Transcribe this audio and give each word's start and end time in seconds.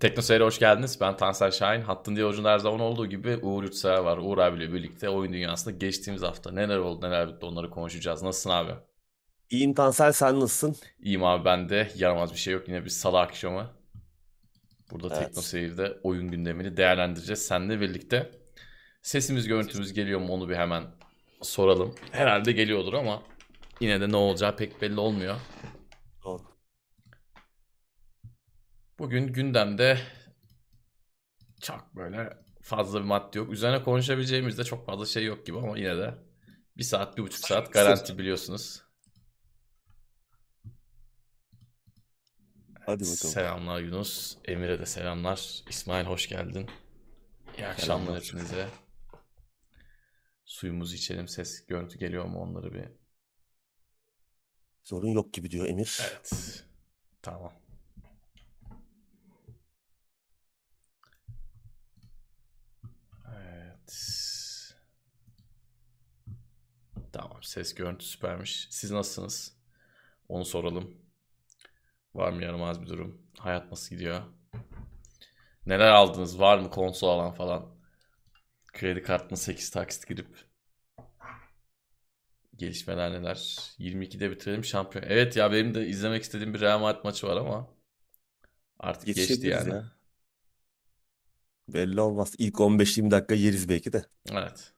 Tekno 0.00 0.22
Seyir'e 0.22 0.44
hoş 0.44 0.58
geldiniz. 0.58 1.00
Ben 1.00 1.16
Tansel 1.16 1.50
Şahin. 1.50 1.80
Hattın 1.80 2.16
yolcunda 2.16 2.50
her 2.50 2.58
zaman 2.58 2.80
olduğu 2.80 3.06
gibi 3.06 3.36
Uğur 3.36 3.62
Yurtsever 3.62 3.98
var. 3.98 4.18
Uğur 4.18 4.38
abiyle 4.38 4.72
birlikte 4.72 5.08
oyun 5.08 5.32
dünyasında 5.32 5.76
geçtiğimiz 5.76 6.22
hafta 6.22 6.50
neler 6.52 6.78
oldu 6.78 7.06
neler 7.06 7.28
bitti 7.28 7.46
onları 7.46 7.70
konuşacağız. 7.70 8.22
Nasılsın 8.22 8.50
abi? 8.50 8.72
İyiyim 9.50 9.74
Tansel 9.74 10.12
sen 10.12 10.40
nasılsın? 10.40 10.76
İyiyim 11.02 11.24
abi 11.24 11.44
ben 11.44 11.68
de. 11.68 11.90
Yaramaz 11.96 12.32
bir 12.32 12.38
şey 12.38 12.54
yok. 12.54 12.68
Yine 12.68 12.84
bir 12.84 12.90
salı 12.90 13.20
akşamı. 13.20 13.70
Burada 14.90 15.06
Evet. 15.16 15.26
Tekno 15.26 15.42
Seyir'de 15.42 15.98
oyun 16.02 16.28
gündemini 16.30 16.76
değerlendireceğiz. 16.76 17.46
Seninle 17.46 17.80
birlikte. 17.80 18.30
Sesimiz 19.02 19.46
görüntümüz 19.48 19.92
geliyor 19.92 20.20
mu 20.20 20.32
onu 20.32 20.48
bir 20.48 20.56
hemen 20.56 20.84
soralım. 21.42 21.94
Herhalde 22.12 22.52
geliyordur 22.52 22.92
ama 22.92 23.22
yine 23.80 24.00
de 24.00 24.08
ne 24.08 24.16
olacağı 24.16 24.56
pek 24.56 24.82
belli 24.82 25.00
olmuyor. 25.00 25.36
Doğru. 26.24 26.42
Bugün 29.00 29.26
gündemde 29.26 29.98
çok 31.60 31.96
böyle 31.96 32.38
fazla 32.62 32.98
bir 32.98 33.04
madde 33.04 33.38
yok. 33.38 33.52
Üzerine 33.52 33.82
konuşabileceğimiz 33.82 34.58
de 34.58 34.64
çok 34.64 34.86
fazla 34.86 35.06
şey 35.06 35.24
yok 35.24 35.46
gibi 35.46 35.58
ama 35.58 35.78
yine 35.78 35.98
de 35.98 36.14
bir 36.76 36.82
saat, 36.82 37.16
bir 37.16 37.22
buçuk 37.22 37.46
saat 37.46 37.72
garanti 37.72 38.18
biliyorsunuz. 38.18 38.82
Hadi 42.80 43.00
bakalım. 43.00 43.16
Selamlar 43.16 43.80
Yunus. 43.80 44.36
Emir'e 44.44 44.78
de 44.78 44.86
selamlar. 44.86 45.62
İsmail 45.68 46.04
hoş 46.04 46.28
geldin. 46.28 46.70
İyi 47.58 47.66
akşamlar 47.66 48.22
hepinize. 48.22 48.68
Suyumuzu 50.44 50.94
içelim. 50.94 51.28
Ses, 51.28 51.66
görüntü 51.66 51.98
geliyor 51.98 52.24
mu 52.24 52.38
onları 52.38 52.74
bir. 52.74 52.84
Sorun 54.82 55.08
yok 55.08 55.32
gibi 55.32 55.50
diyor 55.50 55.66
Emir. 55.66 56.00
Evet. 56.10 56.64
Tamam. 57.22 57.59
Tamam. 67.12 67.42
Ses 67.42 67.74
görüntü 67.74 68.04
süpermiş. 68.04 68.66
Siz 68.70 68.90
nasılsınız? 68.90 69.56
Onu 70.28 70.44
soralım. 70.44 70.94
Var 72.14 72.32
mı 72.32 72.42
yaramaz 72.42 72.82
bir 72.82 72.86
durum? 72.86 73.22
Hayat 73.38 73.70
nasıl 73.70 73.96
gidiyor? 73.96 74.22
Neler 75.66 75.90
aldınız? 75.90 76.40
Var 76.40 76.58
mı 76.58 76.70
konsol 76.70 77.08
alan 77.08 77.32
falan? 77.32 77.80
Kredi 78.72 79.02
kartına 79.02 79.36
8 79.36 79.70
taksit 79.70 80.08
girip 80.08 80.50
Gelişmeler 82.56 83.12
neler? 83.12 83.36
22'de 83.78 84.30
bitirelim 84.30 84.64
şampiyon. 84.64 85.04
Evet 85.08 85.36
ya 85.36 85.52
benim 85.52 85.74
de 85.74 85.86
izlemek 85.86 86.22
istediğim 86.22 86.54
bir 86.54 86.60
Real 86.60 86.78
Madrid 86.78 87.04
maçı 87.04 87.26
var 87.26 87.36
ama 87.36 87.68
artık 88.78 89.06
geçti 89.06 89.46
yani. 89.46 89.70
ya. 89.70 89.99
Belli 91.74 92.00
olmaz. 92.00 92.34
İlk 92.38 92.54
15-20 92.54 93.10
dakika 93.10 93.34
yeriz 93.34 93.68
belki 93.68 93.92
de. 93.92 94.04
Evet. 94.32 94.72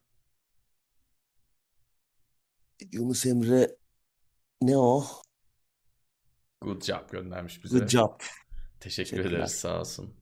Yunus 2.93 3.27
Emre 3.27 3.77
ne 4.63 4.79
o? 4.79 5.05
Good 6.61 6.83
job 6.83 7.11
göndermiş 7.11 7.65
bize. 7.65 7.79
Good 7.79 7.89
job. 7.89 8.21
Teşekkür 8.81 9.11
Teşekkürler. 9.11 9.39
ederiz 9.39 9.53
sağ 9.53 9.81
olsun 9.81 10.15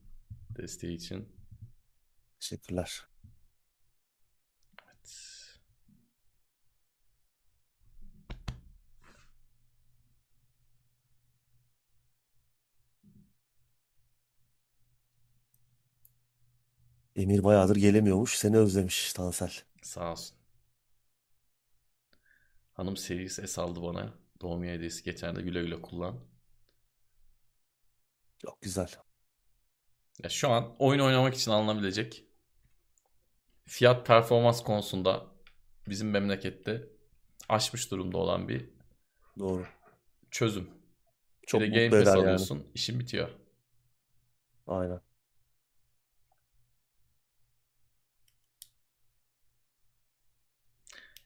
desteği 0.57 0.95
için. 0.95 1.29
Teşekkürler. 2.39 3.10
Emir 17.15 17.43
bayağıdır 17.43 17.75
gelemiyormuş. 17.75 18.37
Seni 18.37 18.57
özlemiş 18.57 19.13
Tansel. 19.13 19.51
Sağ 19.81 20.11
olsun. 20.11 20.37
Hanım 22.73 22.97
Series 22.97 23.39
S 23.51 23.61
aldı 23.61 23.81
bana. 23.81 24.13
Doğum 24.41 24.61
günü 24.61 24.71
hediyesi 24.71 25.03
geçen 25.03 25.35
de 25.35 25.41
güle 25.41 25.61
güle 25.61 25.81
kullan. 25.81 26.19
Çok 28.37 28.61
güzel. 28.61 28.89
Ya 30.23 30.29
şu 30.29 30.49
an 30.49 30.75
oyun 30.79 30.99
oynamak 30.99 31.35
için 31.35 31.51
alınabilecek 31.51 32.25
fiyat 33.65 34.07
performans 34.07 34.63
konusunda 34.63 35.25
bizim 35.89 36.09
memlekette 36.09 36.89
aşmış 37.49 37.91
durumda 37.91 38.17
olan 38.17 38.47
bir 38.47 38.69
Doğru. 39.39 39.65
çözüm. 40.31 40.69
Çok 41.47 41.61
bir 41.61 41.75
de 41.75 41.87
Game 41.87 41.89
Pass 41.89 42.01
eder 42.03 42.17
yani. 42.17 42.21
alıyorsun, 42.21 42.67
işin 42.73 42.99
bitiyor. 42.99 43.29
Aynen. 44.67 45.01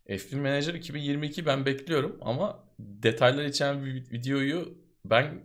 F1 0.08 0.36
Manager 0.36 0.74
2022 0.74 1.46
ben 1.46 1.66
bekliyorum 1.66 2.18
ama 2.22 2.64
detaylar 2.80 3.44
içeren 3.46 3.86
bir 3.86 4.12
videoyu 4.12 4.78
ben 5.06 5.44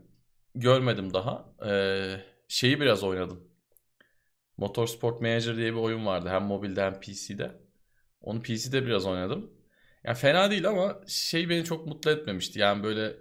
görmedim 0.55 1.15
daha. 1.15 1.55
Ee, 1.67 2.17
şeyi 2.49 2.81
biraz 2.81 3.05
oynadım. 3.05 3.41
Motorsport 4.57 5.21
Manager 5.21 5.57
diye 5.57 5.73
bir 5.73 5.79
oyun 5.79 6.07
vardı 6.07 6.29
hem 6.29 6.43
mobilde 6.43 6.83
hem 6.83 7.01
PC'de. 7.01 7.51
Onu 8.21 8.43
PC'de 8.43 8.87
biraz 8.87 9.07
oynadım. 9.07 9.51
Yani 10.05 10.17
fena 10.17 10.51
değil 10.51 10.69
ama 10.69 11.01
şey 11.07 11.49
beni 11.49 11.65
çok 11.65 11.87
mutlu 11.87 12.11
etmemişti. 12.11 12.59
Yani 12.59 12.83
böyle 12.83 13.17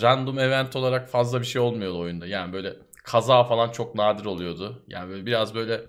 random 0.00 0.38
event 0.38 0.76
olarak 0.76 1.08
fazla 1.08 1.40
bir 1.40 1.46
şey 1.46 1.62
olmuyordu 1.62 1.98
oyunda. 1.98 2.26
Yani 2.26 2.52
böyle 2.52 2.76
kaza 3.04 3.44
falan 3.44 3.70
çok 3.70 3.94
nadir 3.94 4.24
oluyordu. 4.24 4.84
Yani 4.88 5.10
böyle 5.10 5.26
biraz 5.26 5.54
böyle 5.54 5.80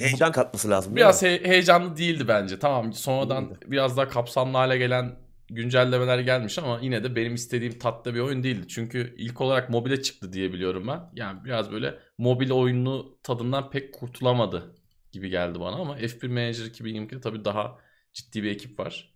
Heyecan 0.00 0.32
katması 0.32 0.70
lazım 0.70 0.96
Biraz 0.96 1.22
he- 1.22 1.44
heyecanlı 1.44 1.96
değildi 1.96 2.28
bence. 2.28 2.58
Tamam 2.58 2.92
sonradan 2.92 3.50
Değildi. 3.50 3.64
biraz 3.66 3.96
daha 3.96 4.08
kapsamlı 4.08 4.56
hale 4.56 4.78
gelen 4.78 5.18
güncellemeler 5.50 6.18
gelmiş 6.18 6.58
ama 6.58 6.78
yine 6.82 7.04
de 7.04 7.16
benim 7.16 7.34
istediğim 7.34 7.78
tatta 7.78 8.14
bir 8.14 8.20
oyun 8.20 8.42
değildi. 8.42 8.68
Çünkü 8.68 9.14
ilk 9.18 9.40
olarak 9.40 9.70
mobile 9.70 10.02
çıktı 10.02 10.32
diye 10.32 10.52
biliyorum 10.52 10.88
ben. 10.88 11.00
Yani 11.14 11.44
biraz 11.44 11.72
böyle 11.72 11.98
mobil 12.18 12.50
oyunu 12.50 13.18
tadından 13.22 13.70
pek 13.70 13.94
kurtulamadı 13.94 14.74
gibi 15.12 15.30
geldi 15.30 15.60
bana 15.60 15.76
ama 15.76 15.96
F1 15.96 16.28
Manager 16.28 16.64
2022'de 16.64 17.20
tabii 17.20 17.44
daha 17.44 17.78
ciddi 18.12 18.42
bir 18.42 18.50
ekip 18.50 18.78
var. 18.80 19.14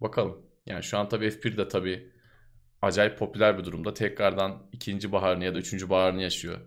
Bakalım. 0.00 0.46
Yani 0.66 0.82
şu 0.82 0.98
an 0.98 1.08
tabii 1.08 1.30
F1 1.30 1.56
de 1.56 1.68
tabii 1.68 2.12
acayip 2.82 3.18
popüler 3.18 3.58
bir 3.58 3.64
durumda. 3.64 3.94
Tekrardan 3.94 4.68
ikinci 4.72 5.12
baharını 5.12 5.44
ya 5.44 5.54
da 5.54 5.58
üçüncü 5.58 5.90
baharını 5.90 6.22
yaşıyor. 6.22 6.58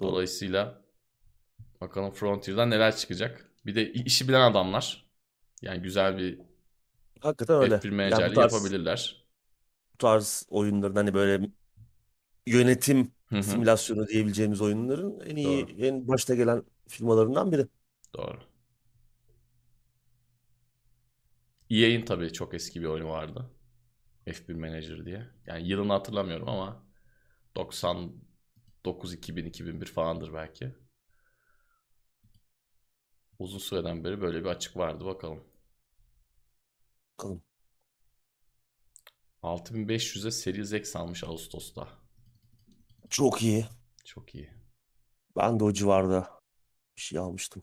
Dolayısıyla 0.00 0.81
bakalım 1.82 2.12
Frontier'dan 2.12 2.70
neler 2.70 2.96
çıkacak. 2.96 3.50
Bir 3.66 3.74
de 3.74 3.92
işi 3.94 4.28
bilen 4.28 4.40
adamlar. 4.52 5.06
Yani 5.62 5.82
güzel 5.82 6.18
bir 6.18 6.40
Hakikaten 7.20 7.56
öyle. 7.56 7.82
F1 7.82 7.90
Yani 8.10 8.26
bu 8.26 8.32
menajerliği 8.32 8.40
tarz, 8.40 8.78
yapabilirler. 8.80 9.26
bu 9.94 9.98
tarz 9.98 10.46
oyunların 10.48 10.94
hani 10.96 11.14
böyle 11.14 11.50
yönetim 12.46 13.12
Hı 13.30 13.38
hı, 13.38 13.64
simülasyonu 13.64 14.08
diyebileceğimiz 14.08 14.60
oyunların 14.60 15.20
en 15.20 15.36
iyi, 15.36 15.62
Doğru. 15.62 15.76
en 15.86 16.08
başta 16.08 16.34
gelen 16.34 16.64
firmalarından 16.88 17.52
biri. 17.52 17.68
Doğru. 18.14 18.40
EA'in 21.70 22.04
tabii 22.04 22.32
çok 22.32 22.54
eski 22.54 22.80
bir 22.80 22.86
oyunu 22.86 23.08
vardı. 23.08 23.50
F1 24.26 24.54
Manager 24.54 25.04
diye. 25.06 25.30
Yani 25.46 25.68
yılını 25.68 25.92
hatırlamıyorum 25.92 26.48
ama 26.48 26.86
99, 27.56 29.14
2000, 29.14 29.46
2001 29.46 29.86
falandır 29.86 30.34
belki. 30.34 30.74
Uzun 33.42 33.58
süreden 33.58 34.04
beri 34.04 34.20
böyle 34.20 34.40
bir 34.40 34.48
açık 34.48 34.76
vardı 34.76 35.04
bakalım. 35.04 35.44
Bakalım. 37.18 37.42
6500'e 39.42 40.30
Series 40.30 40.72
X 40.72 40.96
almış 40.96 41.24
Ağustos'ta. 41.24 41.88
Çok 43.10 43.42
iyi. 43.42 43.66
Çok 44.04 44.34
iyi. 44.34 44.50
Ben 45.36 45.60
de 45.60 45.64
o 45.64 45.72
civarda 45.72 46.40
bir 46.96 47.00
şey 47.00 47.18
almıştım. 47.18 47.62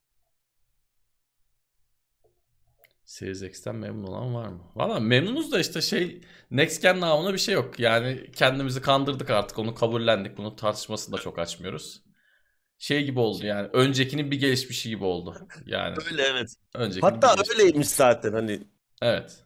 Series 3.06 3.42
X'ten 3.42 3.75
memnun 3.75 4.07
olan 4.07 4.33
var 4.36 4.48
mı? 4.48 4.63
Valla 4.75 5.00
memnunuz 5.00 5.51
da 5.51 5.59
işte 5.59 5.81
şey 5.81 6.21
Next 6.51 6.81
Gen 6.81 7.00
namına 7.00 7.33
bir 7.33 7.38
şey 7.38 7.56
yok. 7.56 7.80
Yani 7.80 8.31
kendimizi 8.31 8.81
kandırdık 8.81 9.30
artık 9.30 9.59
onu 9.59 9.75
kabullendik. 9.75 10.38
Bunun 10.38 10.56
tartışmasını 10.56 11.18
da 11.18 11.21
çok 11.21 11.39
açmıyoruz. 11.39 12.08
Şey 12.80 13.06
gibi 13.06 13.20
oldu 13.20 13.46
yani 13.46 13.70
öncekinin 13.74 14.31
bir 14.31 14.40
gelişmişi 14.40 14.90
gibi 14.90 15.04
oldu. 15.04 15.36
Yani 15.66 15.98
Öyle 16.12 16.24
evet. 16.24 16.56
öncekinin 16.74 17.12
Hatta 17.12 17.36
bir 17.44 17.50
öyleymiş 17.60 17.88
zaten 17.88 18.34
hani 18.34 18.62
Evet. 19.02 19.46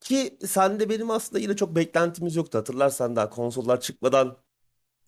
ki 0.00 0.38
sende 0.46 0.88
benim 0.90 1.10
aslında 1.10 1.38
yine 1.42 1.56
çok 1.56 1.76
beklentimiz 1.76 2.36
yoktu. 2.36 2.58
Hatırlarsan 2.58 3.16
daha 3.16 3.30
konsollar 3.30 3.80
çıkmadan 3.80 4.36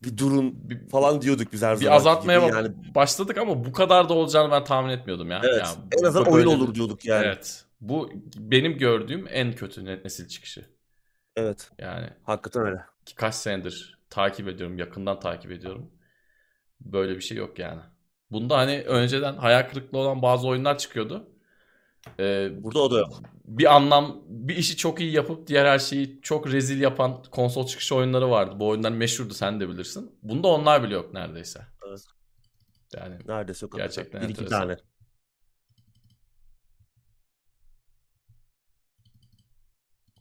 bir 0.02 0.16
durun 0.18 0.70
Bir, 0.70 0.88
falan 0.88 1.22
diyorduk 1.22 1.52
biz 1.52 1.62
her 1.62 1.80
bir 1.80 1.84
zamanki 1.84 1.90
azaltmaya 1.90 2.40
gibi. 2.40 2.56
Yani 2.56 2.94
başladık 2.94 3.38
ama 3.38 3.64
bu 3.64 3.72
kadar 3.72 4.08
da 4.08 4.14
olacağını 4.14 4.50
ben 4.50 4.64
tahmin 4.64 4.90
etmiyordum 4.90 5.30
ya. 5.30 5.40
evet 5.44 5.62
Yani 5.64 5.78
en 6.00 6.04
azından 6.04 6.32
oyun 6.32 6.46
olur 6.46 6.68
bir 6.68 6.74
diyorduk 6.74 7.04
yani. 7.04 7.26
evet. 7.26 7.64
Bu 7.80 8.10
benim 8.36 8.78
gördüğüm 8.78 9.26
en 9.30 9.52
kötü 9.52 9.84
net 9.84 10.04
nesil 10.04 10.28
çıkışı. 10.28 10.64
Evet. 11.36 11.70
Yani 11.78 12.10
Hakikaten 12.22 12.62
öyle. 12.62 12.84
ki 13.06 13.14
kaç 13.14 13.34
senedir 13.34 13.98
takip 14.10 14.48
ediyorum, 14.48 14.78
yakından 14.78 15.20
takip 15.20 15.50
ediyorum. 15.50 15.90
Böyle 16.80 17.16
bir 17.16 17.20
şey 17.20 17.36
yok 17.36 17.58
yani. 17.58 17.80
Bunda 18.30 18.58
hani 18.58 18.82
önceden 18.82 19.36
hayal 19.36 19.68
kırıklığı 19.68 19.98
olan 19.98 20.22
bazı 20.22 20.48
oyunlar 20.48 20.78
çıkıyordu. 20.78 21.28
Ee, 22.20 22.50
Burada 22.52 22.78
o 22.78 22.90
da 22.90 22.98
yok. 22.98 23.22
bir 23.44 23.74
anlam 23.76 24.22
bir 24.28 24.56
işi 24.56 24.76
çok 24.76 25.00
iyi 25.00 25.12
yapıp 25.12 25.46
diğer 25.46 25.66
her 25.66 25.78
şeyi 25.78 26.20
çok 26.22 26.52
rezil 26.52 26.80
yapan 26.80 27.22
konsol 27.30 27.66
çıkışı 27.66 27.94
oyunları 27.94 28.30
vardı. 28.30 28.54
Bu 28.60 28.68
oyunlar 28.68 28.92
meşhurdu 28.92 29.34
sen 29.34 29.60
de 29.60 29.68
bilirsin. 29.68 30.18
Bunda 30.22 30.48
onlar 30.48 30.82
bile 30.82 30.94
yok 30.94 31.14
neredeyse. 31.14 31.60
Evet. 31.88 32.04
Yani 32.96 33.16
Neredeyse 33.26 33.66
yok. 33.66 33.76
Gerçekten 33.76 34.22
Bir 34.22 34.28
iki 34.28 34.46
tane. 34.46 34.76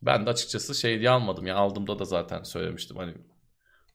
ben 0.01 0.25
de 0.25 0.29
açıkçası 0.29 0.75
şey 0.75 0.99
diye 0.99 1.09
almadım. 1.09 1.45
Ya 1.47 1.55
aldığımda 1.55 1.99
da 1.99 2.05
zaten 2.05 2.43
söylemiştim 2.43 2.97
hani 2.97 3.13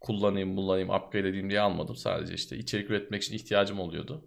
kullanayım, 0.05 0.57
kullanayım, 0.57 0.91
upgrade 0.91 1.29
edeyim 1.29 1.51
diye 1.51 1.61
almadım. 1.61 1.97
Sadece 1.97 2.35
işte 2.35 2.57
içerik 2.57 2.91
üretmek 2.91 3.23
için 3.23 3.35
ihtiyacım 3.35 3.81
oluyordu. 3.81 4.25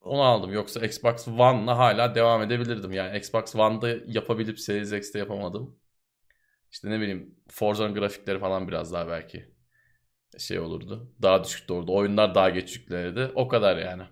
Onu 0.00 0.22
aldım. 0.22 0.52
Yoksa 0.52 0.86
Xbox 0.86 1.28
One'la 1.28 1.78
hala 1.78 2.14
devam 2.14 2.42
edebilirdim. 2.42 2.92
Yani 2.92 3.18
Xbox 3.18 3.56
One'da 3.56 3.88
yapabilip 4.06 4.60
Series 4.60 4.92
X'te 4.92 5.18
yapamadım. 5.18 5.76
İşte 6.72 6.90
ne 6.90 7.00
bileyim 7.00 7.36
Forza'nın 7.50 7.94
grafikleri 7.94 8.38
falan 8.38 8.68
biraz 8.68 8.92
daha 8.92 9.08
belki 9.08 9.54
şey 10.38 10.58
olurdu. 10.60 11.12
Daha 11.22 11.44
düşük 11.44 11.70
olurdu. 11.70 11.94
Oyunlar 11.94 12.34
daha 12.34 12.50
geç 12.50 12.76
yüklenirdi. 12.76 13.32
O 13.34 13.48
kadar 13.48 13.76
yani. 13.76 14.02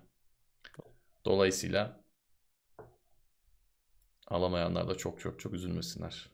Dolayısıyla 1.24 2.04
alamayanlar 4.28 4.88
da 4.88 4.96
çok 4.96 5.20
çok 5.20 5.40
çok 5.40 5.54
üzülmesinler. 5.54 6.31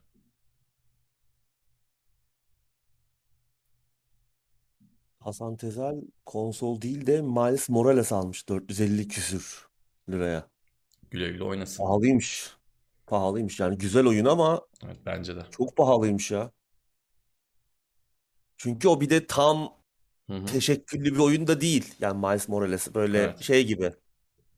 Hasan 5.20 5.56
Tezel 5.56 6.00
konsol 6.26 6.82
değil 6.82 7.06
de 7.06 7.22
Miles 7.22 7.68
Morales 7.68 8.12
almış 8.12 8.48
450 8.48 9.08
küsür 9.08 9.68
liraya. 10.10 10.48
Güle 11.10 11.28
güle 11.28 11.44
oynasın. 11.44 11.84
Pahalıymış. 11.84 12.52
Pahalıymış 13.06 13.60
yani 13.60 13.78
güzel 13.78 14.06
oyun 14.06 14.24
ama 14.24 14.66
Evet 14.84 14.96
bence 15.06 15.36
de. 15.36 15.40
çok 15.50 15.76
pahalıymış 15.76 16.30
ya. 16.30 16.50
Çünkü 18.56 18.88
o 18.88 19.00
bir 19.00 19.10
de 19.10 19.26
tam 19.26 19.72
Hı 20.30 20.36
hı. 20.36 20.46
teşekküllü 20.46 21.14
bir 21.14 21.18
oyun 21.18 21.46
da 21.46 21.60
değil. 21.60 21.94
Yani 22.00 22.18
Miles 22.26 22.48
Morales 22.48 22.94
böyle 22.94 23.18
Evet. 23.18 23.42
şey 23.42 23.66
gibi. 23.66 23.92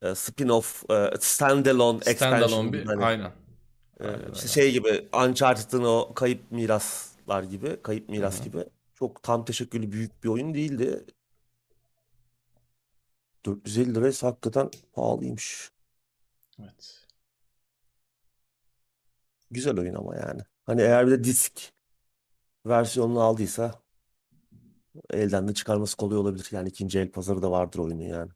e, 0.02 0.06
Spin-off, 0.06 0.84
e, 1.14 1.16
standalone 1.20 1.96
expansion 2.06 2.38
Standalone 2.48 2.66
gibi 2.68 2.82
bir 2.82 2.86
hani. 2.86 3.04
aynen. 3.04 3.32
e, 4.00 4.04
Aynen 4.06 4.32
işte 4.32 4.48
şey 4.48 4.72
gibi 4.72 5.08
Uncharted'ın 5.28 5.84
o 5.84 6.14
kayıp 6.14 6.50
miraslar 6.52 7.42
gibi, 7.42 7.82
kayıp 7.82 8.08
miras 8.08 8.40
hı. 8.40 8.44
gibi. 8.44 8.64
Çok 9.00 9.22
tam 9.22 9.44
teşekküllü 9.44 9.92
büyük 9.92 10.24
bir 10.24 10.28
oyun 10.28 10.54
değildi. 10.54 11.06
450 13.46 13.94
liraysa 13.94 14.26
hakikaten 14.26 14.70
pahalıymış. 14.92 15.70
Evet. 16.60 17.06
Güzel 19.50 19.78
oyun 19.78 19.94
ama 19.94 20.16
yani. 20.16 20.40
Hani 20.66 20.82
eğer 20.82 21.06
bir 21.06 21.10
de 21.12 21.24
disk 21.24 21.72
versiyonunu 22.66 23.20
aldıysa 23.20 23.82
elden 25.10 25.48
de 25.48 25.54
çıkarması 25.54 25.96
kolay 25.96 26.18
olabilir. 26.18 26.48
Yani 26.52 26.68
ikinci 26.68 26.98
el 26.98 27.10
pazarı 27.10 27.42
da 27.42 27.50
vardır 27.50 27.78
oyunun 27.78 28.02
yani. 28.02 28.30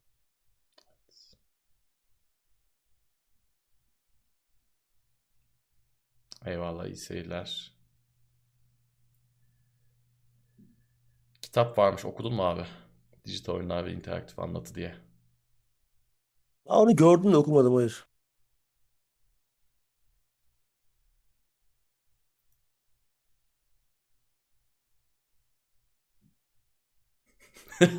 Eyvallah 6.47 6.87
iyi 6.87 6.97
seyirler. 6.97 7.74
Kitap 11.55 11.79
varmış 11.79 12.05
okudun 12.05 12.35
mu 12.35 12.45
abi? 12.45 12.61
Dijital 13.25 13.55
oyunlar 13.55 13.87
ve 13.87 13.93
interaktif 13.93 14.39
anlatı 14.39 14.75
diye. 14.75 14.95
Aa, 16.67 16.83
onu 16.83 16.97
gördüm 16.97 17.33
de 17.33 17.37
okumadım 17.37 17.75
hayır. 17.75 18.07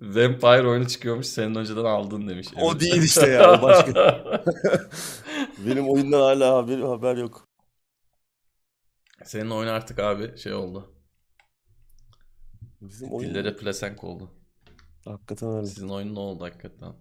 Vampire 0.00 0.68
oyunu 0.68 0.88
çıkıyormuş 0.88 1.26
senin 1.26 1.54
önceden 1.54 1.84
aldın 1.84 2.28
demiş. 2.28 2.48
O 2.56 2.70
Emir. 2.70 2.80
değil 2.80 3.02
işte 3.02 3.26
ya, 3.30 3.52
o 3.52 3.62
başka. 3.62 4.24
Benim 5.66 5.88
oyundan 5.88 6.20
hala 6.20 6.56
haber, 6.56 6.78
haber 6.78 7.16
yok. 7.16 7.48
Senin 9.24 9.50
oyun 9.50 9.68
artık 9.68 9.98
abi 9.98 10.38
şey 10.38 10.54
oldu. 10.54 10.99
Bizim 12.80 13.12
oyun 13.12 13.30
Dillere 13.30 13.56
pelesenk 13.56 14.04
oldu. 14.04 14.30
hakikaten 15.04 15.48
öyle. 15.48 15.66
Sizin 15.66 15.88
oyun 15.88 16.14
ne 16.14 16.18
oldu 16.18 16.44
hakikaten? 16.44 16.94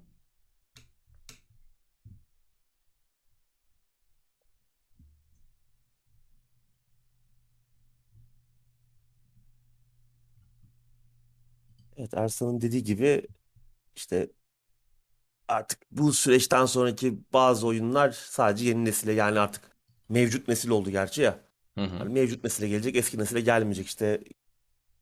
Evet 11.97 12.13
Ersan'ın 12.13 12.61
dediği 12.61 12.83
gibi 12.83 13.27
işte 13.95 14.29
artık 15.47 15.79
bu 15.91 16.13
süreçten 16.13 16.65
sonraki 16.65 17.19
bazı 17.33 17.67
oyunlar 17.67 18.11
sadece 18.11 18.65
yeni 18.65 18.85
nesile 18.85 19.11
yani 19.13 19.39
artık 19.39 19.61
mevcut 20.09 20.47
nesil 20.47 20.69
oldu 20.69 20.89
gerçi 20.91 21.21
ya. 21.21 21.39
Hı 21.75 21.81
hı. 21.83 21.97
Hani 21.97 22.13
mevcut 22.13 22.43
nesile 22.43 22.67
gelecek, 22.67 22.95
eski 22.95 23.19
nesile 23.19 23.41
gelmeyecek. 23.41 23.87
İşte 23.87 24.23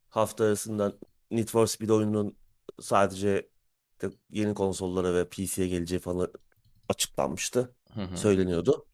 hafta 0.10 0.44
arasında 0.46 0.94
Need 1.32 1.48
for 1.48 1.68
Speed 1.68 1.90
oyununun 1.90 2.36
sadece 2.82 3.50
yeni 4.30 4.54
konsollara 4.54 5.14
ve 5.16 5.30
PC'ye 5.30 5.68
geleceği 5.68 6.00
falan 6.00 6.32
açıklanmıştı. 6.90 7.76
Hı 7.94 8.02
hı. 8.02 8.18
Söyleniyordu. 8.18 8.86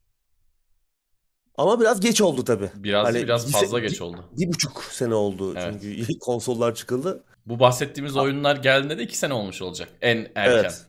Ama 1.58 1.80
biraz 1.80 2.00
geç 2.00 2.20
oldu 2.20 2.44
tabii. 2.44 2.70
Biraz 2.74 3.06
Hani 3.06 3.22
biraz 3.22 3.46
bir, 3.48 3.52
fazla 3.52 3.78
se- 3.78 3.82
geç 3.82 3.92
bir, 3.94 4.00
oldu. 4.00 4.24
bir 4.32 4.48
buçuk 4.48 4.84
sene 4.84 5.14
oldu 5.14 5.54
Evet. 5.56 5.82
çünkü 5.82 6.18
konsollar 6.20 6.74
çıkıldı. 6.74 7.24
Bu 7.46 7.58
bahsettiğimiz 7.60 8.16
oyunlar 8.16 8.56
geldiğinde 8.56 8.98
de 8.98 9.02
2 9.02 9.18
sene 9.18 9.32
olmuş 9.34 9.62
olacak. 9.62 9.88
En 10.02 10.16
erken. 10.34 10.52
Evet. 10.52 10.86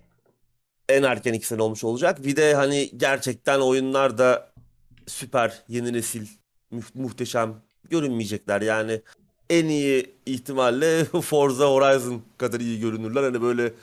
En 0.90 1.04
erken 1.04 1.34
iki 1.34 1.48
sene 1.48 1.62
olmuş 1.62 1.84
olacak. 1.84 2.24
Bir 2.24 2.36
de 2.36 2.54
hani 2.56 2.92
gerçekten 2.98 3.60
oyunlar 3.60 4.18
da 4.18 4.54
süper, 5.08 5.64
yeni 5.68 5.94
nesil, 5.94 6.28
mu- 6.72 6.82
muhteşem 6.94 7.62
görünmeyecekler. 7.90 8.62
Yani 8.62 9.02
en 9.50 9.66
iyi 9.66 10.16
ihtimalle 10.26 11.06
Forza 11.22 11.66
Horizon 11.66 12.24
kadar 12.38 12.60
iyi 12.60 12.80
görünürler. 12.80 13.24
Hani 13.24 13.42
böyle 13.42 13.74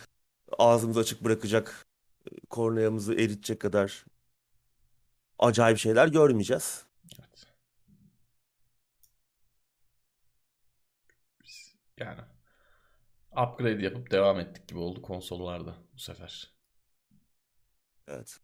ağzımızı 0.59 1.01
açık 1.01 1.25
bırakacak, 1.25 1.87
korneamızı 2.51 3.15
eritecek 3.15 3.61
kadar 3.61 4.05
acayip 5.39 5.79
şeyler 5.79 6.09
görmeyeceğiz. 6.09 6.85
Evet. 7.19 7.47
Biz 11.45 11.75
yani 11.99 12.21
upgrade 13.33 13.83
yapıp 13.83 14.11
devam 14.11 14.41
ettik 14.41 14.69
gibi 14.69 14.79
oldu 14.79 15.03
konsollarda 15.03 15.75
bu 15.95 15.99
sefer. 15.99 16.53
Evet. 18.09 18.41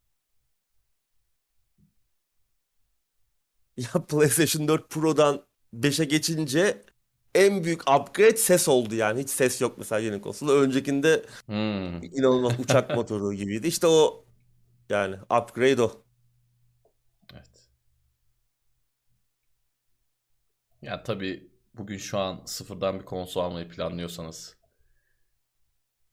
Ya 3.77 4.07
PlayStation 4.09 4.69
4 4.69 4.91
Pro'dan 4.91 5.45
5'e 5.75 6.05
geçince 6.05 6.85
en 7.35 7.65
büyük 7.65 7.91
upgrade 7.91 8.37
ses 8.37 8.69
oldu 8.69 8.95
yani. 8.95 9.21
Hiç 9.21 9.31
ses 9.31 9.61
yok 9.61 9.79
mesela 9.79 9.99
yeni 9.99 10.21
konsolda. 10.21 10.53
Öncekinde 10.55 11.27
Hmm. 11.47 12.03
inanılmaz 12.03 12.61
uçak 12.61 12.91
motoru 12.97 13.35
gibiydi. 13.35 13.67
İşte 13.69 13.87
o 13.87 14.25
yani 14.91 15.17
upgrade 15.17 15.83
o. 15.83 16.05
Evet. 17.35 17.69
Ya 20.83 21.03
tabii 21.03 21.51
bugün 21.75 21.97
şu 21.99 22.19
an 22.19 22.43
sıfırdan 22.47 23.01
bir 23.01 23.05
konsol 23.05 23.41
almayı 23.41 23.69
planlıyorsanız 23.69 24.57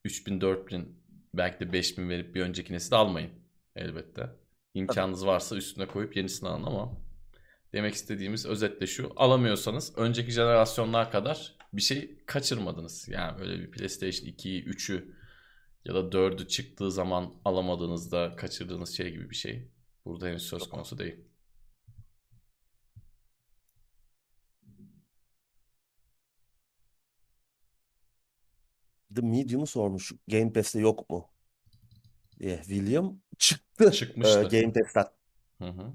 3000 0.04 0.40
4000 0.40 1.02
belki 1.34 1.60
de 1.60 1.72
5000 1.72 2.08
verip 2.08 2.34
bir 2.34 2.42
önceki 2.42 2.72
nesil 2.72 2.94
almayın 2.94 3.30
elbette. 3.76 4.30
İmkanınız 4.74 5.26
varsa 5.26 5.56
üstüne 5.56 5.86
koyup 5.86 6.16
yenisini 6.16 6.48
alın 6.48 6.62
ama 6.64 6.92
demek 7.76 7.94
istediğimiz 7.94 8.46
özetle 8.46 8.86
şu 8.86 9.12
alamıyorsanız 9.16 9.92
önceki 9.98 10.30
jenerasyonlar 10.32 11.10
kadar 11.10 11.56
bir 11.72 11.82
şey 11.82 12.18
kaçırmadınız. 12.26 13.08
Yani 13.08 13.40
öyle 13.42 13.58
bir 13.62 13.70
PlayStation 13.70 14.28
2'yi 14.28 14.64
3'ü 14.64 15.14
ya 15.84 15.94
da 15.94 15.98
4'ü 16.12 16.48
çıktığı 16.48 16.90
zaman 16.92 17.34
alamadığınızda 17.44 18.36
kaçırdığınız 18.36 18.96
şey 18.96 19.10
gibi 19.12 19.30
bir 19.30 19.36
şey. 19.36 19.68
Burada 20.04 20.26
henüz 20.28 20.42
söz 20.42 20.68
konusu 20.68 20.98
değil. 20.98 21.16
The 29.14 29.22
Medium'u 29.22 29.66
sormuş. 29.66 30.12
Game 30.28 30.52
Pass'te 30.52 30.80
yok 30.80 31.10
mu? 31.10 31.30
diye. 32.40 32.56
William 32.62 33.20
çıktı 33.38 33.92
Çıkmıştı. 33.92 34.48
e, 34.52 34.60
Game 34.60 34.72
Pass'ten. 34.72 35.06
Hı 35.58 35.68
hı. 35.68 35.92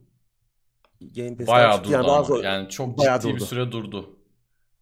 Game 1.01 1.29
Pass'ten 1.29 1.48
Bayağı 1.48 1.72
çıktı. 1.74 1.86
durdu 1.86 1.93
Yani 1.93 2.08
bazı 2.08 2.34
ama. 2.34 2.43
Yani 2.43 2.70
çok 2.70 2.98
bayağı 2.98 3.20
ciddi 3.20 3.29
bir 3.34 3.39
durdu. 3.39 3.46
süre 3.46 3.72
durdu. 3.72 4.20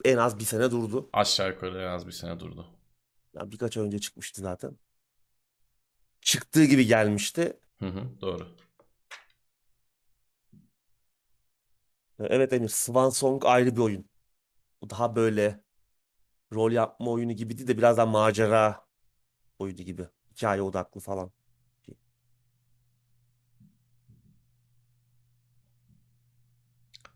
En 0.05 0.17
az 0.17 0.39
bir 0.39 0.43
sene 0.43 0.71
durdu. 0.71 1.09
Aşağı 1.13 1.49
yukarı 1.49 1.81
en 1.81 1.87
az 1.87 2.07
bir 2.07 2.11
sene 2.11 2.39
durdu. 2.39 2.67
Yani 3.33 3.51
birkaç 3.51 3.77
ay 3.77 3.83
önce 3.85 3.99
çıkmıştı 3.99 4.41
zaten. 4.41 4.77
Çıktığı 6.21 6.65
gibi 6.65 6.85
gelmişti. 6.85 7.59
Hı 7.79 7.85
hı, 7.87 8.21
doğru. 8.21 8.47
Evet 12.19 12.53
Emir, 12.53 12.67
Swan 12.69 13.09
Song 13.09 13.45
ayrı 13.45 13.75
bir 13.75 13.81
oyun. 13.81 14.09
Bu 14.81 14.89
daha 14.89 15.15
böyle 15.15 15.63
rol 16.53 16.71
yapma 16.71 17.11
oyunu 17.11 17.33
gibi 17.33 17.57
değil 17.57 17.67
de 17.67 17.77
biraz 17.77 17.97
daha 17.97 18.05
macera 18.05 18.85
oyunu 19.59 19.77
gibi. 19.77 20.07
Hikaye 20.31 20.61
odaklı 20.61 21.01
falan. 21.01 21.31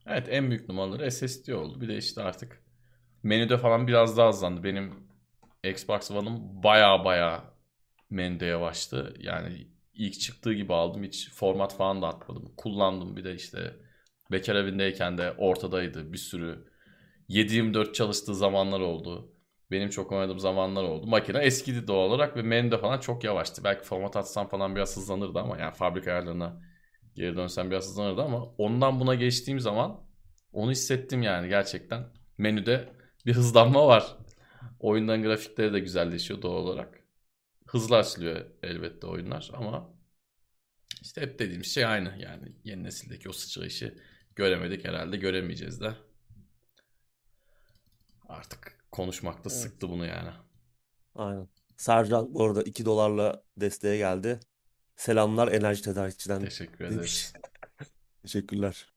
Evet 0.08 0.28
en 0.30 0.50
büyük 0.50 0.70
numaraları 0.70 1.12
SSD 1.12 1.56
oldu. 1.56 1.82
Bir 1.82 1.88
de 1.88 1.98
işte 1.98 2.22
artık 2.24 2.64
menüde 3.24 3.58
falan 3.58 3.88
biraz 3.88 4.18
daha 4.18 4.30
hızlandı. 4.30 4.64
Benim 4.64 4.94
Xbox 5.64 6.12
One'ım 6.12 6.64
baya 6.64 7.06
baya 7.06 7.44
menüde 8.10 8.46
yavaştı. 8.46 9.14
Yani 9.20 9.68
ilk 9.94 10.20
çıktığı 10.20 10.54
gibi 10.54 10.74
aldım. 10.74 11.04
Hiç 11.04 11.32
format 11.34 11.78
falan 11.78 12.02
da 12.02 12.08
atmadım. 12.08 12.54
Kullandım 12.58 13.18
bir 13.18 13.24
de 13.24 13.36
işte 13.36 13.76
bekar 14.32 14.56
evindeyken 14.56 15.18
de 15.18 15.32
ortadaydı. 15.32 16.14
Bir 16.14 16.18
sürü 16.18 16.68
7-24 17.30 17.96
çalıştığı 17.96 18.36
zamanlar 18.36 18.80
oldu. 18.80 19.34
Benim 19.72 19.90
çok 19.90 20.12
oynadığım 20.12 20.40
zamanlar 20.40 20.84
oldu. 20.84 21.08
Makine 21.08 21.40
eskidi 21.40 21.88
doğal 21.88 22.10
olarak 22.10 22.38
ve 22.38 22.42
menüde 22.42 22.78
falan 22.78 23.00
çok 23.00 23.24
yavaştı. 23.24 23.64
Belki 23.64 23.84
format 23.86 24.16
atsam 24.18 24.50
falan 24.50 24.76
biraz 24.76 24.98
hızlanırdı 24.98 25.40
ama 25.40 25.58
yani 25.58 25.74
fabrika 25.76 26.12
ayarlarına 26.12 26.62
geri 27.16 27.36
dönsem 27.36 27.72
biraz 27.72 27.84
hızlanırdı 27.84 28.22
ama 28.22 28.46
ondan 28.58 29.00
buna 29.00 29.16
geçtiğim 29.16 29.60
zaman 29.60 30.04
onu 30.52 30.72
hissettim 30.72 31.22
yani 31.24 31.50
gerçekten. 31.50 32.06
Menüde 32.38 32.90
bir 33.26 33.34
hızlanma 33.34 33.88
var. 33.88 34.18
Oyundan 34.80 35.24
grafikleri 35.24 35.74
de 35.74 35.80
güzelleşiyor 35.80 36.42
doğal 36.42 36.56
olarak. 36.56 37.04
Hızlı 37.68 37.98
açılıyor 37.98 38.46
elbette 38.64 39.08
oyunlar 39.08 39.52
ama 39.54 39.90
işte 41.02 41.22
hep 41.22 41.40
dediğim 41.40 41.64
şey 41.64 41.86
aynı. 41.86 42.18
Yani 42.20 42.56
yeni 42.64 42.84
nesildeki 42.84 43.30
o 43.30 43.34
sıçrayışı 43.34 43.98
göremedik 44.36 44.86
herhalde 44.86 45.18
göremeyeceğiz 45.18 45.82
de. 45.82 45.94
Artık 48.30 48.86
konuşmakta 48.92 49.50
Evet. 49.50 49.60
sıktı 49.62 49.90
bunu 49.90 50.06
yani. 50.06 50.30
Aynen. 51.16 51.48
Sercan 51.78 52.34
bu 52.34 52.44
arada 52.44 52.64
2 52.64 52.86
dolarla 52.86 53.44
desteğe 53.58 53.98
geldi. 53.98 54.40
Selamlar 54.96 55.48
enerji 55.48 55.82
tedarikçiden 55.82 56.42
Teşekkür 56.42 56.86
ederiz. 56.86 57.34
Teşekkürler. 58.22 58.94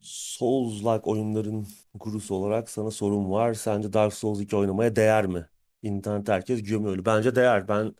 Souls-like 0.00 1.02
oyunların 1.02 1.66
gurusu 1.94 2.34
olarak 2.34 2.70
sana 2.70 2.90
sorum 2.90 3.30
var. 3.30 3.54
Sence 3.54 3.92
Dark 3.92 4.14
Souls 4.14 4.40
2 4.40 4.56
oynamaya 4.56 4.96
değer 4.96 5.26
mi? 5.26 5.46
İnternet 5.82 6.28
herkes 6.28 6.62
gömüyor. 6.62 7.04
Bence 7.04 7.34
değer. 7.34 7.68
Ben 7.68 7.94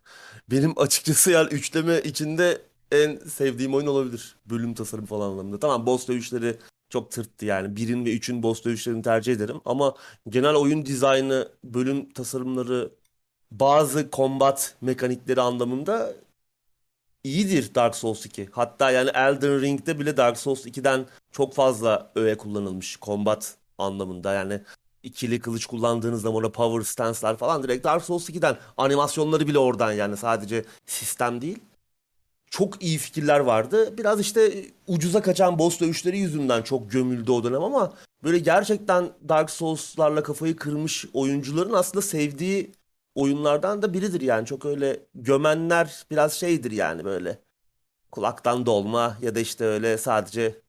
benim 0.51 0.79
açıkçası 0.79 1.31
yani 1.31 1.53
üçleme 1.53 2.01
içinde 2.01 2.61
en 2.91 3.17
sevdiğim 3.17 3.73
oyun 3.73 3.87
olabilir. 3.87 4.35
Bölüm 4.45 4.73
tasarım 4.73 5.05
falan 5.05 5.31
anlamında. 5.31 5.59
Tamam 5.59 5.85
boss 5.85 6.07
dövüşleri 6.07 6.57
çok 6.89 7.11
tırttı 7.11 7.45
yani. 7.45 7.75
Birin 7.75 8.05
ve 8.05 8.13
üçün 8.13 8.43
boss 8.43 8.65
dövüşlerini 8.65 9.01
tercih 9.01 9.33
ederim. 9.33 9.57
Ama 9.65 9.93
genel 10.29 10.55
oyun 10.55 10.85
dizaynı, 10.85 11.49
bölüm 11.63 12.09
tasarımları, 12.13 12.91
bazı 13.59 14.09
combat 14.11 14.75
mekanikleri 14.81 15.41
anlamında 15.41 16.13
iyidir 17.23 17.75
Dark 17.75 17.95
Souls 17.95 18.25
2. 18.25 18.49
Hatta 18.51 18.91
yani 18.91 19.09
Elden 19.09 19.61
Ring'de 19.61 19.99
bile 19.99 20.17
Dark 20.17 20.37
Souls 20.37 20.65
2'den 20.65 21.05
çok 21.31 21.53
fazla 21.53 22.11
öğe 22.15 22.37
kullanılmış 22.37 22.97
combat 23.01 23.55
anlamında. 23.77 24.33
Yani 24.33 24.61
ikili 25.03 25.39
kılıç 25.39 25.65
kullandığınız 25.65 26.21
zaman 26.21 26.37
orada 26.37 26.51
power 26.51 26.85
stance'lar 26.85 27.37
falan 27.37 27.63
direkt 27.63 27.85
Dark 27.85 28.03
Souls 28.03 28.29
2'den 28.29 28.57
animasyonları 28.77 29.47
bile 29.47 29.59
oradan 29.59 29.91
yani 29.91 30.17
sadece 30.17 30.65
sistem 30.85 31.41
değil. 31.41 31.59
Çok 32.47 32.83
iyi 32.83 32.97
fikirler 32.97 33.39
vardı. 33.39 33.97
Biraz 33.97 34.19
işte 34.19 34.65
ucuza 34.87 35.21
kaçan 35.21 35.59
boss 35.59 35.79
dövüşleri 35.79 36.17
yüzünden 36.17 36.61
çok 36.61 36.91
gömüldü 36.91 37.31
o 37.31 37.43
dönem 37.43 37.63
ama 37.63 37.93
böyle 38.23 38.39
gerçekten 38.39 39.09
Dark 39.29 39.49
Souls'larla 39.49 40.23
kafayı 40.23 40.55
kırmış 40.55 41.05
oyuncuların 41.13 41.73
aslında 41.73 42.01
sevdiği 42.01 42.71
oyunlardan 43.15 43.81
da 43.81 43.93
biridir 43.93 44.21
yani. 44.21 44.45
Çok 44.45 44.65
öyle 44.65 44.99
gömenler 45.15 46.05
biraz 46.11 46.33
şeydir 46.33 46.71
yani 46.71 47.05
böyle 47.05 47.39
kulaktan 48.11 48.65
dolma 48.65 49.17
ya 49.21 49.35
da 49.35 49.39
işte 49.39 49.65
öyle 49.65 49.97
sadece 49.97 50.61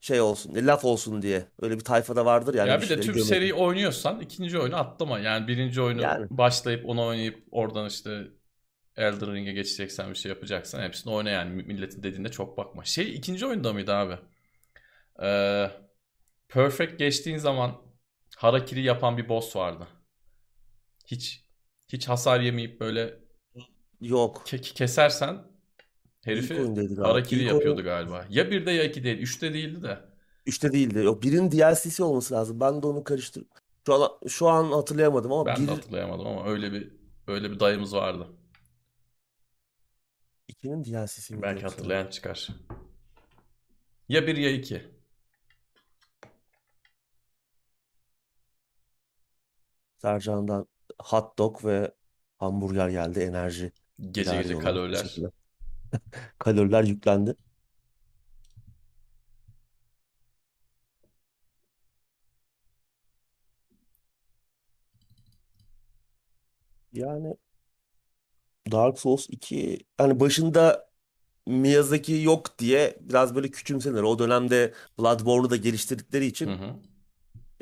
şey 0.00 0.20
olsun, 0.20 0.54
laf 0.56 0.84
olsun 0.84 1.22
diye. 1.22 1.48
Öyle 1.62 1.74
bir 1.78 1.84
tayfada 1.84 2.24
vardır 2.26 2.54
yani 2.54 2.68
Ya 2.68 2.82
bir 2.82 2.82
bir 2.82 2.88
de 2.88 3.00
tüm 3.00 3.14
gömelim. 3.14 3.28
seriyi 3.28 3.54
oynuyorsan 3.54 4.20
ikinci 4.20 4.58
oyunu 4.58 4.76
atlama. 4.76 5.18
Yani 5.18 5.48
birinci 5.48 5.82
oyunu 5.82 6.02
Yani 6.02 6.28
başlayıp 6.30 6.86
onu 6.88 7.04
oynayıp 7.06 7.44
oradan 7.50 7.86
işte 7.86 8.28
Elden 8.96 9.34
Ring'e 9.34 9.52
geçeceksen 9.52 10.10
bir 10.10 10.14
şey 10.16 10.30
yapacaksan 10.30 10.82
hepsini 10.82 11.12
oyna 11.14 11.30
yani. 11.30 11.64
Milletin 11.64 12.02
dediğinde 12.02 12.30
çok 12.30 12.58
bakma. 12.58 12.84
Şey 12.84 13.14
ikinci 13.16 13.46
oyunda 13.46 13.72
mıydı 13.72 13.94
abi? 13.94 14.18
Ee, 15.22 15.70
Perfect 16.48 16.98
geçtiğin 16.98 17.38
zaman 17.38 17.82
harakiri 18.36 18.82
yapan 18.82 19.18
bir 19.18 19.28
boss 19.28 19.56
vardı. 19.56 19.88
Hiç 21.06 21.44
hiç 21.92 22.08
hasar 22.08 22.40
yemeyip 22.40 22.80
böyle 22.80 23.18
yok. 24.00 24.42
ke- 24.46 24.60
kesersen 24.74 25.38
herifi 26.24 26.54
harakiri 26.96 27.42
yapıyordu 27.44 27.74
oyun 27.76 27.84
galiba. 27.84 28.26
Ya 28.30 28.50
birde 28.50 28.70
ya 28.70 28.84
ikide 28.84 29.04
değil. 29.04 29.18
Üçte 29.18 29.54
değildi 29.54 29.82
de. 29.82 29.98
üçte 30.46 30.72
değildi. 30.72 30.98
Yok 30.98 31.22
birinin 31.22 31.50
DLC'si 31.52 32.02
olması 32.02 32.34
lazım. 32.34 32.60
Ben 32.60 32.82
de 32.82 32.86
onu 32.86 33.04
karıştır. 33.04 33.44
Şu 33.86 33.94
an 33.94 34.10
şu 34.28 34.48
an 34.48 34.72
hatırlayamadım 34.72 35.32
ama 35.32 35.46
Ben 35.46 35.56
de 35.56 35.62
bir 35.62 35.66
hatırlayamadım 35.68 36.26
ama 36.26 36.46
öyle 36.46 36.72
bir 36.72 36.92
öyle 37.26 37.50
bir 37.50 37.60
dayımız 37.60 37.94
vardı. 37.94 38.26
ikinin 40.48 40.84
DLC'si 40.84 41.32
miydi 41.34 41.42
Belki 41.42 41.62
hatırlayan 41.62 42.06
çıkar. 42.06 42.48
Ya 44.08 44.26
bir 44.26 44.36
ya 44.36 44.50
iki. 44.50 44.82
Sercan'dan 49.98 50.66
hot 50.98 51.38
dog 51.38 51.64
ve 51.64 51.94
hamburger 52.38 52.88
geldi. 52.88 53.20
Enerji 53.20 53.72
Gece 54.10 54.36
gece 54.36 54.54
olarak. 54.54 54.62
kaloriler. 54.64 55.16
Kaloriler 56.38 56.84
yüklendi. 56.84 57.36
Yani 66.92 67.36
Dark 68.72 68.98
Souls 68.98 69.26
2 69.30 69.78
hani 69.98 70.20
başında 70.20 70.90
Miyazaki 71.46 72.12
yok 72.22 72.58
diye 72.58 72.98
biraz 73.00 73.34
böyle 73.34 73.50
küçümsenir. 73.50 74.02
O 74.02 74.18
dönemde 74.18 74.74
Bloodborne'u 74.98 75.50
da 75.50 75.56
geliştirdikleri 75.56 76.26
Hı 76.26 76.28
için 76.28 76.46
hı. 76.50 76.76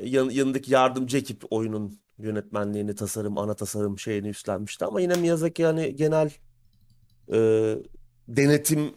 Yan, 0.03 0.29
yanındaki 0.29 0.73
yardımcı 0.73 1.17
ekip 1.17 1.43
oyunun 1.49 1.99
yönetmenliğini, 2.17 2.95
tasarım, 2.95 3.37
ana 3.37 3.53
tasarım 3.53 3.99
şeyini 3.99 4.27
üstlenmişti. 4.27 4.85
Ama 4.85 5.01
yine 5.01 5.13
Miyazaki 5.13 5.65
hani 5.65 5.95
genel 5.95 6.31
e, 7.33 7.39
denetim 8.27 8.93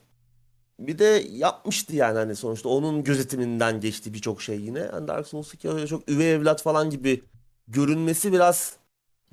bir 0.79 0.99
de 0.99 1.25
yapmıştı 1.31 1.97
yani 1.97 2.19
hani 2.19 2.37
sonuçta 2.37 2.69
onun 2.69 3.05
gözetiminden 3.05 3.81
geçti 3.81 4.15
birçok 4.15 4.43
şey 4.43 4.61
yine. 4.61 4.79
Yani 4.79 5.09
Dark 5.09 5.27
Souls 5.27 5.55
2 5.55 5.69
öyle 5.69 5.87
çok 5.87 6.11
üvey 6.11 6.33
evlat 6.33 6.63
falan 6.63 6.91
gibi 6.91 7.23
görünmesi 7.69 8.33
biraz 8.33 8.77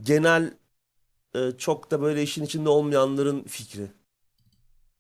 genel 0.02 0.54
e, 1.36 1.52
çok 1.58 1.92
da 1.92 2.02
böyle 2.02 2.24
işin 2.24 2.44
içinde 2.44 2.70
olmayanların 2.70 3.44
fikri. 3.44 3.88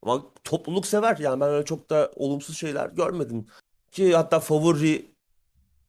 Ama 0.01 0.25
topluluk 0.43 0.85
sever 0.85 1.17
yani 1.17 1.41
ben 1.41 1.49
öyle 1.49 1.65
çok 1.65 1.89
da 1.89 2.11
olumsuz 2.15 2.57
şeyler 2.57 2.89
görmedim. 2.89 3.47
Ki 3.91 4.15
hatta 4.15 4.39
favori 4.39 5.05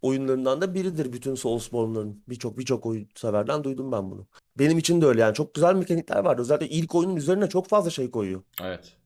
oyunlarından 0.03 0.61
da 0.61 0.75
biridir 0.75 1.13
bütün 1.13 1.35
Soulsborne'ların. 1.35 2.23
Birçok 2.29 2.59
birçok 2.59 2.87
oyun 2.87 3.09
severden 3.15 3.65
duydum 3.65 3.93
ben 3.93 4.11
bunu. 4.11 4.27
Benim 4.59 4.79
için 4.79 5.01
de 5.01 5.07
öyle 5.07 5.21
yani 5.21 5.35
çok 5.35 5.55
güzel 5.55 5.75
mekanikler 5.75 6.25
var. 6.25 6.39
Özellikle 6.39 6.69
ilk 6.69 6.95
oyunun 6.95 7.17
üzerine 7.17 7.49
çok 7.49 7.69
fazla 7.69 7.91
şey 7.91 8.11
koyuyor. 8.11 8.43
Evet. 8.63 8.97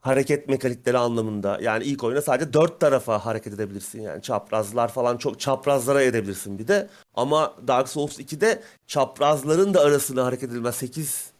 Hareket 0.00 0.48
mekanikleri 0.48 0.98
anlamında. 0.98 1.58
Yani 1.62 1.84
ilk 1.84 2.04
oyuna 2.04 2.22
sadece 2.22 2.52
dört 2.52 2.80
tarafa 2.80 3.26
hareket 3.26 3.52
edebilirsin 3.52 4.00
yani. 4.00 4.22
Çaprazlar 4.22 4.88
falan 4.88 5.16
çok 5.16 5.40
çaprazlara 5.40 6.02
edebilirsin 6.02 6.58
bir 6.58 6.68
de. 6.68 6.88
Ama 7.14 7.54
Dark 7.68 7.88
Souls 7.88 8.18
2'de 8.18 8.62
çaprazların 8.86 9.74
da 9.74 9.80
arasına 9.80 10.24
hareket 10.24 10.50
edilmez. 10.50 10.74
8 10.74 11.30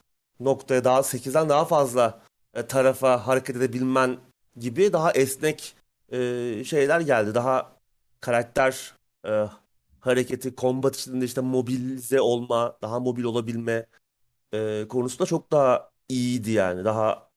noktaya 0.40 0.85
daha 0.85 1.00
8'den 1.00 1.49
daha 1.49 1.64
fazla 1.64 2.20
e, 2.54 2.66
tarafa 2.66 3.26
hareket 3.26 3.56
edebilmen 3.56 4.16
gibi 4.56 4.92
daha 4.92 5.12
esnek 5.12 5.75
e, 6.12 6.64
şeyler 6.64 7.00
geldi. 7.00 7.34
Daha 7.34 7.76
karakter 8.20 8.94
e, 9.26 9.46
hareketi, 10.00 10.54
combat 10.56 10.96
içinde 10.96 11.25
işte 11.25 11.40
mobilize 11.40 12.20
olma, 12.20 12.78
daha 12.82 13.00
mobil 13.00 13.25
olabilme 13.25 13.86
e, 14.54 14.86
konusunda 14.88 15.26
çok 15.26 15.52
daha 15.52 15.90
iyiydi 16.08 16.50
yani. 16.50 16.84
Daha 16.84 17.30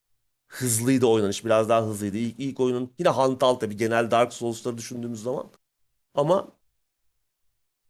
hızlıydı 0.48 1.06
oynanış. 1.08 1.46
Biraz 1.46 1.70
daha 1.70 1.84
hızlıydı. 1.88 2.18
İlk, 2.18 2.40
ilk 2.40 2.60
oyunun 2.60 2.94
yine 3.00 3.10
hantal 3.10 3.56
tabii 3.56 3.78
genel 3.78 4.12
Dark 4.12 4.34
Souls'ları 4.34 4.78
düşündüğümüz 4.78 5.24
zaman. 5.24 5.52
Ama 6.16 6.52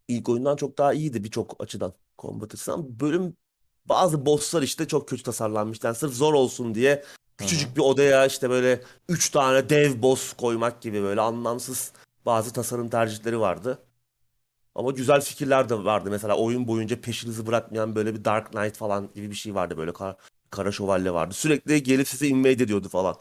ilk 0.08 0.30
oyundan 0.30 0.56
çok 0.56 0.78
daha 0.78 0.94
iyiydi 0.94 1.24
birçok 1.24 1.64
açıdan 1.64 1.94
combat 2.20 2.54
açısından. 2.54 3.00
Bölüm 3.00 3.38
bazı 3.86 4.26
bosslar 4.26 4.62
işte 4.64 4.88
çok 4.88 5.10
kötü 5.10 5.24
tasarlanmış. 5.24 5.80
Yani 5.84 5.96
sırf 5.96 6.14
zor 6.14 6.34
olsun 6.34 6.76
diye 6.76 7.04
küçücük 7.40 7.76
bir 7.78 7.82
odaya 7.82 8.26
işte 8.26 8.50
böyle 8.50 8.82
3 9.10 9.30
tane 9.30 9.70
dev 9.70 10.02
boss 10.02 10.34
koymak 10.34 10.82
gibi 10.82 11.02
böyle 11.04 11.22
anlamsız 11.22 11.92
bazı 12.26 12.54
tasarım 12.54 12.90
tercihleri 12.90 13.40
vardı. 13.40 13.80
Ama 14.76 14.92
güzel 14.92 15.22
fikirler 15.22 15.70
de 15.70 15.84
vardı. 15.84 16.10
Mesela 16.12 16.38
oyun 16.38 16.68
boyunca 16.68 17.02
peşinizi 17.02 17.48
bırakmayan 17.48 17.96
böyle 17.96 18.16
bir 18.16 18.26
Dark 18.26 18.52
Knight 18.52 18.78
falan 18.78 19.14
gibi 19.14 19.30
bir 19.30 19.36
şey 19.36 19.56
vardı. 19.56 19.78
Böyle 19.78 19.94
kar, 19.94 20.16
kara 20.50 20.72
şövalye 20.72 21.14
vardı. 21.14 21.34
Sürekli 21.34 21.84
gelip 21.84 22.08
sizi 22.08 22.28
invade 22.28 22.52
ediyordu 22.52 22.90
falan. 22.90 23.16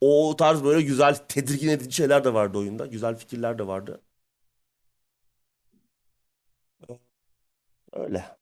O 0.00 0.36
tarz 0.38 0.64
böyle 0.64 0.82
güzel 0.82 1.14
tedirgin 1.14 1.68
edici 1.68 1.96
şeyler 1.96 2.24
de 2.24 2.34
vardı 2.34 2.58
oyunda. 2.58 2.86
Güzel 2.86 3.16
fikirler 3.16 3.58
de 3.58 3.66
vardı. 3.66 4.00
Öyle. 7.92 8.36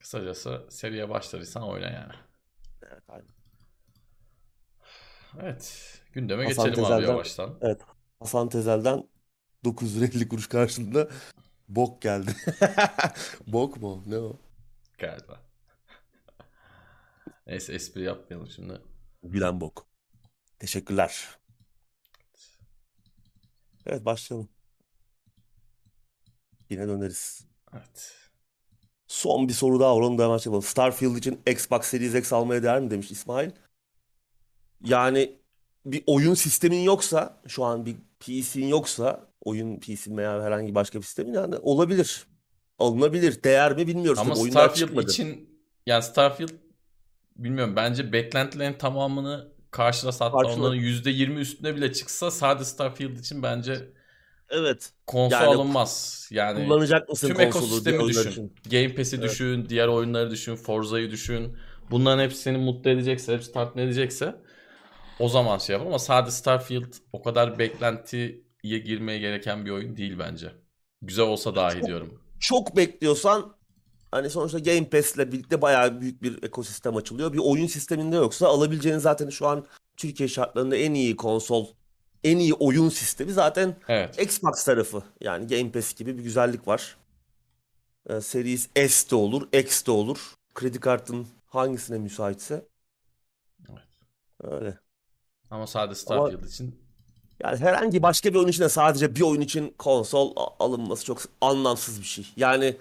Kısacası 0.00 0.66
seriye 0.70 1.08
başladıysan 1.08 1.62
oyna 1.62 1.90
yani. 1.90 2.12
Evet, 2.82 3.02
aynen. 3.08 3.43
Evet. 5.42 5.90
Gündeme 6.12 6.44
Hasan 6.44 6.64
geçelim 6.64 6.84
abi 6.84 6.90
Tezel'den- 6.92 7.12
yavaştan. 7.12 7.58
Evet. 7.60 7.80
Hasan 8.20 8.48
Tezel'den 8.48 9.08
950 9.64 10.28
kuruş 10.28 10.48
karşılığında 10.48 11.08
bok 11.68 12.02
geldi. 12.02 12.36
Bok 13.46 13.82
mu? 13.82 14.02
Ne 14.06 14.18
o? 14.18 14.36
Galiba. 14.98 15.40
Neyse 17.46 17.72
espri 17.74 18.02
yapmayalım 18.02 18.50
şimdi. 18.50 18.80
Gülen 19.22 19.60
bok. 19.60 19.86
Teşekkürler. 20.58 21.28
Evet 23.86 24.04
başlayalım. 24.04 24.48
Yine 26.70 26.88
döneriz. 26.88 27.46
Evet. 27.72 28.14
Son 29.06 29.48
bir 29.48 29.52
soru 29.52 29.80
daha 29.80 29.96
var 29.96 30.00
onu 30.00 30.18
da 30.18 30.24
hemen 30.24 30.36
şey 30.38 30.50
yapalım. 30.50 30.62
Starfield 30.68 31.16
için 31.16 31.40
Xbox 31.46 31.86
Series 31.86 32.14
X 32.14 32.32
almaya 32.32 32.62
değer 32.62 32.80
mi 32.80 32.90
demiş 32.90 33.10
İsmail. 33.10 33.50
Yani 34.84 35.32
bir 35.86 36.02
oyun 36.06 36.34
sistemin 36.34 36.80
yoksa 36.82 37.42
şu 37.48 37.64
an 37.64 37.86
bir 37.86 37.96
PC'in 38.20 38.66
yoksa 38.68 39.28
oyun 39.44 39.80
PC 39.80 40.16
veya 40.16 40.42
herhangi 40.42 40.74
başka 40.74 40.98
bir 40.98 41.04
sistemin 41.04 41.32
yani 41.34 41.56
olabilir. 41.56 42.24
Alınabilir. 42.78 43.42
Değer 43.42 43.76
mi 43.76 43.86
bilmiyoruz. 43.86 44.18
Ama 44.18 44.34
Tabii 44.34 44.50
Starfield 44.50 44.74
çıkmadı. 44.86 45.10
için 45.10 45.48
yani 45.86 46.02
Starfield 46.02 46.48
bilmiyorum 47.36 47.76
bence 47.76 48.12
beklentilerin 48.12 48.72
tamamını 48.78 49.48
karşılasa 49.70 50.24
hatta 50.24 50.36
Karşıla- 50.36 50.60
onların 50.60 50.76
%20 50.76 51.40
üstüne 51.40 51.76
bile 51.76 51.92
çıksa 51.92 52.30
sadece 52.30 52.64
Starfield 52.64 53.16
için 53.18 53.42
bence 53.42 53.88
Evet. 54.50 54.92
konsol 55.06 55.36
Yani 55.36 55.46
alınmaz. 55.54 56.26
Yani 56.32 56.66
Kullanacak 56.66 57.08
mısın 57.08 57.26
tüm 57.28 57.36
konsolu 57.36 57.48
ekosistemi 57.66 58.08
düşün. 58.08 58.30
için. 58.30 58.52
Game 58.70 58.94
Pass'i 58.94 59.16
Evet. 59.16 59.30
düşün, 59.30 59.68
diğer 59.68 59.88
oyunları 59.88 60.30
düşün, 60.30 60.56
Forza'yı 60.56 61.10
düşün. 61.10 61.56
Bunların 61.90 62.22
hepsi 62.24 62.38
seni 62.38 62.58
mutlu 62.58 62.90
edecekse, 62.90 63.32
hepsi 63.34 63.52
tatmin 63.52 63.82
edecekse 63.82 64.34
o 65.18 65.28
zaman 65.28 65.58
şey 65.58 65.76
yap 65.76 65.86
ama 65.86 65.98
sadece 65.98 66.30
Starfield 66.36 66.92
o 67.12 67.22
kadar 67.22 67.58
beklentiye 67.58 68.42
girmeye 68.62 69.18
gereken 69.18 69.64
bir 69.66 69.70
oyun 69.70 69.96
değil 69.96 70.18
bence. 70.18 70.52
Güzel 71.02 71.24
olsa 71.24 71.54
dahi 71.54 71.74
Çok- 71.74 71.86
diyorum. 71.86 72.20
Çok 72.40 72.76
bekliyorsan 72.76 73.56
hani 74.10 74.30
sonuçta 74.30 74.58
Game 74.58 74.88
Pass'le 74.90 75.18
birlikte 75.18 75.62
bayağı 75.62 76.00
büyük 76.00 76.22
bir 76.22 76.42
ekosistem 76.42 76.96
açılıyor. 76.96 77.32
Bir 77.32 77.38
oyun 77.38 77.66
sisteminde 77.66 78.16
yoksa 78.16 78.48
alabileceğin 78.48 78.98
zaten 78.98 79.28
şu 79.30 79.46
an 79.46 79.66
Türkiye 79.96 80.28
şartlarında 80.28 80.76
en 80.76 80.94
iyi 80.94 81.16
konsol, 81.16 81.66
en 82.24 82.38
iyi 82.38 82.54
oyun 82.54 82.88
sistemi 82.88 83.32
zaten 83.32 83.76
Evet. 83.88 84.22
Xbox 84.22 84.64
tarafı. 84.64 85.02
Yani 85.20 85.46
Game 85.46 85.72
Pass 85.72 85.94
gibi 85.94 86.18
bir 86.18 86.22
güzellik 86.22 86.68
var. 86.68 86.96
Ee, 88.08 88.20
Series 88.20 88.68
S 88.88 89.10
de 89.10 89.14
olur, 89.14 89.48
X 89.52 89.86
de 89.86 89.90
olur. 89.90 90.34
Kredi 90.54 90.80
kartın 90.80 91.26
hangisine 91.46 91.98
müsaitse. 91.98 92.66
Evet. 93.70 93.88
Öyle. 94.42 94.78
Ama 95.54 95.66
sadece 95.66 96.00
Starfield 96.00 96.44
için 96.44 96.80
Yani 97.42 97.56
herhangi 97.56 98.02
başka 98.02 98.30
bir 98.30 98.38
oyun 98.38 98.48
için 98.48 98.62
de 98.62 98.68
sadece 98.68 99.16
bir 99.16 99.20
oyun 99.20 99.40
için 99.40 99.74
konsol 99.78 100.32
alınması 100.58 101.04
çok 101.04 101.22
anlamsız 101.40 102.00
bir 102.00 102.06
şey. 102.06 102.26
Yani 102.36 102.76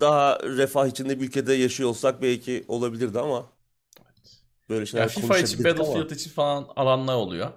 daha 0.00 0.38
refah 0.42 0.86
içinde 0.86 1.20
bir 1.20 1.26
ülkede 1.26 1.54
yaşıyor 1.54 1.88
olsak 1.88 2.22
belki 2.22 2.64
olabilirdi 2.68 3.18
ama 3.18 3.46
böyle 4.68 4.86
şeyler 4.86 5.08
FIFA 5.08 5.20
için, 5.20 5.28
konuşabilirdik 5.28 5.80
ama 5.80 5.88
Battlefield 5.88 6.20
için 6.20 6.30
falan 6.30 6.66
alanlar 6.76 7.14
oluyor. 7.14 7.50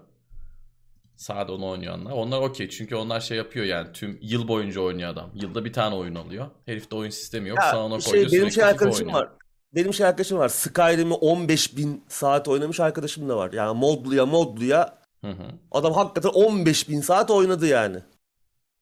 Sade 1.15 1.52
onu 1.52 1.69
oynayanlar. 1.69 2.12
Onlar 2.12 2.41
okey 2.41 2.69
çünkü 2.69 2.96
onlar 2.96 3.19
şey 3.19 3.38
yapıyor 3.38 3.65
yani 3.65 3.93
tüm 3.93 4.19
yıl 4.22 4.48
boyunca 4.48 4.82
oynuyor 4.82 5.10
adam. 5.10 5.30
Yılda 5.36 5.65
bir 5.65 5.74
tane 5.74 5.96
oyun 5.96 6.15
alıyor. 6.15 6.48
Herifte 6.65 6.96
oyun 6.96 7.10
sistemi 7.10 7.50
yok. 7.50 7.58
Ya 7.58 7.72
Sana 7.72 7.86
ona 7.86 8.02
şey, 8.02 8.12
koyuyor 8.12 8.32
benim 8.32 8.52
şey 8.52 8.63
arkadaşım 8.63 9.13
var. 9.13 9.30
Benim 9.76 9.94
şey 9.94 10.06
arkadaşım 10.06 10.38
var. 10.38 10.50
Skyrim'i 10.50 11.14
15 11.14 11.78
bin 11.78 12.04
saat 12.08 12.48
oynamış 12.48 12.80
arkadaşım 12.80 13.30
da 13.30 13.38
var. 13.38 13.54
Yani 13.54 13.80
modluya 13.80 14.26
modluya 14.26 14.98
Hı 15.22 15.28
hı. 15.32 15.44
adam 15.72 15.94
hakikaten 15.94 16.30
15 16.30 16.90
bin 16.90 17.02
saat 17.02 17.32
oynadı 17.32 17.68
yani. 17.68 17.98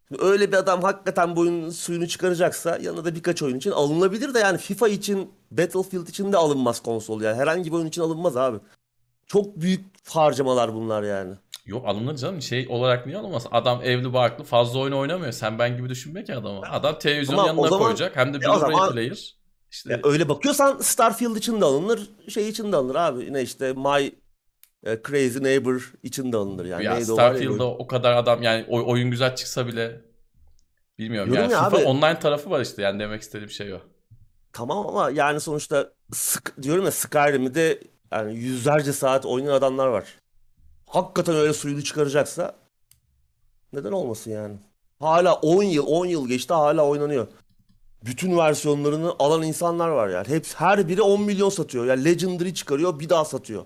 Şimdi 0.07 0.23
öyle 0.23 0.51
bir 0.51 0.57
adam 0.57 0.81
hakikaten 0.81 1.35
bu 1.35 1.39
oyunun 1.41 1.69
suyunu 1.69 2.07
çıkaracaksa 2.07 2.77
yanına 2.81 3.05
da 3.05 3.15
birkaç 3.15 3.41
oyun 3.43 3.57
için 3.57 3.71
alınabilir 3.71 4.33
de 4.33 4.39
yani 4.39 4.57
FIFA 4.57 4.87
için, 4.87 5.31
Battlefield 5.51 6.07
için 6.07 6.31
de 6.33 6.37
alınmaz 6.37 6.79
konsol 6.79 7.21
yani. 7.21 7.37
Herhangi 7.37 7.71
bir 7.71 7.75
oyun 7.75 7.85
için 7.87 8.01
alınmaz 8.01 8.37
abi. 8.37 8.57
Çok 9.27 9.61
büyük 9.61 9.85
harcamalar 10.09 10.73
bunlar 10.73 11.03
yani. 11.03 11.33
Yok 11.65 11.87
alınır 11.87 12.15
canım. 12.17 12.41
Şey 12.41 12.67
olarak 12.69 13.05
niye 13.05 13.17
alınmaz? 13.17 13.47
Adam 13.51 13.81
evli 13.83 14.13
barklı 14.13 14.43
fazla 14.43 14.79
oyun 14.79 14.93
oynamıyor. 14.93 15.31
Sen 15.31 15.59
ben 15.59 15.77
gibi 15.77 15.89
düşünme 15.89 16.23
ki 16.23 16.35
adamı. 16.35 16.61
Adam 16.71 16.95
Tamam, 17.27 17.45
o 17.45 17.47
yanına 17.47 17.67
zaman- 17.67 17.79
koyacak. 17.85 18.15
Hem 18.15 18.33
de 18.33 18.37
E, 18.37 18.49
o 18.49 18.53
Blu-ray 18.53 18.59
zaman- 18.59 18.91
player. 18.93 19.35
İşte 19.71 19.91
Ya 19.93 19.99
öyle 20.03 20.29
bakıyorsan 20.29 20.77
Starfield 20.77 21.35
için 21.35 21.61
de 21.61 21.65
alınır, 21.65 22.09
şey 22.29 22.49
için 22.49 22.71
de 22.71 22.75
alınır 22.75 22.95
abi. 22.95 23.25
Yine 23.25 23.41
işte 23.41 23.73
My 23.73 24.15
e, 24.83 25.01
Crazy 25.07 25.43
Neighbor 25.43 25.93
için 26.03 26.31
de 26.31 26.37
alınır 26.37 26.65
yani. 26.65 26.83
ya 26.83 27.01
Starfield'da 27.01 27.65
o 27.67 27.87
kadar 27.87 28.13
adam 28.13 28.43
yani 28.43 28.65
oy- 28.69 28.83
oyun 28.87 29.11
güzel 29.11 29.35
çıksa 29.35 29.67
bile 29.67 30.01
bilmiyorum. 30.99 31.33
Diyorum 31.33 31.51
Yani 31.51 31.61
ya 31.61 31.67
abi- 31.67 31.75
online 31.85 32.19
tarafı 32.19 32.49
var 32.49 32.61
işte. 32.61 32.81
Yani 32.81 32.99
demek 32.99 33.21
istediğim 33.21 33.49
şey 33.49 33.73
o. 33.73 33.79
Tamam 34.53 34.87
ama 34.87 35.09
yani 35.09 35.39
sonuçta 35.39 35.93
diyorum 36.61 36.85
ya 36.85 36.91
Skyrim'i 36.91 37.55
de 37.55 37.79
yani 38.11 38.35
yüzlerce 38.35 38.93
saat 38.93 39.25
oynayan 39.25 39.53
adamlar 39.53 39.87
var. 39.87 40.05
Hakikaten 40.87 41.35
öyle 41.35 41.53
suyunu 41.53 41.83
çıkaracaksa 41.83 42.55
neden 43.73 43.91
olmasın 43.91 44.31
yani? 44.31 44.55
Hala 44.99 45.33
10 45.33 45.63
yıl 45.63 45.85
10 45.87 46.05
yıl 46.05 46.27
geçti 46.27 46.53
hala 46.53 46.85
oynanıyor. 46.85 47.27
Bütün 48.05 48.37
versiyonlarını 48.37 49.13
alan 49.19 49.43
insanlar 49.43 49.89
var 49.89 50.09
yani. 50.09 50.27
Hepsi 50.27 50.57
her 50.57 50.87
biri 50.87 51.01
10 51.01 51.21
milyon 51.21 51.49
satıyor. 51.49 51.85
Yani 51.85 52.05
Legendary 52.05 52.53
çıkarıyor, 52.53 52.99
bir 52.99 53.09
daha 53.09 53.25
satıyor. 53.25 53.65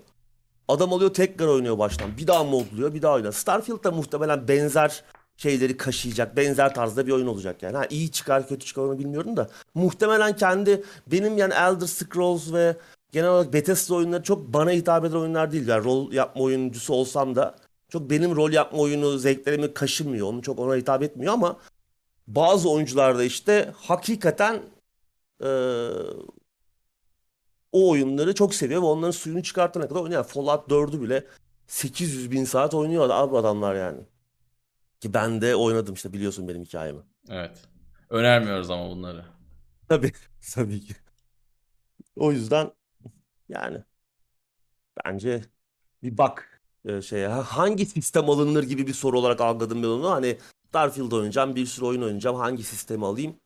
Adam 0.68 0.92
alıyor 0.92 1.14
tekrar 1.14 1.46
oynuyor 1.46 1.78
baştan. 1.78 2.16
Bir 2.18 2.26
daha 2.26 2.44
modluyor, 2.44 2.94
bir 2.94 3.02
daha 3.02 3.14
oynuyor. 3.14 3.32
Starfield 3.32 3.84
da 3.84 3.90
muhtemelen 3.90 4.48
benzer 4.48 5.04
şeyleri 5.36 5.76
kaşıyacak. 5.76 6.36
Benzer 6.36 6.74
tarzda 6.74 7.06
bir 7.06 7.12
oyun 7.12 7.26
olacak 7.26 7.62
yani. 7.62 7.76
Ha, 7.76 7.86
iyi 7.90 8.12
çıkar 8.12 8.48
kötü 8.48 8.66
çıkar 8.66 8.82
onu 8.82 8.98
bilmiyorum 8.98 9.36
da. 9.36 9.48
Muhtemelen 9.74 10.36
kendi 10.36 10.84
benim 11.06 11.38
yani 11.38 11.54
Elder 11.54 11.86
Scrolls 11.86 12.52
ve 12.52 12.76
genel 13.12 13.30
olarak 13.30 13.52
Bethesda 13.52 13.94
oyunları 13.94 14.22
çok 14.22 14.52
bana 14.52 14.70
hitap 14.70 15.04
eden 15.04 15.16
oyunlar 15.16 15.52
değil. 15.52 15.68
Yani 15.68 15.84
rol 15.84 16.12
yapma 16.12 16.42
oyuncusu 16.42 16.94
olsam 16.94 17.36
da 17.36 17.56
çok 17.88 18.10
benim 18.10 18.36
rol 18.36 18.52
yapma 18.52 18.78
oyunu 18.78 19.18
zevklerimi 19.18 19.74
kaşımıyor. 19.74 20.26
Onu 20.28 20.42
çok 20.42 20.58
ona 20.58 20.74
hitap 20.76 21.02
etmiyor 21.02 21.32
ama 21.32 21.56
bazı 22.26 22.70
oyuncular 22.70 23.18
da 23.18 23.24
işte 23.24 23.72
hakikaten 23.76 24.62
eee, 25.42 25.90
o 27.72 27.90
oyunları 27.90 28.34
çok 28.34 28.54
seviyor 28.54 28.82
ve 28.82 28.86
onların 28.86 29.10
suyunu 29.10 29.42
çıkartana 29.42 29.88
kadar 29.88 30.00
oynuyor. 30.00 30.24
Fallout 30.24 30.70
4'ü 30.70 31.02
bile 31.02 31.26
800 31.66 32.30
bin 32.30 32.44
saat 32.44 32.74
oynuyor 32.74 33.10
abi 33.10 33.36
adamlar 33.36 33.74
yani. 33.74 34.00
Ki 35.00 35.14
ben 35.14 35.40
de 35.40 35.56
oynadım 35.56 35.94
işte 35.94 36.12
biliyorsun 36.12 36.48
benim 36.48 36.62
hikayemi. 36.64 37.00
Evet. 37.28 37.58
Önermiyoruz 38.10 38.70
ama 38.70 38.90
bunları. 38.90 39.24
Tabii. 39.88 40.12
Tabii 40.54 40.80
ki. 40.80 40.94
O 42.16 42.32
yüzden 42.32 42.70
yani 43.48 43.78
bence 45.04 45.44
bir 46.02 46.18
bak 46.18 46.60
e, 46.88 47.24
ha- 47.24 47.42
hangi 47.42 47.86
sistem 47.86 48.30
alınır 48.30 48.62
gibi 48.62 48.86
bir 48.86 48.94
soru 48.94 49.18
olarak 49.18 49.40
algıladım 49.40 49.82
ben 49.82 49.88
onu. 49.88 50.10
Hani 50.10 50.38
Starfield 50.76 51.12
oynayacağım, 51.12 51.56
bir 51.56 51.66
sürü 51.66 51.84
oyun 51.84 52.02
oynayacağım. 52.02 52.36
Hangi 52.36 52.62
sistemi 52.62 53.06
alayım? 53.06 53.36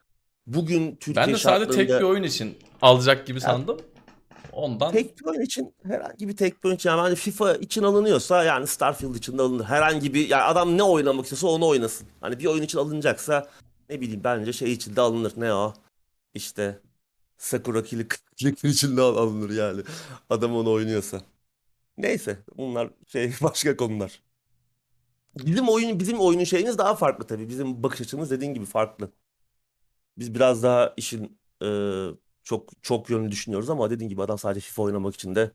Bugün 0.46 0.96
Türkiye 0.96 1.26
Ben 1.26 1.34
de 1.34 1.38
sadece 1.38 1.70
tek 1.70 1.88
bir 1.88 2.04
oyun 2.04 2.22
için 2.22 2.58
alacak 2.82 3.26
gibi 3.26 3.40
sandım. 3.40 3.80
Ondan 4.52 4.92
tek 4.92 5.18
bir 5.18 5.24
oyun 5.24 5.40
için 5.40 5.74
herhangi 5.82 6.28
bir 6.28 6.36
tek 6.36 6.64
bir 6.64 6.68
oyun 6.68 6.76
için 6.76 6.88
yani 6.90 7.00
hani 7.00 7.14
FIFA 7.14 7.54
için 7.54 7.82
alınıyorsa 7.82 8.44
yani 8.44 8.66
Starfield 8.66 9.14
için 9.14 9.38
de 9.38 9.42
alınır. 9.42 9.64
Herhangi 9.64 10.14
bir 10.14 10.28
yani 10.28 10.42
adam 10.42 10.78
ne 10.78 10.82
oynamak 10.82 11.24
istiyorsa 11.24 11.46
onu 11.46 11.66
oynasın. 11.66 12.08
Hani 12.20 12.38
bir 12.38 12.46
oyun 12.46 12.62
için 12.62 12.78
alınacaksa 12.78 13.48
ne 13.90 14.00
bileyim 14.00 14.20
bence 14.24 14.52
şey 14.52 14.72
için 14.72 14.96
de 14.96 15.00
alınır. 15.00 15.32
Ne 15.36 15.54
o? 15.54 15.74
İşte 16.34 16.80
Sakura 17.38 17.84
Clicker 17.84 18.18
için 18.70 18.96
de 18.96 19.00
al- 19.00 19.16
alınır 19.16 19.50
yani. 19.50 19.82
Adam 20.30 20.56
onu 20.56 20.70
oynuyorsa. 20.70 21.20
Neyse 21.98 22.38
bunlar 22.56 22.90
şey 23.06 23.32
başka 23.42 23.76
konular. 23.76 24.20
Bizim 25.36 25.68
oyun 25.68 26.00
bizim 26.00 26.20
oyunun 26.20 26.44
şeyimiz 26.44 26.78
daha 26.78 26.94
farklı 26.94 27.26
tabii. 27.26 27.48
Bizim 27.48 27.82
bakış 27.82 28.00
açımız 28.00 28.30
dediğin 28.30 28.54
gibi 28.54 28.64
farklı. 28.64 29.12
Biz 30.18 30.34
biraz 30.34 30.62
daha 30.62 30.94
işin 30.96 31.38
e, 31.62 31.68
çok 32.42 32.70
çok 32.82 33.10
yönlü 33.10 33.30
düşünüyoruz 33.30 33.70
ama 33.70 33.90
dediğin 33.90 34.08
gibi 34.10 34.22
adam 34.22 34.38
sadece 34.38 34.60
FIFA 34.60 34.82
oynamak 34.82 35.14
için 35.14 35.34
de 35.34 35.50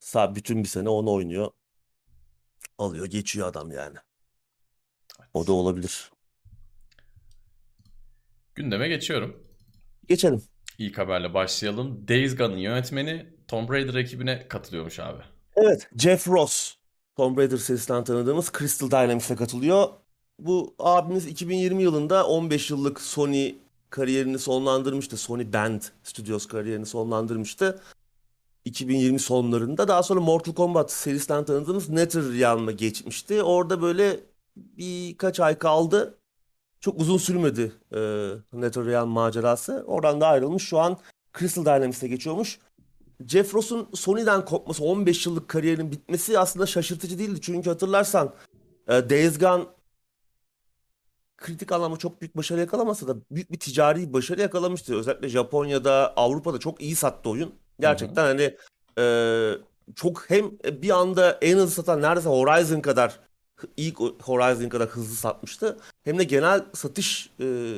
sa- 0.00 0.34
bütün 0.34 0.62
bir 0.64 0.68
sene 0.68 0.88
onu 0.88 1.12
oynuyor. 1.12 1.50
Alıyor 2.78 3.06
geçiyor 3.06 3.48
adam 3.48 3.70
yani. 3.72 3.96
O 5.34 5.46
da 5.46 5.52
olabilir. 5.52 6.10
Gündeme 8.54 8.88
geçiyorum. 8.88 9.46
Geçelim. 10.08 10.42
İlk 10.78 10.98
haberle 10.98 11.34
başlayalım. 11.34 12.08
Days 12.08 12.36
Gone'ın 12.36 12.58
yönetmeni 12.58 13.34
Tomb 13.48 13.70
Raider 13.70 13.94
ekibine 13.94 14.48
katılıyormuş 14.48 15.00
abi. 15.00 15.22
Evet, 15.56 15.90
Jeff 15.96 16.28
Ross. 16.28 16.77
Tomb 17.18 17.38
Raider 17.38 17.56
serisinden 17.56 18.04
tanıdığımız 18.04 18.52
Crystal 18.58 18.90
Dynamics'e 18.90 19.36
katılıyor. 19.36 19.88
Bu 20.38 20.74
abimiz 20.78 21.26
2020 21.26 21.82
yılında 21.82 22.26
15 22.26 22.70
yıllık 22.70 23.00
Sony 23.00 23.54
kariyerini 23.90 24.38
sonlandırmıştı. 24.38 25.16
Sony 25.16 25.52
Band 25.52 25.82
Studios 26.04 26.46
kariyerini 26.46 26.86
sonlandırmıştı. 26.86 27.80
2020 28.64 29.18
sonlarında 29.18 29.88
daha 29.88 30.02
sonra 30.02 30.20
Mortal 30.20 30.54
Kombat 30.54 30.92
serisinden 30.92 31.44
tanıdığımız 31.44 31.88
NetherRealm'a 31.88 32.72
geçmişti. 32.72 33.42
Orada 33.42 33.82
böyle 33.82 34.20
birkaç 34.56 35.40
ay 35.40 35.58
kaldı. 35.58 36.18
Çok 36.80 37.00
uzun 37.00 37.18
sürmedi 37.18 37.72
e, 37.92 37.98
NetherRealm 38.52 39.08
macerası. 39.08 39.84
Oradan 39.86 40.20
da 40.20 40.26
ayrılmış. 40.26 40.62
Şu 40.62 40.78
an 40.78 40.98
Crystal 41.38 41.64
Dynamics'e 41.64 42.08
geçiyormuş. 42.08 42.58
Jeff 43.26 43.54
Ross'un 43.54 43.88
Sony'den 43.94 44.44
kopması, 44.44 44.84
15 44.84 45.26
yıllık 45.26 45.48
kariyerinin 45.48 45.92
bitmesi 45.92 46.38
aslında 46.38 46.66
şaşırtıcı 46.66 47.18
değildi. 47.18 47.40
Çünkü 47.40 47.70
hatırlarsan 47.70 48.34
e, 48.88 49.10
Days 49.10 49.38
Gone 49.38 49.64
kritik 51.36 51.72
anlamda 51.72 51.96
çok 51.96 52.20
büyük 52.20 52.36
başarı 52.36 52.60
yakalamasa 52.60 53.08
da 53.08 53.16
büyük 53.30 53.52
bir 53.52 53.58
ticari 53.58 54.12
başarı 54.12 54.40
yakalamıştı. 54.40 54.94
Özellikle 54.96 55.28
Japonya'da, 55.28 56.12
Avrupa'da 56.16 56.58
çok 56.58 56.80
iyi 56.80 56.96
sattı 56.96 57.30
oyun. 57.30 57.54
Gerçekten 57.80 58.24
hani 58.24 58.56
e, 58.98 59.52
çok 59.94 60.30
hem 60.30 60.50
bir 60.82 60.90
anda 60.90 61.38
en 61.42 61.56
hızlı 61.56 61.70
satan 61.70 62.02
neredeyse 62.02 62.28
Horizon 62.28 62.80
kadar 62.80 63.20
ilk 63.76 64.00
Horizon 64.00 64.68
kadar 64.68 64.88
hızlı 64.88 65.14
satmıştı. 65.14 65.78
Hem 66.04 66.18
de 66.18 66.24
genel 66.24 66.64
satış 66.74 67.30
e, 67.40 67.76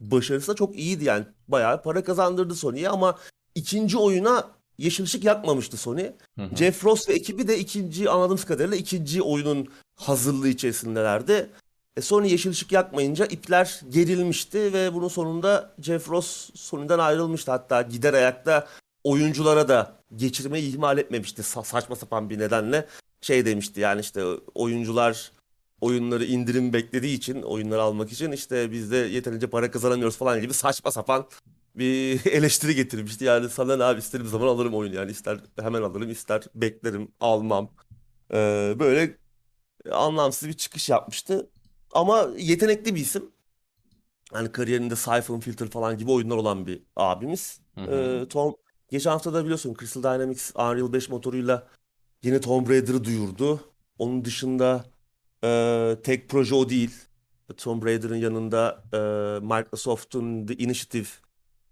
başarısı 0.00 0.52
da 0.52 0.54
çok 0.54 0.76
iyiydi 0.76 1.04
yani. 1.04 1.24
Bayağı 1.48 1.82
para 1.82 2.04
kazandırdı 2.04 2.54
Sony'ye 2.54 2.88
ama 2.88 3.18
ikinci 3.54 3.98
oyuna 3.98 4.50
yeşil 4.78 5.04
ışık 5.04 5.24
yakmamıştı 5.24 5.76
Sony. 5.76 6.02
Hı 6.38 6.44
hı. 6.44 6.56
Jeff 6.56 6.84
Ross 6.84 7.08
ve 7.08 7.12
ekibi 7.12 7.48
de 7.48 7.58
ikinci 7.58 8.10
anladığımız 8.10 8.44
kadarıyla 8.44 8.76
ikinci 8.76 9.22
oyunun 9.22 9.68
hazırlığı 9.96 10.48
içerisindelerdi. 10.48 11.50
E, 11.96 12.00
Sony 12.00 12.30
yeşil 12.30 12.50
ışık 12.50 12.72
yakmayınca 12.72 13.26
ipler 13.26 13.80
gerilmişti 13.90 14.72
ve 14.72 14.94
bunun 14.94 15.08
sonunda 15.08 15.74
Jeff 15.82 16.08
Ross 16.08 16.50
Sony'den 16.54 16.98
ayrılmıştı. 16.98 17.50
Hatta 17.50 17.82
gider 17.82 18.14
ayakta 18.14 18.66
oyunculara 19.04 19.68
da 19.68 19.96
geçirmeyi 20.16 20.72
ihmal 20.72 20.98
etmemişti 20.98 21.42
Sa- 21.42 21.64
saçma 21.64 21.96
sapan 21.96 22.30
bir 22.30 22.38
nedenle. 22.38 22.86
Şey 23.20 23.46
demişti 23.46 23.80
yani 23.80 24.00
işte 24.00 24.24
oyuncular 24.54 25.32
oyunları 25.80 26.24
indirim 26.24 26.72
beklediği 26.72 27.16
için 27.16 27.42
oyunları 27.42 27.82
almak 27.82 28.12
için 28.12 28.32
işte 28.32 28.72
biz 28.72 28.90
de 28.90 28.96
yeterince 28.96 29.46
para 29.46 29.70
kazanamıyoruz 29.70 30.16
falan 30.16 30.40
gibi 30.40 30.54
saçma 30.54 30.90
sapan 30.90 31.26
bir 31.80 32.26
eleştiri 32.32 32.74
getirmişti. 32.74 33.24
Yani 33.24 33.48
sana 33.48 33.76
ne 33.76 33.84
abi 33.84 33.98
istediğim 33.98 34.30
zaman 34.30 34.46
alırım 34.46 34.74
oyunu 34.74 34.94
yani 34.94 35.10
ister 35.10 35.38
hemen 35.60 35.82
alırım 35.82 36.10
ister 36.10 36.42
beklerim 36.54 37.08
almam. 37.20 37.70
Ee, 38.32 38.76
böyle 38.78 39.18
anlamsız 39.92 40.48
bir 40.48 40.52
çıkış 40.52 40.88
yapmıştı. 40.88 41.50
Ama 41.92 42.28
yetenekli 42.38 42.94
bir 42.94 43.00
isim. 43.00 43.30
Hani 44.32 44.52
kariyerinde 44.52 44.96
Siphon 44.96 45.40
Filter 45.40 45.68
falan 45.70 45.98
gibi 45.98 46.10
oyunlar 46.10 46.36
olan 46.36 46.66
bir 46.66 46.82
abimiz. 46.96 47.60
Hı 47.74 47.80
hı. 47.80 47.94
Ee, 47.94 48.28
Tom 48.28 48.56
geçen 48.90 49.10
hafta 49.10 49.34
da 49.34 49.44
biliyorsun 49.44 49.76
Crystal 49.80 50.02
Dynamics 50.02 50.52
Unreal 50.56 50.92
5 50.92 51.08
motoruyla 51.08 51.68
yeni 52.22 52.40
Tomb 52.40 52.68
Raider'ı 52.68 53.04
duyurdu. 53.04 53.60
Onun 53.98 54.24
dışında 54.24 54.84
e, 55.44 55.96
tek 56.02 56.28
proje 56.28 56.54
o 56.54 56.68
değil. 56.68 56.90
Tomb 57.56 57.84
Raider'ın 57.84 58.16
yanında 58.16 58.84
e, 58.92 58.98
Microsoft'un 59.44 60.46
The 60.46 60.54
Initiative 60.54 61.08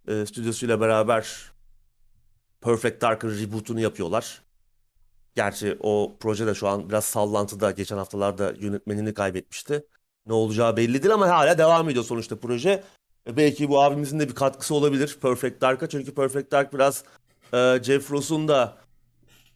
e, 0.08 0.26
stüdyosuyla 0.26 0.80
beraber 0.80 1.52
Perfect 2.60 3.02
Dark'ın 3.02 3.38
reboot'unu 3.38 3.80
yapıyorlar. 3.80 4.42
Gerçi 5.34 5.76
o 5.80 6.16
proje 6.20 6.46
de 6.46 6.54
şu 6.54 6.68
an 6.68 6.88
biraz 6.88 7.04
sallantıda. 7.04 7.70
Geçen 7.70 7.96
haftalarda 7.96 8.54
yönetmenini 8.58 9.14
kaybetmişti. 9.14 9.86
Ne 10.26 10.32
olacağı 10.32 10.76
belli 10.76 11.02
değil 11.02 11.14
ama 11.14 11.28
hala 11.28 11.58
devam 11.58 11.90
ediyor 11.90 12.04
sonuçta 12.04 12.36
proje. 12.36 12.84
E, 13.26 13.36
belki 13.36 13.68
bu 13.68 13.82
abimizin 13.82 14.20
de 14.20 14.28
bir 14.28 14.34
katkısı 14.34 14.74
olabilir 14.74 15.18
Perfect 15.22 15.60
Dark'a. 15.60 15.88
Çünkü 15.88 16.14
Perfect 16.14 16.52
Dark 16.52 16.72
biraz 16.72 17.04
e, 17.54 17.78
Jeff 17.82 18.10
Ross'un 18.10 18.48
da 18.48 18.78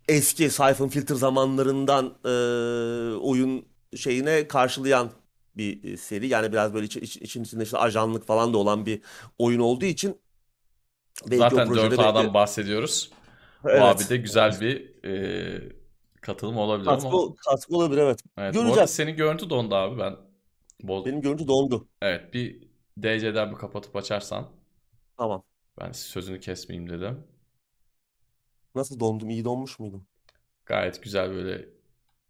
eski 0.08 0.50
Siphon 0.50 0.88
Filter 0.88 1.14
zamanlarından 1.14 2.14
e, 2.24 2.30
oyun 3.16 3.66
şeyine 3.96 4.48
karşılayan 4.48 5.10
bir 5.56 5.92
e, 5.92 5.96
seri. 5.96 6.28
Yani 6.28 6.52
biraz 6.52 6.74
böyle 6.74 6.86
iç, 6.86 6.96
iç- 6.96 7.16
için 7.16 7.44
içinde 7.44 7.64
işte 7.64 7.78
ajanlık 7.78 8.26
falan 8.26 8.52
da 8.52 8.58
olan 8.58 8.86
bir 8.86 9.00
oyun 9.38 9.60
olduğu 9.60 9.84
için 9.84 10.16
belki 11.30 11.44
o 11.44 11.50
Zaten 11.50 11.68
projede 11.68 11.94
4A'dan 11.94 12.14
belki 12.14 12.34
bahsediyoruz. 12.34 13.10
O 13.64 13.68
evet 13.68 13.82
abi 13.82 14.08
de 14.08 14.16
güzel 14.16 14.60
bir 14.60 15.04
e, 15.04 15.72
katılım 16.20 16.56
olabilir 16.56 16.86
ama. 16.86 17.00
katkı, 17.00 17.34
katkı 17.34 17.76
olabilir 17.76 18.00
evet. 18.02 18.20
Evet, 18.38 18.54
Göreceğiz. 18.54 18.90
senin 18.90 19.16
görüntü 19.16 19.50
dondu 19.50 19.74
abi 19.74 19.98
ben. 19.98 20.16
Bol... 20.82 21.04
Benim 21.04 21.20
görüntü 21.20 21.48
dondu. 21.48 21.88
Evet 22.02 22.34
bir 22.34 22.68
DC'den 22.98 23.50
bir 23.50 23.56
kapatıp 23.56 23.96
açarsan 23.96 24.48
Tamam. 25.16 25.44
ben 25.80 25.92
sözünü 25.92 26.40
kesmeyeyim 26.40 26.90
dedim. 26.90 27.24
Nasıl 28.74 29.00
dondum? 29.00 29.30
İyi 29.30 29.44
donmuş 29.44 29.78
muydum? 29.78 30.06
Gayet 30.66 31.02
güzel 31.02 31.30
böyle 31.30 31.68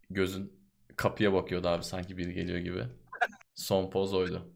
gözün 0.09 0.53
kapıya 0.95 1.33
bakıyordu 1.33 1.67
abi 1.67 1.83
sanki 1.83 2.17
biri 2.17 2.33
geliyor 2.33 2.59
gibi. 2.59 2.83
Son 3.55 3.89
poz 3.89 4.13
oydu. 4.13 4.53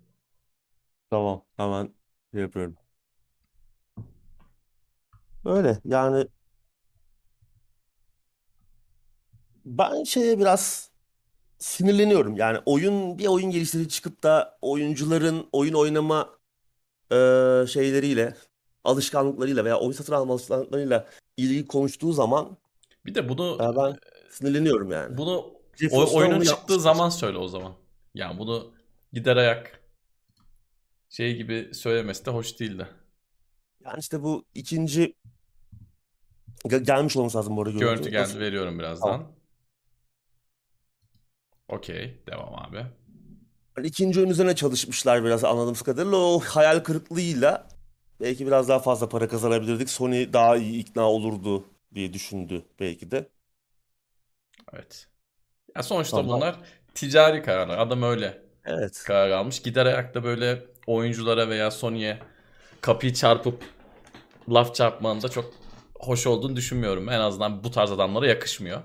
Tamam. 1.10 1.46
Hemen 1.58 1.94
şey 2.34 2.42
yapıyorum. 2.42 2.76
Öyle 5.48 5.80
yani 5.86 6.28
ben 9.66 10.04
şeye 10.04 10.40
biraz 10.40 10.90
sinirleniyorum. 11.60 12.38
Yani 12.38 12.60
oyun 12.66 13.18
bir 13.18 13.28
oyun 13.28 13.52
geliştirici 13.52 13.90
çıkıp 13.90 14.24
da 14.24 14.58
oyuncuların 14.62 15.50
oyun 15.52 15.74
oynama 15.74 16.30
e, 17.12 17.16
şeyleriyle, 17.68 18.36
alışkanlıklarıyla 18.84 19.66
veya 19.66 19.80
oyun 19.80 19.92
satın 19.92 20.14
alma 20.14 20.34
alışkanlıklarıyla 20.34 21.08
ilgili 21.38 21.68
konuştuğu 21.68 22.14
zaman 22.14 22.58
Bir 23.06 23.16
de 23.16 23.30
bunu 23.30 23.58
ya 23.64 23.76
ben 23.76 23.98
sinirleniyorum 24.32 24.92
yani. 24.92 25.18
bunu 25.18 25.54
Jeff 25.76 25.94
o- 25.94 26.02
Ross 26.02 26.12
da 26.14 26.18
oyunun 26.18 26.36
onu 26.36 26.46
çıktığı 26.46 26.56
yapmıştır. 26.62 26.80
zaman 26.80 27.10
söyle 27.10 27.38
o 27.38 27.48
zaman. 27.48 27.74
Yani 28.16 28.40
bunu 28.40 28.74
gider 29.14 29.38
ayak 29.38 29.82
şey 31.10 31.36
gibi 31.36 31.70
söylemesi 31.74 32.26
de 32.26 32.32
hoş 32.32 32.60
değildi. 32.60 32.88
Yani 33.86 34.00
işte 34.00 34.24
bu 34.24 34.46
ikinci 34.56 35.14
Ge- 36.65 36.84
gelmiş 36.84 37.17
olması 37.17 37.38
lazım 37.38 37.58
bu 37.58 37.62
arada 37.62 37.72
Görüntü 37.80 37.86
görüntü. 37.86 38.10
geldi 38.12 38.22
Nasıl? 38.22 38.39
veriyorum 38.39 38.80
birazdan. 38.80 39.12
Tamam. 39.12 39.32
Okey 41.67 42.24
devam 42.28 42.56
abi. 42.56 42.86
Hani 43.76 43.88
ikinci 43.88 44.20
oyun 44.20 44.30
üzerine 44.30 44.56
çalışmışlar 44.56 45.24
biraz 45.24 45.43
anladığımız 45.43 45.82
kadarıyla. 45.82 46.17
O 46.17 46.39
hayal 46.39 46.80
kırıklığıyla 46.80 47.67
belki 48.22 48.48
biraz 48.48 48.70
daha 48.70 48.80
fazla 48.80 49.10
para 49.10 49.28
kazanabilirdik. 49.28 49.89
Sony 49.89 50.34
daha 50.34 50.58
iyi 50.58 50.80
ikna 50.80 51.12
olurdu 51.12 51.65
diye 51.96 52.13
düşündü 52.13 52.65
belki 52.80 53.12
de. 53.12 53.30
Evet. 54.74 55.08
Ya 55.76 55.84
sonuçta 55.84 56.22
Tamam. 56.22 56.38
bunlar 56.38 56.56
ticari 56.96 57.43
kararlar. 57.43 57.78
Adam 57.78 58.04
öyle 58.04 58.41
Evet. 58.65 59.04
karar 59.08 59.30
almış. 59.32 59.62
Gider 59.62 59.86
ayakta 59.86 60.24
böyle 60.24 60.65
oyunculara 60.88 61.50
veya 61.50 61.72
Sony'ye 61.72 62.20
kapıyı 62.82 63.13
çarpıp 63.13 63.63
laf 64.50 64.76
çarpmanın 64.76 65.22
da 65.22 65.30
çok 65.30 65.54
hoş 66.00 66.28
olduğunu 66.28 66.56
düşünmüyorum. 66.56 67.10
En 67.10 67.20
azından 67.20 67.64
bu 67.64 67.72
tarz 67.72 67.92
adamlara 67.92 68.28
yakışmıyor. 68.28 68.82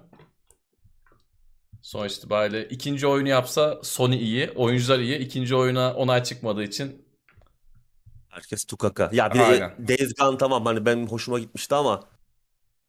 Sonuç 1.83 2.13
itibariyle 2.17 2.69
ikinci 2.69 3.07
oyunu 3.07 3.29
yapsa 3.29 3.81
Sony 3.83 4.17
iyi, 4.17 4.51
oyuncular 4.51 4.99
iyi. 4.99 5.19
İkinci 5.19 5.57
oyuna 5.57 5.95
onay 5.95 6.23
çıkmadığı 6.25 6.63
için 6.63 7.05
Herkes 8.29 8.65
tukaka. 8.65 9.11
Ya 9.13 9.35
bir 9.35 9.39
de 9.39 9.43
Aynen. 9.43 9.89
Days 9.89 10.15
Gone 10.15 10.39
tamam 10.39 10.67
hani 10.67 10.87
benim 10.87 11.07
hoşuma 11.09 11.39
gitmişti 11.39 11.75
ama 11.75 12.09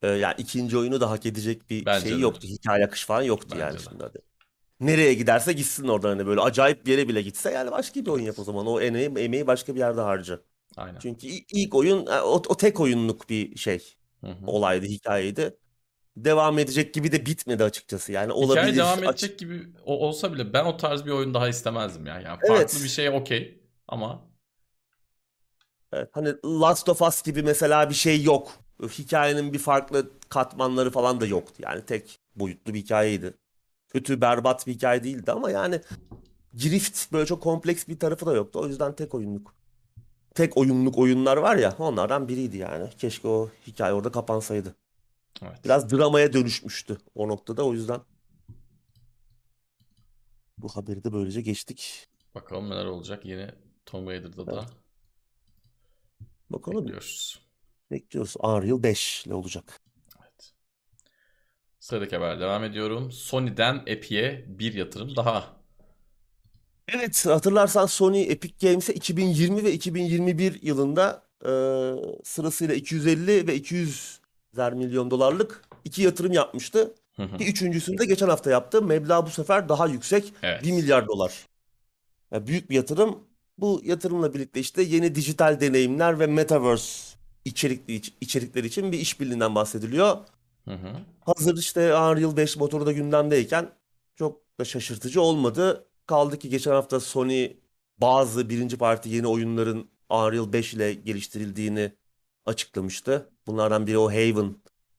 e, 0.01 0.07
yani 0.07 0.35
ikinci 0.37 0.77
oyunu 0.77 1.01
da 1.01 1.09
hak 1.09 1.25
edecek 1.25 1.69
bir 1.69 1.85
Bence 1.85 2.09
şey 2.09 2.17
de. 2.17 2.21
yoktu. 2.21 2.47
Hikaye 2.47 2.85
akışı 2.85 3.07
falan 3.07 3.21
yoktu 3.21 3.47
Bence 3.51 3.61
yani 3.61 3.73
de. 3.73 3.79
şimdi 3.79 4.03
hadi. 4.03 4.19
Nereye 4.79 5.13
giderse 5.13 5.53
gitsin 5.53 5.87
oradan 5.87 6.09
hani 6.09 6.27
böyle 6.27 6.41
acayip 6.41 6.85
bir 6.85 6.91
yere 6.91 7.07
bile 7.07 7.21
gitse 7.21 7.51
yani 7.51 7.71
başka 7.71 8.01
bir 8.01 8.07
oyun 8.07 8.25
yap 8.25 8.39
o 8.39 8.43
zaman. 8.43 8.67
O 8.67 8.81
emeği, 8.81 9.05
emeği 9.17 9.47
başka 9.47 9.75
bir 9.75 9.79
yerde 9.79 10.01
harca. 10.01 10.41
aynen. 10.77 10.99
Çünkü 10.99 11.27
ilk 11.27 11.75
oyun 11.75 12.05
o, 12.05 12.41
o 12.47 12.57
tek 12.57 12.79
oyunluk 12.79 13.29
bir 13.29 13.55
şey. 13.55 13.95
Hı 14.23 14.27
hı. 14.27 14.45
olaydı, 14.47 14.85
hikayeydi. 14.85 15.57
Devam 16.17 16.59
edecek 16.59 16.93
gibi 16.93 17.11
de 17.11 17.25
bitmedi 17.25 17.63
açıkçası. 17.63 18.11
Yani 18.11 18.33
Hikaye 18.33 18.45
olabilir. 18.45 18.77
devam 18.77 18.99
Aç- 19.07 19.23
edecek 19.23 19.39
gibi 19.39 19.67
o- 19.85 20.07
olsa 20.07 20.33
bile 20.33 20.53
ben 20.53 20.65
o 20.65 20.77
tarz 20.77 21.05
bir 21.05 21.11
oyun 21.11 21.33
daha 21.33 21.49
istemezdim 21.49 22.05
ya. 22.05 22.19
Yani 22.21 22.39
farklı 22.47 22.55
Evet. 22.57 22.83
bir 22.83 22.89
şey 22.89 23.09
okey 23.09 23.63
ama 23.87 24.21
Evet, 25.93 26.09
hani 26.13 26.33
Last 26.45 26.89
of 26.89 27.01
Us 27.01 27.23
gibi 27.23 27.43
mesela 27.43 27.89
bir 27.89 27.95
şey 27.95 28.23
yok. 28.23 28.51
Hikayenin 28.81 29.53
bir 29.53 29.59
farklı 29.59 30.11
katmanları 30.29 30.91
falan 30.91 31.21
da 31.21 31.25
yoktu. 31.25 31.53
Yani 31.59 31.85
tek 31.85 32.19
boyutlu 32.35 32.73
bir 32.73 32.79
hikayeydi. 32.79 33.33
Kötü, 33.89 34.21
berbat 34.21 34.67
bir 34.67 34.73
hikaye 34.73 35.03
değildi 35.03 35.31
ama 35.31 35.51
yani 35.51 35.81
girift 36.55 37.11
böyle 37.13 37.25
çok 37.25 37.43
kompleks 37.43 37.87
bir 37.87 37.99
tarafı 37.99 38.25
da 38.25 38.33
yoktu. 38.33 38.59
O 38.59 38.67
yüzden 38.67 38.95
tek 38.95 39.13
oyunluk. 39.15 39.55
Tek 40.33 40.57
oyunluk 40.57 40.97
oyunlar 40.97 41.37
var 41.37 41.55
ya 41.55 41.75
onlardan 41.79 42.27
biriydi 42.27 42.57
yani. 42.57 42.89
Keşke 42.97 43.27
o 43.27 43.49
hikaye 43.67 43.93
orada 43.93 44.11
kapansaydı. 44.11 44.75
Evet. 45.41 45.65
Biraz 45.65 45.91
dramaya 45.91 46.33
dönüşmüştü 46.33 46.97
o 47.15 47.27
noktada. 47.27 47.65
O 47.65 47.73
yüzden 47.73 48.01
bu 50.57 50.69
haberi 50.69 51.03
de 51.03 51.13
böylece 51.13 51.41
geçtik. 51.41 52.07
Bakalım 52.35 52.69
neler 52.69 52.85
olacak 52.85 53.25
yeni 53.25 53.51
Tomb 53.85 54.07
Raider'da 54.07 54.47
da 54.47 54.65
Bakalım 56.49 56.83
bekliyoruz. 56.83 57.41
bekliyoruz. 57.91 58.35
Unreal 58.39 58.83
5 58.83 59.25
ile 59.25 59.33
olacak. 59.33 59.81
Evet. 60.21 60.53
Sıradaki 61.79 62.15
haber 62.15 62.39
devam 62.39 62.63
ediyorum. 62.63 63.11
Sony'den 63.11 63.83
Epic'e 63.85 64.45
bir 64.47 64.73
yatırım 64.73 65.15
daha. 65.15 65.62
Evet 66.87 67.25
hatırlarsan 67.25 67.85
Sony 67.85 68.21
Epic 68.21 68.67
Games'e 68.67 68.93
2020 68.93 69.63
ve 69.63 69.73
2021 69.73 70.59
yılında 70.61 71.23
e, 71.41 71.49
sırasıyla 72.23 72.75
250 72.75 73.47
ve 73.47 73.55
200 73.55 74.19
milyon 74.57 75.11
dolarlık 75.11 75.61
iki 75.85 76.01
yatırım 76.01 76.33
yapmıştı. 76.33 76.93
Hı 77.15 77.23
hı. 77.23 77.39
Bir 77.39 77.47
üçüncüsünü 77.47 77.97
de 77.97 78.05
geçen 78.05 78.29
hafta 78.29 78.51
yaptı. 78.51 78.81
Meblağ 78.81 79.25
bu 79.25 79.29
sefer 79.29 79.69
daha 79.69 79.87
yüksek. 79.87 80.33
Evet. 80.43 80.63
1 80.63 80.71
milyar 80.71 81.07
dolar. 81.07 81.47
Yani 82.31 82.47
büyük 82.47 82.69
bir 82.69 82.75
yatırım. 82.75 83.19
Bu 83.57 83.81
yatırımla 83.83 84.33
birlikte 84.33 84.59
işte 84.59 84.81
yeni 84.81 85.15
dijital 85.15 85.59
deneyimler 85.59 86.19
ve 86.19 86.27
metaverse 86.27 87.17
içerikli 87.45 88.01
içerikler 88.21 88.63
için 88.63 88.91
bir 88.91 88.99
işbirliğinden 88.99 89.55
bahsediliyor. 89.55 90.17
Hı 90.65 90.73
hı. 90.73 90.93
Hazır 91.21 91.57
işte 91.57 91.95
Unreal 91.95 92.37
5 92.37 92.57
motoru 92.57 92.85
da 92.85 92.91
gündemdeyken 92.91 93.69
çok 94.15 94.59
da 94.59 94.65
şaşırtıcı 94.65 95.21
olmadı. 95.21 95.87
Kaldı 96.05 96.39
ki 96.39 96.49
geçen 96.49 96.71
hafta 96.71 96.99
Sony 96.99 97.53
bazı 97.97 98.49
birinci 98.49 98.77
parti 98.77 99.09
yeni 99.09 99.27
oyunların 99.27 99.89
Unreal 100.09 100.53
5 100.53 100.73
ile 100.73 100.93
geliştirildiğini 100.93 101.91
açıklamıştı. 102.45 103.29
Bunlardan 103.47 103.87
biri 103.87 103.97
o 103.97 104.09
Haven. 104.09 104.55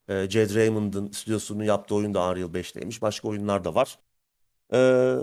E, 0.08 0.30
Jed 0.30 0.54
Raymond'ın 0.54 1.10
stüdyosunun 1.10 1.64
yaptığı 1.64 1.94
oyun 1.94 2.14
da 2.14 2.30
Unreal 2.30 2.54
5'teymiş. 2.54 3.00
Başka 3.02 3.28
oyunlar 3.28 3.64
da 3.64 3.74
var. 3.74 3.98
Ee, 4.72 5.16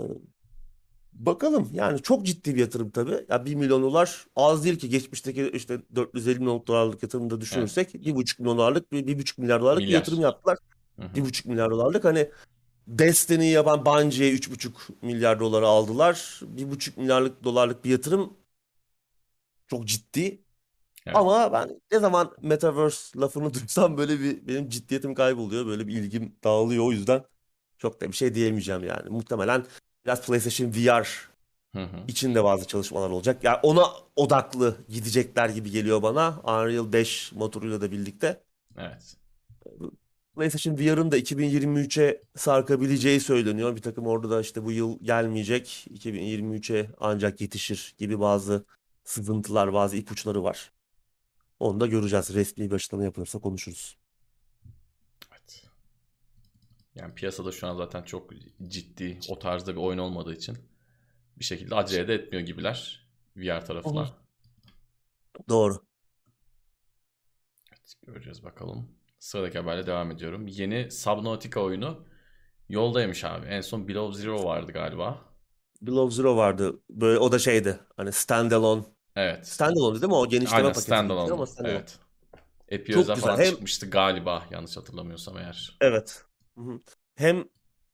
bakalım 1.12 1.68
yani 1.72 2.02
çok 2.02 2.26
ciddi 2.26 2.54
bir 2.54 2.60
yatırım 2.60 2.90
tabii. 2.90 3.26
Ya 3.28 3.44
1 3.44 3.54
milyon 3.54 3.82
dolar 3.82 4.26
az 4.36 4.64
değil 4.64 4.78
ki 4.78 4.88
geçmişteki 4.88 5.50
işte 5.54 5.80
450 5.94 6.38
milyon 6.38 6.64
dolarlık 6.66 7.02
yatırımı 7.02 7.30
da 7.30 7.40
düşünürsek 7.40 7.94
1,5 7.94 8.40
milyon 8.42 8.58
dolarlık 8.58 8.92
bir 8.92 9.06
1,5 9.06 9.40
milyar 9.40 9.60
dolarlık 9.60 9.80
bir 9.80 9.86
Milyar. 9.86 9.98
yatırım 9.98 10.20
yaptılar. 10.20 10.58
Hı 10.96 11.02
hı. 11.02 11.06
1,5 11.16 11.48
milyar 11.48 11.70
dolarlık 11.70 12.04
hani 12.04 12.28
Destiny'yi 12.98 13.52
yapan 13.52 13.86
Bungie'ye 13.86 14.32
3,5 14.34 14.72
milyar 15.02 15.40
doları 15.40 15.66
aldılar. 15.66 16.40
1,5 16.56 16.96
milyarlık 17.00 17.44
dolarlık 17.44 17.84
bir 17.84 17.90
yatırım 17.90 18.32
çok 19.66 19.84
ciddi. 19.84 20.42
Evet. 21.06 21.16
Ama 21.16 21.52
ben 21.52 21.80
ne 21.92 21.98
zaman 21.98 22.36
Metaverse 22.42 23.18
lafını 23.20 23.54
duysam 23.54 23.96
böyle 23.98 24.20
bir 24.20 24.48
benim 24.48 24.68
ciddiyetim 24.68 25.14
kayboluyor. 25.14 25.66
Böyle 25.66 25.88
bir 25.88 25.92
ilgim 25.92 26.36
dağılıyor. 26.44 26.84
O 26.84 26.92
yüzden 26.92 27.24
çok 27.78 28.00
da 28.00 28.08
bir 28.08 28.16
şey 28.16 28.34
diyemeyeceğim 28.34 28.84
yani. 28.84 29.10
Muhtemelen 29.10 29.64
biraz 30.04 30.26
PlayStation 30.26 30.72
VR 30.72 31.06
Hı 31.74 31.82
hı. 31.82 32.04
için 32.08 32.34
de 32.34 32.44
bazı 32.44 32.66
çalışmalar 32.66 33.10
olacak. 33.10 33.44
Yani 33.44 33.58
ona 33.62 33.84
odaklı 34.16 34.76
gidecekler 34.88 35.48
gibi 35.48 35.70
geliyor 35.70 36.02
bana. 36.02 36.40
Unreal 36.44 36.92
5 36.92 37.32
motoruyla 37.32 37.80
da 37.80 37.90
birlikte. 37.90 38.42
Evet. 38.78 39.16
PlayStation 40.34 40.78
VR'ın 40.78 41.12
da 41.12 41.18
2023'e 41.18 42.22
sarkabileceği 42.36 43.20
söyleniyor. 43.20 43.76
Bir 43.76 43.82
takım 43.82 44.06
orada 44.06 44.30
da 44.30 44.40
işte 44.40 44.64
bu 44.64 44.72
yıl 44.72 44.98
gelmeyecek, 45.02 45.86
2023'e 45.90 46.90
ancak 47.00 47.40
yetişir 47.40 47.94
gibi 47.98 48.20
bazı 48.20 48.64
sızıntılar, 49.04 49.72
bazı 49.72 49.96
ipuçları 49.96 50.44
var. 50.44 50.72
Onu 51.60 51.80
da 51.80 51.86
göreceğiz. 51.86 52.34
Resmi 52.34 52.70
bir 52.70 52.74
açıklama 52.74 53.04
yapılırsa 53.04 53.38
konuşuruz. 53.38 53.96
Evet. 55.30 55.64
Yani 56.94 57.14
piyasada 57.14 57.52
şu 57.52 57.66
an 57.66 57.76
zaten 57.76 58.02
çok 58.02 58.30
ciddi 58.68 59.18
o 59.28 59.38
tarzda 59.38 59.72
bir 59.72 59.80
oyun 59.80 59.98
olmadığı 59.98 60.34
için 60.34 60.58
bir 61.38 61.44
şekilde 61.44 61.74
acele 61.74 62.08
de 62.08 62.14
etmiyor 62.14 62.46
gibiler 62.46 63.08
VR 63.36 63.64
tarafına. 63.64 64.16
Doğru. 65.48 65.86
Evet, 67.70 67.94
göreceğiz 68.06 68.44
bakalım. 68.44 69.01
Sıradaki 69.22 69.58
haberle 69.58 69.86
devam 69.86 70.10
ediyorum. 70.10 70.46
Yeni 70.46 70.90
Subnautica 70.90 71.60
oyunu 71.60 72.04
yoldaymış 72.68 73.24
abi. 73.24 73.46
En 73.46 73.60
son 73.60 73.88
Below 73.88 74.22
Zero 74.22 74.44
vardı 74.44 74.72
galiba. 74.72 75.18
Below 75.82 76.14
Zero 76.16 76.36
vardı. 76.36 76.80
Böyle 76.90 77.18
o 77.18 77.32
da 77.32 77.38
şeydi. 77.38 77.78
Hani 77.96 78.12
standalone. 78.12 78.82
Evet. 79.16 79.46
Standalone 79.48 79.94
değil 80.00 80.10
mi? 80.12 80.16
O 80.16 80.28
genişleme 80.28 80.56
Aynen 80.56 80.68
paketi 80.68 80.84
standalone. 80.84 81.32
ama 81.32 81.46
standalone. 81.46 81.78
Evet. 81.78 81.98
Epi 82.68 82.92
Çok 82.92 83.00
güzel. 83.02 83.16
falan 83.16 83.38
Hem- 83.38 83.50
çıkmıştı 83.50 83.90
galiba 83.90 84.42
yanlış 84.50 84.76
hatırlamıyorsam 84.76 85.38
eğer. 85.38 85.76
Evet. 85.80 86.24
Hem 87.14 87.44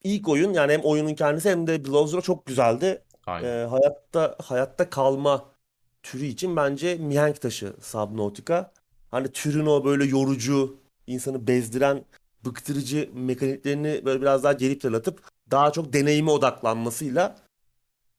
ilk 0.05 0.29
oyun 0.29 0.53
yani 0.53 0.73
hem 0.73 0.81
oyunun 0.81 1.15
kendisi 1.15 1.51
hem 1.51 1.67
de 1.67 1.85
Below 1.85 2.11
Zero 2.11 2.21
çok 2.21 2.47
güzeldi. 2.47 3.05
Aynen. 3.27 3.49
Ee, 3.49 3.67
hayatta 3.67 4.37
hayatta 4.45 4.91
kalma 4.91 5.51
türü 6.03 6.25
için 6.25 6.57
bence 6.57 6.95
mihenk 6.95 7.41
taşı 7.41 7.73
Subnautica. 7.81 8.73
Hani 9.11 9.33
türün 9.33 9.67
o 9.67 9.85
böyle 9.85 10.05
yorucu, 10.05 10.88
insanı 11.09 11.47
bezdiren, 11.47 12.05
bıktırıcı 12.45 13.11
mekaniklerini 13.15 14.03
böyle 14.05 14.21
biraz 14.21 14.45
daha 14.45 14.53
geri 14.53 14.79
fırlatıp 14.79 15.23
daha 15.51 15.73
çok 15.73 15.93
deneyime 15.93 16.31
odaklanmasıyla 16.31 17.37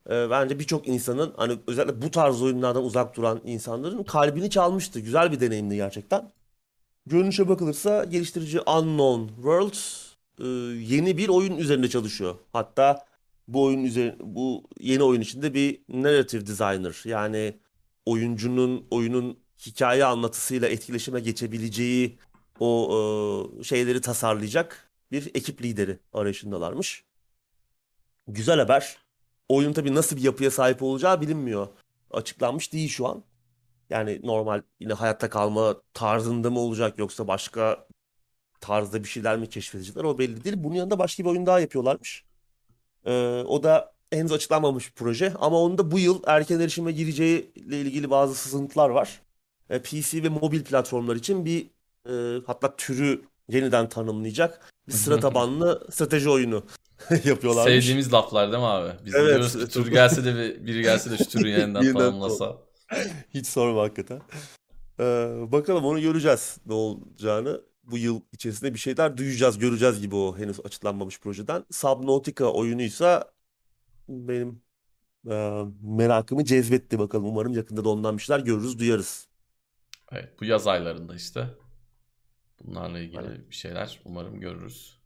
e, 0.10 0.30
bence 0.30 0.60
birçok 0.60 0.88
insanın 0.88 1.34
hani 1.38 1.58
özellikle 1.67 2.02
bu 2.02 2.12
tarz 2.12 2.41
oyunlardan 2.41 2.84
uzak 2.84 3.17
duran 3.17 3.41
insanların 3.45 4.04
kalbini 4.04 4.49
çalmıştı. 4.49 4.99
Güzel 4.99 5.32
bir 5.32 5.39
deneyimdi 5.39 5.75
gerçekten. 5.75 6.32
Görünüşe 7.06 7.49
bakılırsa 7.49 8.04
geliştirici 8.04 8.62
Unknown 8.62 9.36
Worlds 9.36 10.10
e, 10.39 10.45
yeni 10.95 11.17
bir 11.17 11.30
oyun 11.30 11.58
üzerinde 11.58 11.89
çalışıyor. 11.89 12.36
Hatta 12.54 13.06
bu 13.47 13.63
oyun 13.63 13.84
üzerine 13.84 14.15
bu 14.19 14.63
yeni 14.80 15.04
oyun 15.04 15.21
içinde 15.21 15.54
bir 15.54 15.82
narrative 15.89 16.47
designer 16.47 17.02
yani 17.06 17.60
oyuncunun 18.06 18.86
oyunun 18.91 19.39
hikaye 19.65 20.06
anlatısıyla 20.06 20.67
etkileşime 20.67 21.19
geçebileceği 21.19 22.17
o 22.59 22.89
e, 23.59 23.63
şeyleri 23.63 24.01
tasarlayacak 24.01 24.91
bir 25.11 25.31
ekip 25.35 25.61
lideri 25.61 25.99
arayışındalarmış. 26.13 27.05
Güzel 28.27 28.59
haber. 28.59 28.97
Oyun 29.49 29.73
tabii 29.73 29.95
nasıl 29.95 30.15
bir 30.17 30.21
yapıya 30.21 30.51
sahip 30.51 30.83
olacağı 30.83 31.21
bilinmiyor. 31.21 31.67
Açıklanmış 32.11 32.73
değil 32.73 32.89
şu 32.89 33.07
an. 33.07 33.23
Yani 33.89 34.19
normal 34.23 34.61
yine 34.79 34.93
hayatta 34.93 35.29
kalma 35.29 35.81
tarzında 35.93 36.49
mı 36.49 36.59
olacak 36.59 36.99
yoksa 36.99 37.27
başka 37.27 37.87
tarzda 38.61 39.03
bir 39.03 39.09
şeyler 39.09 39.37
mi 39.37 39.49
keşfedecekler 39.49 40.03
o 40.03 40.19
belli 40.19 40.43
değil. 40.43 40.55
Bunun 40.59 40.75
yanında 40.75 40.99
başka 40.99 41.23
bir 41.23 41.29
oyun 41.29 41.45
daha 41.45 41.59
yapıyorlarmış. 41.59 42.25
Ee, 43.05 43.43
o 43.47 43.63
da 43.63 43.93
henüz 44.11 44.31
açıklanmamış 44.31 44.87
bir 44.87 44.93
proje 44.95 45.33
ama 45.39 45.61
onun 45.61 45.77
da 45.77 45.91
bu 45.91 45.99
yıl 45.99 46.23
erken 46.27 46.59
erişime 46.59 46.91
gireceği 46.91 47.51
ile 47.55 47.81
ilgili 47.81 48.09
bazı 48.09 48.35
sızıntılar 48.35 48.89
var. 48.89 49.21
Ee, 49.69 49.81
PC 49.81 50.23
ve 50.23 50.29
mobil 50.29 50.63
platformlar 50.63 51.15
için 51.15 51.45
bir 51.45 51.67
e, 52.09 52.12
hatta 52.47 52.75
türü 52.75 53.21
yeniden 53.49 53.89
tanımlayacak 53.89 54.71
bir 54.88 54.93
sıra 54.93 55.19
tabanlı 55.19 55.88
strateji 55.91 56.29
oyunu 56.29 56.63
yapıyorlarmış. 57.25 57.73
Sevdiğimiz 57.73 58.13
laflar 58.13 58.51
değil 58.51 58.63
mi 58.63 58.67
abi? 58.67 58.91
Biz 59.05 59.15
Evet. 59.15 59.27
diyoruz 59.29 59.53
ki 59.53 59.67
tür 59.67 59.91
gelse 59.91 60.25
de 60.25 60.35
bir- 60.35 60.65
biri 60.67 60.81
gelse 60.81 61.12
de 61.12 61.17
şu 61.17 61.25
türü 61.29 61.49
yeniden 61.49 61.81
Yeniden 61.81 61.99
tanımlasa. 61.99 62.57
Hiç 63.33 63.47
sorma 63.47 63.81
hakikaten. 63.81 64.21
Ee, 64.99 65.03
bakalım 65.51 65.85
onu 65.85 66.01
göreceğiz 66.01 66.57
ne 66.65 66.73
olacağını. 66.73 67.62
Bu 67.83 67.97
yıl 67.97 68.21
içerisinde 68.33 68.73
bir 68.73 68.79
şeyler 68.79 69.17
duyacağız, 69.17 69.59
göreceğiz 69.59 70.01
gibi 70.01 70.15
o 70.15 70.38
henüz 70.38 70.59
açıklanmamış 70.65 71.19
projeden. 71.19 71.65
Subnautica 71.71 72.45
oyunuysa 72.45 73.31
benim 74.09 74.62
e, 75.29 75.63
merakımı 75.81 76.45
cezbetti 76.45 76.99
bakalım. 76.99 77.25
Umarım 77.25 77.53
yakında 77.53 77.83
da 77.85 77.89
ondan 77.89 78.17
bir 78.17 78.23
şeyler 78.23 78.39
görürüz, 78.43 78.79
duyarız. 78.79 79.27
Evet, 80.12 80.29
bu 80.41 80.45
yaz 80.45 80.67
aylarında 80.67 81.15
işte. 81.15 81.47
Bunlarla 82.61 82.99
ilgili 82.99 83.19
Aynen. 83.19 83.49
bir 83.49 83.55
şeyler 83.55 83.99
umarım 84.05 84.39
görürüz. 84.39 84.99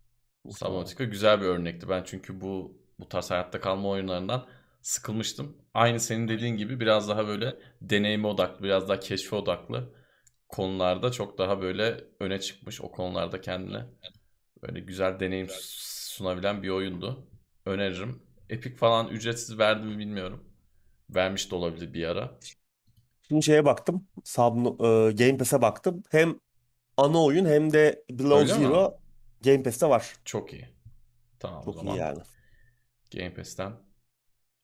Subnautica 0.50 1.06
güzel 1.06 1.42
bir 1.42 1.46
örnekti. 1.46 1.90
Ben 1.90 2.04
çünkü 2.04 2.42
bu 2.42 2.78
bu 3.00 3.10
tarz 3.10 3.32
hayatta 3.32 3.62
kalma 3.62 3.90
oyunlarından 3.90 4.48
sıkılmıştım. 4.82 5.58
Aynı 5.74 6.00
senin 6.00 6.28
dediğin 6.28 6.58
gibi 6.58 6.80
biraz 6.80 7.10
daha 7.10 7.28
böyle 7.28 7.56
deneyime 7.82 8.28
odaklı, 8.28 8.64
biraz 8.64 8.90
daha 8.90 9.00
keşfe 9.00 9.36
odaklı 9.36 9.94
konularda 10.50 11.12
çok 11.12 11.38
daha 11.38 11.62
böyle 11.62 12.04
öne 12.20 12.40
çıkmış. 12.40 12.82
O 12.82 12.92
konularda 12.92 13.42
kendine 13.42 13.86
böyle 14.62 14.80
güzel 14.80 15.20
deneyim 15.20 15.48
sunabilen 15.52 16.64
bir 16.64 16.70
oyundu. 16.70 17.28
Öneririm. 17.66 18.24
Epic 18.50 18.76
falan 18.76 19.08
ücretsiz 19.08 19.60
verdi 19.60 19.86
mi 19.88 19.98
bilmiyorum. 20.00 20.44
Vermiş 21.10 21.52
de 21.52 21.56
olabilir 21.56 21.94
bir 21.94 22.08
ara. 22.08 22.40
Şimdi 23.28 23.44
şeye 23.44 23.66
baktım. 23.66 24.08
Sub, 24.24 24.58
e, 24.66 25.12
Game 25.12 25.38
Pass'e 25.38 25.62
baktım. 25.62 26.04
Hem 26.12 26.40
ana 26.98 27.24
oyun 27.24 27.46
hem 27.46 27.74
de 27.74 28.06
Below 28.10 28.40
Öyle 28.40 28.54
mi? 28.54 28.60
Zero 28.60 28.98
Game 29.44 29.64
Pass'te 29.64 29.90
var. 29.90 30.14
Çok 30.26 30.54
iyi. 30.54 30.70
Tamam 31.40 31.62
o 31.62 31.66
Çok 31.66 31.76
zaman 31.76 31.96
iyi 31.96 32.00
yani. 32.00 32.20
Game 33.16 33.34
Pass'ten 33.34 33.74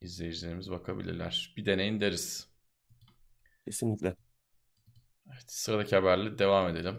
izleyicilerimiz 0.01 0.71
bakabilirler. 0.71 1.53
Bir 1.57 1.65
deneyin 1.65 2.01
deriz. 2.01 2.47
Kesinlikle. 3.65 4.15
Evet, 5.27 5.43
sıradaki 5.47 5.95
haberle 5.95 6.39
devam 6.39 6.67
edelim. 6.67 6.95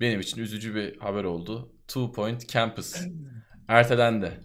Benim 0.00 0.20
için 0.20 0.40
üzücü 0.40 0.74
bir 0.74 0.98
haber 0.98 1.24
oldu. 1.24 1.72
Two 1.88 2.12
Point 2.12 2.48
Campus 2.48 2.96
ertelendi. 3.68 4.40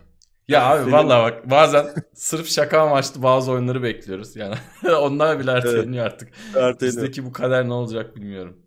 Ya 0.48 0.66
abi 0.66 0.80
Senin- 0.80 0.92
vallahi 0.92 1.32
bak 1.32 1.50
bazen 1.50 1.88
sırf 2.14 2.48
şaka 2.48 2.82
amaçlı 2.82 3.24
bazı 3.24 3.52
oyunları 3.52 3.84
bekliyoruz. 3.84 4.36
Yani 4.36 4.56
onlar 5.00 5.40
bile 5.40 5.52
erteleniyor 5.52 6.06
artık. 6.06 6.30
Erteleniyor. 6.48 6.82
Bizdeki 6.82 7.26
bu 7.26 7.32
kader 7.32 7.68
ne 7.68 7.74
olacak 7.74 8.16
bilmiyorum. 8.16 8.67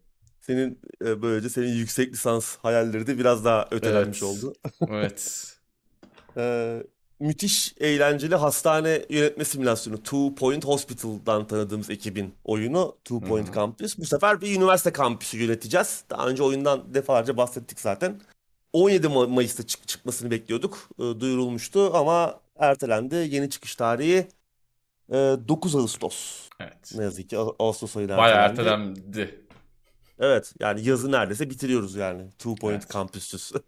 Senin 0.51 0.79
e, 1.05 1.23
böylece 1.23 1.49
senin 1.49 1.69
yüksek 1.75 2.13
lisans 2.13 2.57
hayalleri 2.57 3.07
de 3.07 3.19
biraz 3.19 3.45
daha 3.45 3.69
ötelenmiş 3.71 4.23
Evet. 4.23 4.33
oldu. 4.33 4.55
Evet. 4.89 5.47
Ee, 6.37 6.83
müthiş 7.21 7.75
eğlenceli 7.81 8.35
hastane 8.35 9.03
yönetme 9.11 9.45
simülasyonu 9.45 10.03
Two 10.03 10.35
Point 10.35 10.65
Hospital'dan 10.65 11.47
tanıdığımız 11.47 11.91
ekibin 11.91 12.35
oyunu 12.45 12.97
Two 13.05 13.21
Point 13.21 13.47
Hı 13.47 13.51
hı. 13.51 13.55
Campus. 13.55 13.99
Bu 13.99 14.05
sefer 14.05 14.41
bir 14.41 14.57
üniversite 14.57 14.93
kampüsü 14.93 15.39
yöneteceğiz. 15.39 16.05
Daha 16.11 16.29
önce 16.29 16.43
oyundan 16.43 16.95
defalarca 16.95 17.37
bahsettik 17.37 17.81
zaten. 17.81 18.21
17 18.73 19.07
Ma- 19.07 19.29
Mayıs'ta 19.29 19.67
çık- 19.67 19.89
çıkmasını 19.89 20.31
bekliyorduk. 20.31 20.89
Ee, 20.99 21.03
duyurulmuştu 21.21 21.91
ama 21.97 22.41
ertelendi. 22.59 23.15
Yeni 23.15 23.51
çıkış 23.51 23.75
tarihi 23.77 24.27
e, 25.13 25.15
9 25.49 25.77
Ağustos. 25.77 26.49
Evet. 26.61 26.93
Ne 26.97 27.05
yazık 27.05 27.31
ki 27.31 27.39
Ağ- 27.39 27.55
Ağustos 27.59 27.97
ayına 27.97 28.17
Bayağı 28.17 28.39
ertelendi. 28.49 29.01
ertelendi. 29.01 29.41
Evet 30.21 30.53
yani 30.61 30.89
yazı 30.89 31.13
neredeyse 31.13 31.51
bitiriyoruz 31.51 31.95
yani. 31.95 32.31
Two 32.31 32.55
Point 32.55 32.83
Evet. 32.83 32.93
Campus'üz. 32.93 33.53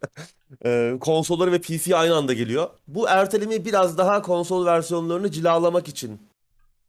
Ee, 0.65 0.97
konsolları 0.99 1.51
ve 1.51 1.61
PC 1.61 1.95
aynı 1.95 2.15
anda 2.15 2.33
geliyor. 2.33 2.69
Bu 2.87 3.09
ertelemeyi 3.09 3.65
biraz 3.65 3.97
daha 3.97 4.21
konsol 4.21 4.65
versiyonlarını 4.65 5.31
cilalamak 5.31 5.87
için 5.87 6.21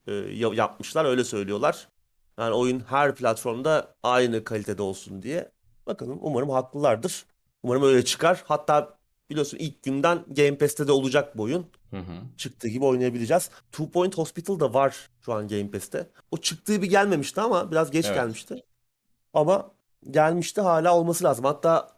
e, 0.06 0.12
ya- 0.12 0.54
yapmışlar 0.54 1.04
öyle 1.04 1.24
söylüyorlar. 1.24 1.88
Yani 2.38 2.54
oyun 2.54 2.80
her 2.80 3.14
platformda 3.14 3.94
aynı 4.02 4.44
kalitede 4.44 4.82
olsun 4.82 5.22
diye. 5.22 5.50
Bakalım 5.86 6.18
umarım 6.22 6.50
haklılardır. 6.50 7.24
Umarım 7.62 7.82
öyle 7.82 8.04
çıkar. 8.04 8.42
Hatta 8.46 8.98
biliyorsun 9.30 9.58
ilk 9.58 9.82
günden 9.82 10.24
Game 10.36 10.58
Pass'te 10.58 10.86
de 10.86 10.92
olacak 10.92 11.38
bu 11.38 11.42
oyun. 11.42 11.66
Hı 11.90 11.96
hı. 11.96 12.12
Çıktığı 12.36 12.68
gibi 12.68 12.84
oynayabileceğiz. 12.84 13.50
Two 13.72 13.90
Point 13.90 14.18
Hospital 14.18 14.60
da 14.60 14.74
var 14.74 15.10
şu 15.20 15.32
an 15.32 15.48
Game 15.48 15.70
Pass'te. 15.70 16.08
O 16.30 16.36
çıktığı 16.36 16.82
bir 16.82 16.90
gelmemişti 16.90 17.40
ama 17.40 17.70
biraz 17.70 17.90
geç 17.90 18.04
Evet. 18.06 18.14
gelmişti. 18.16 18.62
Ama 19.34 19.70
gelmişti 20.10 20.60
hala 20.60 20.96
olması 20.96 21.24
lazım. 21.24 21.44
Hatta 21.44 21.88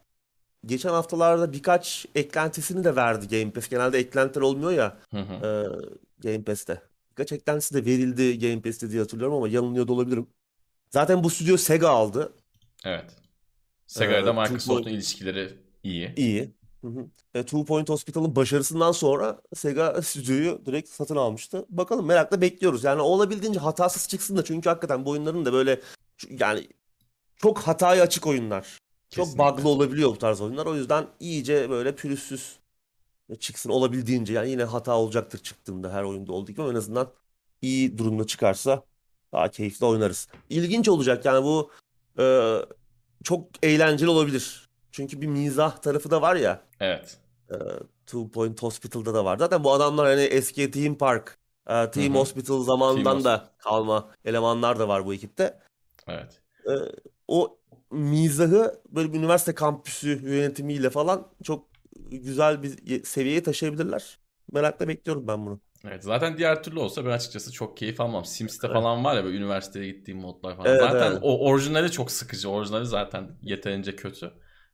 geçen 0.67 0.91
haftalarda 0.91 1.53
birkaç 1.53 2.07
eklentisini 2.15 2.85
de 2.85 2.97
verdi 2.97 3.39
Game 3.39 3.51
Pass. 3.53 3.69
Genelde 3.69 3.99
eklentiler 3.99 4.43
olmuyor 4.43 4.73
ya 4.73 4.97
Hı 5.11 5.21
hı. 5.21 5.33
e, 5.33 6.29
Game 6.29 6.45
Pass'te. 6.45 6.83
Birkaç 7.11 7.33
eklentisi 7.33 7.75
de 7.75 7.85
verildi 7.85 8.39
Game 8.39 8.63
Pass'te 8.63 8.91
diye 8.91 9.01
hatırlıyorum 9.01 9.37
ama 9.37 9.49
yanılıyor 9.49 9.89
da 9.89 9.93
olabilirim. 9.93 10.27
Zaten 10.91 11.25
bu 11.25 11.31
stüdyo 11.31 11.57
Sega 11.57 11.89
aldı. 11.89 12.33
Evet. 12.85 13.05
Sega 13.87 14.19
ile 14.19 14.29
Ee, 14.29 14.33
Microsoft'un 14.33 14.91
ilişkileri 14.91 15.59
iyi. 15.83 16.15
İyi. 16.17 16.55
Hı 16.81 16.87
hı. 16.89 17.07
E, 17.35 17.43
Two 17.43 17.65
Point 17.65 17.89
Hospital'ın 17.89 18.37
başarısından 18.37 18.93
sonra 18.93 19.41
Sega 19.55 20.03
stüdyoyu 20.03 20.67
direkt 20.67 20.89
satın 20.89 21.17
almıştı. 21.17 21.67
Bakalım 21.69 22.07
merakla 22.07 22.41
bekliyoruz. 22.41 22.85
Yani 22.85 23.03
olabildiğince 23.03 23.61
hatasız 23.61 24.09
çıksın 24.09 24.37
da 24.37 24.45
çünkü 24.45 24.69
hakikaten 24.69 25.05
bu 25.05 25.11
oyunların 25.11 25.45
da 25.45 25.53
böyle 25.53 25.81
yani 26.39 26.69
çok 27.37 27.59
hataya 27.59 28.03
açık 28.03 28.27
oyunlar. 28.27 28.79
Çok 29.11 29.25
Kesinlikle. 29.25 29.57
bug'lı 29.57 29.69
olabiliyor 29.69 30.11
bu 30.11 30.19
tarz 30.19 30.41
oyunlar. 30.41 30.67
O 30.67 30.75
yüzden 30.75 31.07
iyice 31.21 31.71
böyle 31.71 31.95
pürüzsüz 31.95 32.59
çıksın 33.41 33.71
olabildiğince. 33.71 34.33
Yani 34.33 34.51
yine 34.51 34.65
hata 34.65 34.97
olacaktır 34.97 35.39
çıktığında 35.39 35.93
her 35.93 36.03
oyunda 36.03 36.33
olduğu 36.33 36.53
gibi 36.53 36.63
en 36.63 36.75
azından 36.75 37.13
iyi 37.63 37.99
durumda 37.99 38.27
çıkarsa 38.27 38.83
daha 39.33 39.51
keyifli 39.51 39.87
oynarız. 39.87 40.29
İlginç 40.51 40.89
olacak 40.89 41.25
yani 41.25 41.45
bu 41.45 41.71
e, 42.19 42.57
çok 43.25 43.49
eğlenceli 43.63 44.11
olabilir. 44.11 44.69
Çünkü 44.93 45.21
bir 45.21 45.27
mizah 45.27 45.77
tarafı 45.77 46.11
da 46.11 46.23
var 46.23 46.37
ya. 46.37 46.63
Evet. 46.81 47.19
e, 47.51 47.55
Two 48.07 48.31
Point 48.31 48.63
Hospital'da 48.63 49.15
da 49.15 49.25
var. 49.25 49.39
Zaten 49.39 49.65
bu 49.65 49.73
adamlar 49.73 50.07
hani 50.07 50.23
eski 50.23 50.71
Team 50.71 50.95
Park, 50.95 51.39
e, 51.67 51.91
Team 51.91 52.15
Hı 52.15 52.19
hı. 52.19 52.21
Hospital 52.21 52.63
zamanından 52.63 53.23
Team 53.23 53.25
da 53.25 53.51
kalma 53.59 54.11
elemanlar 54.25 54.79
da 54.79 54.89
var 54.89 55.07
bu 55.07 55.15
ekipte. 55.15 55.61
Evet. 56.07 56.41
E, 56.67 56.73
o 57.29 57.59
mizahı 57.91 58.83
böyle 58.91 59.13
bir 59.13 59.19
üniversite 59.19 59.55
kampüsü 59.55 60.09
yönetimiyle 60.31 60.91
falan 60.91 61.29
çok 61.45 61.69
güzel 62.11 62.63
bir 62.63 62.87
ye- 62.87 63.03
seviyeye 63.05 63.43
taşıyabilirler. 63.43 64.19
Merakla 64.53 64.89
bekliyorum 64.89 65.29
ben 65.29 65.47
bunu. 65.47 65.61
Evet. 65.85 66.05
Zaten 66.05 66.39
diğer 66.39 66.63
türlü 66.63 66.79
olsa 66.79 67.05
ben 67.05 67.11
açıkçası 67.11 67.53
çok 67.53 67.77
keyif 67.77 68.01
almam. 68.01 68.25
Sims'te 68.25 68.67
Evet. 68.67 68.75
falan 68.75 69.05
var 69.05 69.17
ya 69.17 69.25
böyle 69.25 69.37
üniversiteye 69.37 69.87
gittiğim 69.93 70.21
modlar 70.21 70.57
falan. 70.57 70.71
Evet, 70.71 70.81
zaten 70.81 71.13
evet. 71.13 71.19
o 71.23 71.39
orijinali 71.49 71.91
çok 71.91 72.11
sıkıcı. 72.11 72.51
Orijinali 72.51 72.87
zaten 72.87 73.39
yeterince 73.43 73.97
kötü. 73.97 74.33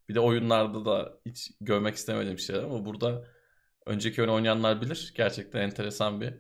Bir 0.09 0.15
de 0.15 0.21
oyunlarda 0.21 0.85
da 0.85 1.19
hiç 1.27 1.51
görmek 1.61 1.95
istemediğim 1.95 2.39
şeyler 2.39 2.63
ama 2.63 2.85
burada 2.85 3.25
önceki 3.87 4.21
oyunu 4.21 4.35
oynayanlar 4.35 4.81
bilir. 4.81 5.13
Gerçekten 5.17 5.61
enteresan 5.61 6.21
bir 6.21 6.35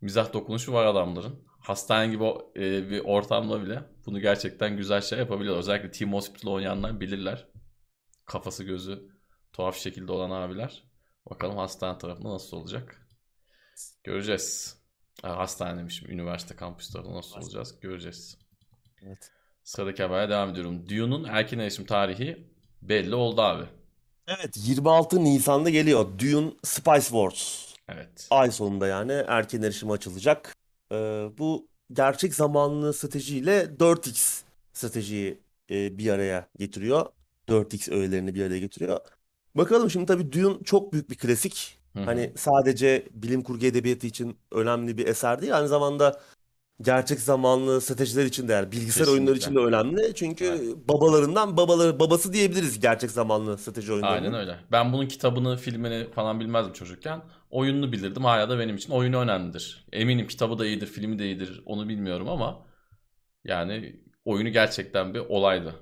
mizah 0.00 0.32
dokunuşu 0.32 0.72
var 0.72 0.86
adamların. 0.86 1.44
Hastane 1.60 2.12
gibi 2.12 2.24
e, 2.56 2.90
bir 2.90 3.00
ortamda 3.04 3.62
bile 3.64 3.82
bunu 4.06 4.20
gerçekten 4.20 4.76
güzel 4.76 5.00
şey 5.00 5.18
yapabiliyor. 5.18 5.56
Özellikle 5.56 5.90
Team 5.90 6.12
Hospital 6.12 6.50
oynayanlar 6.50 7.00
bilirler. 7.00 7.46
Kafası 8.24 8.64
gözü 8.64 9.08
tuhaf 9.52 9.76
şekilde 9.76 10.12
olan 10.12 10.30
abiler. 10.30 10.84
Bakalım 11.30 11.56
hastane 11.56 11.98
tarafında 11.98 12.28
nasıl 12.30 12.56
olacak. 12.56 13.08
Göreceğiz. 14.04 14.76
Ha, 15.22 15.36
hastane 15.36 15.78
demişim. 15.78 16.10
Üniversite 16.10 16.56
kampüslerinde 16.56 17.12
nasıl 17.12 17.36
olacağız 17.36 17.80
göreceğiz. 17.80 18.38
Evet. 19.02 19.30
Sıradaki 19.64 20.02
habere 20.02 20.30
devam 20.30 20.50
ediyorum. 20.50 20.88
Dune'un 20.88 21.24
erken 21.24 21.58
erişim 21.58 21.86
tarihi 21.86 22.48
belli 22.82 23.14
oldu 23.14 23.40
abi. 23.42 23.64
Evet 24.26 24.54
26 24.56 25.24
Nisan'da 25.24 25.70
geliyor. 25.70 26.18
Dune 26.18 26.52
Spice 26.62 27.00
Wars. 27.00 27.74
Evet. 27.88 28.28
Ay 28.30 28.50
sonunda 28.50 28.86
yani 28.86 29.12
erken 29.12 29.62
erişime 29.62 29.92
açılacak. 29.92 30.54
Ee, 30.92 30.96
bu 31.38 31.68
gerçek 31.94 32.34
zamanlı 32.34 32.92
stratejiyle 32.92 33.80
4X 33.80 34.42
stratejiyi 34.72 35.40
e, 35.70 35.98
bir 35.98 36.10
araya 36.10 36.48
getiriyor. 36.58 37.06
4X 37.48 37.90
öğelerini 37.90 38.34
bir 38.34 38.46
araya 38.46 38.58
getiriyor. 38.58 39.00
Bakalım 39.54 39.90
şimdi 39.90 40.06
tabii 40.06 40.32
Dune 40.32 40.64
çok 40.64 40.92
büyük 40.92 41.10
bir 41.10 41.16
klasik. 41.16 41.78
Hı 41.92 42.00
hı. 42.00 42.04
Hani 42.04 42.32
sadece 42.36 43.06
bilim 43.10 43.42
kurgu 43.42 43.66
edebiyatı 43.66 44.06
için 44.06 44.38
önemli 44.52 44.98
bir 44.98 45.06
eser 45.06 45.42
değil. 45.42 45.56
Aynı 45.56 45.68
zamanda 45.68 46.20
gerçek 46.80 47.20
zamanlı 47.20 47.80
stratejiler 47.80 48.24
için 48.24 48.48
de 48.48 48.52
yani 48.52 48.72
bilgisayar 48.72 49.06
oyunları 49.06 49.36
için 49.36 49.50
de 49.50 49.54
Kesinlikle. 49.54 49.76
önemli. 49.76 50.14
Çünkü 50.14 50.74
babalarından 50.88 51.56
babaları 51.56 52.00
babası 52.00 52.32
diyebiliriz 52.32 52.80
gerçek 52.80 53.10
zamanlı 53.10 53.58
strateji 53.58 53.92
oyunlarının. 53.92 54.16
Aynen 54.26 54.40
öyle. 54.40 54.58
Ben 54.72 54.92
bunun 54.92 55.06
kitabını, 55.06 55.56
filmini 55.56 56.10
falan 56.10 56.40
bilmezdim 56.40 56.72
çocukken. 56.72 57.22
Oyununu 57.50 57.92
bilirdim. 57.92 58.24
Hala 58.24 58.48
da 58.48 58.58
benim 58.58 58.76
için 58.76 58.92
oyunu 58.92 59.18
önemlidir. 59.18 59.86
Eminim 59.92 60.26
kitabı 60.26 60.58
da 60.58 60.66
iyidir, 60.66 60.86
filmi 60.86 61.18
de 61.18 61.24
iyidir. 61.24 61.62
Onu 61.66 61.88
bilmiyorum 61.88 62.28
ama 62.28 62.66
yani 63.44 64.00
oyunu 64.24 64.48
gerçekten 64.48 65.14
bir 65.14 65.18
olaydı. 65.18 65.74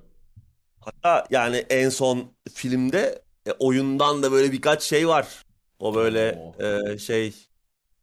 Hatta 0.81 1.27
yani 1.31 1.57
en 1.57 1.89
son 1.89 2.33
filmde 2.55 3.23
e, 3.47 3.53
oyundan 3.53 4.23
da 4.23 4.33
böyle 4.33 4.53
birkaç 4.53 4.83
şey 4.83 5.09
var. 5.09 5.45
O 5.79 5.95
böyle 5.95 6.39
Oo. 6.59 6.65
e, 6.65 6.99
şey 6.99 7.35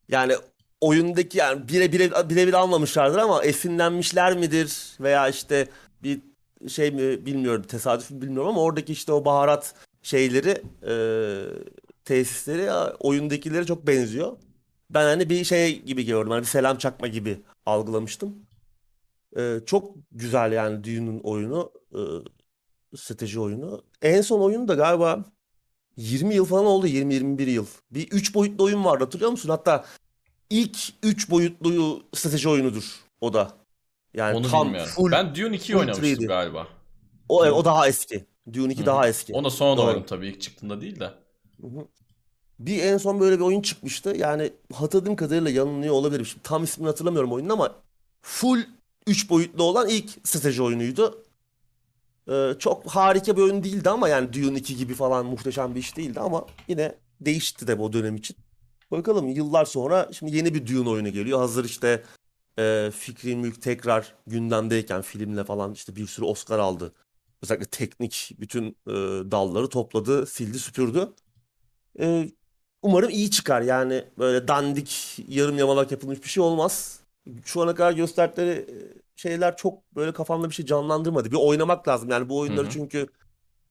yani 0.09 0.33
oyundaki 0.81 1.37
yani 1.37 1.67
bire 1.67 1.91
bire 1.91 2.29
birebir 2.29 2.53
almamışlardır 2.53 3.17
ama 3.17 3.43
esinlenmişler 3.43 4.37
midir 4.37 4.97
veya 4.99 5.29
işte 5.29 5.67
bir 6.03 6.21
şey 6.67 6.91
mi 6.91 7.25
bilmiyorum 7.25 7.63
tesadüf 7.63 8.11
mü 8.11 8.21
bilmiyorum 8.21 8.49
ama 8.49 8.61
oradaki 8.61 8.93
işte 8.93 9.11
o 9.13 9.25
baharat 9.25 9.75
şeyleri 10.03 10.61
e, 10.87 10.93
tesisleri 12.05 12.71
oyundakilere 12.99 13.65
çok 13.65 13.87
benziyor. 13.87 14.37
Ben 14.89 15.03
hani 15.03 15.29
bir 15.29 15.43
şey 15.43 15.81
gibi 15.81 16.05
gördüm. 16.05 16.31
Hani 16.31 16.41
bir 16.41 16.47
selam 16.47 16.77
çakma 16.77 17.07
gibi 17.07 17.41
algılamıştım. 17.65 18.35
E, 19.37 19.59
çok 19.65 19.95
güzel 20.11 20.51
yani 20.51 20.83
Dune'un 20.83 21.19
oyunu. 21.19 21.71
E, 21.93 21.99
strateji 22.97 23.39
oyunu. 23.39 23.83
En 24.01 24.21
son 24.21 24.41
oyun 24.41 24.67
da 24.67 24.73
galiba 24.73 25.25
20 25.97 26.35
yıl 26.35 26.45
falan 26.45 26.65
oldu. 26.65 26.87
20-21 26.87 27.49
yıl. 27.49 27.65
Bir 27.91 28.07
3 28.11 28.35
boyutlu 28.35 28.63
oyun 28.63 28.85
vardı 28.85 29.03
hatırlıyor 29.03 29.31
musun? 29.31 29.49
Hatta 29.49 29.85
ilk 30.49 30.77
3 31.03 31.29
boyutlu 31.29 32.03
strateji 32.15 32.49
oyunudur 32.49 32.99
o 33.21 33.33
da. 33.33 33.51
Yani 34.13 34.37
Onu 34.37 34.47
tam 34.47 34.67
bilmiyorum. 34.67 34.91
full 34.95 35.11
Ben 35.11 35.35
Dune 35.35 35.55
2'yi 35.55 35.59
full 35.59 35.75
oynamıştım 35.79 36.05
3D. 36.05 36.27
galiba. 36.27 36.67
o, 37.29 37.43
o 37.45 37.65
daha 37.65 37.87
eski. 37.87 38.25
Dune 38.53 38.73
2 38.73 38.81
Hı 38.81 38.85
daha 38.85 39.07
eski. 39.07 39.33
Onu 39.33 39.45
da 39.45 39.49
sonra 39.49 39.77
Doğru. 39.77 39.87
oynadım 39.87 40.05
tabii 40.05 40.27
ilk 40.27 40.41
çıktığında 40.41 40.81
değil 40.81 40.99
de. 40.99 41.13
Bir 42.59 42.83
en 42.83 42.97
son 42.97 43.19
böyle 43.19 43.35
bir 43.35 43.43
oyun 43.43 43.61
çıkmıştı. 43.61 44.13
Yani 44.17 44.53
hatırladığım 44.73 45.15
kadarıyla 45.15 45.49
yanılıyor 45.49 45.93
olabilirim. 45.93 46.25
Şimdi 46.25 46.43
tam 46.43 46.63
ismini 46.63 46.87
hatırlamıyorum 46.87 47.31
oyunun 47.31 47.49
ama 47.49 47.75
full 48.21 48.59
3 49.07 49.29
boyutlu 49.29 49.63
olan 49.63 49.89
ilk 49.89 50.09
strateji 50.23 50.63
oyunuydu. 50.63 51.23
Ee, 52.31 52.53
çok 52.59 52.87
harika 52.87 53.37
bir 53.37 53.41
oyun 53.41 53.63
değildi 53.63 53.89
ama 53.89 54.09
yani 54.09 54.33
Dune 54.33 54.57
2 54.57 54.75
gibi 54.77 54.93
falan 54.93 55.25
muhteşem 55.25 55.75
bir 55.75 55.79
iş 55.79 55.97
değildi 55.97 56.19
ama 56.19 56.45
yine 56.67 56.95
değişti 57.21 57.67
de 57.67 57.79
bu 57.79 57.93
dönem 57.93 58.15
için. 58.15 58.37
Bakalım 58.91 59.27
yıllar 59.27 59.65
sonra 59.65 60.09
şimdi 60.13 60.35
yeni 60.35 60.53
bir 60.53 60.67
Dune 60.67 60.89
oyunu 60.89 61.09
geliyor. 61.09 61.39
Hazır 61.39 61.65
işte 61.65 62.03
e, 62.59 62.91
Fikri 62.95 63.35
Mülk 63.35 63.61
tekrar 63.61 64.13
gündemdeyken 64.27 65.01
filmle 65.01 65.43
falan 65.43 65.73
işte 65.73 65.95
bir 65.95 66.07
sürü 66.07 66.25
Oscar 66.25 66.59
aldı. 66.59 66.93
Özellikle 67.43 67.65
teknik 67.65 68.31
bütün 68.39 68.65
e, 68.87 68.91
dalları 69.31 69.69
topladı, 69.69 70.25
sildi, 70.25 70.59
süpürdü. 70.59 71.09
E, 71.99 72.29
umarım 72.81 73.09
iyi 73.09 73.31
çıkar 73.31 73.61
yani 73.61 74.05
böyle 74.17 74.47
dandik 74.47 75.19
yarım 75.27 75.57
yamalak 75.57 75.91
yapılmış 75.91 76.23
bir 76.23 76.29
şey 76.29 76.43
olmaz. 76.43 76.99
Şu 77.45 77.61
ana 77.61 77.75
kadar 77.75 77.91
gösterdikleri 77.91 78.49
e, 78.49 78.75
şeyler 79.15 79.57
çok 79.57 79.95
böyle 79.95 80.11
kafamda 80.11 80.49
bir 80.49 80.55
şey 80.55 80.65
canlandırmadı. 80.65 81.31
Bir 81.31 81.37
oynamak 81.37 81.87
lazım 81.87 82.09
yani 82.09 82.29
bu 82.29 82.37
oyunları 82.37 82.63
Hı 82.63 82.67
hı. 82.67 82.73
çünkü 82.73 83.07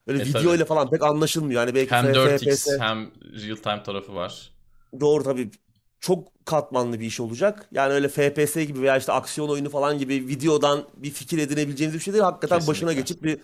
böyle 0.07 0.23
E, 0.23 0.27
video 0.27 0.55
ile 0.55 0.65
falan 0.65 0.91
pek 0.91 1.03
anlaşılmıyor. 1.03 1.61
Yani 1.61 1.75
belki 1.75 1.91
Hem 1.91 2.07
FPS 2.07 2.17
4X 2.17 2.81
hem 2.81 3.11
real 3.23 3.57
time 3.57 3.83
tarafı 3.83 4.15
var. 4.15 4.58
Doğru 5.01 5.25
tabii. 5.25 5.51
Çok 6.01 6.45
katmanlı 6.45 7.01
bir 7.01 7.07
iş 7.07 7.21
olacak. 7.21 7.69
Yani 7.73 7.93
öyle 7.93 8.09
FPS 8.09 8.55
gibi 8.55 8.83
veya 8.83 8.97
işte 8.97 9.13
aksiyon 9.13 9.49
oyunu 9.49 9.71
falan 9.71 9.99
gibi 9.99 10.15
videodan 10.15 10.85
bir 10.97 11.11
fikir 11.11 11.39
edinebileceğiniz 11.39 11.95
bir 11.95 12.01
şey 12.01 12.15
değil. 12.15 12.25
Hakikaten 12.25 12.67
başına 12.67 12.95
Kesinlikle. 12.95 13.01
geçip 13.01 13.23
bir 13.23 13.41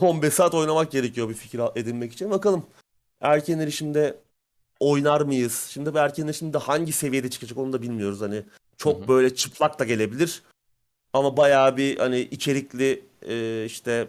15 0.00 0.34
saat 0.34 0.54
oynamak 0.54 0.90
gerekiyor 0.90 1.28
bir 1.28 1.34
fikir 1.34 1.60
edinmek 1.74 2.12
için. 2.12 2.30
Bakalım 2.30 2.66
erken 3.20 3.58
erişimde 3.58 4.16
oynar 4.80 5.20
mıyız? 5.20 5.68
Şimdi 5.70 5.94
bu 5.94 5.98
erken 5.98 6.24
erişimde 6.26 6.58
hangi 6.58 6.92
seviyede 6.92 7.30
çıkacak 7.30 7.58
onu 7.58 7.72
da 7.72 7.82
bilmiyoruz. 7.82 8.20
Hani 8.20 8.42
çok 8.76 8.98
Hı 8.98 9.04
hı. 9.04 9.08
böyle 9.08 9.34
çıplak 9.34 9.78
da 9.78 9.84
gelebilir. 9.84 10.42
Ama 11.12 11.36
bayağı 11.36 11.76
bir 11.76 11.98
hani 11.98 12.20
içerikli 12.20 13.04
e, 13.22 13.64
işte 13.64 14.08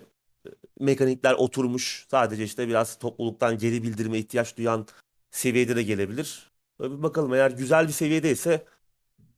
mekanikler 0.80 1.34
oturmuş. 1.34 2.06
Sadece 2.12 2.44
işte 2.44 2.68
biraz 2.68 3.00
topluluktan 3.00 3.58
geri 3.58 3.84
bildirime 3.84 4.18
ihtiyaç 4.18 4.58
duyan 4.58 4.88
seviyede 5.32 5.76
de 5.76 5.84
gelebilir. 5.84 6.49
Bir 6.80 7.04
bakalım 7.04 7.34
eğer 7.34 7.52
güzel 7.52 7.88
bir 7.88 7.94
seviyedeyse 7.94 8.66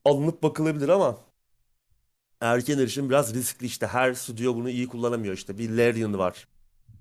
alınıp 0.06 0.44
bakılabilir 0.44 0.89
ama 0.89 1.18
erken 2.42 2.78
erişim 2.80 3.10
biraz 3.10 3.34
riskli 3.34 3.66
işte. 3.66 3.88
Her 3.88 4.14
stüdyo 4.14 4.56
bunu 4.56 4.70
iyi 4.70 4.88
kullanamıyor 4.88 5.34
işte. 5.34 5.58
Bir 5.58 5.70
Larian 5.70 6.18
var. 6.18 6.48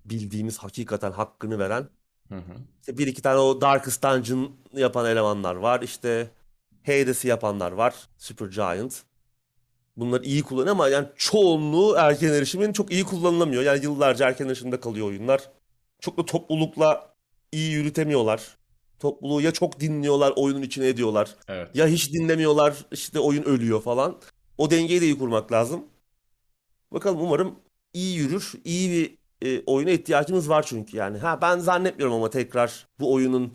Bildiğimiz 0.05 0.59
hakikaten 0.59 1.13
hakkını 1.13 1.59
veren. 1.59 1.89
Hı 2.29 2.35
hı. 2.35 2.55
İşte 2.81 2.99
bir 2.99 3.07
iki 3.07 3.23
tane 3.23 3.39
o 3.39 3.61
Darkest 3.61 4.03
Dungeon 4.03 4.57
yapan 4.73 5.07
elemanlar 5.07 5.55
var. 5.55 5.83
İşte 5.83 6.31
Hades'i 6.87 7.29
yapanlar 7.29 7.73
var. 7.73 7.95
Supergiant. 8.19 9.03
Bunlar 9.97 10.21
iyi 10.21 10.43
kullanıyor 10.43 10.73
ama 10.73 10.89
yani 10.89 11.09
çoğunluğu 11.17 11.95
erken 11.97 12.33
erişimin 12.33 12.73
çok 12.73 12.93
iyi 12.93 13.05
kullanılamıyor. 13.05 13.63
Yani 13.63 13.83
yıllarca 13.83 14.29
erken 14.29 14.47
erişimde 14.47 14.81
kalıyor 14.81 15.07
oyunlar. 15.07 15.51
Çok 16.01 16.19
da 16.19 16.25
toplulukla 16.25 17.15
iyi 17.53 17.73
yürütemiyorlar. 17.73 18.60
Topluluğu 19.01 19.41
ya 19.41 19.53
çok 19.53 19.81
dinliyorlar, 19.81 20.33
oyunun 20.37 20.63
içine 20.63 20.89
ediyorlar. 20.89 21.37
Evet. 21.49 21.77
Ya 21.77 21.87
hiç 21.87 22.13
dinlemiyorlar, 22.13 22.75
işte 22.93 23.19
oyun 23.19 23.43
ölüyor 23.43 23.83
falan. 23.83 24.17
O 24.59 24.71
dengeyi 24.71 25.01
de 25.01 25.05
iyi 25.05 25.19
kurmak 25.19 25.53
lazım. 25.53 25.85
Bakalım 26.93 27.21
umarım 27.21 27.55
iyi 27.95 28.17
yürür. 28.17 28.53
İyi 28.65 28.91
bir 28.91 29.19
e, 29.49 29.63
oyuna 29.67 29.91
ihtiyacımız 29.91 30.49
var 30.49 30.65
çünkü 30.67 30.97
yani. 30.97 31.19
Ha 31.19 31.39
ben 31.43 31.59
zannetmiyorum 31.59 32.15
ama 32.15 32.31
tekrar 32.31 32.87
bu 33.01 33.13
oyunun 33.13 33.53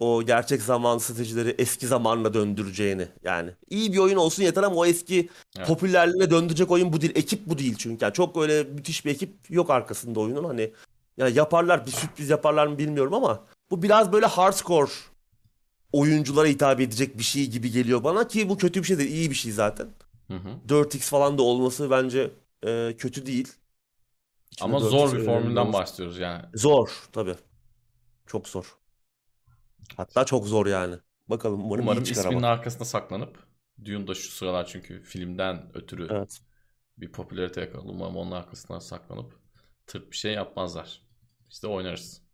o 0.00 0.22
gerçek 0.22 0.62
zaman 0.62 0.98
stratejileri 0.98 1.54
eski 1.58 1.86
zamanla 1.86 2.34
döndüreceğini 2.34 3.08
yani. 3.22 3.50
iyi 3.70 3.92
bir 3.92 3.98
oyun 3.98 4.16
olsun 4.16 4.42
yeter 4.42 4.62
ama 4.62 4.76
o 4.76 4.86
eski 4.86 5.28
Evet. 5.56 5.68
popülerliğine 5.68 6.30
döndürecek 6.30 6.70
oyun 6.70 6.92
bu 6.92 7.00
değil. 7.00 7.12
Ekip 7.16 7.46
bu 7.46 7.58
değil 7.58 7.74
çünkü. 7.78 8.04
Yani 8.04 8.14
çok 8.14 8.36
öyle 8.36 8.62
müthiş 8.62 9.04
bir 9.04 9.10
ekip 9.10 9.30
yok 9.50 9.70
arkasında 9.70 10.20
oyunun. 10.20 10.44
Hani 10.44 10.72
ya 11.16 11.28
yaparlar 11.28 11.86
bir 11.86 11.90
sürpriz 11.90 12.30
yaparlar 12.30 12.66
mı 12.66 12.78
bilmiyorum 12.78 13.14
ama 13.14 13.44
bu 13.70 13.82
biraz 13.82 14.12
böyle 14.12 14.26
hardcore 14.26 14.90
oyunculara 15.92 16.48
hitap 16.48 16.80
edecek 16.80 17.18
bir 17.18 17.22
şey 17.22 17.46
gibi 17.50 17.70
geliyor 17.70 18.04
bana 18.04 18.28
ki 18.28 18.48
bu 18.48 18.58
kötü 18.58 18.80
bir 18.82 18.86
şey 18.86 18.98
değil, 18.98 19.10
iyi 19.10 19.30
bir 19.30 19.34
şey 19.34 19.52
zaten. 19.52 19.88
Hı 20.28 20.34
hı. 20.36 20.48
4x 20.68 21.08
falan 21.10 21.38
da 21.38 21.42
olması 21.42 21.90
bence 21.90 22.30
e, 22.66 22.94
kötü 22.98 23.26
değil. 23.26 23.52
İçinde 24.50 24.64
Ama 24.64 24.80
4x 24.80 24.90
zor 24.90 25.18
bir 25.18 25.24
formülden 25.24 25.72
bahsediyoruz 25.72 26.18
yani. 26.18 26.44
Zor 26.54 27.08
tabii. 27.12 27.36
Çok 28.26 28.48
zor. 28.48 28.76
Hatta 29.96 30.24
çok 30.24 30.46
zor 30.46 30.66
yani. 30.66 30.96
Bakalım 31.28 31.64
umarım, 31.64 31.82
Umarım 31.82 32.04
iyi 32.04 32.12
isminin 32.12 32.36
ama. 32.38 32.48
arkasında 32.48 32.84
saklanıp 32.84 33.46
Dune 33.84 34.06
da 34.06 34.14
şu 34.14 34.30
sıralar 34.30 34.66
çünkü 34.66 35.02
filmden 35.02 35.70
ötürü 35.74 36.08
Evet. 36.10 36.40
bir 36.98 37.12
popülarite 37.12 37.60
yakaladı. 37.60 37.88
Umarım 37.88 38.16
onun 38.16 38.30
arkasından 38.30 38.78
saklanıp 38.78 39.38
tırt 39.86 40.10
bir 40.10 40.16
şey 40.16 40.32
yapmazlar. 40.32 41.02
İşte 41.50 41.66
oynarız. 41.66 42.25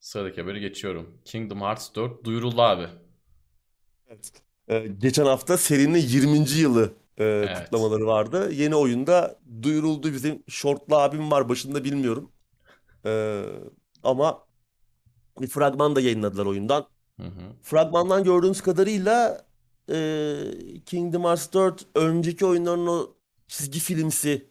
Sıradaki 0.00 0.40
haberi 0.40 0.60
geçiyorum. 0.60 1.18
Kingdom 1.24 1.60
Hearts 1.60 1.94
4 1.94 2.24
duyuruldu 2.24 2.62
abi. 2.62 2.88
Evet. 4.08 4.32
Ee, 4.68 4.86
geçen 4.98 5.24
hafta 5.24 5.56
serinin 5.58 5.98
20. 5.98 6.50
yılı 6.50 6.92
e, 7.16 7.24
Evet. 7.24 7.58
kutlamaları 7.64 8.06
vardı. 8.06 8.52
Yeni 8.52 8.76
oyunda 8.76 9.40
duyuruldu. 9.62 10.12
Bizim 10.12 10.42
şortlu 10.48 10.96
abim 10.96 11.30
var 11.30 11.48
başında 11.48 11.84
bilmiyorum. 11.84 12.32
Ee, 13.06 13.42
ama 14.02 14.46
bir 15.40 15.46
fragman 15.46 15.96
da 15.96 16.00
yayınladılar 16.00 16.46
oyundan. 16.46 16.86
Hı 17.16 17.26
hı. 17.26 17.40
Fragmandan 17.62 18.24
gördüğümüz 18.24 18.60
kadarıyla 18.60 19.46
e, 19.90 20.36
Kingdom 20.86 21.24
Hearts 21.24 21.52
4 21.52 21.86
önceki 21.94 22.46
oyunların 22.46 22.86
o 22.86 23.14
çizgi 23.48 23.80
filmsi 23.80 24.50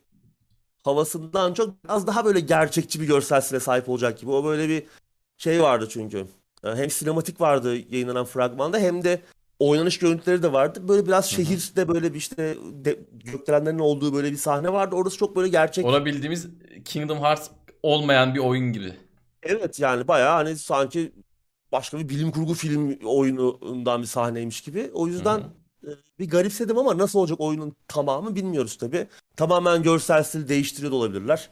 havasından 0.83 1.53
çok 1.53 1.83
biraz 1.83 2.07
daha 2.07 2.25
böyle 2.25 2.39
gerçekçi 2.39 3.01
bir 3.01 3.07
görsel 3.07 3.41
sahip 3.41 3.89
olacak 3.89 4.19
gibi. 4.19 4.31
O 4.31 4.43
böyle 4.45 4.69
bir 4.69 4.83
şey 5.37 5.61
vardı 5.61 5.87
çünkü. 5.89 6.25
E, 6.63 6.75
Hem 6.75 6.89
sinematik 6.89 7.41
vardı 7.41 7.75
yayınlanan 7.89 8.25
fragmanda 8.25 8.77
hem 8.79 9.03
de 9.03 9.21
oynanış 9.59 9.99
görüntüleri 9.99 10.43
de 10.43 10.53
vardı. 10.53 10.87
Böyle 10.87 11.07
biraz 11.07 11.25
şehirde 11.25 11.87
böyle 11.87 12.13
bir 12.13 12.17
işte 12.17 12.57
de, 12.71 12.99
gökdelenlerin 13.11 13.79
olduğu 13.79 14.13
böyle 14.13 14.31
bir 14.31 14.37
sahne 14.37 14.73
vardı. 14.73 14.95
Orası 14.95 15.17
çok 15.17 15.35
böyle 15.35 15.49
gerçek. 15.49 15.85
Ona 15.85 16.05
bildiğimiz 16.05 16.47
Kingdom 16.85 17.17
Hearts 17.17 17.49
olmayan 17.83 18.35
bir 18.35 18.39
oyun 18.39 18.73
gibi. 18.73 18.93
Evet 19.43 19.79
yani 19.79 20.07
bayağı 20.07 20.33
hani 20.35 20.57
sanki 20.57 21.11
başka 21.71 21.99
bir 21.99 22.09
bilim 22.09 22.31
kurgu 22.31 22.53
film 22.53 22.97
oyunundan 23.05 24.01
bir 24.01 24.07
sahneymiş 24.07 24.61
gibi. 24.61 24.91
O 24.93 25.07
yüzden 25.07 25.37
Hı 25.39 25.87
hı. 25.87 25.91
e, 25.91 26.19
bir 26.19 26.29
garipsedim 26.29 26.77
ama 26.77 26.97
nasıl 26.97 27.19
olacak 27.19 27.39
oyunun 27.41 27.75
tamamı 27.87 28.35
bilmiyoruz 28.35 28.77
tabii. 28.77 29.07
Tamamen 29.35 29.83
görsel 29.83 30.23
stil 30.23 30.47
değiştiriyor 30.47 30.91
da 30.91 30.95
olabilirler. 30.95 31.49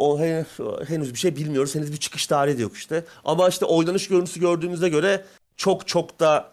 O 0.00 0.18
henüz, 0.20 0.46
henüz 0.88 1.14
bir 1.14 1.18
şey 1.18 1.36
bilmiyoruz. 1.36 1.74
Henüz 1.74 1.92
bir 1.92 1.96
çıkış 1.96 2.26
tarihi 2.26 2.58
de 2.58 2.62
yok 2.62 2.76
işte. 2.76 3.04
Ama 3.24 3.48
işte 3.48 3.64
oynanış 3.64 4.08
görüntüsü 4.08 4.40
gördüğümüze 4.40 4.88
göre 4.88 5.24
çok 5.56 5.88
çok 5.88 6.20
da 6.20 6.52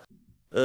e, 0.56 0.62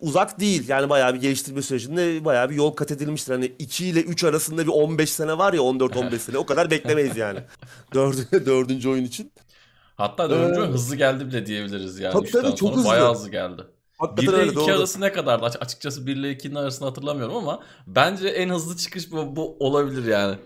uzak 0.00 0.40
değil. 0.40 0.68
Yani 0.68 0.88
bayağı 0.90 1.14
bir 1.14 1.20
geliştirme 1.20 1.62
sürecinde 1.62 2.24
bayağı 2.24 2.50
bir 2.50 2.54
yol 2.54 2.70
kat 2.70 2.90
edilmiştir. 2.90 3.32
Hani 3.32 3.52
2 3.58 3.86
ile 3.86 4.00
3 4.00 4.24
arasında 4.24 4.62
bir 4.62 4.68
15 4.72 5.10
sene 5.10 5.38
var 5.38 5.52
ya 5.52 5.60
14-15 5.60 6.18
sene. 6.18 6.38
O 6.38 6.46
kadar 6.46 6.70
beklemeyiz 6.70 7.16
yani. 7.16 7.38
Dördüncü, 7.94 8.46
dördüncü 8.46 8.88
oyun 8.88 9.04
için. 9.04 9.32
Hatta 9.96 10.30
dördüncü 10.30 10.60
Ee, 10.60 10.62
oyun 10.62 10.72
hızlı 10.72 10.96
geldi 10.96 11.26
bile 11.26 11.46
diyebiliriz 11.46 11.98
yani. 12.00 12.12
tabii 12.12 12.30
tabii, 12.30 12.54
çok 12.56 12.76
hızlı. 12.76 12.88
Bayağı 12.88 13.14
hızlı 13.14 13.30
geldi. 13.30 13.62
1 13.62 13.98
Hakikaten 13.98 14.32
ile 14.32 14.36
öyle 14.40 14.46
2 14.50 14.56
doğru. 14.56 14.72
arası 14.72 15.00
ne 15.00 15.12
kadardı? 15.12 15.44
Aç- 15.46 15.56
Açıkçası 15.60 16.06
1 16.06 16.16
ile 16.16 16.32
2'nin 16.32 16.54
arasını 16.54 16.88
hatırlamıyorum 16.88 17.36
ama 17.36 17.60
bence 17.86 18.28
en 18.28 18.48
hızlı 18.48 18.76
çıkış 18.76 19.12
bu, 19.12 19.36
bu 19.36 19.56
olabilir 19.60 20.04
yani. 20.06 20.36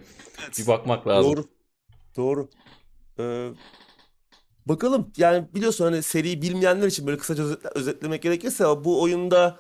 Bir 0.59 0.67
bakmak 0.67 1.07
lazım. 1.07 1.33
Doğru. 1.33 1.45
Doğru. 2.19 2.49
Ee, 3.19 3.51
bakalım 4.67 5.13
yani 5.17 5.49
biliyorsun 5.55 5.85
hani 5.85 6.03
seriyi 6.03 6.43
bilmeyenler 6.43 6.87
için 6.87 7.07
böyle 7.07 7.19
kısaca 7.19 7.43
özetle- 7.43 7.71
özetlemek 7.75 8.23
gerekirse 8.23 8.65
bu 8.65 9.03
oyunda 9.03 9.59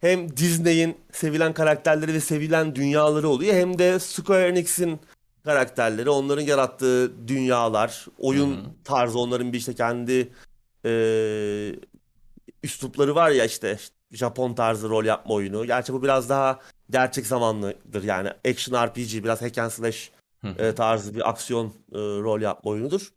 hem 0.00 0.36
Disney'in 0.36 0.96
sevilen 1.12 1.54
karakterleri 1.54 2.14
ve 2.14 2.20
sevilen 2.20 2.74
dünyaları 2.74 3.28
oluyor 3.28 3.54
hem 3.54 3.78
de 3.78 3.98
Square 3.98 4.48
Enix'in 4.48 5.00
karakterleri, 5.44 6.10
onların 6.10 6.42
yarattığı 6.42 7.28
dünyalar, 7.28 8.06
oyun 8.18 8.50
Hı 8.50 8.60
hı. 8.60 8.70
tarzı, 8.84 9.18
onların 9.18 9.52
bir 9.52 9.58
işte 9.58 9.74
kendi 9.74 10.32
e, 10.84 10.92
üslupları 12.62 13.14
var 13.14 13.30
ya 13.30 13.44
işte 13.44 13.78
Japon 14.10 14.54
tarzı 14.54 14.88
rol 14.88 15.04
yapma 15.04 15.34
oyunu. 15.34 15.66
Gerçi 15.66 15.92
bu 15.92 16.02
biraz 16.02 16.28
daha 16.28 16.58
gerçek 16.90 17.26
zamanlıdır 17.26 18.02
yani 18.02 18.28
action 18.48 18.86
RPG 18.86 19.24
biraz 19.24 19.42
hack 19.42 19.58
and 19.58 19.70
slash. 19.70 20.12
E, 20.58 20.74
tarzı 20.74 21.14
bir 21.14 21.28
aksiyon 21.30 21.66
e, 21.66 21.98
rol 21.98 22.40
yapma 22.40 22.70
oyunudur. 22.70 23.12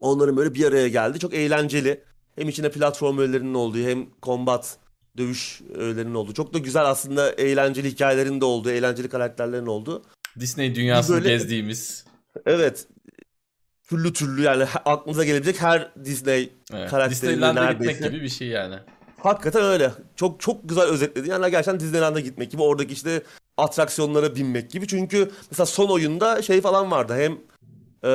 Onların 0.00 0.36
böyle 0.36 0.54
bir 0.54 0.64
araya 0.64 0.88
geldi. 0.88 1.18
Çok 1.18 1.34
eğlenceli. 1.34 2.04
Hem 2.36 2.48
içinde 2.48 2.70
platform 2.70 3.18
öğelerinin 3.18 3.54
olduğu 3.54 3.78
hem 3.78 4.06
combat 4.22 4.76
dövüş 5.16 5.60
öğelerinin 5.74 6.14
olduğu. 6.14 6.34
Çok 6.34 6.54
da 6.54 6.58
güzel 6.58 6.84
aslında 6.84 7.32
eğlenceli 7.32 7.90
hikayelerin 7.90 8.40
de 8.40 8.44
olduğu, 8.44 8.70
eğlenceli 8.70 9.08
karakterlerin 9.08 9.66
olduğu. 9.66 10.02
Disney 10.40 10.74
dünyasını 10.74 11.16
böyle- 11.16 11.28
gezdiğimiz. 11.28 12.04
Evet. 12.46 12.86
Türlü 13.88 14.12
türlü 14.12 14.42
yani 14.42 14.64
aklınıza 14.84 15.24
gelebilecek 15.24 15.62
her 15.62 15.92
Disney 16.04 16.52
Evet. 16.72 16.90
karakterini 16.90 17.10
Disneyland'e 17.10 17.60
gitmek 17.60 17.80
neredeyse. 17.80 18.08
gibi 18.08 18.22
bir 18.24 18.28
şey 18.28 18.48
yani. 18.48 18.74
Hakikaten 19.18 19.62
öyle. 19.62 19.92
Çok 20.16 20.40
çok 20.40 20.68
güzel 20.68 20.84
özetledi. 20.84 21.28
Yani 21.28 21.50
gerçekten 21.50 21.80
Disneyland'a 21.80 22.20
gitmek 22.20 22.50
gibi. 22.50 22.62
Oradaki 22.62 22.92
işte 22.92 23.22
atraksiyonlara 23.56 24.34
binmek 24.34 24.70
gibi. 24.70 24.88
Çünkü 24.88 25.30
mesela 25.50 25.66
son 25.66 25.88
oyunda 25.88 26.42
şey 26.42 26.60
falan 26.60 26.90
vardı. 26.90 27.14
Hem 27.16 27.38
e, 28.04 28.12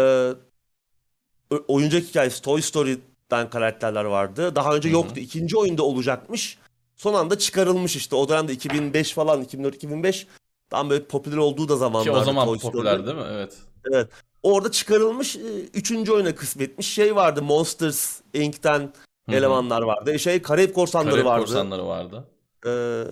oyuncak 1.68 2.04
hikayesi 2.04 2.42
Toy 2.42 2.62
Story'den 2.62 3.50
karakterler 3.50 4.06
vardı. 4.06 4.56
Daha 4.56 4.76
önce 4.76 4.90
Hı 4.90 4.92
hı. 4.92 4.96
yoktu. 4.96 5.20
İkinci 5.20 5.58
oyunda 5.58 5.84
olacakmış. 5.84 6.58
Son 6.96 7.14
anda 7.14 7.38
çıkarılmış 7.38 7.96
işte. 7.96 8.16
O 8.16 8.30
dönemde 8.30 8.54
2005 8.54 9.14
falan 9.14 9.44
2004-2005 9.44 10.26
tam 10.70 10.90
böyle 10.90 11.04
popüler 11.04 11.38
olduğu 11.38 11.70
da 11.70 11.74
Ki 11.74 11.80
zamanlarda 11.80 12.20
o 12.20 12.24
zaman 12.24 12.46
Toy 12.46 12.60
Story. 12.60 12.72
popüler 12.72 13.06
değil 13.06 13.18
mi? 13.18 13.26
Evet. 13.32 13.58
Evet. 13.92 14.10
Orada 14.44 14.72
çıkarılmış 14.72 15.36
e, 15.36 15.40
üçüncü 15.74 16.12
oyuna 16.12 16.36
kısmetmiş 16.36 16.94
şey 16.94 17.16
vardı. 17.16 17.42
Monsters 17.42 18.22
Inc.'ten 18.34 18.94
Hı 19.26 19.32
hı. 19.32 19.36
elemanlar 19.36 19.82
vardı. 19.82 20.14
E, 20.14 20.18
Şey 20.18 20.42
Karayip 20.42 20.76
Korsanları 20.76 21.10
Karayip 21.10 21.26
vardı. 21.28 21.46
korsanları 21.46 21.88
vardı. 21.88 22.28
Ee, 22.66 23.04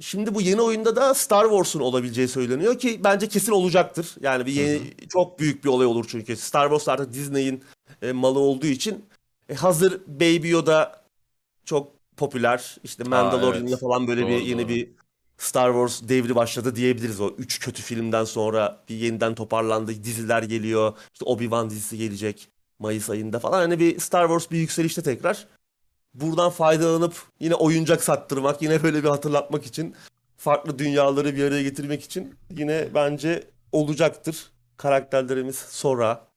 şimdi 0.00 0.34
bu 0.34 0.40
yeni 0.40 0.62
oyunda 0.62 0.96
da 0.96 1.14
Star 1.14 1.44
Wars'un 1.44 1.80
olabileceği 1.80 2.28
söyleniyor 2.28 2.78
ki 2.78 3.00
bence 3.04 3.28
kesin 3.28 3.52
olacaktır. 3.52 4.14
Yani 4.20 4.46
bir 4.46 4.52
yeni 4.52 4.80
çok 5.08 5.38
büyük 5.38 5.64
bir 5.64 5.68
olay 5.68 5.86
olur 5.86 6.04
çünkü 6.08 6.36
Star 6.36 6.68
Wars 6.68 6.88
artık 6.88 7.12
Disney'in 7.12 7.64
e, 8.02 8.12
malı 8.12 8.38
olduğu 8.38 8.66
için 8.66 9.04
e, 9.48 9.54
hazır 9.54 10.00
Baby 10.06 10.48
Yoda 10.48 11.02
çok 11.64 11.92
popüler. 12.16 12.76
İşte 12.84 13.04
Mandalorian'la 13.04 13.68
evet. 13.68 13.80
falan 13.80 14.08
böyle 14.08 14.26
bir 14.26 14.32
Doğru, 14.32 14.40
yeni 14.48 14.62
doğru. 14.62 14.68
bir 14.68 14.88
Star 15.38 15.72
Wars 15.72 16.08
devri 16.08 16.34
başladı 16.34 16.76
diyebiliriz. 16.76 17.20
O 17.20 17.28
üç 17.38 17.60
kötü 17.60 17.82
filmden 17.82 18.24
sonra 18.24 18.84
bir 18.88 18.94
yeniden 18.94 19.34
toparlandı. 19.34 20.04
Diziler 20.04 20.42
geliyor. 20.42 20.92
İşte 21.12 21.24
Obi-Wan 21.24 21.70
dizisi 21.70 21.98
gelecek 21.98 22.48
Mayıs 22.78 23.10
ayında 23.10 23.38
falan. 23.38 23.58
Hani 23.60 23.78
bir 23.78 23.98
Star 24.00 24.26
Wars 24.26 24.50
bir 24.50 24.58
yükselişte 24.58 25.02
tekrar. 25.02 25.46
Buradan 26.14 26.50
faydalanıp 26.50 27.14
yine 27.40 27.54
oyuncak 27.54 28.04
sattırmak, 28.04 28.62
yine 28.62 28.82
böyle 28.82 29.04
bir 29.04 29.08
hatırlatmak 29.08 29.66
için 29.66 29.94
farklı 30.36 30.78
dünyaları 30.78 31.36
bir 31.36 31.44
araya 31.44 31.62
getirmek 31.62 32.02
için 32.02 32.34
yine 32.50 32.88
bence 32.94 33.44
olacaktır. 33.72 34.50
Karakterlerimiz 34.76 35.56
Sora, 35.56 36.28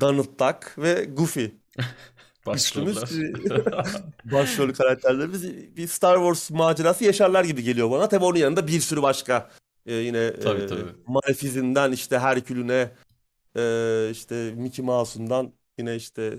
Donald 0.00 0.38
Duck 0.38 0.78
ve 0.78 1.04
Goofy. 1.04 1.46
Başroller. 2.46 3.08
başrol 4.32 4.72
karakterlerimiz 4.72 5.44
bir 5.76 5.88
Star 5.88 6.16
Wars 6.16 6.50
macerası 6.50 7.04
yaşarlar 7.04 7.44
gibi 7.44 7.62
geliyor 7.62 7.90
bana. 7.90 8.08
Tabii 8.08 8.24
onun 8.24 8.38
yanında 8.38 8.66
bir 8.66 8.80
sürü 8.80 9.02
başka 9.02 9.50
e, 9.86 9.94
yine 9.94 10.32
Tabii, 10.40 10.62
e, 10.62 10.66
tabii. 10.66 10.84
Malefiz'inden 11.06 11.92
işte 11.92 12.18
Herkül'üne 12.18 12.90
e, 13.56 14.08
işte 14.10 14.52
Mickey 14.56 14.84
Mouse'undan 14.84 15.52
yine 15.80 15.96
işte 15.96 16.38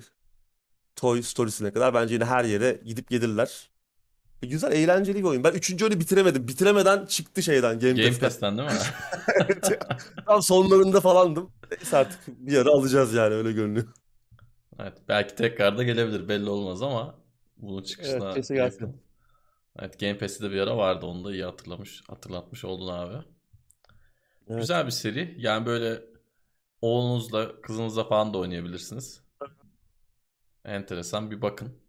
Toy 0.95 1.21
Story'sine 1.21 1.73
kadar 1.73 1.93
bence 1.93 2.13
yine 2.13 2.25
her 2.25 2.43
yere 2.45 2.81
gidip 2.85 3.09
gelirler. 3.09 3.69
E, 4.43 4.47
güzel, 4.47 4.71
eğlenceli 4.71 5.19
bir 5.19 5.23
oyun. 5.23 5.43
Ben 5.43 5.51
üçüncü 5.53 5.85
oyunu 5.85 5.99
bitiremedim. 5.99 6.47
Bitiremeden 6.47 7.05
çıktı 7.05 7.43
şeyden, 7.43 7.79
Game 7.79 7.93
Game 7.93 8.17
Pass'ten. 8.19 8.19
Pass'ten 8.19 8.57
değil 8.57 8.69
mi? 8.69 8.75
Tam 10.25 10.41
sonlarında 10.41 11.01
falandım. 11.01 11.51
Neyse 11.71 11.97
artık 11.97 12.19
bir 12.27 12.57
ara 12.57 12.69
alacağız 12.69 13.13
yani 13.13 13.35
öyle 13.35 13.51
görünüyor. 13.51 13.87
Evet, 14.79 14.93
belki 15.07 15.35
tekrar 15.35 15.77
da 15.77 15.83
gelebilir 15.83 16.29
belli 16.29 16.49
olmaz 16.49 16.81
ama 16.81 17.15
bunun 17.57 17.83
çıkışına 17.83 18.25
Evet, 18.25 18.35
kesin 18.35 18.55
gelsin. 18.55 18.85
yakın. 18.85 19.01
Evet, 19.79 19.99
Game 19.99 20.17
Pass'te 20.17 20.43
de 20.43 20.51
bir 20.51 20.59
ara 20.61 20.77
vardı. 20.77 21.05
Onu 21.05 21.23
da 21.25 21.33
iyi 21.33 21.43
hatırlamış, 21.45 22.03
hatırlatmış 22.07 22.65
oldun 22.65 22.87
abi. 22.87 23.15
Evet. 24.47 24.59
Güzel 24.59 24.85
bir 24.85 24.91
seri. 24.91 25.35
Yani 25.37 25.65
böyle 25.65 26.01
oğlunuzla, 26.81 27.61
kızınızla 27.61 28.03
falan 28.03 28.33
da 28.33 28.37
oynayabilirsiniz. 28.37 29.20
Enteresan 30.66 31.32
bir 31.32 31.41
bakın. 31.41 31.82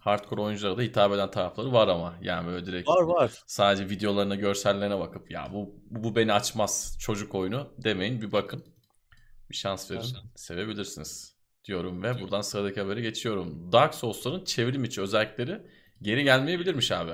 Hardcore 0.00 0.40
oyunculara 0.40 0.76
da 0.78 0.82
hitap 0.82 1.12
eden 1.12 1.30
tarafları 1.30 1.72
var 1.72 1.88
ama. 1.88 2.14
Yani 2.22 2.46
böyle 2.46 2.66
direkt 2.66 2.88
Var 2.88 3.02
var. 3.02 3.42
sadece 3.46 3.90
videolarına, 3.90 4.34
görsellerine 4.34 4.98
bakıp 4.98 5.30
ya 5.30 5.48
bu, 5.52 5.74
bu, 5.90 6.04
bu 6.04 6.16
beni 6.16 6.32
açmaz 6.32 6.96
çocuk 7.00 7.34
oyunu 7.34 7.72
demeyin. 7.78 8.22
Bir 8.22 8.32
bakın. 8.32 8.64
Bir 9.50 9.56
şans 9.56 9.90
verin. 9.90 10.02
Sevebilirsiniz 10.36 11.36
diyorum 11.64 12.02
ve 12.02 12.20
buradan 12.20 12.40
sıradaki 12.40 12.80
habere 12.80 13.00
geçiyorum. 13.00 13.72
Dark 13.72 13.94
Souls'ların 13.94 14.44
çevrim 14.44 14.84
içi 14.84 15.00
özellikleri 15.00 15.62
geri 16.02 16.24
gelmeyebilirmiş 16.24 16.92
abi. 16.92 17.12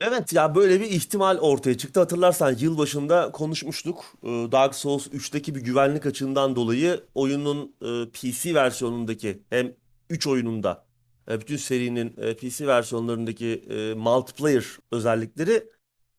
Evet 0.00 0.32
ya 0.32 0.54
böyle 0.54 0.80
bir 0.80 0.86
ihtimal 0.90 1.38
ortaya 1.38 1.78
çıktı. 1.78 2.00
Hatırlarsan 2.00 2.56
yılbaşında 2.58 3.32
konuşmuştuk. 3.32 4.04
Ee, 4.22 4.26
Dark 4.28 4.74
Souls 4.74 5.06
3'teki 5.06 5.54
bir 5.54 5.60
güvenlik 5.60 6.06
açığından 6.06 6.56
dolayı 6.56 7.04
oyunun 7.14 7.76
e, 7.82 8.10
PC 8.10 8.54
versiyonundaki 8.54 9.42
hem 9.50 9.74
3 10.10 10.26
oyununda 10.26 10.86
e, 11.30 11.40
bütün 11.40 11.56
serinin 11.56 12.14
e, 12.16 12.36
PC 12.36 12.66
versiyonlarındaki 12.66 13.64
multiplayer 13.96 14.64
özellikleri 14.92 15.70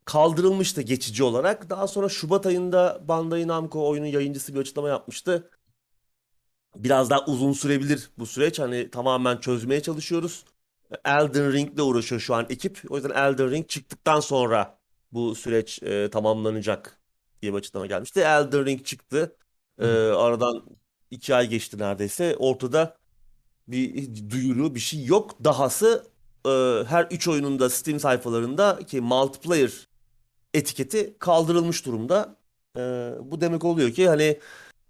kaldırılmıştı 0.06 0.82
geçici 0.82 1.24
olarak. 1.24 1.70
Daha 1.70 1.88
sonra 1.88 2.10
Şubat 2.10 2.46
ayında 2.46 3.02
Bandai 3.08 3.48
Namco 3.48 3.90
oyunun 3.90 4.06
yayıncısı 4.08 4.54
bir 4.56 4.60
açıklama 4.60 4.90
yapmıştı. 4.90 5.52
Biraz 6.76 7.10
daha 7.10 7.26
uzun 7.26 7.54
sürebilir 7.54 8.10
bu 8.18 8.26
süreç. 8.26 8.60
Hani 8.60 8.92
tamamen 8.92 9.38
çözmeye 9.38 9.82
çalışıyoruz. 9.82 10.46
Elden 11.06 11.54
Ring'le 11.54 11.80
uğraşıyor 11.80 12.22
şu 12.22 12.36
an 12.36 12.46
ekip. 12.50 12.82
O 12.90 12.96
yüzden 12.96 13.10
Elden 13.10 13.52
Ring 13.52 13.68
çıktıktan 13.70 14.20
sonra 14.20 14.80
bu 15.12 15.36
süreç 15.36 15.84
e, 15.84 16.10
tamamlanacak 16.10 17.00
diye 17.42 17.54
bir 17.54 17.58
açıklama 17.58 17.86
gelmişti. 17.86 18.20
Elden 18.20 18.66
Ring 18.66 18.86
çıktı. 18.86 19.36
E, 19.80 19.88
aradan 19.88 20.66
iki 21.12 21.36
ay 21.36 21.48
geçti 21.50 21.78
neredeyse. 21.80 22.36
Ortada 22.40 22.98
bir 23.68 24.10
duyuru, 24.30 24.76
bir 24.76 24.80
şey 24.80 25.06
yok. 25.06 25.44
Dahası 25.44 26.08
e, 26.46 26.50
her 26.88 27.08
üç 27.12 27.28
oyunun 27.28 27.60
da 27.60 27.70
Steam 27.70 28.00
sayfalarında 28.00 28.80
ki 28.88 29.02
multiplayer 29.02 29.88
etiketi 30.54 31.16
kaldırılmış 31.20 31.86
durumda. 31.86 32.38
E, 32.78 32.82
bu 33.22 33.42
demek 33.42 33.66
oluyor 33.66 33.92
ki 33.92 34.08
hani 34.08 34.40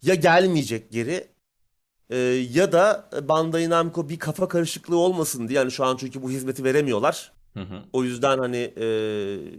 ya 0.01 0.15
gelmeyecek 0.15 0.91
geri 0.91 1.27
e, 2.09 2.17
ya 2.53 2.71
da 2.71 3.09
Bandai 3.23 3.69
Namco 3.69 4.09
bir 4.09 4.19
kafa 4.19 4.47
karışıklığı 4.47 4.97
olmasın 4.97 5.47
diye 5.47 5.59
yani 5.59 5.71
şu 5.71 5.85
an 5.85 5.97
çünkü 5.97 6.21
bu 6.21 6.29
hizmeti 6.29 6.63
veremiyorlar. 6.63 7.31
Hı 7.53 7.59
hı. 7.59 7.83
O 7.93 8.03
yüzden 8.03 8.37
hani 8.37 8.73
e, 8.77 8.87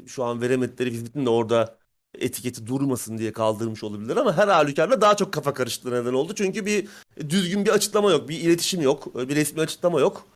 şu 0.06 0.24
an 0.24 0.40
veremedikleri 0.40 0.90
hizmetin 0.90 1.26
de 1.26 1.30
orada 1.30 1.78
etiketi 2.18 2.66
durmasın 2.66 3.18
diye 3.18 3.32
kaldırmış 3.32 3.84
olabilirler 3.84 4.16
ama 4.16 4.36
her 4.36 4.48
halükarda 4.48 5.00
daha 5.00 5.16
çok 5.16 5.32
kafa 5.32 5.54
karışıklığı 5.54 6.02
neden 6.02 6.12
oldu. 6.12 6.32
Çünkü 6.34 6.66
bir 6.66 6.88
düzgün 7.28 7.64
bir 7.64 7.70
açıklama 7.70 8.10
yok, 8.10 8.28
bir 8.28 8.40
iletişim 8.40 8.80
yok, 8.80 9.14
bir 9.28 9.36
resmi 9.36 9.60
açıklama 9.60 10.00
yok. 10.00 10.26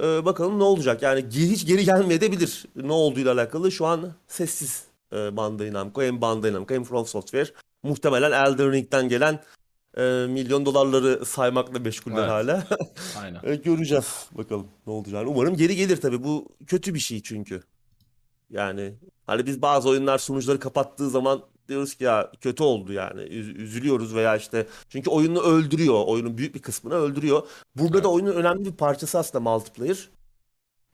E, 0.00 0.24
bakalım 0.24 0.58
ne 0.58 0.64
olacak? 0.64 1.02
Yani 1.02 1.24
hiç 1.30 1.66
geri 1.66 1.84
gelmeyebilir. 1.84 2.64
Ne 2.76 2.92
olduğuyla 2.92 3.32
alakalı 3.32 3.72
şu 3.72 3.86
an 3.86 4.12
sessiz 4.28 4.84
e, 5.12 5.36
Bandai 5.36 5.72
Namco. 5.72 6.02
Hem 6.02 6.20
Bandai 6.20 6.52
Namco 6.52 6.74
hem 6.74 6.84
From 6.84 7.06
Software. 7.06 7.48
Muhtemelen 7.82 8.32
Elden 8.32 8.72
Ring'den 8.72 9.08
gelen 9.08 9.40
e, 9.96 10.26
milyon 10.28 10.66
dolarları 10.66 11.26
saymakla 11.26 11.78
meşguller 11.78 12.18
Evet. 12.18 12.28
hala. 12.30 12.66
Aynen. 13.22 13.40
E, 13.44 13.54
göreceğiz 13.56 14.26
bakalım 14.32 14.66
ne 14.86 14.92
olacağını. 14.92 15.28
Umarım 15.28 15.56
geri 15.56 15.76
gelir 15.76 15.96
tabii. 16.00 16.24
Bu 16.24 16.48
kötü 16.66 16.94
bir 16.94 16.98
şey 16.98 17.22
çünkü. 17.22 17.62
Yani 18.50 18.94
hani 19.26 19.46
biz 19.46 19.62
bazı 19.62 19.88
oyunlar 19.88 20.18
sunucuları 20.18 20.60
kapattığı 20.60 21.10
zaman 21.10 21.42
diyoruz 21.68 21.94
ki 21.94 22.04
ya 22.04 22.32
kötü 22.40 22.62
oldu 22.62 22.92
yani. 22.92 23.20
Üz- 23.22 23.56
üzülüyoruz 23.56 24.14
veya 24.14 24.36
işte 24.36 24.66
çünkü 24.88 25.10
oyunu 25.10 25.40
öldürüyor. 25.40 26.04
Oyunun 26.06 26.38
büyük 26.38 26.54
bir 26.54 26.62
kısmını 26.62 26.94
öldürüyor. 26.94 27.42
Burada 27.76 27.96
Evet. 27.96 28.04
da 28.04 28.08
oyunun 28.10 28.32
önemli 28.32 28.64
bir 28.64 28.72
parçası 28.72 29.18
aslında 29.18 29.50
multiplayer. 29.50 30.08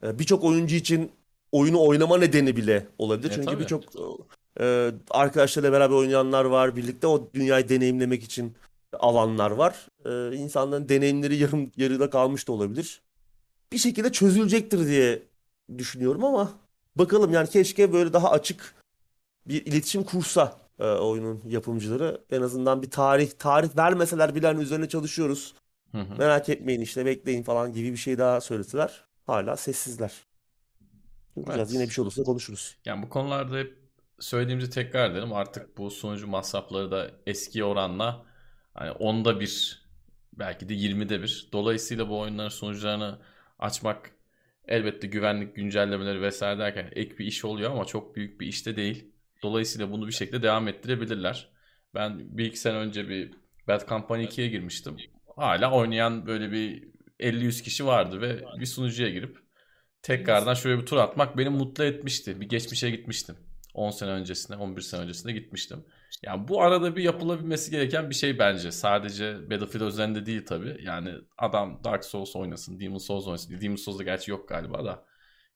E, 0.03 0.19
Birçok 0.19 0.45
oyuncu 0.45 0.77
için 0.77 1.11
oyunu 1.53 1.87
oynama 1.87 2.19
nedeni 2.19 2.57
bile 2.57 2.87
olabilir. 2.99 3.31
E, 3.31 3.35
Çünkü 3.35 3.59
birçok 3.59 3.85
e, 4.61 4.91
arkadaşlarıyla 5.11 5.73
beraber 5.73 5.95
oynayanlar 5.95 6.45
var. 6.45 6.77
Birlikte 6.77 7.07
o 7.07 7.29
dünyayı 7.35 7.69
deneyimlemek 7.69 8.25
için 8.25 8.55
alanlar 8.93 9.51
var. 9.51 9.87
E, 10.05 10.37
insanların 10.37 10.89
deneyimleri 10.89 11.37
yarım 11.37 11.73
yarıda 11.77 12.11
kalmış 12.11 12.49
da 12.49 12.53
olabilir. 12.53 13.03
Bir 13.73 13.79
şekilde 13.79 14.13
çözülecektir 14.13 14.87
diye 14.87 15.23
düşünüyorum 15.79 16.25
ama 16.25 16.53
bakalım 16.97 17.33
yani 17.33 17.49
keşke 17.49 17.93
böyle 17.93 18.13
daha 18.13 18.31
açık 18.31 18.75
bir 19.47 19.67
iletişim 19.67 20.05
kursa 20.05 20.59
e, 20.79 20.85
oyunun 20.85 21.43
yapımcıları. 21.47 22.21
En 22.31 22.43
azından 22.43 22.83
bir 22.83 22.91
tarih 22.91 23.31
tarih 23.39 23.77
vermeseler 23.77 24.35
bile 24.35 24.47
hani 24.47 24.63
üzerine 24.63 24.89
çalışıyoruz. 24.89 25.55
Hı 25.93 25.99
hı. 25.99 26.19
Merak 26.19 26.49
etmeyin 26.49 26.81
işte 26.81 27.07
bekleyin 27.07 27.43
falan 27.43 27.73
gibi 27.73 27.93
bir 27.93 27.97
şey 27.97 28.19
daha 28.19 28.41
söyleseler. 28.41 29.05
Hala 29.27 29.57
sessizler. 29.57 30.13
Göreceğiz. 31.37 31.61
Evet. 31.61 31.73
Yine 31.73 31.85
bir 31.85 31.91
şey 31.91 32.03
olursa 32.03 32.23
konuşuruz. 32.23 32.77
Yani 32.85 33.03
bu 33.03 33.09
konularda 33.09 33.57
hep 33.57 33.79
söylediğimizi 34.21 34.71
tekrar 34.71 35.11
edelim. 35.11 35.33
Artık 35.33 35.79
bu 35.79 35.91
sunucu 35.91 36.27
masrafları 36.27 36.91
da 36.91 37.11
eski 37.27 37.65
oranla 37.65 38.28
hani 38.79 38.91
onda 38.91 39.41
bir 39.41 39.83
belki 40.33 40.69
de 40.69 40.75
20'de 40.75 41.23
bir. 41.23 41.49
Dolayısıyla 41.53 42.09
bu 42.09 42.19
oyunların 42.19 42.49
sunucularını 42.49 43.19
açmak 43.59 44.11
elbette 44.69 45.07
güvenlik 45.07 45.57
güncellemeleri 45.57 46.23
vesaire 46.23 46.59
derken 46.59 46.91
ek 46.93 47.19
bir 47.19 47.27
iş 47.27 47.45
oluyor 47.45 47.71
ama 47.71 47.85
çok 47.85 48.17
büyük 48.17 48.41
bir 48.41 48.47
işte 48.47 48.77
değil. 48.77 49.13
Dolayısıyla 49.43 49.93
bunu 49.93 50.07
bir 50.07 50.13
şekilde 50.13 50.43
devam 50.43 50.69
ettirebilirler. 50.69 51.51
Ben 51.95 52.39
bir 52.39 52.45
iki 52.45 52.59
sene 52.59 52.77
önce 52.77 53.09
bir 53.09 53.31
Bad 53.69 53.89
Company 53.89 54.25
2'ye 54.25 54.49
girmiştim. 54.49 54.97
Hala 55.37 55.73
oynayan 55.73 56.27
böyle 56.27 56.53
bir 56.53 56.89
50-100 57.21 57.63
kişi 57.63 57.87
vardı 57.87 58.21
ve 58.21 58.45
bir 58.61 58.67
sunucuya 58.67 59.11
girip 59.11 59.39
tekrardan 60.03 60.55
şöyle 60.55 60.81
bir 60.81 60.87
tur 60.87 60.97
atmak 60.97 61.39
beni 61.39 61.49
mutlu 61.49 61.85
etmişti. 61.85 62.41
Bir 62.41 62.49
geçmişe 62.49 62.91
gitmiştim. 62.91 63.37
10 63.79 63.91
sene 63.91 64.11
öncesinde, 64.11 64.57
11 64.57 64.81
sene 64.81 65.01
öncesinde 65.01 65.33
gitmiştim. 65.33 65.85
Yani 66.23 66.49
bu 66.49 66.63
arada 66.63 66.97
bir 66.97 67.03
yapılabilmesi 67.03 67.71
gereken 67.71 68.11
bir 68.11 68.15
şey 68.15 68.39
bence. 68.39 68.73
Sadece 68.73 69.51
Battlefield 69.51 69.81
üzerinde 69.81 70.27
değil 70.27 70.47
tabii. 70.47 70.81
Yani 70.83 71.15
adam 71.39 71.81
Dark 71.85 72.05
Souls 72.05 72.37
oynasın, 72.37 72.81
Demon 72.81 72.99
Souls 72.99 73.27
oynasın. 73.27 73.61
Demon 73.61 73.77
Souls'da 73.77 74.03
gerçi 74.03 74.31
yok 74.31 74.49
galiba 74.49 74.85
da. 74.85 75.05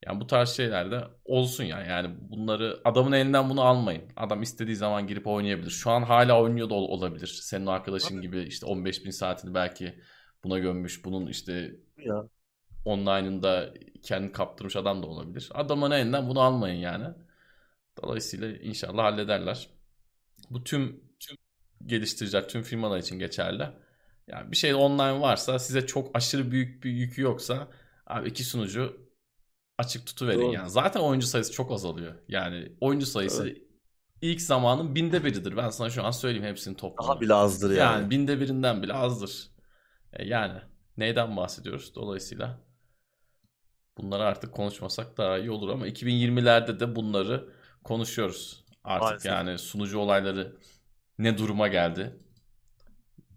Yani 0.07 0.21
bu 0.21 0.27
tarz 0.27 0.49
şeyler 0.49 0.91
de 0.91 1.05
olsun 1.25 1.65
yani. 1.65 1.89
Yani 1.89 2.17
bunları 2.21 2.81
adamın 2.85 3.13
elinden 3.13 3.51
bunu 3.51 3.63
almayın. 3.63 4.03
Adam 4.17 4.43
istediği 4.43 4.77
zaman 4.77 5.07
girip 5.07 5.27
oynayabilir. 5.27 5.71
Şu 5.71 5.91
an 5.91 6.03
hala 6.03 6.43
oynuyor 6.43 6.71
da 6.71 6.75
olabilir. 6.75 7.27
Senin 7.43 7.67
arkadaşın 7.67 8.21
gibi 8.23 8.43
işte 8.43 8.67
15 8.67 9.05
bin 9.05 9.11
saatini 9.11 9.55
belki 9.55 9.95
buna 10.45 10.59
gömmüş. 10.59 11.05
Bunun 11.05 11.27
işte 11.27 11.73
ya. 11.99 12.29
online'ında 12.85 13.75
kendi 14.03 14.33
kaptırmış 14.33 14.77
adam 14.77 15.03
da 15.03 15.07
olabilir. 15.07 15.51
Adamın 15.55 15.91
elinden 15.91 16.29
bunu 16.29 16.41
almayın 16.41 16.81
yani. 16.81 17.07
Dolayısıyla 18.03 18.57
inşallah 18.57 19.05
hallederler. 19.05 19.69
Bu 20.51 20.65
tüm 20.65 21.01
tüm 21.21 21.37
geliştiriciler, 21.87 22.49
tüm 22.49 22.63
firmalar 22.63 22.99
için 22.99 23.19
geçerli. 23.19 23.69
Yani 24.27 24.51
bir 24.51 24.57
şey 24.57 24.75
online 24.75 25.21
varsa 25.21 25.59
size 25.59 25.87
çok 25.87 26.17
aşırı 26.17 26.51
büyük 26.51 26.85
bir 26.85 26.91
yükü 26.91 27.23
yoksa 27.23 27.69
abi 28.07 28.29
iki 28.29 28.45
sunucu 28.45 29.13
açık 29.79 30.07
tutuverin 30.07 30.41
Doğru. 30.41 30.53
yani. 30.53 30.71
Zaten 30.71 31.01
oyuncu 31.01 31.27
sayısı 31.27 31.53
çok 31.53 31.73
azalıyor. 31.73 32.15
Yani 32.29 32.73
oyuncu 32.81 33.07
sayısı 33.07 33.49
evet. 33.49 33.63
ilk 34.23 34.41
zamanın 34.41 34.95
binde 34.95 35.25
biridir. 35.25 35.57
Ben 35.57 35.71
sana 35.71 35.91
şu 35.91 36.05
an 36.05 36.11
söyleyeyim 36.11 36.47
hepsinin 36.47 36.75
toplamı. 36.75 37.09
Daha 37.09 37.21
bile 37.21 37.35
azdır 37.35 37.71
yani. 37.71 37.79
Yani 37.79 38.11
binde 38.11 38.41
birinden 38.41 38.83
bile 38.83 38.95
azdır. 38.95 39.51
E 40.13 40.25
yani 40.27 40.61
neyden 40.97 41.37
bahsediyoruz? 41.37 41.95
Dolayısıyla 41.95 42.61
bunları 43.99 44.23
artık 44.23 44.53
konuşmasak 44.53 45.19
daha 45.19 45.39
iyi 45.39 45.51
olur 45.51 45.69
ama 45.69 45.89
2020'lerde 45.89 46.81
de 46.81 46.97
bunları 46.97 47.53
konuşuyoruz. 47.85 48.65
Artık 48.85 49.03
Maalesef. 49.03 49.33
yani 49.33 49.59
sunucu 49.59 49.99
olayları 49.99 50.57
ne 51.19 51.39
duruma 51.39 51.69
geldi? 51.69 52.17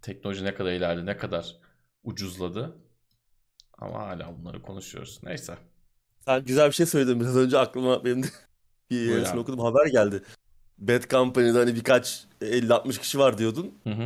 Teknoloji 0.02 0.46
ne 0.46 0.54
kadar 0.54 0.72
ilerledi, 0.72 1.06
ne 1.06 1.18
kadar 1.18 1.56
ucuzladı? 2.04 2.76
Ama 3.78 4.00
hala 4.00 4.40
bunları 4.40 4.62
konuşuyoruz. 4.62 5.20
Neyse. 5.24 5.58
Sen 6.20 6.46
güzel 6.46 6.68
bir 6.68 6.74
şey 6.74 6.86
söyledin 6.86 7.20
biraz 7.20 7.38
önce 7.38 7.58
aklıma 7.58 8.06
benim 8.06 8.24
de 8.24 8.28
bir 8.90 9.12
yarısını 9.12 9.40
okudum 9.40 9.60
haber 9.60 9.86
geldi. 9.86 10.24
Bad 10.78 11.10
Company'de 11.10 11.58
hani 11.58 11.76
birkaç 11.76 12.24
50-60 12.42 13.00
kişi 13.00 13.20
var 13.20 13.38
diyordun. 13.38 13.74
Hı 13.84 13.90
hı. 13.90 14.04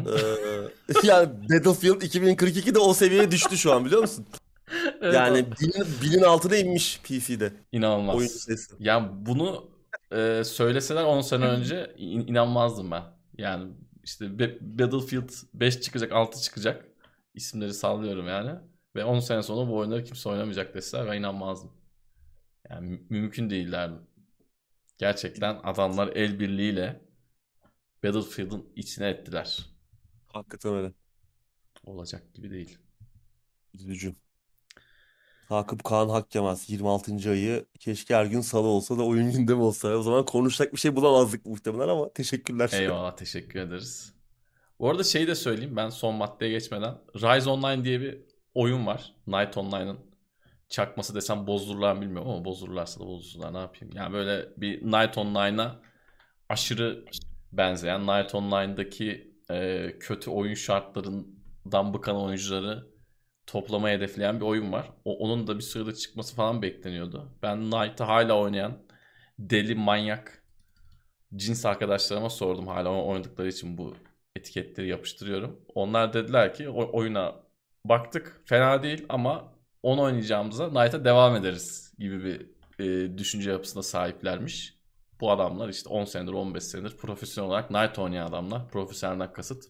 Ee, 0.90 1.08
yani 1.08 1.30
Battlefield 1.50 2.02
2042'de 2.02 2.80
o 2.80 2.94
seviyeye 2.94 3.32
düştü 3.32 3.58
şu 3.58 3.74
an 3.74 3.86
biliyor 3.86 4.02
musun? 4.02 4.26
evet, 5.02 5.14
yani 5.14 5.46
binin, 5.62 5.88
binin 6.04 6.24
altına 6.24 6.56
inmiş 6.56 7.00
PC'de. 7.04 7.54
İnanılmaz. 7.72 8.16
Oyun 8.16 8.28
sesi. 8.28 8.76
Yani 8.80 9.08
bunu 9.12 9.70
e, 10.12 10.44
söyleseler 10.44 11.04
10 11.04 11.22
sene 11.22 11.46
önce 11.46 11.94
in, 11.98 12.28
inanmazdım 12.28 12.92
ben. 12.92 13.04
Yani 13.38 13.74
işte 14.04 14.40
Battlefield 14.62 15.30
5 15.54 15.82
çıkacak 15.82 16.12
6 16.12 16.42
çıkacak. 16.42 16.86
İsimleri 17.34 17.74
sallıyorum 17.74 18.28
yani. 18.28 18.60
Ve 18.96 19.04
10 19.06 19.20
sene 19.20 19.44
sonra 19.44 19.70
bu 19.70 19.78
oyunları 19.78 20.04
kimse 20.04 20.30
oynamayacak 20.30 20.76
deseler 20.76 21.08
ben 21.08 21.20
inanmazdım. 21.20 21.72
Yani 22.70 23.02
mümkün 23.10 23.50
değiller. 23.50 23.92
Gerçekten 24.98 25.60
adamlar 25.64 26.08
el 26.08 26.40
birliğiyle 26.40 27.02
Battlefield'ın 28.04 28.74
içine 28.76 29.10
ettiler. 29.10 29.66
Hakikaten 30.28 30.74
öyle. 30.74 30.94
Olacak 31.84 32.34
gibi 32.34 32.52
değil. 32.52 32.78
Üzücü. 33.74 34.16
Sakıp 35.50 35.84
Kaan 35.84 36.10
Hakkemaz 36.10 36.70
26. 36.70 37.30
ayı 37.30 37.66
keşke 37.80 38.16
her 38.16 38.26
gün 38.26 38.42
salı 38.42 38.68
olsa 38.68 38.98
da 38.98 39.04
oyun 39.04 39.32
gündemi 39.32 39.62
olsa. 39.62 39.88
O 39.88 40.02
zaman 40.02 40.26
konuşacak 40.26 40.74
bir 40.74 40.78
şey 40.80 40.96
bulamazdık 40.96 41.46
muhtemelen 41.46 41.88
ama 41.88 42.14
teşekkürler. 42.14 42.70
Eyvallah 42.74 43.16
teşekkür 43.16 43.60
ederiz. 43.60 44.14
Bu 44.80 44.90
arada 44.90 45.04
şeyi 45.04 45.28
de 45.28 45.36
söyleyeyim 45.36 45.76
ben 45.76 45.90
son 45.90 46.16
maddeye 46.16 46.52
geçmeden. 46.52 46.98
Rise 47.16 47.50
Online 47.50 47.84
diye 47.84 48.02
bir 48.02 48.18
oyun 48.54 48.86
var. 48.88 49.16
Night 49.28 49.58
Online'ın 49.58 50.00
çakması 50.68 51.16
desem 51.16 51.48
bozulurlar 51.48 52.02
bilmiyorum 52.02 52.30
ama 52.30 52.46
bozulurlarsa 52.46 53.00
da 53.00 53.06
bozulurlar 53.06 53.54
ne 53.54 53.58
yapayım. 53.58 53.96
Yani 53.96 54.14
böyle 54.14 54.50
bir 54.58 54.82
Night 54.82 55.18
Online'a 55.18 55.82
aşırı 56.50 57.06
benzeyen 57.52 58.08
Night 58.08 58.36
Online'daki 58.36 59.34
e, 59.52 59.90
kötü 60.00 60.30
oyun 60.30 60.54
şartlarından 60.54 61.94
bıkan 61.94 62.16
oyuncuları 62.16 62.89
toplama 63.52 63.90
hedefleyen 63.90 64.40
bir 64.40 64.46
oyun 64.46 64.72
var. 64.72 64.92
O, 65.06 65.18
onun 65.18 65.48
da 65.48 65.56
bir 65.56 65.62
sırada 65.62 65.94
çıkması 65.94 66.36
falan 66.36 66.62
bekleniyordu. 66.62 67.30
Ben 67.44 67.70
Knight'ı 67.70 68.04
hala 68.04 68.38
oynayan 68.40 68.78
deli 69.40 69.76
manyak 69.76 70.44
cins 71.36 71.66
arkadaşlarıma 71.66 72.30
sordum 72.30 72.68
hala 72.68 72.90
oynadıkları 72.90 73.48
için 73.48 73.78
bu 73.78 73.96
etiketleri 74.36 74.88
yapıştırıyorum. 74.88 75.60
Onlar 75.76 76.14
dediler 76.14 76.54
ki 76.54 76.70
oyuna 76.70 77.36
baktık 77.86 78.42
fena 78.46 78.84
değil 78.84 79.06
ama 79.10 79.54
10 79.84 79.98
oynayacağımıza 79.98 80.70
Knight'a 80.70 81.06
devam 81.06 81.36
ederiz 81.36 81.94
gibi 82.00 82.24
bir 82.24 82.50
e, 82.86 83.18
düşünce 83.18 83.52
yapısına 83.52 83.84
sahiplermiş. 83.84 84.80
Bu 85.22 85.32
adamlar 85.32 85.70
işte 85.70 85.90
10 85.90 86.06
senedir 86.06 86.34
15 86.34 86.64
senedir 86.64 86.98
profesyonel 86.98 87.50
olarak 87.50 87.68
Knight 87.68 88.00
oynayan 88.00 88.28
adamlar. 88.28 88.70
Profesyonelden 88.70 89.34
kasıt. 89.34 89.64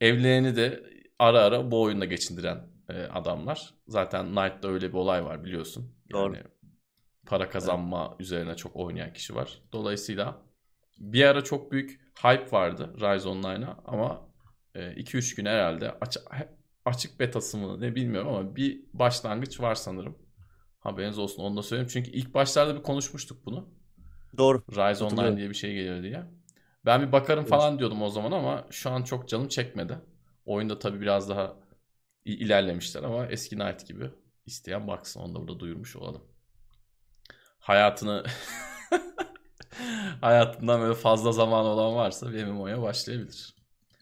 Evlerini 0.00 0.56
de 0.56 0.82
ara 1.18 1.40
ara 1.40 1.70
bu 1.70 1.82
oyunda 1.82 2.04
geçindiren 2.04 2.73
e, 2.88 3.02
adamlar. 3.02 3.74
Zaten 3.88 4.26
Knight'da 4.26 4.68
öyle 4.68 4.88
bir 4.88 4.98
olay 4.98 5.24
var 5.24 5.44
biliyorsun. 5.44 5.94
Yani 6.08 6.36
Doğru. 6.36 6.36
para 7.26 7.48
kazanma 7.48 8.08
evet. 8.10 8.20
üzerine 8.20 8.56
çok 8.56 8.76
oynayan 8.76 9.12
kişi 9.12 9.34
var. 9.34 9.62
Dolayısıyla 9.72 10.42
bir 10.98 11.24
ara 11.24 11.44
çok 11.44 11.72
büyük 11.72 12.00
hype 12.22 12.52
vardı 12.52 12.94
Rise 12.96 13.28
Online'a 13.28 13.76
ama 13.84 14.28
2-3 14.74 15.32
e, 15.32 15.36
gün 15.36 15.46
herhalde 15.46 15.90
aç 16.00 16.16
açık 16.84 17.20
betası 17.20 17.58
mı 17.58 17.80
ne 17.80 17.94
bilmiyorum 17.94 18.28
ama 18.28 18.56
bir 18.56 18.84
başlangıç 18.92 19.60
var 19.60 19.74
sanırım. 19.74 20.18
Haberiniz 20.80 21.18
olsun 21.18 21.42
onu 21.42 21.56
da 21.56 21.62
söyleyeyim. 21.62 21.90
Çünkü 21.92 22.10
ilk 22.10 22.34
başlarda 22.34 22.76
bir 22.76 22.82
konuşmuştuk 22.82 23.46
bunu. 23.46 23.68
Doğru. 24.38 24.62
Rise 24.70 25.04
Online 25.04 25.36
diye 25.36 25.48
bir 25.48 25.54
şey 25.54 25.74
geliyor 25.74 26.02
diye. 26.02 26.24
Ben 26.84 27.02
bir 27.06 27.12
bakarım 27.12 27.44
falan 27.44 27.78
diyordum 27.78 28.02
o 28.02 28.08
zaman 28.08 28.32
ama 28.32 28.64
şu 28.70 28.90
an 28.90 29.02
çok 29.02 29.28
canım 29.28 29.48
çekmedi. 29.48 29.98
Oyunda 30.46 30.78
tabii 30.78 31.00
biraz 31.00 31.28
daha 31.28 31.56
ilerlemişler 32.24 33.02
ama 33.02 33.26
eski 33.26 33.58
Night 33.58 33.86
gibi 33.86 34.10
isteyen 34.46 34.88
baksın. 34.88 35.20
Onu 35.20 35.34
da 35.34 35.40
burada 35.40 35.60
duyurmuş 35.60 35.96
olalım. 35.96 36.22
Hayatını 37.58 38.24
hayatından 40.20 40.80
böyle 40.80 40.94
fazla 40.94 41.32
zaman 41.32 41.66
olan 41.66 41.94
varsa 41.94 42.32
bir 42.32 42.44
MMO'ya 42.44 42.82
başlayabilir. 42.82 43.54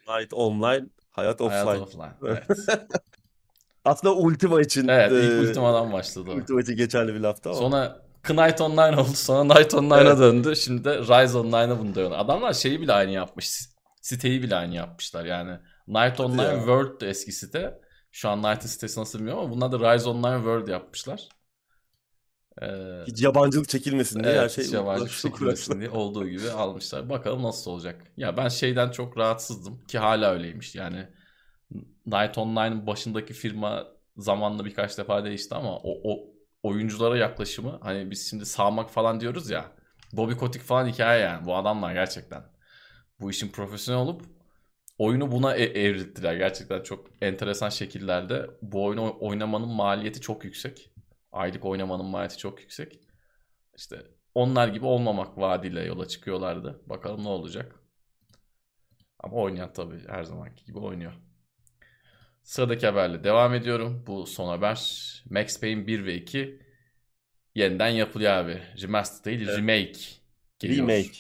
Night 0.09 0.33
Online 0.33 0.87
Hayat 1.13 1.41
offline. 1.41 1.63
Hayat 1.63 1.81
offline. 1.81 2.13
Evet. 2.27 2.45
Aslında 3.85 4.15
Ultima 4.15 4.61
için. 4.61 4.89
Evet 4.89 5.13
ilk 5.13 5.33
e, 5.33 5.49
Ultima'dan 5.49 5.93
başladı. 5.93 6.31
Ultima 6.31 6.61
için 6.61 6.77
geçerli 6.77 7.15
bir 7.15 7.21
laftı 7.21 7.49
ama. 7.49 7.59
Sonra 7.59 8.03
Knight 8.23 8.61
Online 8.61 9.01
oldu. 9.01 9.09
Sonra 9.15 9.55
Knight 9.55 9.75
Online'a 9.75 10.01
evet. 10.01 10.19
döndü. 10.19 10.57
Şimdi 10.57 10.85
de 10.85 10.99
Rise 10.99 11.39
Online'a 11.39 11.79
bunu 11.79 11.95
dönüyor. 11.95 12.13
Adamlar 12.19 12.53
şeyi 12.53 12.81
bile 12.81 12.93
aynı 12.93 13.11
yapmış. 13.11 13.61
Siteyi 14.01 14.43
bile 14.43 14.57
aynı 14.57 14.75
yapmışlar 14.75 15.25
yani. 15.25 15.59
Knight 15.87 16.21
Online 16.21 16.43
ya. 16.43 16.57
World 16.57 17.01
eski 17.01 17.33
site. 17.33 17.81
Şu 18.13 18.29
an 18.29 18.43
Knight'ın 18.43 18.69
sitesi 18.69 19.01
nasıl 19.01 19.19
bilmiyorum 19.19 19.43
ama 19.43 19.55
bunlar 19.55 19.73
da 19.73 19.95
Rise 19.95 20.09
Online 20.09 20.37
World 20.37 20.69
yapmışlar. 20.69 21.29
Ee, 22.63 22.67
hiç 23.07 23.23
yabancılık 23.23 23.69
çekilmesin 23.69 24.25
diye 24.25 24.33
evet, 24.33 24.43
her 24.43 24.65
şey 24.65 24.75
yabancılık 24.75 25.11
çekilmesin 25.11 25.81
diye 25.81 25.91
olduğu 25.91 26.29
gibi 26.29 26.51
almışlar. 26.51 27.09
Bakalım 27.11 27.43
nasıl 27.43 27.71
olacak. 27.71 28.13
Ya 28.17 28.37
ben 28.37 28.49
şeyden 28.49 28.91
çok 28.91 29.19
rahatsızdım 29.19 29.85
ki 29.85 29.99
hala 29.99 30.33
öyleymiş. 30.33 30.75
Yani 30.75 31.09
Night 32.07 32.39
Online'ın 32.39 32.87
başındaki 32.87 33.35
firma 33.35 33.87
zamanla 34.17 34.65
birkaç 34.65 34.99
defa 34.99 35.25
değişti 35.25 35.55
ama 35.55 35.77
o, 35.77 36.01
o 36.05 36.25
oyunculara 36.63 37.17
yaklaşımı 37.17 37.79
hani 37.83 38.11
biz 38.11 38.31
şimdi 38.31 38.47
sağmak 38.47 38.91
falan 38.91 39.21
diyoruz 39.21 39.51
ya. 39.51 39.73
Bobby 40.13 40.35
Kotick 40.35 40.65
falan 40.65 40.89
hikaye 40.89 41.21
yani. 41.21 41.47
Bu 41.47 41.57
adamlar 41.57 41.93
gerçekten. 41.93 42.43
Bu 43.21 43.31
işin 43.31 43.49
profesyonel 43.49 44.03
olup 44.03 44.23
oyunu 45.03 45.33
buna 45.33 45.55
e- 45.55 45.81
evrildiler. 45.81 46.37
Gerçekten 46.37 46.83
çok 46.83 47.07
enteresan 47.21 47.69
şekillerde. 47.69 48.47
Bu 48.63 48.85
oyunu 48.85 49.17
oynamanın 49.21 49.69
maliyeti 49.69 50.21
çok 50.21 50.45
yüksek. 50.45 50.91
Aylık 51.33 51.65
oynamanın 51.65 52.07
maliyeti 52.07 52.39
çok 52.39 52.61
yüksek. 52.61 53.01
İşte 53.77 53.97
onlar 54.35 54.69
gibi 54.69 54.87
olmamak 54.87 55.39
vaadiyle 55.39 55.83
yola 55.85 56.09
çıkıyorlardı. 56.09 56.83
Bakalım 56.87 57.25
ne 57.25 57.29
olacak. 57.29 57.81
Ama 59.19 59.37
oynayan 59.37 59.73
tabii 59.73 60.09
her 60.09 60.25
zamanki 60.25 60.65
gibi 60.65 60.79
oynuyor. 60.79 61.13
Sıradaki 62.43 62.87
haberle 62.87 63.25
devam 63.25 63.55
ediyorum. 63.55 64.05
Bu 64.07 64.27
son 64.27 64.49
haber. 64.49 64.79
Max 65.31 65.61
Payne 65.61 65.87
1 65.87 66.05
ve 66.05 66.15
2 66.15 66.63
yeniden 67.55 67.89
yapılıyor 67.89 68.33
abi. 68.33 68.63
Remastered 68.83 69.25
değil, 69.25 69.49
evet. 69.49 69.59
remake 69.59 70.01
geliyor. 70.59 70.89
Remake. 70.89 71.19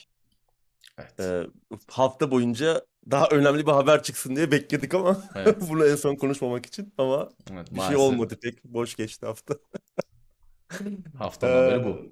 Evet. 0.99 1.21
Ee, 1.21 1.47
hafta 1.91 2.31
boyunca 2.31 2.83
daha 3.11 3.27
önemli 3.27 3.67
bir 3.67 3.73
haber 3.73 4.03
çıksın 4.03 4.37
diye 4.37 4.51
bekledik 4.51 4.95
ama 4.95 5.23
evet. 5.35 5.57
bunu 5.71 5.87
en 5.87 5.97
son 5.97 6.17
konuşmamak 6.17 6.67
için 6.67 6.95
ama 6.99 7.29
evet, 7.53 7.75
bir 7.75 7.81
şey 7.81 7.97
olmadı 7.97 8.39
pek. 8.43 8.65
Boş 8.65 8.95
geçti 8.95 9.27
hafta. 9.27 9.55
Haftanın 11.19 11.55
haberi 11.55 11.85
bu. 11.85 12.03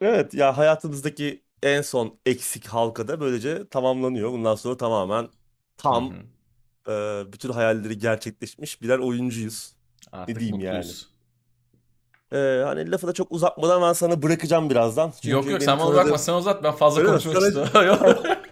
Evet 0.00 0.34
ya 0.34 0.56
hayatımızdaki 0.58 1.42
en 1.62 1.82
son 1.82 2.18
eksik 2.26 2.66
halkada 2.66 3.20
böylece 3.20 3.68
tamamlanıyor. 3.68 4.32
Bundan 4.32 4.54
sonra 4.54 4.76
tamamen 4.76 5.28
tam 5.76 6.10
Hı 6.10 6.14
hı. 6.90 7.22
e, 7.28 7.32
bütün 7.32 7.52
hayalleri 7.52 7.98
gerçekleşmiş 7.98 8.82
birer 8.82 8.98
oyuncuyuz. 8.98 9.72
Artık 10.12 10.40
diyeyim 10.40 10.60
yani? 10.60 10.76
mutluyuz. 10.76 11.12
E, 12.32 12.62
hani 12.64 12.90
lafı 12.90 13.06
da 13.06 13.12
çok 13.12 13.32
uzatmadan 13.32 13.82
ben 13.82 13.92
sana 13.92 14.22
bırakacağım 14.22 14.70
birazdan. 14.70 15.10
Çünkü 15.10 15.30
Yok 15.30 15.46
yok 15.50 15.62
sen 15.62 15.78
bana 15.78 15.86
tanıdığım- 15.86 15.94
bırakma 15.94 16.18
sen 16.18 16.34
uzat 16.34 16.64
ben 16.64 16.72
fazla 16.72 17.00
Öyle 17.00 17.10
konuşmak 17.10 17.42
istiyorum. 17.42 17.70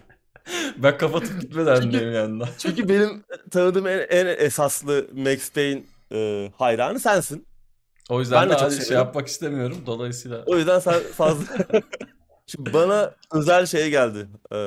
Ben 0.83 0.97
kapatıp 0.97 1.41
gitme 1.41 1.65
derdindeyim 1.65 2.13
yanında. 2.13 2.49
Çünkü 2.57 2.89
benim 2.89 3.23
tanıdığım 3.51 3.87
en, 3.87 4.05
en 4.09 4.25
esaslı 4.25 5.07
Max 5.13 5.51
Payne 5.51 5.83
e, 6.13 6.51
hayranı 6.57 6.99
sensin. 6.99 7.45
O 8.09 8.19
yüzden 8.19 8.41
Ben 8.41 8.49
de 8.49 8.53
de 8.53 8.57
çok 8.57 8.71
şey 8.71 8.81
seviyorum. 8.81 9.07
yapmak 9.07 9.27
istemiyorum. 9.27 9.77
Dolayısıyla 9.85 10.43
O 10.45 10.57
yüzden 10.57 10.79
sen 10.79 10.99
fazla... 11.15 11.45
Şimdi 12.47 12.73
bana 12.73 13.11
özel 13.33 13.65
şey 13.65 13.89
geldi. 13.89 14.27
E, 14.51 14.57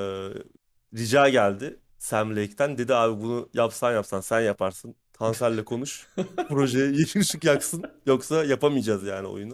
rica 0.97 1.29
geldi 1.29 1.77
Sam 1.99 2.37
Lake'ten. 2.37 2.79
Dedi 2.79 2.95
abi 2.95 3.23
bunu 3.23 3.49
yapsan 3.55 3.93
yapsan 3.93 4.21
sen 4.21 4.41
yaparsın. 4.41 4.95
Tansel'le 5.13 5.65
konuş. 5.65 6.07
Projeye 6.49 6.87
yeşil 6.87 7.21
ışık 7.21 7.45
yaksın. 7.45 7.85
Yoksa 8.07 8.45
yapamayacağız 8.45 9.03
yani 9.05 9.27
oyunu. 9.27 9.53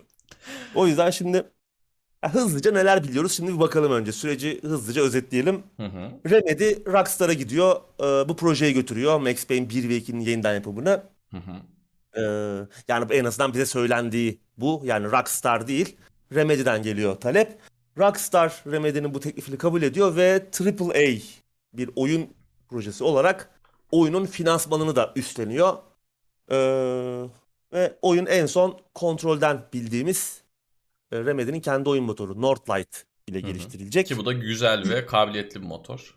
O 0.75 0.87
yüzden 0.87 1.11
şimdi 1.11 1.45
ya 2.23 2.35
hızlıca 2.35 2.73
neler 2.73 3.05
biliyoruz 3.05 3.33
şimdi 3.33 3.55
bir 3.55 3.61
bakalım 3.61 3.93
önce. 3.93 4.13
Süreci 4.13 4.61
hızlıca 4.63 5.03
özetleyelim. 5.03 5.63
Hı 5.77 5.87
hı. 5.87 6.31
Remedy 6.31 6.93
Rockstar'a 6.93 7.33
gidiyor. 7.33 7.77
e, 8.01 8.29
bu 8.29 8.37
projeyi 8.37 8.75
götürüyor. 8.75 9.21
Max 9.21 9.47
Payne 9.47 9.71
1 9.71 9.89
ve 9.89 9.99
2'nin 9.99 10.21
yeniden 10.21 10.55
yapımını. 10.55 11.03
Hı 11.31 11.37
hı. 11.37 11.53
Ee, 12.17 12.23
yani 12.89 13.13
en 13.13 13.25
azından 13.25 13.53
bize 13.53 13.67
söylendiği 13.67 14.41
bu. 14.57 14.83
Yani 14.85 15.07
Rockstar 15.13 15.69
değil. 15.69 15.97
Remedy'den 16.35 16.83
geliyor 16.83 17.17
talep. 17.17 17.59
Rockstar 17.99 18.63
Remedy'nin 18.67 19.15
bu 19.15 19.21
teklifini 19.21 19.59
kabul 19.59 19.83
ediyor 19.83 20.17
ve 20.17 20.47
AAA 20.61 21.21
bir 21.73 21.91
oyun 21.97 22.31
projesi 22.69 23.05
olarak 23.05 23.51
oyunun 23.91 24.27
finansmanını 24.27 24.97
da 24.97 25.13
üstleniyor. 25.17 25.77
Ee, 26.51 26.57
ve 27.73 27.99
oyun 28.03 28.27
en 28.27 28.47
son 28.47 28.81
kontrolden 28.95 29.63
bildiğimiz 29.73 30.43
Remedy'nin 31.13 31.61
kendi 31.61 31.89
oyun 31.89 32.05
motoru 32.05 32.43
Northlight 32.43 33.05
ile 33.27 33.41
geliştirilecek. 33.41 34.07
Ki 34.07 34.17
bu 34.17 34.27
da 34.27 34.33
güzel 34.33 34.89
ve 34.91 35.07
kabiliyetli 35.07 35.63
bir 35.63 35.67
motor. 35.67 36.15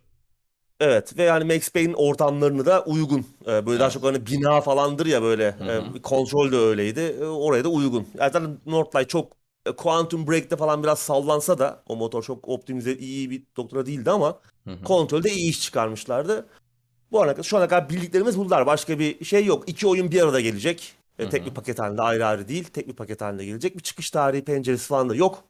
Evet 0.80 1.18
ve 1.18 1.24
yani 1.24 1.54
Max 1.54 1.70
Payne'in 1.70 1.94
ortamlarını 1.94 2.66
da 2.66 2.84
uygun. 2.84 3.26
Ee, 3.48 3.66
böyle 3.66 3.80
daha 3.80 3.86
Evet. 3.88 3.94
çok 3.94 4.04
hani 4.04 4.26
bina 4.26 4.62
falandır 4.62 5.06
ya 5.06 5.22
böyle. 5.22 5.52
Hı 5.52 5.64
Ee, 5.64 5.68
hı. 5.68 6.02
kontrol 6.02 6.52
de 6.52 6.58
öyleydi. 6.58 7.26
Oraya 7.26 7.64
da 7.64 7.70
uygun. 7.70 8.08
Zaten 8.18 8.58
Northlight 8.66 9.10
çok 9.10 9.34
e, 9.66 9.72
Quantum 9.72 10.28
Break'te 10.28 10.56
falan 10.56 10.84
biraz 10.84 11.00
sallansa 11.00 11.60
da 11.60 11.84
o 11.88 11.96
motor 11.96 12.24
çok 12.24 12.48
optimize 12.48 12.94
iyi 12.94 13.30
bir 13.30 13.44
doktora 13.58 13.86
değildi 13.86 14.12
ama 14.12 14.40
kontrolde 14.86 15.32
iyi 15.32 15.50
iş 15.50 15.62
çıkarmışlardı. 15.62 16.46
Bu 17.12 17.24
ana 17.24 17.32
kadar, 17.32 17.44
şu 17.44 17.58
ana 17.58 17.68
kadar 17.68 17.90
bildiklerimiz 17.90 18.38
bunlar. 18.38 18.66
Başka 18.66 19.00
bir 19.00 19.26
şey 19.26 19.46
yok. 19.46 19.64
İki 19.70 19.88
oyun 19.88 20.12
bir 20.12 20.22
arada 20.22 20.42
gelecek. 20.42 20.94
E, 21.20 21.30
tek 21.30 21.46
bir 21.46 21.54
paket 21.54 21.80
halinde 21.80 22.02
ayrı 22.02 22.26
ayrı 22.26 22.48
değil. 22.48 22.64
Tek 22.64 22.88
bir 22.88 22.94
paket 22.94 23.22
halinde 23.22 23.46
gelecek. 23.46 23.78
Bir 23.78 23.84
çıkış 23.84 24.12
tarihi 24.12 24.44
penceresi 24.46 24.88
falan 24.88 25.10
da 25.10 25.16
yok. 25.16 25.44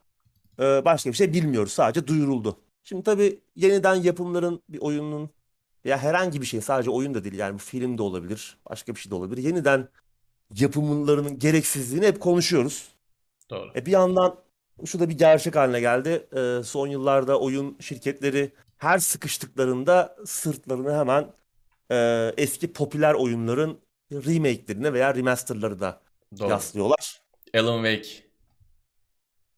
Ee, 0.60 0.84
başka 0.84 1.10
bir 1.10 1.16
şey 1.16 1.32
bilmiyoruz. 1.32 1.72
Sadece 1.72 2.06
duyuruldu. 2.06 2.60
Şimdi 2.84 3.02
tabii 3.02 3.40
yeniden 3.56 3.94
yapımların 3.94 4.62
bir 4.68 4.78
oyunun 4.80 5.30
ya 5.84 5.98
herhangi 5.98 6.40
bir 6.40 6.46
şey 6.46 6.60
sadece 6.60 6.90
oyun 6.90 7.14
da 7.14 7.24
değil 7.24 7.34
yani 7.34 7.54
bu 7.54 7.58
film 7.58 7.98
de 7.98 8.02
olabilir. 8.02 8.58
Başka 8.70 8.94
bir 8.94 9.00
şey 9.00 9.10
de 9.10 9.14
olabilir. 9.14 9.42
Yeniden 9.42 9.88
yapımlarının 10.54 11.38
gereksizliğini 11.38 12.06
hep 12.06 12.20
konuşuyoruz. 12.20 12.88
Doğru. 13.50 13.70
E 13.76 13.86
bir 13.86 13.90
yandan 13.90 14.36
şu 14.86 15.00
da 15.00 15.08
bir 15.08 15.18
gerçek 15.18 15.56
haline 15.56 15.80
geldi. 15.80 16.26
Ee, 16.36 16.62
son 16.64 16.86
yıllarda 16.86 17.40
oyun 17.40 17.76
şirketleri 17.80 18.52
her 18.78 18.98
sıkıştıklarında 18.98 20.16
sırtlarını 20.26 20.98
hemen 20.98 21.32
e, 21.90 22.32
eski 22.36 22.72
popüler 22.72 23.14
oyunların 23.14 23.78
remake'lerine 24.22 24.92
veya 24.92 25.14
remaster'larına 25.14 26.00
Doğru. 26.38 26.48
yaslıyorlar. 26.48 27.22
Alan 27.54 27.84
Wake. 27.84 28.24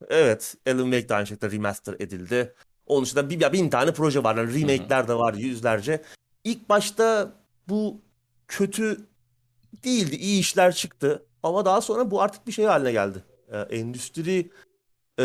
Evet, 0.08 0.54
Alan 0.66 0.84
Wake 0.84 1.08
de 1.08 1.14
aynı 1.14 1.26
şekilde 1.26 1.50
remaster 1.50 1.94
edildi. 1.98 2.54
Onun 2.86 3.04
dışında 3.04 3.30
bir, 3.30 3.40
ya 3.40 3.52
bin 3.52 3.70
tane 3.70 3.92
proje 3.92 4.24
var. 4.24 4.36
Yani 4.36 4.60
remake'ler 4.60 5.08
de 5.08 5.14
var 5.14 5.34
yüzlerce. 5.34 6.02
İlk 6.44 6.68
başta 6.68 7.32
bu 7.68 8.00
kötü 8.48 9.06
değildi. 9.84 10.16
iyi 10.16 10.40
işler 10.40 10.74
çıktı. 10.74 11.26
Ama 11.42 11.64
daha 11.64 11.80
sonra 11.80 12.10
bu 12.10 12.22
artık 12.22 12.46
bir 12.46 12.52
şey 12.52 12.64
haline 12.64 12.92
geldi. 12.92 13.24
Ee, 13.52 13.58
endüstri 13.58 14.50
e, 15.18 15.24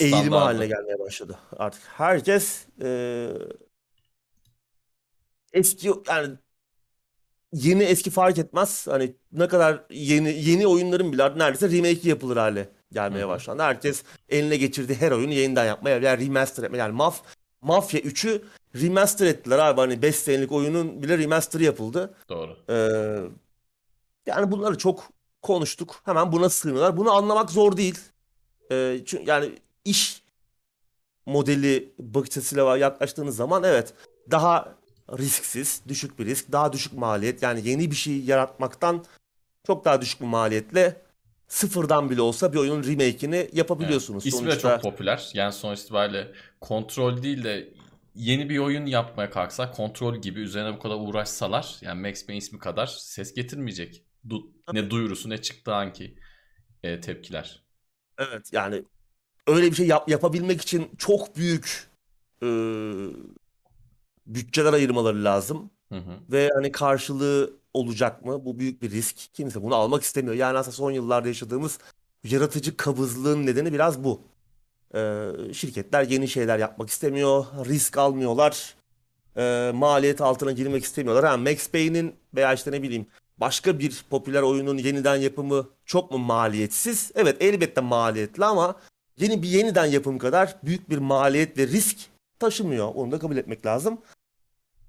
eğilimi 0.00 0.36
haline 0.36 0.66
gelmeye 0.66 0.98
başladı. 0.98 1.38
Artık 1.56 1.82
herkes 1.86 2.66
e, 2.82 3.28
eski 5.52 5.90
yani 6.08 6.36
yeni 7.52 7.82
eski 7.82 8.10
fark 8.10 8.38
etmez. 8.38 8.86
Hani 8.86 9.14
ne 9.32 9.48
kadar 9.48 9.84
yeni 9.90 10.32
yeni 10.44 10.66
oyunların 10.66 11.12
bile 11.12 11.38
neredeyse 11.38 11.76
remake 11.76 12.08
yapılır 12.08 12.36
hale 12.36 12.68
gelmeye 12.92 13.28
başlandı. 13.28 13.62
Herkes 13.62 14.02
eline 14.28 14.56
geçirdiği 14.56 14.94
her 14.94 15.12
oyunu 15.12 15.32
yeniden 15.32 15.64
yapmaya 15.64 16.02
veya 16.02 16.18
remaster 16.18 16.62
etmeye. 16.62 16.78
Yani 16.78 16.92
Maf 16.92 17.22
Mafya 17.62 18.00
3'ü 18.00 18.42
remaster 18.74 19.26
ettiler 19.26 19.58
abi. 19.58 19.80
Hani 19.80 20.02
5 20.02 20.16
senelik 20.16 20.52
oyunun 20.52 21.02
bile 21.02 21.18
remaster'ı 21.18 21.64
yapıldı. 21.64 22.14
Doğru. 22.28 22.56
Ee, 22.70 23.18
yani 24.26 24.52
bunları 24.52 24.78
çok 24.78 25.08
konuştuk. 25.42 26.00
Hemen 26.04 26.32
buna 26.32 26.48
sığınıyorlar. 26.48 26.96
Bunu 26.96 27.12
anlamak 27.12 27.50
zor 27.50 27.76
değil. 27.76 27.98
Ee, 28.72 29.00
çünkü 29.06 29.30
yani 29.30 29.52
iş 29.84 30.22
modeli 31.26 31.92
bakış 31.98 32.30
açısıyla 32.30 32.76
yaklaştığınız 32.76 33.36
zaman 33.36 33.64
evet 33.64 33.94
daha 34.30 34.74
risksiz, 35.18 35.82
düşük 35.88 36.18
bir 36.18 36.26
risk, 36.26 36.52
daha 36.52 36.72
düşük 36.72 36.92
maliyet. 36.92 37.42
Yani 37.42 37.68
yeni 37.68 37.90
bir 37.90 37.96
şey 37.96 38.20
yaratmaktan 38.20 39.04
çok 39.66 39.84
daha 39.84 40.00
düşük 40.00 40.20
bir 40.20 40.26
maliyetle 40.26 41.02
sıfırdan 41.48 42.10
bile 42.10 42.20
olsa 42.20 42.52
bir 42.52 42.58
oyunun 42.58 42.84
remake'ini 42.84 43.50
yapabiliyorsunuz. 43.52 44.26
İsmi 44.26 44.38
de 44.38 44.50
Sonuçta 44.50 44.72
çok 44.72 44.82
popüler. 44.82 45.30
Yani 45.34 45.52
sonuç 45.52 45.80
itibariyle 45.80 46.32
kontrol 46.60 47.22
değil 47.22 47.44
de 47.44 47.68
yeni 48.14 48.48
bir 48.48 48.58
oyun 48.58 48.86
yapmaya 48.86 49.30
kalksa 49.30 49.70
kontrol 49.70 50.16
gibi 50.16 50.40
üzerine 50.40 50.74
bu 50.74 50.78
kadar 50.78 50.94
uğraşsalar 50.94 51.76
yani 51.80 52.08
Max 52.08 52.26
Payne 52.26 52.38
ismi 52.38 52.58
kadar 52.58 52.86
ses 52.86 53.34
getirmeyecek. 53.34 54.02
Du- 54.28 54.50
ne 54.72 54.90
duyurusu 54.90 55.30
ne 55.30 55.42
çıktığı 55.42 55.74
anki 55.74 56.14
e, 56.82 57.00
tepkiler. 57.00 57.62
evet 58.18 58.52
yani 58.52 58.84
öyle 59.46 59.70
bir 59.70 59.76
şey 59.76 59.86
yap- 59.86 60.08
yapabilmek 60.08 60.60
için 60.60 60.90
çok 60.98 61.36
büyük 61.36 61.88
e, 62.42 62.46
bütçeler 64.34 64.72
ayırmaları 64.72 65.24
lazım. 65.24 65.70
Hı 65.92 65.98
hı. 65.98 66.32
Ve 66.32 66.50
hani 66.54 66.72
karşılığı 66.72 67.52
olacak 67.74 68.24
mı? 68.24 68.44
Bu 68.44 68.58
büyük 68.58 68.82
bir 68.82 68.90
risk. 68.90 69.34
Kimse 69.34 69.62
bunu 69.62 69.74
almak 69.74 70.02
istemiyor. 70.02 70.34
Yani 70.34 70.58
aslında 70.58 70.76
son 70.76 70.90
yıllarda 70.90 71.28
yaşadığımız 71.28 71.78
yaratıcı 72.24 72.76
kabızlığın 72.76 73.46
nedeni 73.46 73.72
biraz 73.72 74.04
bu. 74.04 74.20
Ee, 74.94 75.30
şirketler 75.52 76.02
yeni 76.02 76.28
şeyler 76.28 76.58
yapmak 76.58 76.88
istemiyor. 76.88 77.44
Risk 77.66 77.98
almıyorlar. 77.98 78.74
Ee, 79.36 79.70
maliyet 79.74 80.20
altına 80.20 80.52
girmek 80.52 80.84
istemiyorlar. 80.84 81.24
Ha, 81.24 81.36
Max 81.36 81.70
Payne'in 81.70 82.14
veya 82.34 82.54
işte 82.54 82.72
ne 82.72 82.82
bileyim 82.82 83.06
başka 83.38 83.78
bir 83.78 84.04
popüler 84.10 84.42
oyunun 84.42 84.78
yeniden 84.78 85.16
yapımı 85.16 85.68
çok 85.84 86.10
mu 86.10 86.18
maliyetsiz? 86.18 87.12
Evet 87.14 87.36
elbette 87.40 87.80
maliyetli 87.80 88.44
ama 88.44 88.76
yeni 89.18 89.42
bir 89.42 89.48
yeniden 89.48 89.86
yapım 89.86 90.18
kadar 90.18 90.56
büyük 90.62 90.90
bir 90.90 90.98
maliyet 90.98 91.58
ve 91.58 91.66
risk 91.66 91.98
taşımıyor. 92.38 92.92
Onu 92.94 93.12
da 93.12 93.18
kabul 93.18 93.36
etmek 93.36 93.66
lazım. 93.66 93.98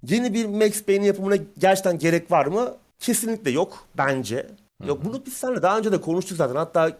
Yeni 0.06 0.34
bir 0.34 0.46
Max 0.46 0.82
Payne 0.82 1.06
yapımına 1.06 1.36
gerçekten 1.58 1.98
gerek 1.98 2.30
var 2.30 2.46
mı? 2.46 2.76
Kesinlikle 2.98 3.50
yok 3.50 3.86
bence. 3.98 4.46
Yok 4.86 5.04
bunu 5.04 5.26
biz 5.26 5.32
seninle 5.32 5.62
daha 5.62 5.78
önce 5.78 5.92
de 5.92 6.00
konuştuk 6.00 6.36
zaten. 6.36 6.56
Hatta 6.56 6.98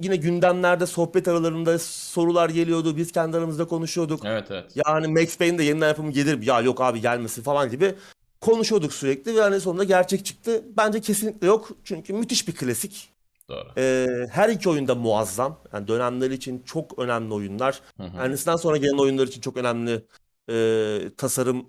yine 0.00 0.16
gündemlerde 0.16 0.86
sohbet 0.86 1.28
aralarında 1.28 1.78
sorular 1.78 2.48
geliyordu. 2.48 2.96
Biz 2.96 3.12
kendi 3.12 3.36
aramızda 3.36 3.64
konuşuyorduk. 3.64 4.24
Evet 4.24 4.50
evet. 4.50 4.72
Yani 4.86 5.06
Max 5.06 5.38
Payne 5.38 5.58
de 5.58 5.62
yeniden 5.62 5.88
yapımı 5.88 6.10
gelir 6.12 6.34
mi? 6.34 6.46
Ya 6.46 6.60
yok 6.60 6.80
abi 6.80 7.00
gelmesin 7.00 7.42
falan 7.42 7.70
gibi 7.70 7.94
konuşuyorduk 8.40 8.92
sürekli 8.92 9.36
ve 9.36 9.40
hani 9.40 9.60
sonunda 9.60 9.84
gerçek 9.84 10.24
çıktı. 10.24 10.62
Bence 10.76 11.00
kesinlikle 11.00 11.46
yok. 11.46 11.68
Çünkü 11.84 12.12
müthiş 12.12 12.48
bir 12.48 12.54
klasik. 12.54 13.12
Doğru. 13.48 13.68
Ee, 13.76 14.06
her 14.30 14.48
iki 14.48 14.68
oyunda 14.68 14.94
muazzam. 14.94 15.60
Yani 15.72 15.88
dönemleri 15.88 16.34
için 16.34 16.62
çok 16.66 16.98
önemli 16.98 17.34
oyunlar. 17.34 17.80
Hı 17.96 18.02
hı. 18.02 18.12
Kendisinden 18.12 18.56
sonra 18.56 18.76
gelen 18.76 18.98
oyunlar 18.98 19.26
için 19.26 19.40
çok 19.40 19.56
önemli 19.56 20.04
e, 20.50 21.10
tasarım 21.16 21.66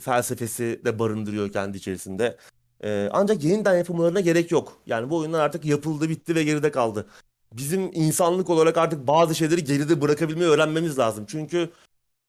felsefesi 0.00 0.80
de 0.84 0.98
barındırıyor 0.98 1.52
kendi 1.52 1.78
içerisinde. 1.78 2.36
E, 2.84 3.08
ancak 3.12 3.44
yeniden 3.44 3.76
yapımlarına 3.76 4.20
gerek 4.20 4.50
yok. 4.50 4.78
Yani 4.86 5.10
bu 5.10 5.16
oyunlar 5.16 5.40
artık 5.40 5.64
yapıldı, 5.64 6.08
bitti 6.08 6.34
ve 6.34 6.44
geride 6.44 6.70
kaldı. 6.70 7.06
Bizim 7.52 7.90
insanlık 7.92 8.50
olarak 8.50 8.76
artık 8.76 9.06
bazı 9.06 9.34
şeyleri 9.34 9.64
geride 9.64 10.00
bırakabilmeyi 10.00 10.50
öğrenmemiz 10.50 10.98
lazım. 10.98 11.24
Çünkü 11.28 11.70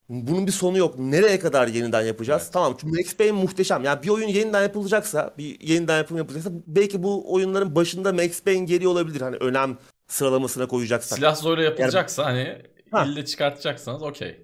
bunun 0.09 0.47
bir 0.47 0.51
sonu 0.51 0.78
yok. 0.78 0.99
Nereye 0.99 1.39
kadar 1.39 1.68
yeniden 1.68 2.01
yapacağız? 2.01 2.41
Evet. 2.43 2.53
Tamam 2.53 2.76
çünkü 2.82 2.97
Max 2.97 3.16
Payne 3.16 3.32
muhteşem. 3.32 3.84
Yani 3.84 4.03
bir 4.03 4.09
oyun 4.09 4.28
yeniden 4.28 4.61
yapılacaksa, 4.61 5.34
bir 5.38 5.59
yeniden 5.59 5.97
yapım 5.97 6.18
yapılacaksa 6.18 6.51
belki 6.68 7.03
bu 7.03 7.34
oyunların 7.34 7.76
başında 7.76 8.14
Max 8.14 8.43
Payne 8.43 8.66
geliyor 8.66 8.91
olabilir. 8.91 9.22
Hani 9.22 9.36
önem 9.36 9.78
sıralamasına 10.07 10.68
koyacaksak. 10.68 11.18
Silah 11.18 11.36
zorla 11.36 11.64
yapılacaksa 11.64 12.26
hani 12.26 12.61
Ha. 12.91 13.05
ille 13.05 13.26
çıkartacaksanız 13.26 14.03
okey. 14.03 14.41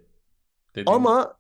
Ama 0.85 1.33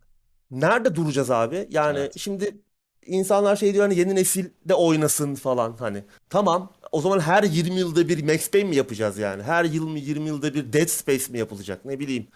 nerede 0.51 0.95
duracağız 0.95 1.31
abi? 1.31 1.67
Yani 1.69 1.99
evet. 1.99 2.17
şimdi 2.17 2.57
insanlar 3.05 3.55
şey 3.55 3.73
diyor 3.73 3.83
hani 3.83 3.99
yeni 3.99 4.15
nesil 4.15 4.45
de 4.65 4.73
oynasın 4.73 5.35
falan 5.35 5.75
hani. 5.79 6.03
Tamam 6.29 6.73
o 6.91 7.01
zaman 7.01 7.19
her 7.19 7.43
20 7.43 7.79
yılda 7.79 8.07
bir 8.07 8.23
Max 8.23 8.51
Payne 8.51 8.69
mi 8.69 8.75
yapacağız 8.75 9.17
yani? 9.17 9.43
Her 9.43 9.65
yıl 9.65 9.87
mı 9.87 9.99
20 9.99 10.27
yılda 10.27 10.53
bir 10.53 10.73
Dead 10.73 10.87
Space 10.87 11.31
mi 11.31 11.37
yapılacak? 11.37 11.85
Ne 11.85 11.99
bileyim. 11.99 12.27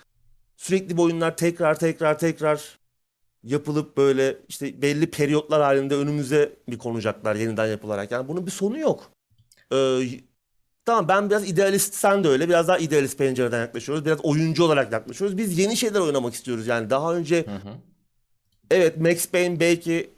Sürekli 0.58 0.98
bu 0.98 1.04
oyunlar 1.04 1.38
tekrar 1.38 1.80
tekrar 1.80 2.20
tekrar 2.20 2.80
yapılıp 3.44 3.98
böyle 3.98 4.38
işte 4.50 4.82
belli 4.82 5.12
periyotlar 5.12 5.62
halinde 5.62 5.96
önümüze 5.96 6.54
bir 6.70 6.78
konacaklar 6.78 7.36
yeniden 7.36 7.68
yapılarak. 7.68 8.12
Yani 8.12 8.28
bunun 8.28 8.46
bir 8.46 8.52
sonu 8.52 8.80
yok. 8.80 9.12
Ee, 9.74 10.00
tamam 10.86 11.08
ben 11.08 11.30
biraz 11.30 11.50
idealist 11.50 11.94
sen 11.94 12.24
de 12.24 12.28
öyle. 12.28 12.50
Biraz 12.50 12.68
daha 12.68 12.78
idealist 12.78 13.18
pencereden 13.18 13.60
yaklaşıyoruz. 13.60 14.06
Biraz 14.06 14.20
oyuncu 14.26 14.64
olarak 14.64 14.92
yaklaşıyoruz. 14.92 15.38
Biz 15.38 15.60
yeni 15.60 15.78
şeyler 15.78 16.00
oynamak 16.00 16.34
istiyoruz 16.34 16.68
yani. 16.68 16.90
Daha 16.90 17.16
önce 17.16 17.46
hı 17.46 17.52
hı. 17.52 17.74
Evet 18.72 18.98
Max 18.98 19.28
Payne 19.28 19.60
belki 19.60 20.10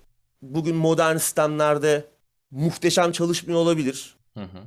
bugün 0.41 0.75
modern 0.75 1.17
sistemlerde 1.17 2.05
muhteşem 2.51 3.11
çalışmıyor 3.11 3.59
olabilir. 3.59 4.15
Hı 4.33 4.43
hı. 4.43 4.63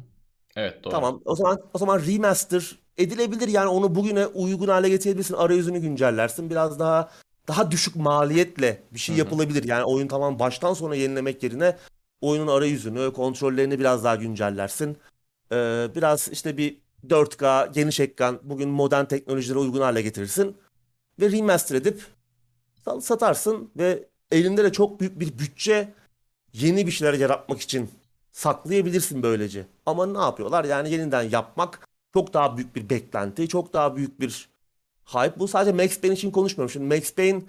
Evet 0.57 0.85
doğru. 0.85 0.93
Tamam 0.93 1.21
o 1.25 1.37
zaman 1.37 1.61
o 1.75 1.79
zaman 1.79 2.01
remaster 2.07 2.79
edilebilir 2.97 3.49
yani 3.49 3.69
onu 3.69 3.95
bugüne 3.95 4.27
uygun 4.27 4.69
hale 4.69 4.89
getirebilirsin. 4.89 5.35
Arayüzünü 5.35 5.79
güncellersin. 5.79 6.51
Biraz 6.51 6.79
daha 6.79 7.11
daha 7.49 7.71
düşük 7.71 7.97
maliyetle 7.97 8.83
bir 8.93 8.99
şey 8.99 9.17
yapılabilir. 9.17 9.65
Yani 9.65 9.85
oyun 9.85 10.09
tamam 10.09 10.39
baştan 10.39 10.75
sona 10.75 10.95
yenilemek 10.95 11.43
yerine 11.43 11.77
oyunun 12.21 12.47
arayüzünü, 12.47 13.13
kontrollerini 13.13 13.79
biraz 13.79 14.05
daha 14.05 14.17
güncellersin. 14.17 14.97
Ee, 15.53 15.89
biraz 15.95 16.29
işte 16.29 16.57
bir 16.57 16.77
4K 17.09 17.73
geniş 17.73 18.01
ekran 18.01 18.41
bugün 18.43 18.69
modern 18.69 19.05
teknolojilere 19.05 19.59
uygun 19.59 19.81
hale 19.81 20.03
getirirsin 20.03 20.57
ve 21.21 21.33
remaster 21.33 21.77
edip 21.77 22.03
satarsın 23.01 23.71
ve 23.77 24.05
elinde 24.33 24.65
de 24.65 24.73
çok 24.73 25.01
büyük 25.01 25.21
bir 25.21 25.39
bütçe 25.39 25.95
yeni 26.53 26.87
bir 26.87 26.93
şeyler 26.93 27.15
yaratmak 27.15 27.61
için 27.61 27.91
saklayabilirsin 28.33 29.23
böylece. 29.23 29.67
Ama 29.87 30.07
ne 30.07 30.19
yapıyorlar? 30.19 30.65
Yani 30.65 30.91
yeniden 30.91 31.23
yapmak 31.23 31.89
çok 32.13 32.35
daha 32.35 32.57
büyük 32.57 32.77
bir 32.77 32.91
beklenti, 32.91 33.49
çok 33.49 33.73
daha 33.73 33.97
büyük 33.97 34.21
bir 34.21 34.49
hype. 35.07 35.39
Bu 35.39 35.49
sadece 35.49 35.73
Max 35.73 36.01
Payne 36.01 36.15
için 36.15 36.31
konuşmuyorum. 36.31 36.73
Şimdi 36.73 36.95
Max 36.95 37.15
Payne 37.15 37.43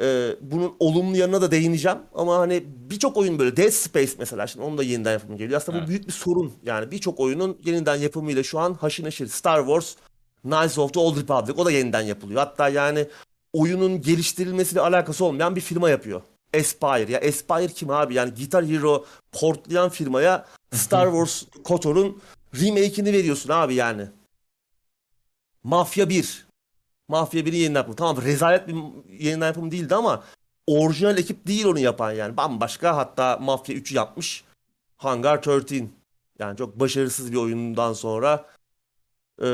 e, 0.00 0.36
bunun 0.40 0.76
olumlu 0.80 1.16
yanına 1.16 1.42
da 1.42 1.50
değineceğim. 1.50 1.98
Ama 2.14 2.38
hani 2.38 2.64
birçok 2.66 3.16
oyun 3.16 3.38
böyle 3.38 3.56
Dead 3.56 3.70
Space 3.70 4.12
mesela 4.18 4.46
şimdi 4.46 4.64
onun 4.64 4.78
da 4.78 4.82
yeniden 4.82 5.12
yapımı 5.12 5.38
geliyor. 5.38 5.56
Aslında 5.56 5.78
evet. 5.78 5.86
bu 5.86 5.90
büyük 5.90 6.06
bir 6.06 6.12
sorun. 6.12 6.52
Yani 6.62 6.90
birçok 6.90 7.20
oyunun 7.20 7.58
yeniden 7.64 7.96
yapımıyla 7.96 8.42
şu 8.42 8.58
an 8.58 8.74
haşır 8.74 9.04
neşir. 9.04 9.26
Star 9.26 9.58
Wars, 9.58 9.94
Knights 10.42 10.78
of 10.78 10.92
the 10.92 11.00
Old 11.00 11.16
Republic 11.16 11.62
o 11.62 11.64
da 11.64 11.70
yeniden 11.70 12.02
yapılıyor. 12.02 12.40
Hatta 12.40 12.68
yani 12.68 13.08
oyunun 13.54 14.00
geliştirilmesiyle 14.00 14.80
alakası 14.80 15.24
olmayan 15.24 15.56
bir 15.56 15.60
firma 15.60 15.90
yapıyor. 15.90 16.22
Aspire. 16.54 17.12
Ya 17.12 17.18
Aspire 17.18 17.72
kim 17.72 17.90
abi? 17.90 18.14
Yani 18.14 18.34
Guitar 18.34 18.66
Hero 18.66 19.04
portlayan 19.32 19.88
firmaya 19.88 20.46
Star 20.72 21.06
Wars 21.06 21.42
KOTOR'un 21.64 22.22
remake'ini 22.54 23.12
veriyorsun 23.12 23.50
abi 23.50 23.74
yani. 23.74 24.06
Mafya 25.62 26.08
1. 26.08 26.46
Mafya 27.08 27.40
1'i 27.40 27.56
yeniden 27.56 27.78
yapımı. 27.78 27.96
Tamam 27.96 28.22
rezalet 28.22 28.68
bir 28.68 28.74
yeniden 29.08 29.46
yapım 29.46 29.70
değildi 29.70 29.94
ama 29.94 30.24
orijinal 30.66 31.18
ekip 31.18 31.46
değil 31.46 31.66
onu 31.66 31.78
yapan 31.78 32.12
yani. 32.12 32.36
Bambaşka 32.36 32.96
hatta 32.96 33.36
Mafya 33.36 33.76
3'ü 33.76 33.94
yapmış. 33.94 34.44
Hangar 34.96 35.46
13. 35.46 35.72
Yani 36.38 36.56
çok 36.56 36.80
başarısız 36.80 37.32
bir 37.32 37.36
oyundan 37.36 37.92
sonra 37.92 38.46
e, 39.42 39.48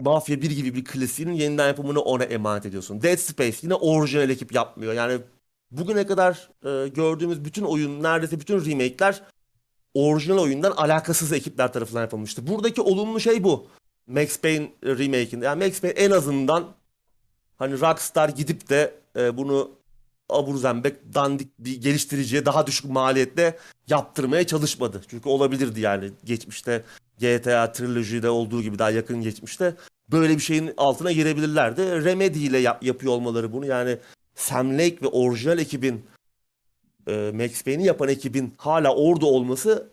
Mafya 0.00 0.42
1 0.42 0.50
gibi 0.50 0.74
bir 0.74 0.84
klasiğinin 0.84 1.32
yeniden 1.32 1.66
yapımını 1.66 2.00
ona 2.00 2.24
emanet 2.24 2.66
ediyorsun. 2.66 3.02
Dead 3.02 3.16
Space 3.16 3.56
yine 3.62 3.74
orijinal 3.74 4.30
ekip 4.30 4.52
yapmıyor. 4.52 4.92
Yani 4.92 5.18
bugüne 5.70 6.06
kadar 6.06 6.50
e, 6.64 6.88
gördüğümüz 6.88 7.44
bütün 7.44 7.62
oyun, 7.62 8.02
neredeyse 8.02 8.40
bütün 8.40 8.64
remake'ler 8.64 9.22
orijinal 9.94 10.38
oyundan 10.38 10.70
alakasız 10.70 11.32
ekipler 11.32 11.72
tarafından 11.72 12.00
yapılmıştı. 12.00 12.46
Buradaki 12.46 12.80
olumlu 12.80 13.20
şey 13.20 13.44
bu. 13.44 13.66
Max 14.06 14.40
Payne 14.40 14.72
remake'inde. 14.84 15.44
Yani 15.44 15.64
Max 15.64 15.80
Payne 15.80 15.94
en 15.94 16.10
azından 16.10 16.64
hani 17.58 17.80
Rockstar 17.80 18.28
gidip 18.28 18.68
de 18.68 18.94
e, 19.16 19.36
bunu 19.36 19.70
abur 20.28 20.56
zembek 20.56 21.14
dandik 21.14 21.58
bir 21.58 21.80
geliştiriciye 21.80 22.46
daha 22.46 22.66
düşük 22.66 22.90
maliyette 22.90 23.58
yaptırmaya 23.88 24.46
çalışmadı. 24.46 25.02
Çünkü 25.08 25.28
olabilirdi 25.28 25.80
yani 25.80 26.10
geçmişte 26.24 26.84
GTA 27.22 27.72
Trilogy'de 27.72 28.30
olduğu 28.30 28.62
gibi 28.62 28.78
daha 28.78 28.90
yakın 28.90 29.22
geçmişte 29.22 29.74
böyle 30.10 30.34
bir 30.34 30.40
şeyin 30.40 30.74
altına 30.76 31.12
girebilirlerdi. 31.12 32.04
Remedy 32.04 32.46
ile 32.46 32.58
yap- 32.58 32.82
yapıyor 32.84 33.12
olmaları 33.12 33.52
bunu 33.52 33.66
yani 33.66 33.98
Sam 34.34 34.72
Lake 34.78 34.98
ve 35.02 35.06
orijinal 35.06 35.58
ekibin 35.58 36.04
e, 37.06 37.32
Max 37.34 37.62
Payne'i 37.62 37.86
yapan 37.86 38.08
ekibin 38.08 38.54
hala 38.56 38.94
orada 38.94 39.26
olması 39.26 39.90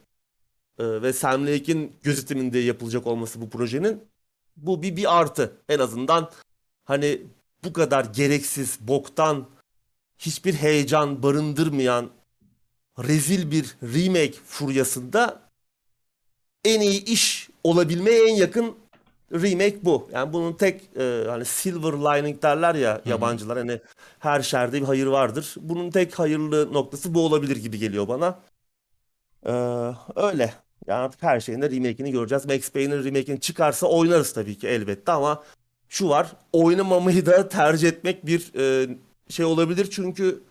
e, 0.80 1.02
ve 1.02 1.14
Sam 1.14 1.48
Lake'in 1.48 1.96
gözetiminde 2.04 2.60
yapılacak 2.60 3.08
olması 3.08 3.42
bu 3.42 3.50
projenin 3.50 4.04
bu 4.58 4.82
bir 4.82 4.96
bir 4.96 5.20
artı. 5.20 5.54
En 5.70 5.80
azından 5.80 6.32
hani 6.86 7.22
bu 7.64 7.74
kadar 7.74 8.06
gereksiz, 8.06 8.78
boktan, 8.82 9.48
hiçbir 10.18 10.54
heyecan 10.54 11.24
barındırmayan 11.24 12.10
rezil 13.00 13.52
bir 13.52 13.76
remake 13.84 14.38
furyasında 14.46 15.49
en 16.66 16.82
iyi 16.82 17.06
iş 17.06 17.50
olabilmeye 17.64 18.30
en 18.30 18.36
yakın 18.36 18.76
remake 19.34 19.86
bu. 19.86 20.10
Yani 20.14 20.34
bunun 20.34 20.54
tek 20.54 20.98
e, 20.98 21.24
hani 21.28 21.46
silver 21.46 21.94
lining 21.94 22.42
derler 22.44 22.76
ya 22.76 22.96
Hı-hı. 22.96 23.10
yabancılar 23.10 23.58
hani 23.58 23.80
her 24.20 24.42
şerde 24.42 24.82
bir 24.82 24.86
hayır 24.86 25.08
vardır. 25.08 25.56
Bunun 25.62 25.92
tek 25.92 26.20
hayırlı 26.20 26.74
noktası 26.74 27.14
bu 27.14 27.26
olabilir 27.26 27.56
gibi 27.56 27.80
geliyor 27.80 28.08
bana. 28.08 28.40
Ee, 29.46 29.52
öyle. 30.16 30.54
Yani 30.88 31.00
artık 31.00 31.24
her 31.24 31.40
şeyin 31.40 31.62
de 31.62 31.72
remake'ini 31.72 32.12
göreceğiz. 32.12 32.46
Max 32.46 32.72
Payne'in 32.72 33.04
remake'ini 33.04 33.40
çıkarsa 33.40 33.88
oynarız 33.88 34.34
tabii 34.34 34.58
ki 34.58 34.68
elbette 34.68 35.12
ama 35.12 35.44
şu 35.90 36.10
var. 36.10 36.34
Oynamamayı 36.54 37.26
da 37.26 37.50
tercih 37.50 37.88
etmek 37.88 38.26
bir 38.26 38.52
e, 38.60 38.90
şey 39.30 39.46
olabilir 39.46 39.88
çünkü 39.92 40.44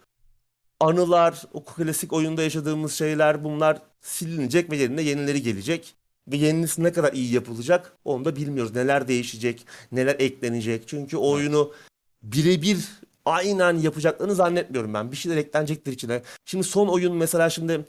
anılar, 0.81 1.43
o 1.53 1.65
klasik 1.65 2.13
oyunda 2.13 2.43
yaşadığımız 2.43 2.95
şeyler 2.95 3.45
bunlar 3.45 3.83
silinecek 4.01 4.71
ve 4.71 4.77
yerine 4.77 5.03
yenileri 5.03 5.43
gelecek. 5.43 5.95
Ve 6.33 6.37
yenisi 6.37 6.83
ne 6.83 6.93
kadar 6.93 7.13
iyi 7.13 7.35
yapılacak 7.35 7.93
onu 8.05 8.25
da 8.25 8.37
bilmiyoruz. 8.37 8.75
Neler 8.75 9.09
değişecek, 9.09 9.67
neler 9.93 10.17
eklenecek. 10.19 10.89
Çünkü 10.89 11.17
oyunu 11.17 11.73
birebir 12.23 12.89
aynen 13.25 13.79
yapacaklarını 13.79 14.35
zannetmiyorum 14.35 14.95
ben. 14.95 15.13
Bir 15.13 15.17
şeyler 15.17 15.37
eklenecektir 15.37 15.93
içine. 15.93 16.23
Şimdi 16.45 16.65
son 16.65 16.89
oyun 16.89 17.17
mesela 17.17 17.51
şimdi 17.51 17.87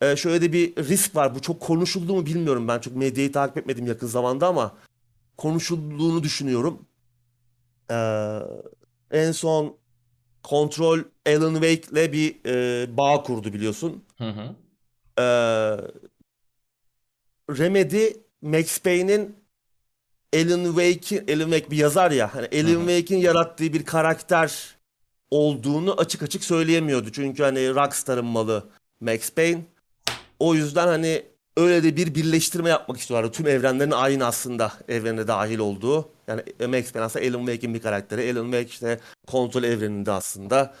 e, 0.00 0.16
şöyle 0.16 0.42
de 0.42 0.52
bir 0.52 0.76
risk 0.76 1.16
var. 1.16 1.34
Bu 1.34 1.40
çok 1.40 1.60
konuşuldu 1.60 2.14
mu 2.14 2.26
bilmiyorum 2.26 2.68
ben. 2.68 2.78
Çok 2.78 2.96
medyayı 2.96 3.32
takip 3.32 3.58
etmedim 3.58 3.86
yakın 3.86 4.06
zamanda 4.06 4.46
ama 4.46 4.74
konuşulduğunu 5.36 6.22
düşünüyorum. 6.22 6.78
Ee, 7.90 8.38
en 9.10 9.32
son 9.32 9.76
Control 10.44 10.98
Alan 11.26 11.54
Wake'le 11.54 12.12
bir 12.12 12.36
e, 12.46 12.96
bağ 12.96 13.22
kurdu 13.22 13.52
biliyorsun. 13.52 14.04
Hı 14.18 14.30
hı. 14.30 14.54
Ee, 15.18 15.76
Remedy 17.50 18.12
Max 18.42 18.78
Payne'in 18.78 19.36
Alan 20.34 20.64
Wake'in 20.64 21.36
Alan 21.36 21.50
Wake 21.50 21.70
bir 21.70 21.76
yazar 21.76 22.10
ya. 22.10 22.34
Hani 22.34 22.46
Alan 22.46 22.86
Wake'in 22.86 23.18
yarattığı 23.18 23.72
bir 23.72 23.84
karakter 23.84 24.76
olduğunu 25.30 26.00
açık 26.00 26.22
açık 26.22 26.44
söyleyemiyordu. 26.44 27.12
Çünkü 27.12 27.42
hani 27.42 27.74
Rockstar'ın 27.74 28.24
malı 28.24 28.68
Max 29.00 29.30
Payne. 29.30 29.62
O 30.38 30.54
yüzden 30.54 30.86
hani 30.86 31.22
öyle 31.56 31.82
de 31.82 31.96
bir 31.96 32.14
birleştirme 32.14 32.70
yapmak 32.70 32.98
istiyorlar. 32.98 33.32
Tüm 33.32 33.46
evrenlerin 33.46 33.90
aynı 33.90 34.26
aslında 34.26 34.72
evrene 34.88 35.28
dahil 35.28 35.58
olduğu. 35.58 36.08
Yani 36.26 36.42
Max 36.60 36.92
Payne 36.92 37.06
aslında 37.06 37.26
Alan 37.26 37.46
Wake'in 37.46 37.74
bir 37.74 37.82
karakteri. 37.82 38.32
Alan 38.32 38.44
Wake 38.44 38.68
işte 38.68 39.00
kontrol 39.26 39.62
evreninde 39.62 40.12
aslında 40.12 40.74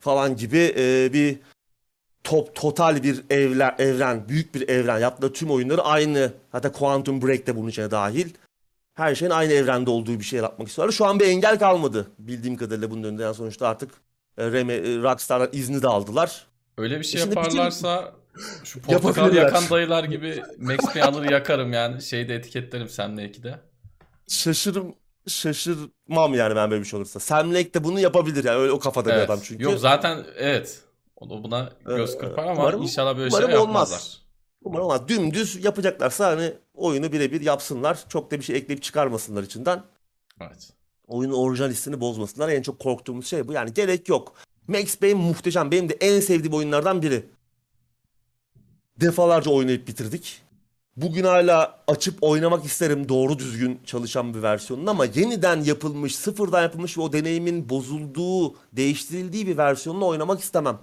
falan 0.00 0.36
gibi 0.36 0.74
e, 0.76 1.12
bir 1.12 1.38
top 2.24 2.54
total 2.54 3.02
bir 3.02 3.24
evler, 3.30 3.74
evren, 3.78 4.28
büyük 4.28 4.54
bir 4.54 4.68
evren. 4.68 4.98
Yaptığı 4.98 5.32
tüm 5.32 5.50
oyunları 5.50 5.82
aynı. 5.82 6.32
Hatta 6.52 6.72
Quantum 6.72 7.22
Break 7.22 7.46
de 7.46 7.56
bunun 7.56 7.68
içine 7.68 7.90
dahil. 7.90 8.30
Her 8.94 9.14
şeyin 9.14 9.30
aynı 9.30 9.52
evrende 9.52 9.90
olduğu 9.90 10.18
bir 10.18 10.24
şey 10.24 10.40
yapmak 10.40 10.68
istiyorlar. 10.68 10.92
Şu 10.92 11.06
an 11.06 11.20
bir 11.20 11.26
engel 11.26 11.58
kalmadı. 11.58 12.06
Bildiğim 12.18 12.56
kadarıyla 12.56 12.90
bunun 12.90 13.02
önünde. 13.02 13.22
Yani 13.22 13.34
sonuçta 13.34 13.68
artık 13.68 13.90
e, 14.38 14.52
Reme, 14.52 14.74
e, 14.74 14.96
Rockstar'dan 14.96 15.48
izni 15.52 15.82
de 15.82 15.88
aldılar. 15.88 16.46
Öyle 16.78 16.98
bir 16.98 17.04
şey 17.04 17.20
Şimdi 17.20 17.34
yaparlarsa 17.34 18.14
bütün... 18.34 18.64
şu 18.64 18.82
portakal 18.82 19.34
yakan 19.34 19.64
dayılar 19.70 20.04
gibi 20.04 20.42
Max 20.58 20.78
Payne 20.78 21.04
alır 21.04 21.30
yakarım 21.30 21.72
yani. 21.72 22.02
Şeyde 22.02 22.34
etiketlerim 22.34 22.88
Sam 22.88 23.16
Lake'i 23.16 23.54
Şaşırım 24.28 24.94
şaşırmam 25.28 26.34
yani 26.34 26.56
ben 26.56 26.70
böyle 26.70 26.82
bir 26.82 26.88
şey 26.88 26.98
olursa. 26.98 27.20
Sam 27.20 27.54
Lake 27.54 27.74
de 27.74 27.84
bunu 27.84 28.00
yapabilir 28.00 28.44
yani 28.44 28.58
öyle 28.58 28.72
o 28.72 28.78
kafada 28.78 29.12
evet. 29.12 29.28
bir 29.28 29.32
adam 29.32 29.40
çünkü. 29.44 29.64
Yok 29.64 29.78
zaten 29.78 30.24
evet 30.36 30.80
o 31.20 31.44
buna 31.44 31.70
göz 31.86 32.14
ee, 32.14 32.18
kırpar 32.18 32.44
ama 32.44 32.52
umarım, 32.52 32.82
inşallah 32.82 33.16
böyle 33.16 33.30
şey 33.30 33.40
yapmazlar. 33.40 33.68
Olmaz. 33.68 34.22
Umarım 34.62 34.84
olmaz. 34.84 35.08
Dümdüz 35.08 35.64
yapacaklarsa 35.64 36.26
hani 36.26 36.52
oyunu 36.74 37.12
birebir 37.12 37.40
yapsınlar. 37.40 38.04
Çok 38.08 38.30
da 38.30 38.38
bir 38.38 38.44
şey 38.44 38.56
ekleyip 38.56 38.82
çıkarmasınlar 38.82 39.42
içinden. 39.42 39.82
Evet. 40.40 40.70
Oyunun 41.06 41.34
orijinalistini 41.34 42.00
bozmasınlar. 42.00 42.48
En 42.48 42.62
çok 42.62 42.78
korktuğumuz 42.78 43.26
şey 43.26 43.48
bu. 43.48 43.52
Yani 43.52 43.74
gerek 43.74 44.08
yok. 44.08 44.34
Max 44.68 44.96
Payne 44.96 45.14
muhteşem. 45.14 45.70
Benim 45.70 45.88
de 45.88 45.96
en 46.00 46.20
sevdiğim 46.20 46.54
oyunlardan 46.54 47.02
biri. 47.02 47.26
Defalarca 49.00 49.50
oynayıp 49.50 49.88
bitirdik. 49.88 50.42
Bugün 50.96 51.24
hala 51.24 51.78
açıp 51.86 52.18
oynamak 52.20 52.64
isterim 52.64 53.08
doğru 53.08 53.38
düzgün 53.38 53.80
çalışan 53.86 54.34
bir 54.34 54.42
versiyonunu 54.42 54.90
ama 54.90 55.04
yeniden 55.04 55.64
yapılmış, 55.64 56.16
sıfırdan 56.16 56.62
yapılmış 56.62 56.98
ve 56.98 57.02
o 57.02 57.12
deneyimin 57.12 57.68
bozulduğu, 57.68 58.54
değiştirildiği 58.72 59.46
bir 59.46 59.56
versiyonunu 59.56 60.06
oynamak 60.06 60.40
istemem. 60.40 60.78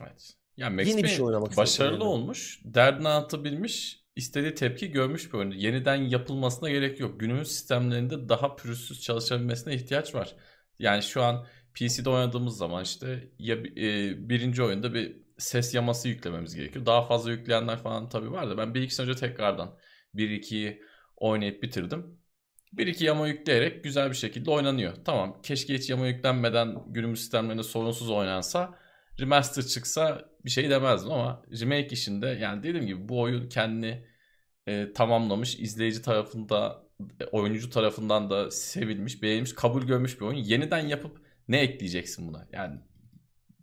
Evet. 0.00 0.34
Yani 0.56 0.76
Max 0.76 0.88
Yeni 0.88 1.02
bir 1.02 1.08
şey 1.08 1.24
oynamak 1.24 1.56
başarılı 1.56 2.04
olmuş. 2.04 2.60
Derdini 2.64 3.08
anlatabilmiş. 3.08 4.04
istediği 4.16 4.54
tepki 4.54 4.90
görmüş 4.90 5.32
bir 5.32 5.38
oyun. 5.38 5.50
Yeniden 5.50 5.96
yapılmasına 5.96 6.70
gerek 6.70 7.00
yok. 7.00 7.20
Günümüz 7.20 7.48
sistemlerinde 7.48 8.28
daha 8.28 8.56
pürüzsüz 8.56 9.00
çalışabilmesine 9.00 9.74
ihtiyaç 9.74 10.14
var. 10.14 10.36
Yani 10.78 11.02
şu 11.02 11.22
an 11.22 11.46
PC'de 11.74 12.10
oynadığımız 12.10 12.56
zaman 12.56 12.84
işte 12.84 13.30
ya 13.38 13.56
e, 13.56 14.28
birinci 14.28 14.62
oyunda 14.62 14.94
bir 14.94 15.16
ses 15.38 15.74
yaması 15.74 16.08
yüklememiz 16.08 16.54
gerekiyor. 16.54 16.86
Daha 16.86 17.02
fazla 17.02 17.30
yükleyenler 17.30 17.78
falan 17.78 18.08
tabii 18.08 18.32
var 18.32 18.50
da 18.50 18.58
ben 18.58 18.74
bir 18.74 18.82
iki 18.82 18.94
sene 18.94 19.08
önce 19.08 19.20
tekrardan 19.20 19.78
1-2'yi 20.14 20.82
oynayıp 21.16 21.62
bitirdim. 21.62 22.18
1-2 22.76 23.04
yama 23.04 23.28
yükleyerek 23.28 23.84
güzel 23.84 24.10
bir 24.10 24.16
şekilde 24.16 24.50
oynanıyor. 24.50 24.92
Tamam 25.04 25.40
keşke 25.42 25.74
hiç 25.74 25.90
yama 25.90 26.06
yüklenmeden 26.06 26.76
günümüz 26.86 27.20
sistemlerinde 27.20 27.62
sorunsuz 27.62 28.10
oynansa 28.10 28.78
remaster 29.20 29.62
çıksa 29.66 30.24
bir 30.44 30.50
şey 30.50 30.70
demezdim 30.70 31.12
ama 31.12 31.42
remake 31.60 31.88
işinde 31.88 32.26
yani 32.26 32.62
dediğim 32.62 32.86
gibi 32.86 33.08
bu 33.08 33.20
oyun 33.20 33.48
kendini 33.48 34.06
e, 34.66 34.92
tamamlamış 34.92 35.58
izleyici 35.58 36.02
tarafında 36.02 36.82
e, 37.20 37.24
oyuncu 37.24 37.70
tarafından 37.70 38.30
da 38.30 38.50
sevilmiş 38.50 39.22
beğenilmiş 39.22 39.54
kabul 39.54 39.82
görmüş 39.82 40.20
bir 40.20 40.26
oyun. 40.26 40.38
Yeniden 40.38 40.86
yapıp 40.86 41.20
ne 41.48 41.60
ekleyeceksin 41.60 42.28
buna? 42.28 42.48
Yani 42.52 42.80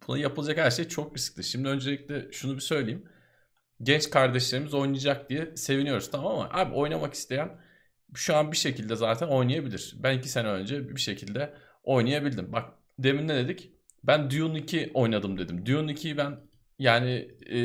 buna 0.07 0.17
yapılacak 0.17 0.57
her 0.57 0.71
şey 0.71 0.87
çok 0.87 1.17
riskli. 1.17 1.43
Şimdi 1.43 1.67
öncelikle 1.67 2.31
şunu 2.31 2.55
bir 2.55 2.61
söyleyeyim. 2.61 3.05
Genç 3.83 4.09
kardeşlerimiz 4.09 4.73
oynayacak 4.73 5.29
diye 5.29 5.55
seviniyoruz 5.55 6.11
tamam 6.11 6.33
ama 6.33 6.49
abi 6.51 6.75
oynamak 6.75 7.13
isteyen 7.13 7.59
şu 8.15 8.35
an 8.35 8.51
bir 8.51 8.57
şekilde 8.57 8.95
zaten 8.95 9.27
oynayabilir. 9.27 9.95
Ben 9.99 10.17
iki 10.17 10.29
sene 10.29 10.47
önce 10.47 10.89
bir 10.89 11.01
şekilde 11.01 11.53
oynayabildim. 11.83 12.51
Bak 12.51 12.73
demin 12.99 13.27
ne 13.27 13.35
dedik 13.35 13.74
ben 14.07 14.31
Dune 14.31 14.59
2 14.59 14.91
oynadım 14.93 15.37
dedim. 15.37 15.65
Dune 15.65 15.91
2'yi 15.91 16.17
ben 16.17 16.39
yani 16.79 17.27
e, 17.51 17.59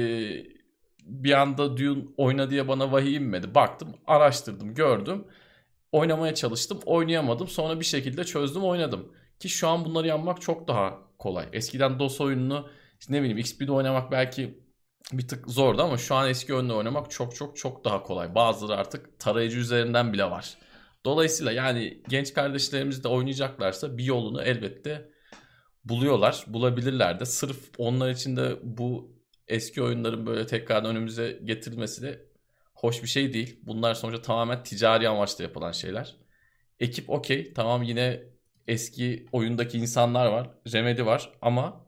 bir 1.05 1.33
anda 1.33 1.77
Dune 1.77 2.05
oyna 2.17 2.51
diye 2.51 2.69
bana 2.69 2.93
vahiy 2.93 3.17
inmedi. 3.17 3.55
Baktım, 3.55 3.97
araştırdım, 4.07 4.75
gördüm. 4.75 5.25
Oynamaya 5.93 6.35
çalıştım, 6.35 6.81
oynayamadım. 6.87 7.49
Sonra 7.49 7.81
bir 7.81 7.85
şekilde 7.85 8.25
çözdüm, 8.25 8.65
oynadım. 8.65 9.13
Ki 9.41 9.49
şu 9.49 9.69
an 9.69 9.85
bunları 9.85 10.07
yapmak 10.07 10.41
çok 10.41 10.69
daha 10.69 10.99
kolay. 11.19 11.49
Eskiden 11.53 11.99
DOS 11.99 12.21
oyununu 12.21 12.69
işte 13.01 13.13
ne 13.13 13.21
bileyim 13.21 13.39
XP'de 13.39 13.73
oynamak 13.73 14.13
belki 14.13 14.61
bir 15.13 15.29
tık 15.29 15.49
zordu 15.51 15.83
ama 15.83 15.99
şu 15.99 16.15
an 16.15 16.29
eski 16.29 16.55
oyunla 16.55 16.75
oynamak 16.75 17.11
çok 17.11 17.35
çok 17.37 17.57
çok 17.57 17.85
daha 17.85 18.03
kolay. 18.03 18.35
Bazıları 18.35 18.81
artık 18.81 19.19
tarayıcı 19.19 19.59
üzerinden 19.59 20.13
bile 20.13 20.25
var. 20.25 20.59
Dolayısıyla 21.05 21.53
yani 21.53 22.03
genç 22.09 22.35
kardeşlerimiz 22.35 23.05
de 23.05 23.09
oynayacaklarsa 23.09 23.99
bir 23.99 24.05
yolunu 24.05 24.43
elbette 24.43 25.11
buluyorlar, 25.85 26.45
bulabilirler 26.47 27.21
de. 27.21 27.25
Sırf 27.27 27.71
onlar 27.79 28.11
için 28.11 28.37
de 28.37 28.59
bu 28.63 29.17
eski 29.49 29.83
oyunların 29.83 30.27
böyle 30.27 30.47
tekrardan 30.47 30.91
önümüze 30.91 31.41
getirilmesi 31.45 32.03
de 32.03 32.27
hoş 32.75 33.03
bir 33.03 33.09
şey 33.09 33.33
değil. 33.33 33.61
Bunlar 33.63 33.95
sonuçta 33.95 34.23
tamamen 34.23 34.63
ticari 34.63 35.09
amaçla 35.09 35.45
yapılan 35.45 35.73
şeyler. 35.73 36.17
Ekip 36.81 37.11
okey, 37.11 37.53
tamam 37.55 37.83
yine 37.83 38.23
eski 38.69 39.27
oyundaki 39.33 39.79
insanlar 39.79 40.27
var, 40.27 40.51
Remedy 40.73 41.05
var 41.05 41.33
ama 41.43 41.87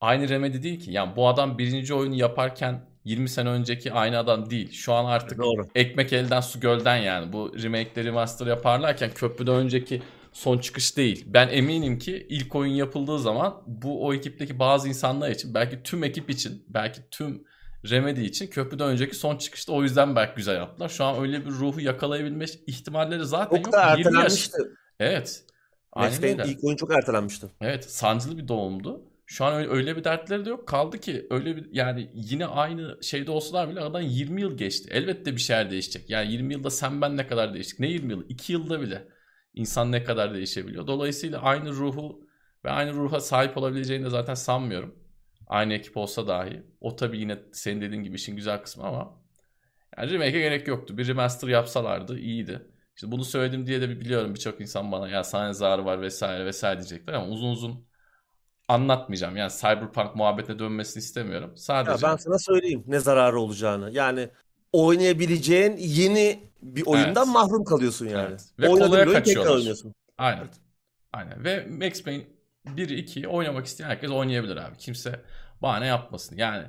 aynı 0.00 0.28
Remedy 0.28 0.62
değil 0.62 0.80
ki. 0.80 0.92
Yani 0.92 1.16
bu 1.16 1.28
adam 1.28 1.58
birinci 1.58 1.94
oyunu 1.94 2.14
yaparken 2.14 2.86
20 3.04 3.28
sene 3.28 3.48
önceki 3.48 3.92
aynı 3.92 4.18
adam 4.18 4.50
değil. 4.50 4.72
Şu 4.72 4.92
an 4.92 5.04
artık 5.04 5.38
Doğru. 5.38 5.66
ekmek 5.74 6.12
elden 6.12 6.40
su 6.40 6.60
gölden 6.60 6.96
yani. 6.96 7.32
Bu 7.32 7.62
remake'leri 7.62 8.06
remaster 8.06 8.46
yaparlarken 8.46 9.10
köprüden 9.14 9.54
önceki 9.54 10.02
son 10.34 10.58
çıkış 10.58 10.96
değil. 10.96 11.24
Ben 11.26 11.48
eminim 11.48 11.98
ki 11.98 12.26
ilk 12.28 12.54
oyun 12.54 12.72
yapıldığı 12.72 13.18
zaman 13.18 13.62
bu 13.66 14.06
o 14.06 14.14
ekipteki 14.14 14.58
bazı 14.58 14.88
insanlar 14.88 15.30
için 15.30 15.54
belki 15.54 15.82
tüm 15.82 16.04
ekip 16.04 16.30
için 16.30 16.64
belki 16.68 17.00
tüm 17.10 17.44
Remedy 17.90 18.24
için 18.24 18.46
köprüden 18.46 18.88
önceki 18.88 19.16
son 19.16 19.36
çıkışta 19.36 19.72
o 19.72 19.82
yüzden 19.82 20.16
belki 20.16 20.36
güzel 20.36 20.56
yaptılar. 20.56 20.88
Şu 20.88 21.04
an 21.04 21.20
öyle 21.22 21.44
bir 21.44 21.50
ruhu 21.50 21.80
yakalayabilme 21.80 22.44
ihtimalleri 22.66 23.24
zaten 23.24 23.56
Çok 23.56 23.66
yok. 23.66 23.72
da 23.72 23.94
20 23.96 24.00
yaş. 24.00 24.06
ertelenmişti. 24.06 24.58
Evet. 25.00 25.44
Max 25.96 26.20
Payne 26.20 26.42
ilk 26.46 26.64
oyun 26.64 26.76
çok 26.76 26.94
ertelenmişti. 26.94 27.46
Evet 27.60 27.84
sancılı 27.90 28.38
bir 28.38 28.48
doğumdu. 28.48 29.02
Şu 29.26 29.44
an 29.44 29.54
öyle, 29.54 29.70
öyle 29.70 29.96
bir 29.96 30.04
dertleri 30.04 30.44
de 30.44 30.50
yok. 30.50 30.68
Kaldı 30.68 30.98
ki 30.98 31.26
öyle 31.30 31.56
bir 31.56 31.68
yani 31.72 32.10
yine 32.14 32.46
aynı 32.46 32.98
şeyde 33.02 33.30
olsalar 33.30 33.70
bile 33.70 33.80
aradan 33.80 34.00
20 34.00 34.40
yıl 34.40 34.56
geçti. 34.56 34.88
Elbette 34.92 35.32
bir 35.32 35.40
şeyler 35.40 35.70
değişecek. 35.70 36.10
Yani 36.10 36.32
20 36.32 36.52
yılda 36.52 36.70
sen 36.70 37.00
ben 37.00 37.16
ne 37.16 37.26
kadar 37.26 37.54
değiştik? 37.54 37.80
Ne 37.80 37.86
20 37.86 38.12
yıl? 38.12 38.24
2 38.28 38.52
yılda 38.52 38.80
bile 38.80 39.08
insan 39.54 39.92
ne 39.92 40.04
kadar 40.04 40.34
değişebiliyor. 40.34 40.86
Dolayısıyla 40.86 41.42
aynı 41.42 41.70
ruhu 41.70 42.26
ve 42.64 42.70
aynı 42.70 42.92
ruha 42.92 43.20
sahip 43.20 43.56
olabileceğini 43.56 44.04
de 44.04 44.10
zaten 44.10 44.34
sanmıyorum. 44.34 44.94
Aynı 45.46 45.74
ekip 45.74 45.96
olsa 45.96 46.26
dahi. 46.28 46.62
O 46.80 46.96
tabii 46.96 47.18
yine 47.18 47.38
senin 47.52 47.80
dediğin 47.80 48.02
gibi 48.02 48.16
işin 48.16 48.36
güzel 48.36 48.62
kısmı 48.62 48.84
ama 48.84 49.20
yani 49.98 50.10
remake'e 50.10 50.40
gerek 50.40 50.68
yoktu. 50.68 50.98
Bir 50.98 51.08
remaster 51.08 51.48
yapsalardı 51.48 52.18
iyiydi. 52.18 52.68
İşte 52.96 53.12
bunu 53.12 53.24
söyledim 53.24 53.66
diye 53.66 53.80
de 53.80 53.90
biliyorum 54.00 54.34
birçok 54.34 54.60
insan 54.60 54.92
bana 54.92 55.08
ya 55.08 55.24
sana 55.24 55.46
ne 55.46 55.54
zararı 55.54 55.84
var 55.84 56.00
vesaire 56.00 56.46
vesaire 56.46 56.78
diyecekler 56.78 57.14
ama 57.14 57.26
uzun 57.26 57.50
uzun 57.50 57.86
anlatmayacağım. 58.68 59.36
Yani 59.36 59.52
Cyberpunk 59.60 60.16
muhabbetine 60.16 60.58
dönmesini 60.58 61.00
istemiyorum. 61.00 61.50
Ya 61.50 61.56
Sadece 61.56 62.06
ben 62.06 62.16
sana 62.16 62.38
söyleyeyim 62.38 62.84
ne 62.86 62.98
zararı 63.00 63.40
olacağını. 63.40 63.90
Yani 63.92 64.30
oynayabileceğin 64.74 65.76
yeni 65.76 66.40
bir 66.62 66.86
oyundan 66.86 67.24
Evet. 67.24 67.34
mahrum 67.34 67.64
kalıyorsun 67.64 68.08
yani. 68.08 68.26
Evet. 68.30 68.44
Ve 68.58 68.68
Oynadığın 68.68 68.88
kolaya 68.90 69.12
kaçıyorlar. 69.12 69.76
aynen. 70.18 70.48
Aynen. 71.12 71.44
Ve 71.44 71.66
Max 71.66 72.02
Payne 72.02 72.24
1'i 72.66 73.04
2'yi 73.04 73.28
oynamak 73.28 73.66
isteyen 73.66 73.88
herkes 73.88 74.10
oynayabilir 74.10 74.56
abi. 74.56 74.76
Kimse 74.78 75.20
bahane 75.62 75.86
yapmasın. 75.86 76.36
Yani 76.36 76.66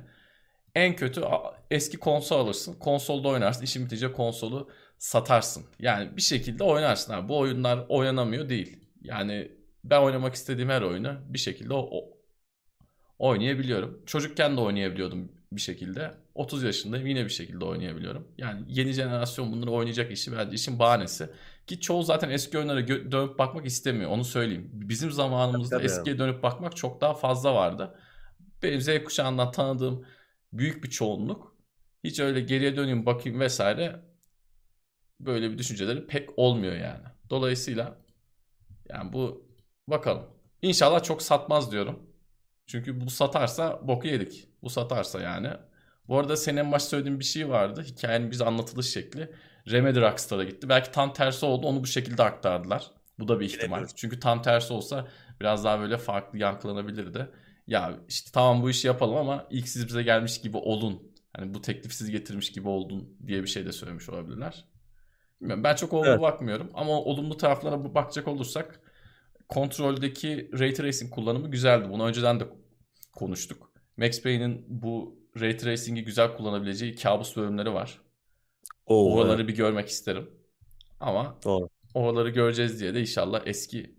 en 0.74 0.96
kötü 0.96 1.22
eski 1.70 1.96
konsol 1.96 2.38
alırsın. 2.38 2.74
Konsolda 2.78 3.28
oynarsın. 3.28 3.62
İşin 3.64 3.84
bitince 3.84 4.12
konsolu 4.12 4.70
satarsın. 4.98 5.64
Yani 5.80 6.16
bir 6.16 6.22
şekilde 6.22 6.64
oynarsın 6.64 7.12
abi. 7.12 7.28
Bu 7.28 7.38
oyunlar 7.38 7.84
oynanamıyor 7.88 8.48
değil. 8.48 8.80
Yani 9.02 9.52
ben 9.84 10.00
oynamak 10.00 10.34
istediğim 10.34 10.70
her 10.70 10.82
oyunu 10.82 11.16
bir 11.28 11.38
şekilde 11.38 11.74
o, 11.74 11.88
o- 11.92 12.16
oynayabiliyorum. 13.18 14.02
Çocukken 14.06 14.56
de 14.56 14.60
oynayabiliyordum 14.60 15.32
bir 15.52 15.60
şekilde. 15.60 16.10
30 16.36 16.62
yaşındayım 16.62 17.06
yine 17.06 17.24
bir 17.24 17.30
şekilde 17.30 17.64
oynayabiliyorum. 17.64 18.28
Yani 18.38 18.64
yeni 18.68 18.92
jenerasyon 18.92 19.52
bunları 19.52 19.70
oynayacak 19.70 20.12
işi 20.12 20.32
bence 20.32 20.54
işin 20.54 20.78
bahanesi. 20.78 21.30
Ki 21.66 21.80
çoğu 21.80 22.02
zaten 22.02 22.30
eski 22.30 22.58
oyunlara 22.58 22.80
gö- 22.80 23.12
dönüp 23.12 23.38
bakmak 23.38 23.66
istemiyor 23.66 24.10
onu 24.10 24.24
söyleyeyim. 24.24 24.70
Bizim 24.72 25.10
zamanımızda 25.12 25.76
Tabii, 25.76 25.86
eskiye 25.86 26.18
dönüp 26.18 26.42
bakmak 26.42 26.76
çok 26.76 27.00
daha 27.00 27.14
fazla 27.14 27.54
vardı. 27.54 27.98
Benim 28.62 28.80
Z 28.80 28.88
kuşağından 29.04 29.50
tanıdığım 29.50 30.06
büyük 30.52 30.84
bir 30.84 30.90
çoğunluk 30.90 31.56
hiç 32.04 32.20
öyle 32.20 32.40
geriye 32.40 32.76
döneyim 32.76 33.06
bakayım 33.06 33.40
vesaire 33.40 34.00
böyle 35.20 35.50
bir 35.50 35.58
düşünceleri 35.58 36.06
pek 36.06 36.38
olmuyor 36.38 36.76
yani. 36.76 37.04
Dolayısıyla 37.30 37.98
yani 38.88 39.12
bu 39.12 39.48
bakalım. 39.88 40.26
İnşallah 40.62 41.02
çok 41.02 41.22
satmaz 41.22 41.72
diyorum. 41.72 42.10
Çünkü 42.66 43.00
bu 43.00 43.10
satarsa 43.10 43.88
boku 43.88 44.06
yedik. 44.06 44.48
Bu 44.62 44.70
satarsa 44.70 45.20
yani. 45.20 45.50
Bu 46.08 46.18
arada 46.18 46.36
senin 46.36 46.56
en 46.56 46.72
başta 46.72 46.88
söylediğin 46.88 47.20
bir 47.20 47.24
şey 47.24 47.48
vardı. 47.48 47.82
Hikayenin 47.86 48.30
bize 48.30 48.44
anlatılış 48.44 48.86
şekli. 48.86 49.30
Remedy 49.70 50.00
Rockstar'a 50.00 50.44
gitti. 50.44 50.68
Belki 50.68 50.90
tam 50.90 51.12
tersi 51.12 51.46
oldu. 51.46 51.66
Onu 51.66 51.82
bu 51.82 51.86
şekilde 51.86 52.22
aktardılar. 52.22 52.90
Bu 53.18 53.28
da 53.28 53.40
bir 53.40 53.46
ihtimal. 53.46 53.64
Bilemiyorum. 53.66 53.94
Çünkü 53.96 54.20
tam 54.20 54.42
tersi 54.42 54.72
olsa 54.72 55.08
biraz 55.40 55.64
daha 55.64 55.80
böyle 55.80 55.98
farklı 55.98 56.38
yankılanabilirdi. 56.38 57.28
Ya 57.66 57.98
işte 58.08 58.30
tamam 58.34 58.62
bu 58.62 58.70
işi 58.70 58.86
yapalım 58.86 59.16
ama 59.16 59.46
ilk 59.50 59.68
siz 59.68 59.88
bize 59.88 60.02
gelmiş 60.02 60.40
gibi 60.40 60.56
olun. 60.56 61.12
Hani 61.36 61.54
bu 61.54 61.60
teklif 61.60 61.92
siz 61.92 62.10
getirmiş 62.10 62.52
gibi 62.52 62.68
oldun 62.68 63.16
diye 63.26 63.42
bir 63.42 63.48
şey 63.48 63.66
de 63.66 63.72
söylemiş 63.72 64.08
olabilirler. 64.08 64.64
Bilmiyorum. 65.40 65.64
Ben 65.64 65.74
çok 65.74 65.92
olumlu 65.92 66.08
Evet. 66.10 66.20
bakmıyorum. 66.20 66.70
Ama 66.74 66.92
olumlu 67.00 67.36
taraflara 67.36 67.94
bakacak 67.94 68.28
olursak 68.28 68.80
kontroldeki 69.48 70.50
Ray 70.58 70.74
Tracing 70.74 71.14
kullanımı 71.14 71.50
güzeldi. 71.50 71.88
Bunu 71.90 72.04
önceden 72.06 72.40
de 72.40 72.44
konuştuk. 73.12 73.70
Max 73.96 74.22
Payne'in 74.22 74.64
bu 74.68 75.18
Ray 75.40 75.56
Tracing'i 75.56 76.04
güzel 76.04 76.36
kullanabileceği 76.36 76.94
kabus 76.94 77.36
bölümleri 77.36 77.74
var. 77.74 78.00
Oo, 78.86 79.20
Oraları 79.20 79.42
evet, 79.42 79.48
bir 79.48 79.56
görmek 79.56 79.88
isterim. 79.88 80.30
Ama 81.00 81.38
doğru. 81.44 81.68
oraları 81.94 82.30
göreceğiz 82.30 82.80
diye 82.80 82.94
de 82.94 83.00
inşallah 83.00 83.42
eski 83.46 83.96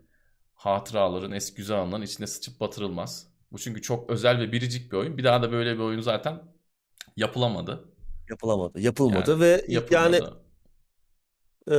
hatıraların, 0.55 1.31
eski 1.31 1.55
güzel 1.57 1.79
anların 1.79 2.01
içine 2.01 2.27
sıçıp 2.27 2.59
batırılmaz. 2.59 3.27
Bu 3.51 3.57
çünkü 3.59 3.81
çok 3.81 4.09
özel 4.09 4.39
ve 4.39 4.51
biricik 4.51 4.91
bir 4.91 4.97
oyun. 4.97 5.17
Bir 5.17 5.23
daha 5.23 5.41
da 5.43 5.51
böyle 5.51 5.73
bir 5.75 5.79
oyun 5.79 6.01
zaten 6.01 6.43
yapılamadı. 7.17 7.89
Yapılamadı. 8.29 8.79
Yapılmadı 8.79 9.31
Yani 9.31 9.41
ve 9.41 9.65
yani 9.91 10.15
Yapılmadı. 10.15 10.43
e, 11.71 11.75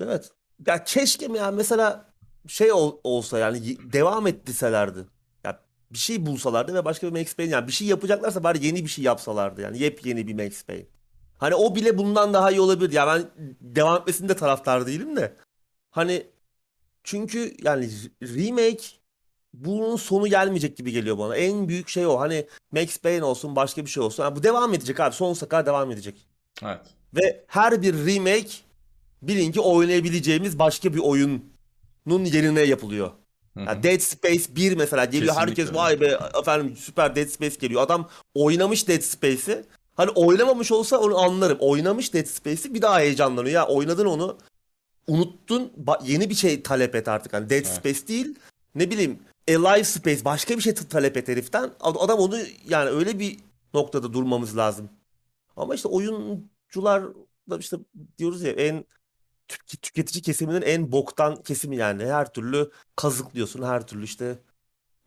evet 0.00 0.30
ya 0.66 0.84
keşke 0.84 1.28
mi 1.28 1.38
ya 1.38 1.50
mesela 1.50 2.14
şey 2.48 2.72
ol- 2.72 2.98
olsa 3.04 3.38
yani 3.38 3.92
devam 3.92 4.26
ettirselerdi. 4.26 5.06
Bir 5.94 5.98
şey 5.98 6.26
bulsalardı 6.26 6.74
ve 6.74 6.84
başka 6.84 7.06
bir 7.06 7.20
Max 7.20 7.34
Payne 7.34 7.50
yani 7.50 7.66
bir 7.66 7.72
şey 7.72 7.88
yapacaklarsa 7.88 8.44
bari 8.44 8.66
yeni 8.66 8.84
bir 8.84 8.88
şey 8.88 9.04
yapsalardı 9.04 9.60
yani 9.60 9.78
yepyeni 9.78 10.26
bir 10.26 10.34
Max 10.34 10.64
Payne. 10.64 10.86
Hani 11.38 11.54
o 11.54 11.74
bile 11.74 11.98
bundan 11.98 12.34
daha 12.34 12.50
iyi 12.50 12.60
olabilir. 12.60 12.92
Ya 12.92 13.06
ben 13.06 13.24
devam 13.60 14.00
etmesinde 14.00 14.28
de 14.28 14.36
taraftar 14.36 14.86
değilim 14.86 15.16
de. 15.16 15.36
Hani 15.90 16.26
çünkü 17.04 17.56
yani 17.62 17.90
remake 18.22 18.84
bunun 19.54 19.96
sonu 19.96 20.26
gelmeyecek 20.26 20.76
gibi 20.76 20.92
geliyor 20.92 21.18
bana. 21.18 21.36
En 21.36 21.68
büyük 21.68 21.88
şey 21.88 22.06
o. 22.06 22.20
Hani 22.20 22.46
Max 22.72 22.98
Payne 22.98 23.24
olsun 23.24 23.56
başka 23.56 23.84
bir 23.84 23.90
şey 23.90 24.02
olsun. 24.02 24.22
Yani 24.22 24.36
bu 24.36 24.42
devam 24.42 24.74
edecek 24.74 25.00
abi. 25.00 25.14
Sonsuza 25.14 25.48
kadar 25.48 25.66
devam 25.66 25.90
edecek. 25.90 26.28
Evet. 26.62 26.80
Ve 27.14 27.44
her 27.46 27.82
bir 27.82 27.94
remake 27.94 28.50
bilin 29.22 29.52
ki 29.52 29.60
oynayabileceğimiz 29.60 30.58
başka 30.58 30.94
bir 30.94 30.98
oyunun 30.98 32.24
yerine 32.24 32.60
yapılıyor. 32.60 33.10
Yani 33.56 33.82
Dead 33.82 34.00
Space 34.00 34.56
1 34.56 34.76
mesela 34.76 35.04
geliyor 35.04 35.34
Kesinlikle 35.34 35.62
herkes 35.62 35.74
vay 35.74 36.00
be 36.00 36.18
efendim 36.40 36.76
süper 36.76 37.16
Dead 37.16 37.26
Space 37.26 37.56
geliyor. 37.60 37.82
Adam 37.82 38.08
oynamış 38.34 38.88
Dead 38.88 39.00
Space'i. 39.00 39.64
Hani 39.94 40.10
oynamamış 40.10 40.72
olsa 40.72 40.98
onu 40.98 41.18
anlarım. 41.18 41.58
Oynamış 41.60 42.14
Dead 42.14 42.26
Space'i 42.26 42.74
bir 42.74 42.82
daha 42.82 43.00
heyecanlanıyor. 43.00 43.54
Ya 43.54 43.66
oynadın 43.66 44.06
onu 44.06 44.38
unuttun 45.06 45.72
yeni 46.04 46.30
bir 46.30 46.34
şey 46.34 46.62
talep 46.62 46.94
et 46.94 47.08
artık. 47.08 47.32
Hani 47.32 47.50
Dead 47.50 47.56
Evet. 47.56 47.66
Space 47.66 48.08
değil 48.08 48.34
ne 48.74 48.90
bileyim 48.90 49.18
Alive 49.48 49.84
Space 49.84 50.24
başka 50.24 50.56
bir 50.56 50.62
şey 50.62 50.74
talep 50.74 51.16
et 51.16 51.28
heriften. 51.28 51.70
Ad- 51.80 51.96
Adam 52.00 52.18
onu 52.18 52.38
yani 52.68 52.90
öyle 52.90 53.18
bir 53.18 53.36
noktada 53.74 54.12
durmamız 54.12 54.56
lazım. 54.56 54.88
Ama 55.56 55.74
işte 55.74 55.88
oyuncular 55.88 57.02
da 57.50 57.58
işte 57.58 57.76
diyoruz 58.18 58.42
ya 58.42 58.52
en 58.52 58.84
tüketici 59.82 60.22
kesiminin 60.22 60.62
en 60.62 60.92
boktan 60.92 61.42
kesimi 61.42 61.76
yani. 61.76 62.06
Her 62.06 62.32
türlü 62.32 62.70
kazıklıyorsun. 62.96 63.62
Her 63.62 63.86
türlü 63.86 64.04
işte 64.04 64.38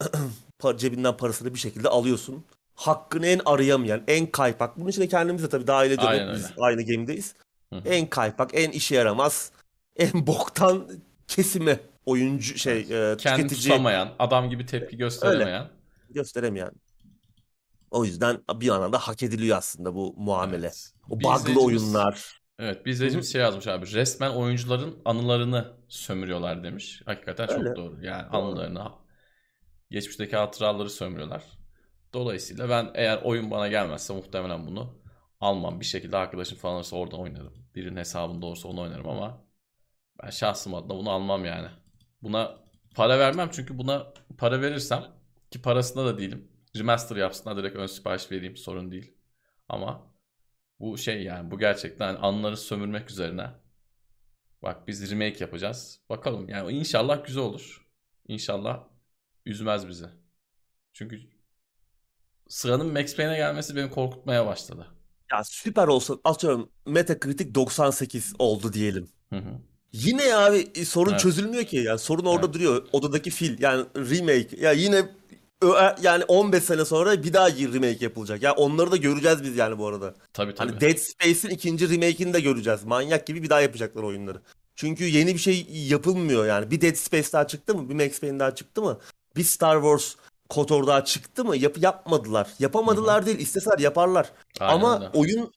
cebinden 0.77 1.17
parasını 1.17 1.53
bir 1.53 1.59
şekilde 1.59 1.89
alıyorsun. 1.89 2.45
Hakkını 2.75 3.27
en 3.27 3.41
arayamayan, 3.45 4.03
en 4.07 4.31
kaypak. 4.31 4.77
Bunun 4.77 4.87
içinde 4.89 5.07
kendimiz 5.07 5.43
de 5.43 5.49
tabii 5.49 5.67
dahil 5.67 5.91
ediyoruz. 5.91 6.19
Aynen 6.19 6.35
Biz 6.35 6.43
öyle. 6.43 6.53
aynı 6.57 6.85
game'deyiz. 6.85 7.35
Hı. 7.73 7.81
En 7.85 8.07
kaypak, 8.09 8.49
en 8.53 8.71
işe 8.71 8.95
yaramaz, 8.95 9.51
en 9.95 10.27
boktan 10.27 10.87
kesimi 11.27 11.79
oyuncu 12.05 12.57
şey 12.57 12.79
e, 12.79 13.17
Kendini 13.17 13.17
tüketici 13.17 13.61
tutamayan, 13.71 14.13
adam 14.19 14.49
gibi 14.49 14.65
tepki 14.65 14.97
gösteremeyen. 14.97 15.69
gösteremeyen. 16.09 16.71
O 17.91 18.05
yüzden 18.05 18.37
bir 18.55 18.69
anlamda 18.69 18.97
hak 18.99 19.23
ediliyor 19.23 19.57
aslında 19.57 19.95
bu 19.95 20.13
muamele. 20.17 20.65
Evet. 20.65 20.93
O 21.09 21.19
Bir 21.19 21.55
oyunlar. 21.55 22.36
Evet 22.59 22.85
bir 22.85 22.91
izleyicimiz 22.91 23.31
şey 23.31 23.41
yazmış 23.41 23.67
abi. 23.67 23.93
Resmen 23.93 24.29
oyuncuların 24.31 25.01
anılarını 25.05 25.73
sömürüyorlar 25.87 26.63
demiş. 26.63 27.01
Hakikaten 27.05 27.47
çok 27.47 27.57
Öyle. 27.59 27.75
doğru. 27.75 28.05
Yani 28.05 28.33
Doğru. 28.33 28.37
anılarını, 28.37 28.91
geçmişteki 29.91 30.35
hatıraları 30.35 30.89
sömürüyorlar. 30.89 31.43
Dolayısıyla 32.13 32.69
ben 32.69 32.91
eğer 32.95 33.21
oyun 33.23 33.51
bana 33.51 33.67
gelmezse 33.67 34.13
muhtemelen 34.13 34.67
bunu 34.67 35.01
almam. 35.39 35.79
Bir 35.79 35.85
şekilde 35.85 36.17
arkadaşım 36.17 36.57
falan 36.57 36.75
olursa 36.75 36.95
orada 36.95 37.17
oynarım. 37.17 37.53
Birinin 37.75 37.97
hesabında 37.97 38.45
olursa 38.45 38.67
onu 38.67 38.81
oynarım 38.81 39.09
ama 39.09 39.47
ben 40.23 40.29
şahsım 40.29 40.75
adına 40.75 40.89
bunu 40.99 41.11
almam 41.11 41.45
yani. 41.45 41.67
Buna 42.21 42.57
para 42.95 43.19
vermem 43.19 43.49
çünkü 43.51 43.77
buna 43.77 44.13
para 44.37 44.61
verirsem 44.61 45.05
ki 45.51 45.61
parasında 45.61 46.05
da 46.05 46.17
değilim. 46.17 46.51
Remaster 46.77 47.15
yapsınlar 47.15 47.57
direkt 47.57 47.75
ön 47.75 47.85
sipariş 47.87 48.31
vereyim 48.31 48.57
sorun 48.57 48.91
değil. 48.91 49.17
Ama 49.69 50.11
bu 50.79 50.97
şey 50.97 51.23
yani 51.23 51.51
bu 51.51 51.59
gerçekten 51.59 52.15
anıları 52.15 52.57
sömürmek 52.57 53.11
üzerine. 53.11 53.49
Bak 54.63 54.87
biz 54.87 55.11
remake 55.11 55.37
yapacağız. 55.39 55.99
Bakalım 56.09 56.49
yani 56.49 56.71
inşallah 56.71 57.25
güzel 57.25 57.43
olur. 57.43 57.87
İnşallah 58.27 58.83
üzmez 59.45 59.87
bizi. 59.87 60.05
Çünkü 60.93 61.21
sıranın 62.47 62.93
Max 62.93 63.15
Payne'e 63.15 63.37
gelmesi 63.37 63.75
beni 63.75 63.89
korkutmaya 63.89 64.45
başladı. 64.45 64.87
Ya 65.31 65.43
süper 65.43 65.87
olsa 65.87 66.17
atıyorum 66.23 66.69
Metacritic 66.85 67.55
98 67.55 68.33
oldu 68.39 68.73
diyelim. 68.73 69.09
Hı 69.29 69.35
hı. 69.35 69.59
Yine 69.91 70.35
abi 70.35 70.85
sorun 70.85 71.09
Evet. 71.11 71.19
çözülmüyor 71.19 71.63
ki. 71.63 71.77
Yani 71.77 71.99
sorun 71.99 72.25
orada 72.25 72.45
Evet. 72.45 72.55
duruyor. 72.55 72.87
Odadaki 72.91 73.29
fil 73.31 73.61
yani 73.61 73.85
remake. 73.95 74.57
Ya 74.57 74.71
yine 74.71 75.09
yani 76.01 76.23
15 76.23 76.63
sene 76.63 76.85
sonra 76.85 77.23
bir 77.23 77.33
daha 77.33 77.49
remake 77.49 77.97
yapılacak. 77.99 78.41
Ya 78.41 78.53
onları 78.53 78.91
da 78.91 78.97
göreceğiz 78.97 79.43
biz 79.43 79.57
yani 79.57 79.77
bu 79.77 79.87
arada. 79.87 80.13
Tabii 80.33 80.55
tabii. 80.55 80.69
Hani 80.69 80.81
Dead 80.81 80.97
Space'in 80.97 81.53
ikinci 81.53 81.89
remake'ini 81.89 82.33
de 82.33 82.41
göreceğiz. 82.41 82.83
Manyak 82.83 83.27
gibi 83.27 83.43
bir 83.43 83.49
daha 83.49 83.61
yapacaklar 83.61 84.03
oyunları. 84.03 84.41
Çünkü 84.75 85.03
yeni 85.03 85.33
bir 85.33 85.39
şey 85.39 85.67
yapılmıyor 85.69 86.45
yani. 86.45 86.71
Bir 86.71 86.81
Dead 86.81 86.95
Space 86.95 87.31
daha 87.33 87.47
çıktı 87.47 87.75
mı? 87.75 87.89
Bir 87.89 88.05
Max 88.05 88.19
Payne 88.19 88.39
daha 88.39 88.55
çıktı 88.55 88.81
mı? 88.81 88.99
Bir 89.35 89.43
Star 89.43 89.75
Wars 89.81 90.15
KOTOR 90.49 90.87
daha 90.87 91.05
çıktı 91.05 91.45
mı? 91.45 91.57
Yap 91.57 91.77
yapmadılar. 91.77 92.49
Yapamadılar 92.59 93.25
değil. 93.25 93.39
İsteseler 93.39 93.79
yaparlar. 93.79 94.31
Aynen 94.59 94.73
Ama 94.73 94.95
öyle. 94.99 95.09
oyun 95.13 95.51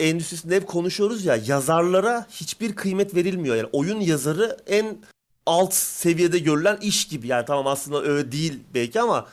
endüstrisinde 0.00 0.56
hep 0.56 0.66
konuşuyoruz 0.66 1.24
ya 1.24 1.38
yazarlara 1.46 2.26
hiçbir 2.30 2.74
kıymet 2.74 3.14
verilmiyor. 3.14 3.56
Yani 3.56 3.68
oyun 3.72 4.00
yazarı 4.00 4.56
en 4.66 4.98
alt 5.46 5.74
seviyede 5.74 6.38
görülen 6.38 6.76
iş 6.76 7.08
gibi. 7.08 7.26
Yani 7.26 7.44
tamam 7.46 7.66
aslında 7.66 8.02
öyle 8.02 8.32
değil 8.32 8.60
belki 8.74 9.00
ama 9.00 9.28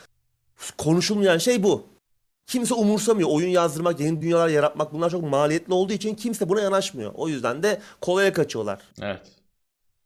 konuşulmayan 0.78 1.38
şey 1.38 1.62
bu. 1.62 1.86
Kimse 2.46 2.74
umursamıyor. 2.74 3.28
Oyun 3.28 3.48
yazdırmak, 3.48 4.00
yeni 4.00 4.22
dünyalar 4.22 4.48
yaratmak 4.48 4.92
bunlar 4.92 5.10
çok 5.10 5.22
maliyetli 5.22 5.72
olduğu 5.74 5.92
için 5.92 6.14
kimse 6.14 6.48
buna 6.48 6.60
yanaşmıyor. 6.60 7.12
O 7.14 7.28
yüzden 7.28 7.62
de 7.62 7.80
kolaya 8.00 8.32
kaçıyorlar. 8.32 8.80
Evet. 9.02 9.20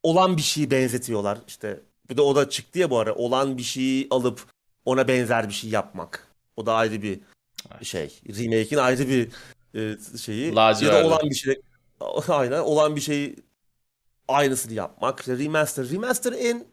Olan 0.03 0.37
bir 0.37 0.43
şeyi 0.43 0.71
benzetiyorlar. 0.71 1.39
İşte 1.49 1.81
bir 2.11 2.17
de 2.17 2.23
o 2.23 2.37
da 2.37 2.51
çıktı 2.51 2.79
ya 2.79 2.91
bu 2.91 2.99
ara. 2.99 3.15
Olan 3.15 3.59
bir 3.59 3.63
şeyi 3.63 4.07
alıp 4.11 4.45
ona 4.85 5.09
benzer 5.09 5.49
bir 5.49 5.55
şey 5.55 5.71
yapmak. 5.71 6.29
O 6.57 6.67
da 6.67 6.75
ayrı 6.75 7.03
bir 7.03 7.21
Evet. 7.73 7.85
şey. 7.85 8.21
Remake'in 8.29 8.79
ayrı 8.79 9.09
bir 9.09 9.29
e, 9.75 9.97
şeyi. 10.19 10.47
Ya 10.49 10.57
Laciverti. 10.57 11.05
da 11.05 11.07
olan 11.07 11.31
bir 11.31 11.35
şey. 11.35 11.61
Aynen 12.29 12.61
olan 12.61 12.97
bir 12.97 13.01
şeyi 13.01 13.37
aynısını 14.29 14.73
yapmak. 14.75 15.21
İşte 15.21 15.39
remaster. 15.39 15.89
Remaster 15.91 16.33
en 16.33 16.67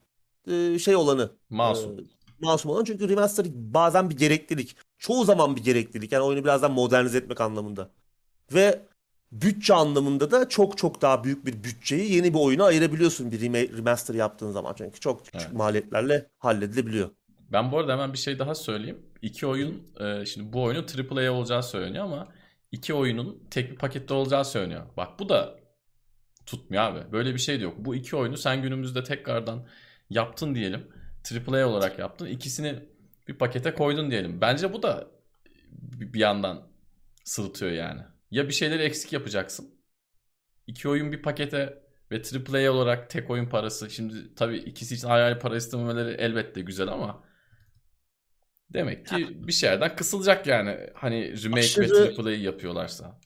e, 0.52 0.80
şey 0.80 0.96
olanı. 0.96 1.32
Masum. 1.50 2.00
e, 2.00 2.04
masum 2.40 2.72
olan 2.72 2.84
çünkü 2.84 3.10
remaster 3.10 3.46
bazen 3.54 4.10
bir 4.10 4.18
gereklilik. 4.18 4.76
Çoğu 4.98 5.26
zaman 5.26 5.56
bir 5.56 5.64
gereklilik. 5.64 6.12
Yani 6.12 6.24
oyunu 6.24 6.44
biraz 6.44 6.62
daha 6.62 6.72
modernize 6.74 7.18
etmek 7.18 7.42
anlamında. 7.42 7.90
Ve 8.54 8.82
bütçe 9.32 9.74
anlamında 9.74 10.32
da 10.32 10.50
çok 10.50 10.78
çok 10.78 11.02
daha 11.02 11.24
büyük 11.24 11.46
bir 11.46 11.64
bütçeyi 11.64 12.14
yeni 12.14 12.34
bir 12.34 12.40
oyuna 12.40 12.64
ayırabiliyorsun 12.66 13.32
bir 13.32 13.40
rema- 13.42 13.78
remaster 13.78 14.16
yaptığın 14.16 14.52
zaman. 14.52 14.74
Çünkü 14.78 15.00
çok 15.00 15.26
küçük 15.26 15.42
Evet. 15.42 15.54
maliyetlerle 15.54 16.30
halledilebiliyor. 16.40 17.10
Ben 17.52 17.72
bu 17.72 17.80
arada 17.80 17.94
hemen 17.94 18.14
bir 18.14 18.18
şey 18.18 18.40
daha 18.40 18.56
söyleyeyim. 18.56 19.00
İki 19.22 19.48
oyun, 19.48 19.84
e, 20.00 20.26
şimdi 20.26 20.54
bu 20.54 20.64
oyunun 20.64 20.86
AAA 21.12 21.32
olacağı 21.32 21.64
söyleniyor 21.64 22.06
ama 22.06 22.28
iki 22.72 22.94
oyunun 22.94 23.44
tek 23.52 23.72
bir 23.72 23.76
pakette 23.78 24.14
olacağı 24.14 24.46
söyleniyor. 24.46 24.82
Bak 24.98 25.20
bu 25.20 25.30
da 25.30 25.56
tutmuyor 26.46 26.84
abi. 26.84 27.12
Böyle 27.12 27.34
bir 27.34 27.40
şey 27.40 27.60
de 27.60 27.64
yok. 27.64 27.76
Bu 27.78 27.96
iki 27.96 28.16
oyunu 28.16 28.38
sen 28.38 28.62
günümüzde 28.62 29.04
tekrardan 29.04 29.68
yaptın 30.10 30.56
diyelim. 30.56 30.88
AAA 31.48 31.68
olarak 31.68 32.00
yaptın. 32.00 32.26
İkisini 32.26 32.80
bir 33.28 33.34
pakete 33.38 33.74
koydun 33.74 34.12
diyelim. 34.12 34.42
Bence 34.42 34.74
bu 34.74 34.84
da 34.84 35.08
bir 35.92 36.20
yandan 36.20 36.68
sırıtıyor 37.24 37.72
yani. 37.72 38.02
Ya 38.32 38.48
bir 38.48 38.54
şeyleri 38.54 38.84
eksik 38.84 39.14
yapacaksın. 39.14 39.70
İki 40.68 40.90
oyun 40.90 41.12
bir 41.12 41.22
pakete 41.22 41.84
ve 42.12 42.22
AAA 42.54 42.72
olarak 42.72 43.10
tek 43.10 43.30
oyun 43.30 43.46
parası. 43.50 43.90
Şimdi 43.90 44.36
tabii 44.36 44.58
ikisi 44.58 44.96
için 44.96 45.08
ayrı 45.08 45.24
ayrı 45.26 45.40
para 45.40 45.58
istememeleri 45.58 46.12
elbette 46.14 46.62
güzel 46.62 46.88
ama 46.88 47.24
demek 48.74 49.06
ki 49.06 49.48
bir 49.48 49.52
şeylerden 49.52 49.96
kısılacak 49.96 50.48
yani. 50.48 50.78
Hani 50.94 51.44
remake 51.44 51.60
Aşırı- 51.60 52.18
ve 52.18 52.22
AAA 52.24 52.32
yapıyorlarsa. 52.32 53.20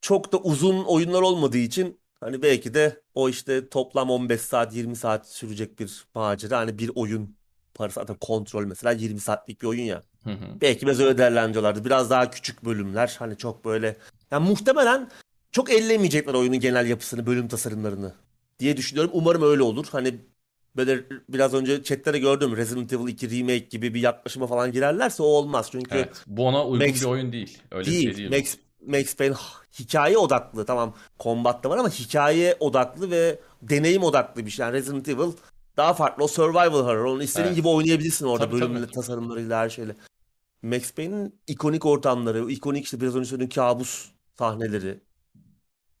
çok 0.00 0.32
da 0.32 0.38
uzun 0.38 0.84
oyunlar 0.84 1.22
olmadığı 1.22 1.58
için 1.58 2.00
hani 2.20 2.42
belki 2.42 2.74
de 2.74 3.00
o 3.14 3.28
işte 3.28 3.68
toplam 3.68 4.10
15 4.10 4.40
saat 4.40 4.74
20 4.74 4.96
saat 4.96 5.28
sürecek 5.28 5.78
bir 5.78 6.04
macera 6.14 6.58
hani 6.58 6.78
bir 6.78 6.90
oyun 6.94 7.36
parası 7.74 8.00
zaten 8.00 8.16
kontrol 8.20 8.64
mesela 8.64 8.92
20 8.92 9.20
saatlik 9.20 9.62
bir 9.62 9.66
oyun 9.66 9.84
ya. 9.84 10.02
Hı 10.24 10.30
hı. 10.30 10.60
Belki 10.60 10.86
biraz 10.86 11.00
öyle 11.00 11.18
değerlendiriyorlardı. 11.18 11.84
Biraz 11.84 12.10
daha 12.10 12.30
küçük 12.30 12.64
bölümler 12.64 13.16
hani 13.18 13.36
çok 13.36 13.64
böyle 13.64 13.96
yani 14.30 14.48
muhtemelen 14.48 15.10
çok 15.52 15.70
ellemeyecekler 15.70 16.34
oyunun 16.34 16.60
genel 16.60 16.86
yapısını, 16.86 17.26
bölüm 17.26 17.48
tasarımlarını 17.48 18.14
diye 18.58 18.76
düşünüyorum. 18.76 19.10
Umarım 19.14 19.42
öyle 19.42 19.62
olur. 19.62 19.86
Hani 19.92 20.14
böyle 20.76 21.04
biraz 21.28 21.54
önce 21.54 21.82
chatlere 21.82 22.18
gördüm 22.18 22.56
Resident 22.56 22.92
Evil 22.92 23.08
2 23.08 23.30
remake 23.30 23.58
gibi 23.58 23.94
bir 23.94 24.00
yaklaşıma 24.00 24.46
falan 24.46 24.72
girerlerse 24.72 25.22
o 25.22 25.26
olmaz. 25.26 25.68
Çünkü 25.72 25.96
Evet. 25.96 26.24
Bu 26.26 26.46
ona 26.46 26.66
uygun 26.66 26.86
Max- 26.86 27.00
bir 27.00 27.06
oyun 27.06 27.32
değil. 27.32 27.58
Öyle 27.70 27.90
değil. 27.90 28.02
şey 28.02 28.16
değil. 28.16 28.30
Max, 28.30 28.56
Max 28.88 29.16
Payne 29.16 29.34
hikaye 29.78 30.18
odaklı. 30.18 30.66
Tamam 30.66 30.94
combat 31.20 31.64
da 31.64 31.70
var 31.70 31.78
ama 31.78 31.88
hikaye 31.90 32.56
odaklı 32.60 33.10
ve 33.10 33.38
deneyim 33.62 34.02
odaklı 34.02 34.46
bir 34.46 34.50
şey. 34.50 34.66
Yani 34.66 34.72
Resident 34.72 35.08
Evil 35.08 35.32
daha 35.76 35.94
farklı. 35.94 36.24
O 36.24 36.28
survival 36.28 36.70
horror. 36.84 37.04
Onu 37.04 37.22
istediğin 37.22 37.46
Evet. 37.46 37.56
gibi 37.56 37.68
oynayabilirsin 37.68 38.26
orada 38.26 38.44
Tabii, 38.44 38.60
bölümle, 38.60 38.80
tabii. 38.80 38.92
tasarımlarıyla 38.92 39.58
her 39.60 39.68
şeyle. 39.70 39.96
Max 40.62 40.92
Payne'in 40.92 41.40
ikonik 41.46 41.86
ortamları, 41.86 42.50
ikonik 42.50 42.84
işte 42.84 43.00
biraz 43.00 43.16
önce 43.16 43.28
söylediğim 43.28 43.50
kabus 43.50 44.08
sahneleri. 44.38 45.00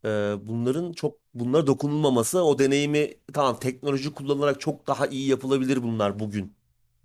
e, 0.04 0.08
bunların 0.42 0.92
çok 0.92 1.18
bunlara 1.34 1.66
dokunulmaması 1.66 2.42
o 2.44 2.58
deneyimi 2.58 3.14
tamam 3.32 3.58
teknoloji 3.60 4.14
kullanılarak 4.14 4.60
çok 4.60 4.86
daha 4.86 5.06
iyi 5.06 5.28
yapılabilir 5.28 5.82
bunlar 5.82 6.18
bugün. 6.18 6.52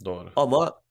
Doğru. 0.06 0.30
Ama 0.36 0.83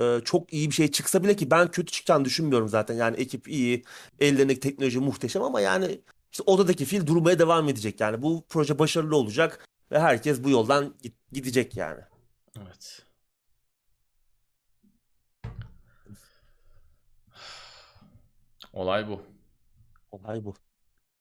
e, 0.00 0.20
çok 0.24 0.52
iyi 0.52 0.70
bir 0.70 0.74
şey 0.74 0.90
çıksa 0.90 1.22
bile 1.22 1.36
ki 1.36 1.50
ben 1.50 1.70
kötü 1.70 1.92
çıkacağını 1.92 2.24
düşünmüyorum 2.24 2.68
zaten. 2.68 2.94
Yani 2.94 3.16
ekip 3.16 3.48
iyi, 3.48 3.84
ellerindeki 4.20 4.60
teknoloji 4.60 4.98
muhteşem 4.98 5.42
ama 5.42 5.60
yani 5.60 6.00
işte 6.32 6.42
odadaki 6.46 6.84
fil 6.84 7.06
durmaya 7.06 7.38
devam 7.38 7.68
edecek 7.68 8.00
yani. 8.00 8.22
Bu 8.22 8.44
proje 8.48 8.78
başarılı 8.78 9.16
olacak 9.16 9.66
ve 9.92 9.98
herkes 10.00 10.44
bu 10.44 10.50
yoldan 10.50 10.94
gidecek 11.32 11.76
yani. 11.76 12.00
Evet. 12.58 13.02
Olay 18.72 19.08
bu. 19.08 19.22
Olay 20.12 20.44
bu. 20.44 20.54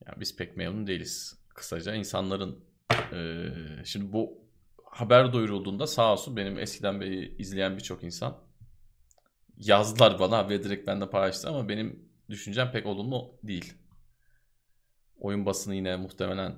Ya 0.05 0.13
biz 0.19 0.35
pek 0.35 0.57
memnun 0.57 0.87
değiliz. 0.87 1.37
Kısaca 1.49 1.95
insanların 1.95 2.65
e, 3.13 3.49
şimdi 3.85 4.13
bu 4.13 4.37
haber 4.85 5.33
duyurulduğunda 5.33 5.87
sağ 5.87 6.13
olsun 6.13 6.37
benim 6.37 6.59
eskiden 6.59 7.01
beri 7.01 7.35
izleyen 7.37 7.77
birçok 7.77 8.03
insan 8.03 8.37
yazdılar 9.67 10.19
bana 10.19 10.49
ve 10.49 10.63
direkt 10.63 10.87
bende 10.87 11.09
paylaştı 11.09 11.49
ama 11.49 11.69
benim 11.69 12.09
düşüncem 12.29 12.71
pek 12.71 12.85
olumlu 12.85 13.39
değil. 13.43 13.73
Oyun 15.19 15.45
basını 15.45 15.75
yine 15.75 15.95
muhtemelen 15.95 16.55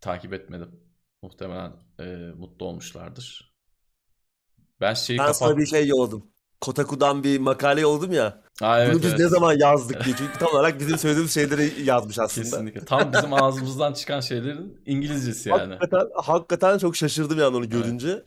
takip 0.00 0.32
etmedim. 0.32 0.80
Muhtemelen 1.22 1.72
e, 2.00 2.04
mutlu 2.38 2.66
olmuşlardır. 2.66 3.54
Ben 4.80 4.94
şeyi 4.94 5.18
ben 5.18 5.24
kapat... 5.24 5.36
sana 5.36 5.56
bir 5.56 5.66
şey 5.66 5.88
yolladım. 5.88 6.30
Kotaku'dan 6.60 7.24
bir 7.24 7.38
makale 7.38 7.80
yolladım 7.80 8.12
ya. 8.12 8.42
Aa, 8.60 8.80
evet, 8.80 8.94
Bunu 8.94 9.02
biz 9.02 9.08
evet. 9.08 9.18
ne 9.18 9.28
zaman 9.28 9.58
yazdık 9.58 10.04
diye. 10.04 10.16
Çünkü 10.18 10.38
tam 10.38 10.48
olarak 10.48 10.80
bizim 10.80 10.98
söylediğimiz 10.98 11.34
şeyleri 11.34 11.82
yazmış 11.84 12.18
aslında. 12.18 12.44
Kesinlikle. 12.44 12.84
Tam 12.84 13.12
bizim 13.12 13.34
ağzımızdan 13.42 13.92
çıkan 13.92 14.20
şeylerin 14.20 14.82
İngilizcesi 14.86 15.48
yani. 15.48 15.74
Hakikaten, 15.74 16.08
hakikaten 16.14 16.78
çok 16.78 16.96
şaşırdım 16.96 17.38
yani 17.38 17.56
onu 17.56 17.68
görünce. 17.68 18.24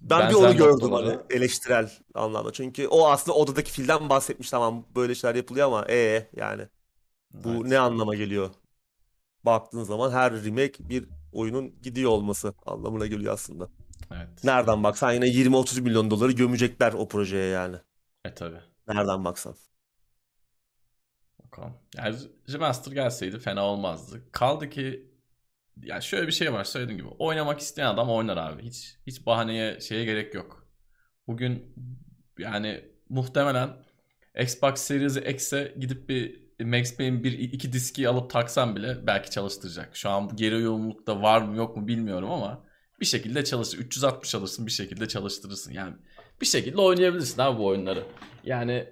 Ben 0.00 0.20
Benzer 0.20 0.30
bir 0.30 0.44
onu 0.44 0.56
gördüm 0.56 0.92
hani 0.92 1.18
eleştirel 1.30 1.90
anlamda. 2.14 2.52
Çünkü 2.52 2.86
o 2.86 3.06
aslında 3.08 3.38
odadaki 3.38 3.72
filden 3.72 4.08
bahsetmiş 4.08 4.50
tamam 4.50 4.84
böyle 4.96 5.14
şeyler 5.14 5.34
yapılıyor 5.34 5.66
ama 5.66 5.86
ee 5.88 6.30
yani 6.36 6.68
bu 7.34 7.50
Evet. 7.50 7.64
ne 7.64 7.78
anlama 7.78 8.14
geliyor? 8.14 8.50
Baktığın 9.44 9.82
zaman 9.82 10.10
her 10.10 10.32
remake 10.44 10.88
bir 10.88 11.08
oyunun 11.32 11.82
gidiyor 11.82 12.10
olması 12.10 12.54
anlamına 12.66 13.06
geliyor 13.06 13.34
aslında. 13.34 13.68
Evet. 14.12 14.44
Nereden 14.44 14.84
baksan 14.84 15.12
yine 15.12 15.26
20-30 15.26 15.80
milyon 15.80 16.10
doları 16.10 16.32
gömecekler 16.32 16.92
o 16.92 17.08
projeye 17.08 17.46
yani. 17.46 17.76
E 18.24 18.34
tabi. 18.34 18.56
Nereden 18.88 19.24
baksan. 19.24 19.54
Bakalım. 21.44 21.72
Yani 21.96 22.16
remaster 22.52 22.92
gelseydi 22.92 23.38
fena 23.38 23.64
olmazdı. 23.64 24.22
Kaldı 24.32 24.70
ki 24.70 25.10
ya 25.82 26.00
şöyle 26.00 26.26
bir 26.26 26.32
şey 26.32 26.52
var 26.52 26.64
söylediğim 26.64 26.98
gibi. 26.98 27.08
Oynamak 27.18 27.60
isteyen 27.60 27.86
adam 27.86 28.10
oynar 28.10 28.36
abi. 28.36 28.62
Hiç 28.62 28.96
hiç 29.06 29.26
bahaneye 29.26 29.80
şeye 29.80 30.04
gerek 30.04 30.34
yok. 30.34 30.66
Bugün 31.26 31.74
yani 32.38 32.84
muhtemelen 33.08 33.70
Xbox 34.40 34.80
Series 34.80 35.16
X'e 35.16 35.74
gidip 35.80 36.08
bir 36.08 36.46
Max 36.64 36.96
Payne 36.96 37.24
1 37.24 37.32
2 37.38 37.72
diski 37.72 38.08
alıp 38.08 38.30
taksam 38.30 38.76
bile 38.76 39.06
belki 39.06 39.30
çalıştıracak. 39.30 39.96
Şu 39.96 40.10
an 40.10 40.36
geri 40.36 40.62
yoğunlukta 40.62 41.22
var 41.22 41.42
mı 41.42 41.56
yok 41.56 41.76
mu 41.76 41.88
bilmiyorum 41.88 42.30
ama 42.30 42.64
bir 43.00 43.06
şekilde 43.06 43.44
çalışır. 43.44 43.78
360 43.78 44.34
alırsın 44.34 44.66
bir 44.66 44.72
şekilde 44.72 45.08
çalıştırırsın. 45.08 45.72
Yani 45.72 45.94
bir 46.40 46.46
şekilde 46.46 46.80
oynayabilirsin 46.80 47.42
abi 47.42 47.58
bu 47.58 47.66
oyunları. 47.66 48.04
Yani 48.44 48.88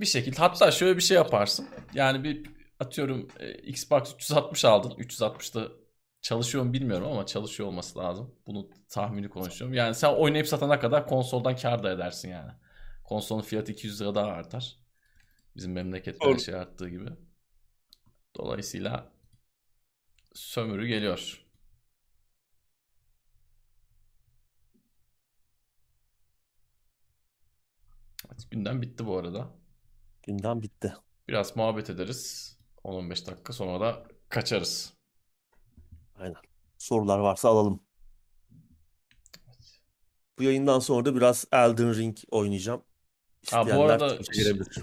bir 0.00 0.06
şekilde 0.06 0.36
hatta 0.36 0.70
şöyle 0.70 0.96
bir 0.96 1.02
şey 1.02 1.14
yaparsın. 1.14 1.68
Yani 1.94 2.24
bir 2.24 2.42
atıyorum 2.82 3.28
e, 3.40 3.52
Xbox 3.52 4.14
360 4.14 4.64
aldın. 4.64 4.90
360'da 4.90 5.68
çalışıyor 6.20 6.64
mu 6.64 6.72
bilmiyorum 6.72 7.08
ama 7.12 7.26
çalışıyor 7.26 7.68
olması 7.68 7.98
lazım. 7.98 8.34
Bunu 8.46 8.70
tahmini 8.88 9.28
konuşuyorum. 9.28 9.74
Yani 9.74 9.94
sen 9.94 10.08
oynayıp 10.14 10.48
satana 10.48 10.80
kadar 10.80 11.06
konsoldan 11.06 11.56
kar 11.56 11.82
da 11.82 11.92
edersin 11.92 12.28
yani. 12.30 12.52
Konsolun 13.04 13.42
fiyatı 13.42 13.72
200 13.72 14.00
lira 14.00 14.14
daha 14.14 14.26
artar. 14.26 14.76
Bizim 15.56 15.72
memlekette 15.72 16.24
Doğru. 16.24 16.40
şey 16.40 16.54
arttığı 16.54 16.88
gibi. 16.88 17.10
Dolayısıyla 18.36 19.12
sömürü 20.34 20.86
geliyor. 20.86 21.42
Gündem 28.50 28.82
bitti 28.82 29.06
bu 29.06 29.18
arada. 29.18 29.50
Gündem 30.22 30.62
bitti. 30.62 30.94
Biraz 31.28 31.56
muhabbet 31.56 31.90
ederiz. 31.90 32.52
10-15 32.84 33.26
dakika 33.26 33.52
sonra 33.52 33.80
da 33.80 34.02
kaçarız. 34.28 34.92
Aynen. 36.14 36.36
Sorular 36.78 37.18
varsa 37.18 37.48
alalım. 37.48 37.80
Bu 40.38 40.42
yayından 40.42 40.78
sonra 40.78 41.04
da 41.04 41.16
biraz 41.16 41.44
Elden 41.52 41.96
Ring 41.96 42.16
oynayacağım. 42.30 42.82
Ha, 43.50 43.66
bu 43.66 43.82
arada 43.82 44.18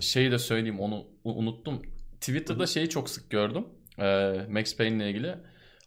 şeyi 0.02 0.32
de 0.32 0.40
söyleyeyim 0.40 0.80
onu 0.80 1.08
unuttum. 1.24 1.82
Twitter'da 2.22 2.68
şeyi 2.68 2.90
çok 2.90 3.10
sık 3.10 3.30
gördüm. 3.30 3.66
Ee, 4.00 4.46
Max 4.50 4.78
Payne 4.78 4.96
ile 4.96 5.10
ilgili. 5.10 5.36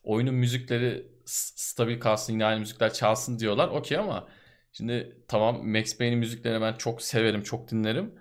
Oyunun 0.02 0.34
müzikleri 0.34 1.06
stabil 1.26 2.00
kalsın 2.00 2.32
yine 2.32 2.44
aynı 2.44 2.60
müzikler 2.60 2.92
çalsın 2.92 3.38
diyorlar. 3.38 3.68
Okey 3.68 3.98
ama 3.98 4.28
şimdi 4.72 5.24
tamam 5.28 5.68
Max 5.68 5.98
Payne'in 5.98 6.18
müziklerini 6.18 6.60
ben 6.60 6.74
çok 6.74 7.02
severim, 7.02 7.42
çok 7.42 7.70
dinlerim. 7.70 8.14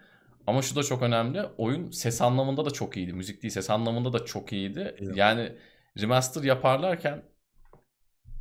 Ama 0.48 0.62
şu 0.62 0.76
da 0.76 0.84
çok 0.84 1.02
önemli. 1.02 1.42
Oyun 1.58 1.92
ses 1.92 2.22
anlamında 2.22 2.66
da 2.66 2.72
çok 2.72 2.98
iyiydi. 2.98 3.14
Müzik 3.14 3.42
değil 3.44 3.52
ses 3.52 3.70
anlamında 3.70 4.14
da 4.14 4.26
çok 4.26 4.54
iyiydi. 4.54 4.96
Evet. 5.00 5.18
Yani 5.18 5.56
remaster 6.02 6.44
yaparlarken 6.44 7.24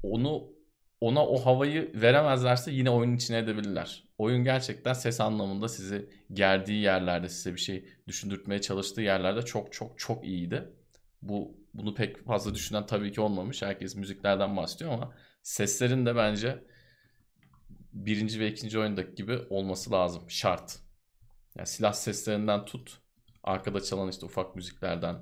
onu 0.02 0.52
ona 1.00 1.26
o 1.26 1.46
havayı 1.46 1.92
veremezlerse 1.94 2.72
yine 2.72 2.90
oyunun 2.90 3.16
içine 3.16 3.38
edebilirler. 3.38 4.04
Oyun 4.18 4.44
gerçekten 4.44 4.92
ses 4.92 5.20
anlamında 5.20 5.68
sizi 5.68 6.10
gerdiği 6.32 6.82
yerlerde 6.82 7.28
size 7.28 7.54
bir 7.54 7.60
şey 7.60 7.88
düşündürtmeye 8.08 8.60
çalıştığı 8.60 9.02
yerlerde 9.02 9.42
çok 9.42 9.72
çok 9.72 9.98
çok 9.98 10.24
iyiydi. 10.24 10.72
Bu 11.22 11.60
bunu 11.74 11.94
pek 11.94 12.26
fazla 12.26 12.54
düşünen 12.54 12.86
tabii 12.86 13.12
ki 13.12 13.20
olmamış. 13.20 13.62
Herkes 13.62 13.96
müziklerden 13.96 14.56
bahsediyor 14.56 14.92
ama 14.92 15.14
seslerin 15.42 16.06
de 16.06 16.16
bence 16.16 16.64
birinci 17.92 18.40
ve 18.40 18.48
ikinci 18.48 18.78
oyundaki 18.78 19.14
gibi 19.14 19.38
olması 19.50 19.92
lazım. 19.92 20.22
Şart. 20.28 20.78
Yani 21.56 21.66
silah 21.66 21.92
seslerinden 21.92 22.64
tut. 22.64 23.00
Arkada 23.42 23.80
çalan 23.82 24.08
işte 24.08 24.26
ufak 24.26 24.56
müziklerden. 24.56 25.16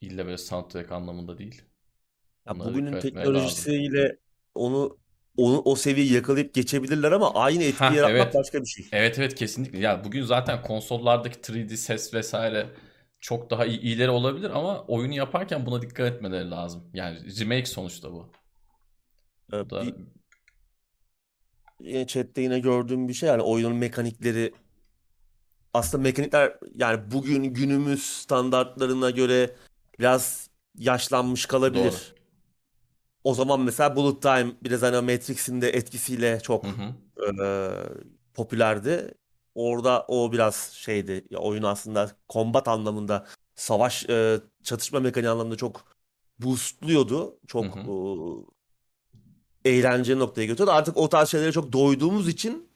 İlle 0.00 0.24
böyle 0.26 0.38
soundtrack 0.38 0.92
anlamında 0.92 1.38
değil. 1.38 1.62
Ya 2.46 2.58
bugünün 2.58 2.98
teknolojisiyle 2.98 4.18
onu 4.54 4.98
onu 5.36 5.62
o 5.64 5.76
seviyeyi 5.76 6.12
yakalayıp 6.12 6.54
geçebilirler 6.54 7.12
ama 7.12 7.34
aynı 7.34 7.62
etkiyi 7.64 7.90
Heh, 7.90 7.96
yaratmak 7.96 8.16
evet. 8.26 8.34
başka 8.34 8.60
bir 8.60 8.66
şey. 8.66 8.86
Evet 8.92 9.18
evet 9.18 9.34
kesinlikle. 9.34 9.78
Ya 9.78 10.04
bugün 10.04 10.22
zaten 10.22 10.62
konsollardaki 10.62 11.40
3D 11.40 11.76
ses 11.76 12.14
vesaire 12.14 12.66
çok 13.20 13.50
daha 13.50 13.66
iyi, 13.66 13.80
iyileri 13.80 14.10
olabilir 14.10 14.50
ama 14.50 14.84
oyunu 14.86 15.14
yaparken 15.14 15.66
buna 15.66 15.82
dikkat 15.82 16.12
etmeleri 16.14 16.50
lazım. 16.50 16.90
Yani 16.94 17.40
remake 17.40 17.66
sonuçta 17.66 18.12
bu. 18.12 18.32
Ee, 19.52 19.64
Bu 19.64 19.70
da 19.70 19.82
bir 19.82 19.94
yine 21.80 22.06
chatte 22.06 22.42
yine 22.42 22.58
gördüğüm 22.58 23.08
bir 23.08 23.14
şey 23.14 23.28
yani 23.28 23.42
oyunun 23.42 23.76
mekanikleri 23.76 24.52
aslında 25.74 26.02
mekanikler 26.02 26.58
yani 26.74 27.00
bugün 27.10 27.44
günümüz 27.44 28.02
standartlarına 28.02 29.10
göre 29.10 29.56
biraz 29.98 30.50
yaşlanmış 30.78 31.46
kalabilir. 31.46 31.82
doğru. 31.82 32.18
O 33.24 33.34
zaman 33.34 33.60
mesela 33.60 33.96
Bullet 33.96 34.22
Time 34.22 34.52
biraz 34.62 34.82
hani 34.82 35.12
Matrix'in 35.12 35.60
de 35.60 35.70
etkisiyle 35.70 36.40
çok 36.40 36.64
Hı 36.64 36.68
hı. 36.68 36.94
e, 37.26 37.36
popülerdi. 38.34 39.14
Orada 39.54 40.04
o 40.08 40.32
biraz 40.32 40.70
şeydi. 40.72 41.24
Ya 41.30 41.38
oyun 41.38 41.62
aslında 41.62 42.10
combat 42.28 42.68
anlamında 42.68 43.26
savaş 43.54 44.08
e, 44.10 44.40
çatışma 44.62 45.00
mekaniği 45.00 45.30
anlamında 45.30 45.56
çok 45.56 45.84
boostluyordu. 46.38 47.38
Çok 47.46 47.64
Hı 47.64 47.68
hı. 47.68 47.86
E, 49.64 49.70
eğlenceli 49.70 50.18
noktaya 50.18 50.44
götürdü. 50.46 50.70
Artık 50.70 50.96
o 50.96 51.08
tarz 51.08 51.28
şeylere 51.28 51.52
çok 51.52 51.72
doyduğumuz 51.72 52.28
için 52.28 52.68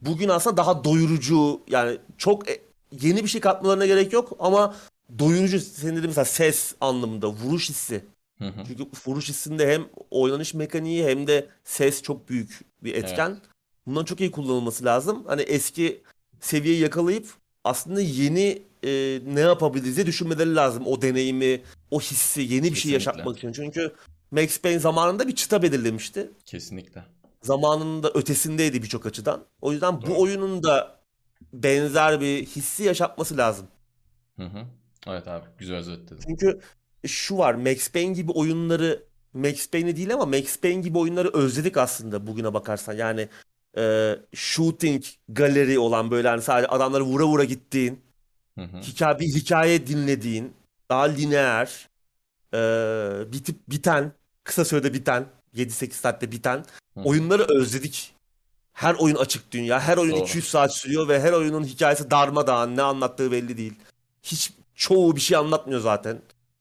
bugün 0.00 0.28
aslında 0.28 0.56
daha 0.56 0.84
doyurucu 0.84 1.60
yani 1.68 1.98
çok 2.18 2.50
e- 2.50 2.60
yeni 3.00 3.22
bir 3.22 3.28
şey 3.28 3.40
katmalarına 3.40 3.86
gerek 3.86 4.12
yok 4.12 4.36
ama 4.38 4.74
doyurucu 5.18 5.60
senin 5.60 5.92
dediğin 5.92 6.08
mesela 6.08 6.24
ses 6.24 6.74
anlamında 6.80 7.28
vuruş 7.28 7.68
hissi. 7.68 8.04
Hı 8.38 8.44
hı. 8.44 8.64
Çünkü 8.66 8.84
vuruş 9.06 9.28
hissinde 9.28 9.72
hem 9.72 9.84
oynanış 10.10 10.54
mekaniği 10.54 11.04
hem 11.04 11.26
de 11.26 11.48
ses 11.64 12.02
çok 12.02 12.28
büyük 12.28 12.60
bir 12.82 12.94
etken. 12.94 13.30
Evet. 13.30 13.42
Bunların 13.86 14.04
çok 14.04 14.20
iyi 14.20 14.30
kullanılması 14.30 14.84
lazım. 14.84 15.24
Hani 15.26 15.42
eski 15.42 16.02
seviyeyi 16.40 16.80
yakalayıp 16.80 17.26
aslında 17.64 18.00
yeni 18.00 18.62
e, 18.84 19.20
ne 19.26 19.40
yapabiliriz 19.40 19.96
diye 19.96 20.06
düşünmeleri 20.06 20.54
lazım. 20.54 20.86
O 20.86 21.02
deneyimi, 21.02 21.60
o 21.90 22.00
hissi, 22.00 22.40
yeni 22.40 22.50
bir 22.50 22.60
şey 22.62 22.70
Kesinlikle. 22.70 22.94
yaşatmak 22.94 23.38
için. 23.38 23.52
Çünkü 23.52 23.92
Max 24.30 24.60
Payne 24.60 24.78
zamanında 24.78 25.28
bir 25.28 25.34
çıta 25.34 25.62
belirlemişti. 25.62 26.30
Kesinlikle. 26.44 27.04
Zamanının 27.42 28.02
da 28.02 28.10
ötesindeydi 28.14 28.82
birçok 28.82 29.06
açıdan. 29.06 29.44
O 29.60 29.72
yüzden 29.72 30.02
Doğru. 30.02 30.10
bu 30.10 30.20
oyunun 30.20 30.62
da 30.62 31.00
benzer 31.52 32.20
bir 32.20 32.46
hissi 32.46 32.82
yaşatması 32.82 33.36
lazım. 33.36 33.66
Hı 34.36 34.46
hı. 34.46 34.66
Evet 35.06 35.28
abi 35.28 35.44
güzel 35.58 35.76
özetledin. 35.76 36.22
Çünkü 36.26 36.60
şu 37.06 37.38
var 37.38 37.54
Max 37.54 37.90
Payne 37.90 38.12
gibi 38.12 38.32
oyunları 38.32 39.02
Max 39.32 39.70
Payne'i 39.70 39.96
değil 39.96 40.14
ama 40.14 40.26
Max 40.26 40.60
Payne 40.60 40.80
gibi 40.80 40.98
oyunları 40.98 41.28
özledik 41.32 41.76
aslında 41.76 42.26
bugüne 42.26 42.54
bakarsan. 42.54 42.92
Yani 42.92 43.28
e, 43.78 44.14
shooting 44.34 45.04
galeri 45.28 45.78
olan 45.78 46.10
böyle 46.10 46.28
hani 46.28 46.42
sadece 46.42 46.68
adamları 46.68 47.04
vura 47.04 47.26
vura 47.26 47.44
gittiğin, 47.44 48.00
Hı 48.58 48.64
hı. 48.64 48.76
hikaye, 48.78 49.18
bir 49.18 49.26
hikaye 49.26 49.86
dinlediğin, 49.86 50.52
daha 50.90 51.02
lineer, 51.04 51.88
e, 52.56 53.32
bitip 53.32 53.56
biten, 53.68 54.12
kısa 54.44 54.64
sürede 54.64 54.94
biten, 54.94 55.26
7-8 55.54 55.92
saatte 55.92 56.32
biten 56.32 56.64
Hı. 56.94 57.00
oyunları 57.04 57.42
özledik. 57.42 58.14
Her 58.72 58.94
oyun 58.94 59.16
açık 59.16 59.52
dünya, 59.52 59.80
her 59.80 59.96
oyun 59.96 60.12
Doğru. 60.12 60.24
200 60.24 60.48
saat 60.48 60.74
sürüyor 60.74 61.08
ve 61.08 61.20
her 61.20 61.32
oyunun 61.32 61.64
hikayesi 61.64 62.10
darmadağın, 62.10 62.76
ne 62.76 62.82
anlattığı 62.82 63.32
belli 63.32 63.56
değil. 63.56 63.72
Hiç 64.22 64.52
çoğu 64.74 65.16
bir 65.16 65.20
şey 65.20 65.36
anlatmıyor 65.36 65.80
zaten. 65.80 66.20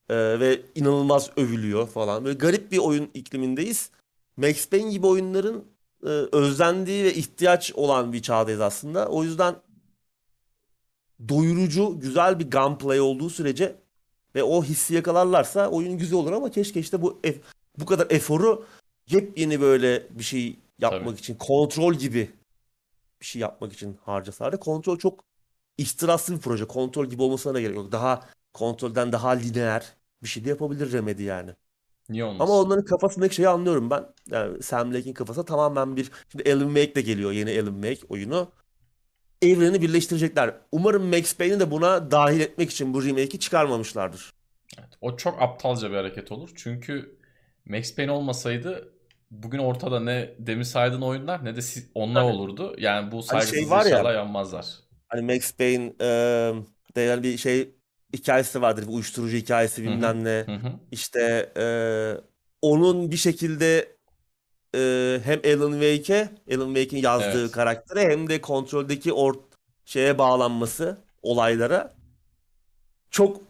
Ee, 0.10 0.16
ve 0.40 0.62
inanılmaz 0.76 1.30
övülüyor 1.38 1.88
falan. 1.88 2.26
Böyle 2.26 2.38
garip 2.38 2.72
bir 2.72 2.78
oyun 2.78 3.10
iklimindeyiz. 3.14 3.90
Max 4.38 4.70
Payne 4.70 4.92
gibi 4.92 5.08
oyunların 5.08 5.64
e, 6.04 6.10
özlendiği 6.10 7.04
ve 7.04 7.14
ihtiyaç 7.14 7.74
olan 7.74 8.14
bir 8.14 8.22
çağdayız 8.22 8.62
aslında. 8.62 9.08
O 9.08 9.24
yüzden 9.24 9.56
doyurucu, 11.30 12.00
güzel 12.00 12.40
bir 12.40 12.52
gunplay 12.52 13.02
olduğu 13.02 13.30
sürece 13.30 13.76
ve 14.36 14.44
o 14.44 14.64
hissi 14.64 14.94
yakalarlarsa 14.94 15.70
oyun 15.70 15.98
güzel 15.98 16.20
olur 16.20 16.32
ama 16.32 16.52
keşke 16.52 16.80
işte 16.80 17.02
bu 17.02 17.20
ef- 17.24 17.42
bu 17.80 17.86
kadar 17.86 18.08
eforu 18.10 18.66
yepyeni 19.10 19.62
böyle 19.62 20.08
bir 20.10 20.24
şey 20.24 20.60
yapmak 20.80 21.04
Tabii. 21.10 21.20
için, 21.20 21.36
kontrol 21.36 21.94
gibi 21.94 22.32
bir 23.22 23.26
şey 23.26 23.42
yapmak 23.42 23.74
için 23.74 23.98
harcasalar. 24.06 24.60
Kontrol 24.60 24.98
çok 24.98 25.24
ihtiraslı 25.78 26.36
bir 26.36 26.40
proje. 26.40 26.66
Kontrol 26.66 27.06
gibi 27.06 27.22
olmasına 27.22 27.54
da 27.54 27.62
gerek 27.62 27.76
yok. 27.76 27.92
Daha 27.92 28.30
kontrolden 28.54 29.12
daha 29.12 29.30
lineer 29.30 29.94
bir 30.24 30.28
şey 30.28 30.46
de 30.46 30.50
yapabilir 30.50 30.92
Remedy 30.92 31.24
yani. 31.24 31.52
Niye 32.10 32.24
olmasın? 32.24 32.44
Ama 32.44 32.62
onların 32.62 32.86
kafasındaki 32.86 33.36
şeyi 33.36 33.48
anlıyorum 33.48 33.90
ben. 33.90 34.06
Yani 34.32 34.64
Sam 34.64 34.94
Lake'in 34.94 35.14
kafası 35.14 35.46
tamamen 35.46 35.96
bir... 35.96 36.12
Şimdi 36.32 36.54
Alan 36.54 36.68
Wake 36.68 36.96
de 36.96 37.02
geliyor. 37.02 37.32
Yeni 37.32 37.62
Alan 37.62 37.82
Wake 37.82 38.14
oyunu. 38.14 38.52
Evreni 39.42 39.82
birleştirecekler. 39.82 40.54
Umarım 40.72 41.04
Max 41.10 41.36
Payne'i 41.38 41.60
de 41.60 41.72
buna 41.72 42.12
dahil 42.12 42.40
etmek 42.40 42.70
için 42.72 42.94
bu 42.94 43.06
remake'i 43.06 43.40
çıkarmamışlardır. 43.40 44.34
Evet, 44.80 44.90
o 45.02 45.18
çok 45.18 45.42
aptalca 45.42 45.92
bir 45.92 45.96
hareket 45.96 46.32
olur. 46.32 46.50
Çünkü 46.56 47.18
Max 47.66 47.96
Payne 47.96 48.12
olmasaydı 48.12 48.94
bugün 49.32 49.60
ortada 49.60 50.00
ne 50.00 50.30
Demis 50.40 50.76
Aydın 50.76 51.02
oyunlar 51.02 51.46
ne 51.46 51.56
de 51.56 51.62
siz- 51.62 51.90
onlar 51.96 52.22
Tabii. 52.24 52.34
olurdu. 52.34 52.76
Yani 52.78 53.12
bu 53.12 53.16
Hani 53.18 53.24
saygısız 53.26 53.56
şey 53.60 53.70
var 53.70 53.86
ya- 53.86 53.92
inşallah 53.92 54.14
yanmazlar. 54.14 54.66
Hani 55.08 55.22
Max 55.34 55.54
Payne 55.58 55.94
e, 56.02 56.06
de 56.96 57.24
bir 57.24 57.38
şey 57.38 57.76
hikayesi 58.14 58.62
vardır. 58.62 58.88
Bir 58.88 58.94
uyuşturucu 58.94 59.38
hikayesi 59.38 59.84
bilmem 59.84 60.24
ne. 60.24 60.44
Hı 60.46 60.52
hı. 60.56 60.72
İşte 60.92 61.54
e, 61.58 61.66
onun 62.62 63.12
bir 63.12 63.18
şekilde 63.18 63.96
e, 64.76 64.80
hem 65.20 65.42
Alan 65.46 65.72
Wake'e, 65.72 66.30
Alan 66.56 66.68
Wake'in 66.76 67.02
yazdığı 67.04 67.42
Evet. 67.42 67.52
karaktere 67.52 68.12
hem 68.12 68.30
de 68.30 68.42
kontroldeki 68.42 69.14
or 69.14 69.34
şeye 69.86 70.18
bağlanması, 70.18 70.98
olaylara 71.22 71.96
çok 73.12 73.42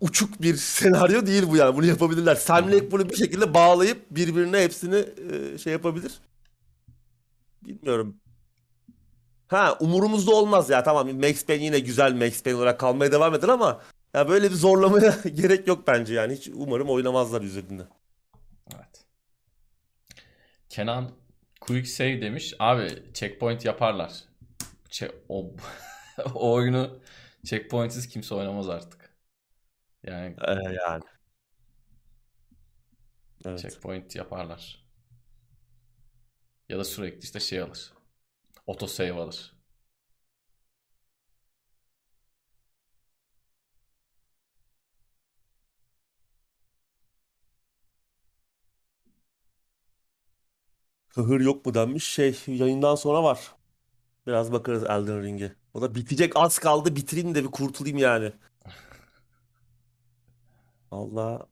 uçuk 0.00 0.42
bir 0.42 0.56
senaryo 0.80 1.26
değil 1.26 1.44
bu 1.48 1.56
yani. 1.56 1.76
Bunu 1.76 1.86
yapabilirler. 1.86 2.34
Sam. 2.34 2.72
Lake 2.72 2.90
bunu 2.90 3.10
bir 3.10 3.16
şekilde 3.16 3.54
bağlayıp 3.54 4.10
birbirine 4.10 4.62
hepsini 4.62 5.04
e, 5.32 5.58
şey 5.58 5.72
yapabilir. 5.72 6.12
Bilmiyorum. 7.62 8.16
Ha 9.48 9.76
umurumuzda 9.80 10.30
olmaz 10.34 10.70
ya 10.70 10.82
tamam 10.82 11.12
Max 11.12 11.44
Payne 11.44 11.64
yine 11.64 11.78
güzel 11.78 12.12
Max 12.14 12.42
Payne 12.42 12.58
olarak 12.58 12.80
kalmaya 12.80 13.12
devam 13.12 13.34
eder 13.34 13.48
ama 13.48 13.80
ya 14.14 14.28
böyle 14.28 14.50
bir 14.50 14.54
zorlamaya 14.54 15.14
gerek 15.34 15.66
yok 15.66 15.86
bence 15.86 16.14
yani. 16.14 16.34
Hiç 16.34 16.48
umarım 16.54 16.90
oynamazlar 16.90 17.42
üzerinde. 17.42 17.82
Kenan 20.70 21.12
Quick 21.60 21.88
Save 21.88 22.22
demiş. 22.22 22.54
Abi 22.58 23.04
checkpoint 23.14 23.64
yaparlar. 23.64 24.12
Çe- 24.90 25.14
o, 25.30 25.56
o 26.34 26.52
oyunu 26.54 27.00
checkpointsiz 27.46 28.08
kimse 28.08 28.34
oynamaz 28.36 28.68
artık. 28.70 29.16
Yani 30.04 30.36
Ee, 30.48 30.52
yani. 30.88 31.04
Evet. 33.44 33.60
checkpoint 33.60 34.16
yaparlar. 34.16 34.84
Ya 36.68 36.78
da 36.78 36.84
sürekli 36.84 37.24
işte 37.24 37.40
şey 37.40 37.60
alır. 37.60 37.92
Autosave 38.68 39.12
alır. 39.12 39.54
Hıhır 51.20 51.40
yok 51.40 51.66
mu 51.66 51.74
denmiş. 51.74 52.04
Şey 52.08 52.38
yayından 52.46 52.94
sonra 52.94 53.22
var. 53.22 53.52
Biraz 54.26 54.52
bakarız 54.52 54.84
Elden 54.84 55.22
Ring'e. 55.22 55.52
O 55.74 55.82
da 55.82 55.94
bitecek 55.94 56.32
az 56.36 56.58
kaldı 56.58 56.96
bitireyim 56.96 57.34
de 57.34 57.44
bir 57.44 57.50
kurtulayım 57.50 57.98
yani. 57.98 58.32
Allah. 60.90 61.48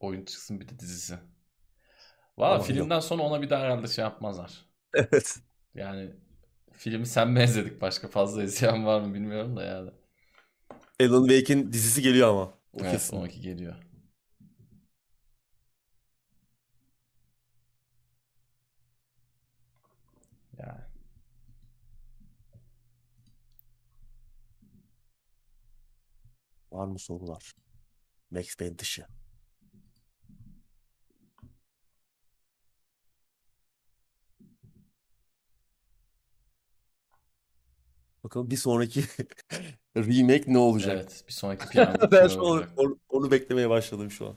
Oyun 0.00 0.24
çıksın 0.24 0.60
bir 0.60 0.68
de 0.68 0.78
dizisi. 0.78 1.18
Valla 2.38 2.58
filmden 2.60 3.00
sonra 3.00 3.22
ona 3.22 3.42
bir 3.42 3.50
daha 3.50 3.62
herhalde 3.62 3.88
şey 3.88 4.02
yapmazlar. 4.04 4.66
Evet. 4.94 5.38
Yani 5.74 6.10
filmi 6.72 7.06
sen 7.06 7.36
benzedik. 7.36 7.80
Başka 7.82 8.08
fazla 8.08 8.42
izleyen 8.42 8.86
var 8.86 9.00
mı 9.00 9.14
bilmiyorum 9.14 9.56
da 9.56 9.62
yani. 9.64 9.90
Alan 11.00 11.28
Wake'in 11.28 11.72
dizisi 11.72 12.02
geliyor 12.02 12.28
ama. 12.28 12.54
O 12.72 12.80
Evet 12.80 12.92
kesin. 12.92 13.16
12 13.16 13.40
geliyor. 13.40 13.74
Yani. 20.58 20.80
Var 26.72 26.86
mı 26.86 26.98
sorular? 26.98 27.52
Max 28.30 28.56
Payne 28.56 28.78
dışı. 28.78 29.06
Bakalım 38.24 38.50
bir 38.50 38.56
sonraki 38.56 39.04
remake 39.96 40.44
ne 40.52 40.58
olacak? 40.58 40.94
Evet 40.96 41.24
bir 41.28 41.32
sonraki 41.32 41.68
planda 41.70 42.10
Ben 42.12 42.28
şu 42.28 42.46
an 42.46 42.64
onu, 42.76 42.98
onu 43.08 43.30
beklemeye 43.30 43.70
başladım 43.70 44.10
şu 44.10 44.28
an. 44.28 44.36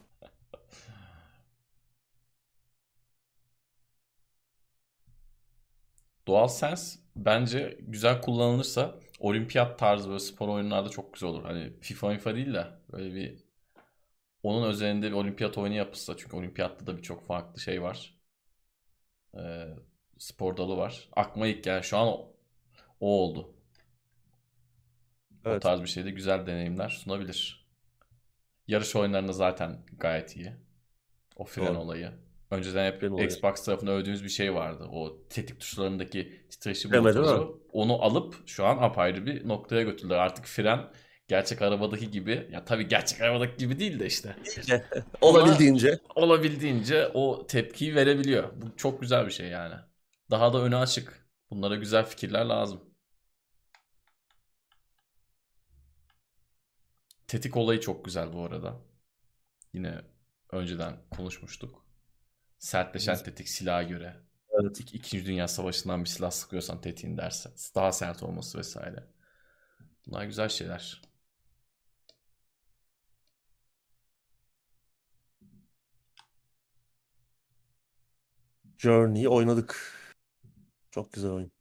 DualSense 6.27 6.99
bence 7.15 7.77
güzel 7.81 8.21
kullanılırsa 8.21 8.95
olimpiyat 9.19 9.79
tarzı 9.79 10.09
böyle 10.09 10.19
spor 10.19 10.47
oyunlarda 10.49 10.89
çok 10.89 11.13
güzel 11.13 11.29
olur. 11.29 11.43
Hani 11.43 11.73
FIFA 11.81 12.09
FIFA 12.13 12.35
değil 12.35 12.53
de 12.53 12.67
böyle 12.91 13.15
bir 13.15 13.43
onun 14.43 14.69
üzerinde 14.69 15.07
bir 15.07 15.11
olimpiyat 15.15 15.57
oyunu 15.57 15.75
yapılsa 15.75 16.17
çünkü 16.17 16.35
olimpiyatta 16.35 16.87
da 16.87 16.97
birçok 16.97 17.25
farklı 17.27 17.59
şey 17.61 17.81
var. 17.81 18.13
Ee, 19.37 19.67
spor 20.17 20.57
dalı 20.57 20.77
var. 20.77 21.09
Aklıma 21.13 21.47
ilk 21.47 21.63
gelen 21.63 21.81
şu 21.81 21.97
an 21.97 22.07
o, 22.07 22.33
o 22.99 23.07
oldu. 23.21 23.55
O 25.45 25.49
Evet. 25.49 25.61
tarz 25.61 25.81
bir 25.81 25.87
şeyde 25.87 26.11
güzel 26.11 26.45
deneyimler 26.45 26.89
sunabilir. 26.89 27.67
Yarış 28.67 28.95
oyunlarında 28.95 29.33
zaten 29.33 29.85
gayet 29.99 30.35
iyi. 30.37 30.53
O 31.35 31.45
fren 31.45 31.67
Doğru. 31.67 31.77
olayı. 31.77 32.11
Önceden 32.51 32.91
hep 32.91 33.11
olayı. 33.11 33.25
Xbox 33.27 33.63
tarafında 33.63 33.91
övdüğümüz 33.91 34.23
bir 34.23 34.29
şey 34.29 34.53
vardı. 34.53 34.87
O 34.91 35.27
tetik 35.29 35.59
tuşlarındaki 35.59 36.47
titreşim 36.49 36.91
motoru. 36.91 37.61
Onu 37.71 38.01
alıp 38.03 38.47
şu 38.47 38.65
an 38.65 38.77
apayrı 38.77 39.25
bir 39.25 39.47
noktaya 39.47 39.81
götürdüler. 39.81 40.17
Artık 40.17 40.45
fren 40.45 40.89
gerçek 41.27 41.61
arabadaki 41.61 42.11
gibi. 42.11 42.47
Ya 42.51 42.65
tabii 42.65 42.87
gerçek 42.87 43.21
arabadaki 43.21 43.57
gibi 43.57 43.79
değil 43.79 43.99
de 43.99 44.05
işte. 44.05 44.35
Olabildiğince. 45.21 45.99
Olabildiğince 46.15 47.07
o 47.13 47.47
tepkiyi 47.47 47.95
verebiliyor. 47.95 48.49
Bu 48.61 48.75
çok 48.77 49.01
güzel 49.01 49.25
bir 49.25 49.31
şey 49.31 49.47
yani. 49.47 49.75
Daha 50.31 50.53
da 50.53 50.61
öne 50.61 50.75
açık. 50.75 51.27
Bunlara 51.49 51.75
güzel 51.75 52.05
fikirler 52.05 52.45
lazım. 52.45 52.81
Tetik 57.33 57.57
olayı 57.57 57.79
çok 57.79 58.05
güzel 58.05 58.33
bu 58.33 58.45
arada. 58.45 58.81
Yine 59.73 60.01
önceden 60.51 60.97
konuşmuştuk. 61.11 61.85
Sertleşen 62.59 63.17
tetik 63.17 63.49
silaha 63.49 63.83
göre. 63.83 64.17
Evet. 64.49 64.79
İk- 64.79 64.95
İkinci 64.95 65.25
Dünya 65.25 65.47
Savaşı'ndan 65.47 66.03
bir 66.03 66.09
silah 66.09 66.31
sıkıyorsan 66.31 66.81
tetiğin 66.81 67.17
derse. 67.17 67.49
Daha 67.75 67.91
sert 67.91 68.23
olması 68.23 68.57
vesaire. 68.57 69.07
Bunlar 70.07 70.25
güzel 70.25 70.49
şeyler. 70.49 71.01
Journey'i 78.77 79.27
oynadık. 79.29 79.93
Çok 80.91 81.13
güzel 81.13 81.31
oyun. 81.31 81.51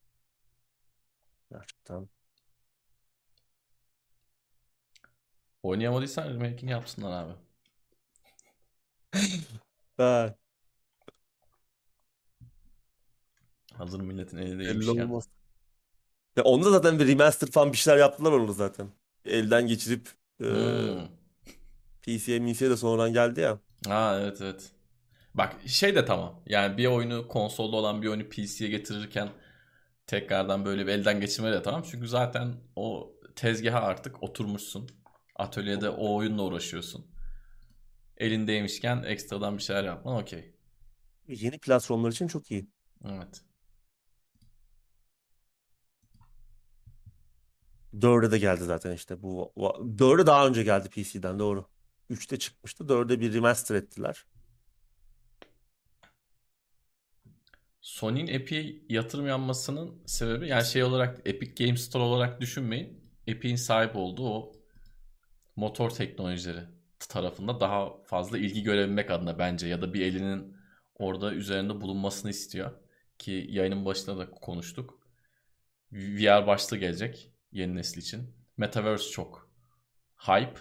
Gerçekten. 1.51 2.09
Oynayamadıysan 5.63 6.29
remake'ini 6.35 6.71
yapsınlar 6.71 7.13
abi. 7.25 7.33
Ha, 9.99 10.37
Hazır 13.75 14.01
milletin 14.01 14.39
belli 14.39 14.49
elindeymişken. 14.49 14.91
olmaz. 14.91 15.29
Ya 16.37 16.43
onda 16.45 16.71
zaten 16.71 16.99
bir 16.99 17.07
remaster 17.09 17.51
falan 17.51 17.73
bir 17.73 17.77
şeyler 17.79 17.99
yaptılar 17.99 18.33
onu 18.33 18.53
zaten. 18.53 18.89
Elden 19.25 19.67
geçirip 19.67 20.09
e, 20.41 20.47
Hmm. 20.47 21.07
PC'ye 22.03 22.41
MC'ye 22.41 22.71
de 22.71 22.77
sonradan 22.77 23.13
geldi 23.13 23.41
ya. 23.41 23.59
Ha 23.89 24.19
evet 24.21 24.41
evet. 24.43 24.71
Bak 25.35 25.57
şey 25.69 25.95
de 25.97 26.05
tamam. 26.05 26.43
Yani 26.47 26.79
bir 26.79 26.87
oyunu 26.87 27.29
konsolda 27.29 27.77
olan 27.77 28.03
bir 28.03 28.09
oyunu 28.09 28.29
PC'ye 28.31 28.71
getirirken 28.71 29.31
tekrardan 30.07 30.65
böyle 30.65 30.87
bir 30.89 30.93
elden 30.93 31.21
geçirme 31.21 31.53
de 31.53 31.63
tamam. 31.63 31.85
Çünkü 31.91 32.09
zaten 32.09 32.55
o 32.77 33.13
tezgaha 33.37 33.81
artık 33.81 34.23
oturmuşsun. 34.23 34.91
Atölyede 35.37 35.89
o 35.89 36.15
oyunla 36.17 36.43
uğraşıyorsun. 36.43 37.07
Elindeymişken 38.17 39.03
ekstradan 39.03 39.59
bir 39.59 39.63
şeyler 39.63 39.85
yapman 39.85 40.23
okey. 40.23 40.55
Yeni 41.29 41.59
platformlar 41.59 42.13
için 42.13 42.27
çok 42.27 42.51
iyi. 42.51 42.69
Evet. 43.05 43.43
4'e 48.01 48.31
de 48.31 48.39
geldi 48.39 48.65
zaten 48.65 48.93
işte 48.93 49.23
bu. 49.23 49.53
4'e 49.99 50.27
daha 50.27 50.47
önce 50.47 50.63
geldi 50.63 50.89
PC'den 50.89 51.39
doğru. 51.39 51.67
3'te 52.11 52.39
çıkmıştı. 52.39 52.85
4'e 52.85 53.21
bir 53.21 53.35
remaster 53.35 53.75
ettiler. 53.75 54.27
Sony'nin 57.81 58.27
Epic'e 58.27 58.83
yatırım 58.89 59.27
yapmasının 59.27 60.03
sebebi 60.07 60.49
yani 60.49 60.65
şey 60.65 60.85
olarak 60.85 61.21
Epic 61.25 61.65
Games 61.65 61.81
Store 61.81 62.03
olarak 62.03 62.41
düşünmeyin. 62.41 63.03
Epic'in 63.27 63.57
sahip 63.57 63.97
olduğu 63.97 64.29
o 64.29 64.53
motor 65.57 65.91
teknolojileri 65.91 66.61
tarafında 67.09 67.61
daha 67.61 68.03
fazla 68.05 68.39
ilgi 68.39 68.63
görebilmek 68.63 69.11
adına 69.11 69.39
bence 69.39 69.67
ya 69.67 69.83
da 69.83 69.95
bir 69.95 70.01
elinin 70.07 70.57
orada 70.95 71.35
üzerinde 71.35 71.81
bulunmasını 71.81 72.31
istiyor. 72.31 72.73
Ki 73.19 73.47
yayının 73.51 73.85
başında 73.85 74.19
da 74.19 74.31
konuştuk. 74.31 74.99
VR 75.93 76.47
başta 76.47 76.77
gelecek 76.77 77.33
yeni 77.53 77.75
nesil 77.77 78.01
için. 78.01 78.35
Metaverse 78.57 79.11
çok 79.11 79.51
hype. 80.19 80.61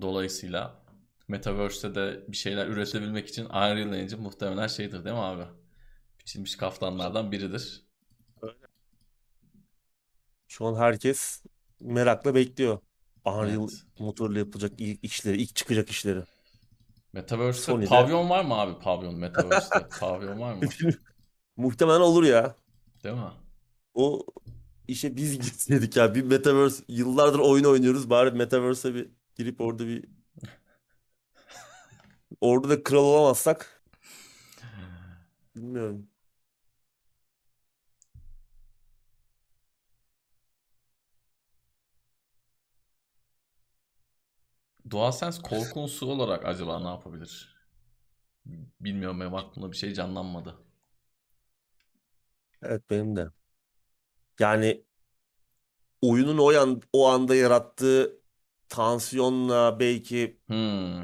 Dolayısıyla 0.00 0.82
Metaverse'te 1.28 1.94
de 1.94 2.24
bir 2.28 2.36
şeyler 2.36 2.66
üretebilmek 2.66 3.28
için 3.28 3.44
Unreal 3.44 3.94
Engine 3.94 4.20
muhtemelen 4.20 4.66
şeydir 4.66 5.04
değil 5.04 5.16
mi 5.16 5.22
abi? 5.22 5.44
Biçilmiş 6.20 6.56
kaftanlardan 6.56 7.32
biridir. 7.32 7.84
Şu 10.48 10.66
an 10.66 10.74
herkes 10.74 11.42
merakla 11.80 12.34
bekliyor. 12.34 12.78
Unreal 13.34 13.60
Evet. 13.62 13.82
motorla 13.98 14.38
yapılacak 14.38 14.72
ilk 14.78 15.04
işleri, 15.04 15.42
ilk 15.42 15.56
çıkacak 15.56 15.90
işleri. 15.90 16.22
Metaverse'te 17.12 17.72
Sony'de- 17.72 17.88
pavyon 17.88 18.30
var 18.30 18.44
mı 18.44 18.54
abi? 18.54 18.78
Pavyon 18.78 19.14
Metaverse'te 19.14 19.88
pavyon 20.00 20.40
var 20.40 20.54
mı? 20.54 20.60
Muhtemelen 21.56 22.00
olur 22.00 22.24
ya. 22.24 22.56
Değil 23.04 23.14
mi? 23.14 23.30
O 23.94 24.26
işe 24.88 25.16
biz 25.16 25.38
gitseydik 25.38 25.96
ya. 25.96 26.14
Bir 26.14 26.22
Metaverse 26.22 26.84
yıllardır 26.88 27.38
oyun 27.38 27.64
oynuyoruz. 27.64 28.10
Bari 28.10 28.30
Metaverse'e 28.30 28.94
bir 28.94 29.08
girip 29.36 29.60
orada 29.60 29.86
bir 29.86 30.04
orada 32.40 32.68
da 32.68 32.82
kral 32.82 33.04
olamazsak 33.04 33.82
bilmiyorum. 35.56 36.06
DualSense 44.90 45.42
korku 45.42 45.80
unsuru 45.80 46.10
olarak 46.10 46.46
acaba 46.46 46.80
ne 46.80 46.88
yapabilir? 46.88 47.56
Bilmiyorum 48.80 49.20
benim 49.20 49.34
aklımda 49.34 49.72
bir 49.72 49.76
şey 49.76 49.94
canlanmadı. 49.94 50.54
Evet 52.62 52.90
benim 52.90 53.16
de. 53.16 53.30
Yani 54.38 54.84
oyunun 56.02 56.38
o 56.38 56.48
an, 56.60 56.82
o 56.92 57.06
anda 57.08 57.34
yarattığı 57.34 58.20
tansiyonla 58.68 59.80
belki 59.80 60.38
Hmm, 60.48 61.02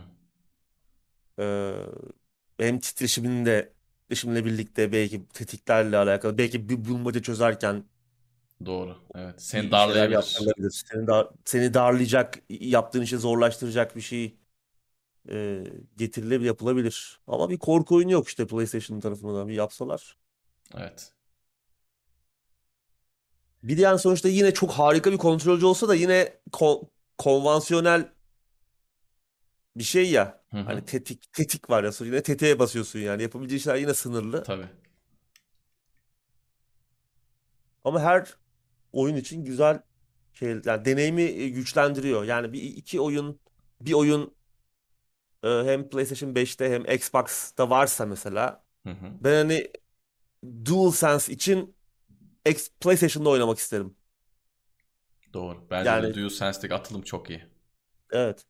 e, 1.39 1.75
hem 2.61 2.79
titreşimin 2.81 3.47
de 3.47 3.73
titreşimle 4.03 4.45
birlikte 4.45 4.93
belki 4.93 5.29
tetiklerle 5.29 5.97
alakalı 5.97 6.39
belki 6.39 6.69
bir 6.69 6.85
bulmaca 6.85 7.23
çözerken 7.23 7.85
doğru. 8.67 8.97
Evet. 9.15 9.43
Seni 9.43 9.71
darlayabilir. 9.71 10.71
Seni, 10.71 11.07
dar- 11.07 11.29
seni 11.45 11.75
darlayacak, 11.75 12.39
yaptığın 12.49 13.03
işi 13.03 13.19
zorlaştıracak 13.19 13.97
bir 13.97 14.01
şey 14.01 14.37
e, 15.31 15.65
getirilebilir, 15.97 16.47
yapılabilir. 16.47 17.21
Ama 17.27 17.51
bir 17.51 17.59
korku 17.59 17.95
oyunu 17.95 18.13
yok 18.13 18.29
işte 18.29 18.47
PlayStation 18.47 19.01
tarafından 19.01 19.49
bir 19.49 19.55
yapsalar. 19.55 20.17
Evet. 20.77 21.13
Bir 23.63 23.77
de 23.79 23.81
yani 23.83 23.99
sonuçta 23.99 24.29
yine 24.29 24.55
çok 24.55 24.71
harika 24.71 25.13
bir 25.13 25.19
kontrolcü 25.19 25.67
olsa 25.67 25.89
da 25.89 25.95
yine 25.95 26.39
kon- 26.53 26.89
konvansiyonel 27.19 28.09
bir 29.77 29.85
şey 29.85 30.11
ya. 30.11 30.45
Hı 30.51 30.57
hı. 30.57 30.63
Hani 30.63 30.85
tetik 30.85 31.33
tetik 31.33 31.71
var 31.71 31.85
ya 31.85 31.93
sonra 31.93 32.09
yine 32.09 32.23
tetiğe 32.23 32.59
basıyorsun 32.59 32.99
yani. 32.99 33.23
Yapabileceği 33.23 33.61
şeyler 33.61 33.79
yine 33.79 33.95
sınırlı. 33.95 34.43
Tabii. 34.43 34.67
Ama 37.85 38.01
her 38.01 38.35
oyun 38.95 39.17
için 39.17 39.45
güzel 39.45 39.83
şey 40.33 40.49
yani 40.67 40.85
deneyimi 40.85 41.23
e, 41.23 41.49
güçlendiriyor. 41.49 42.25
Yani 42.25 42.53
bir 42.53 42.63
iki 42.63 43.01
oyun 43.01 43.41
bir 43.81 43.93
oyun 43.93 44.35
e, 45.43 45.49
hem 45.65 45.89
PlayStation 45.89 46.35
5'te 46.35 46.71
hem 46.71 46.85
Xbox'ta 46.97 47.71
varsa 47.71 48.07
mesela 48.07 48.65
Hı 48.85 48.91
hı. 48.91 49.13
ben 49.21 49.35
hani 49.37 49.73
DualSense 50.67 51.33
için 51.33 51.77
X- 52.47 52.71
PlayStation'da 52.81 53.31
oynamak 53.31 53.59
isterim. 53.59 53.97
Doğru. 55.35 55.67
Bence 55.71 56.01
Yani 56.01 56.03
de 56.03 56.15
DualSense'deki 56.15 56.75
atılım 56.75 57.03
çok 57.03 57.31
iyi. 57.31 57.45
evet. 58.13 58.47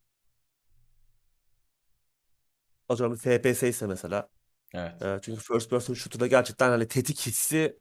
Atıyorum 2.89 3.17
FPS 3.17 3.69
ise 3.69 3.87
mesela. 3.87 4.31
Evet. 4.75 4.95
E, 5.03 5.21
çünkü 5.23 5.43
first 5.43 5.71
person 5.71 5.95
shooter'da 5.95 6.29
gerçekten 6.29 6.71
hani 6.71 6.89
tetik 6.89 7.21
hissi 7.27 7.81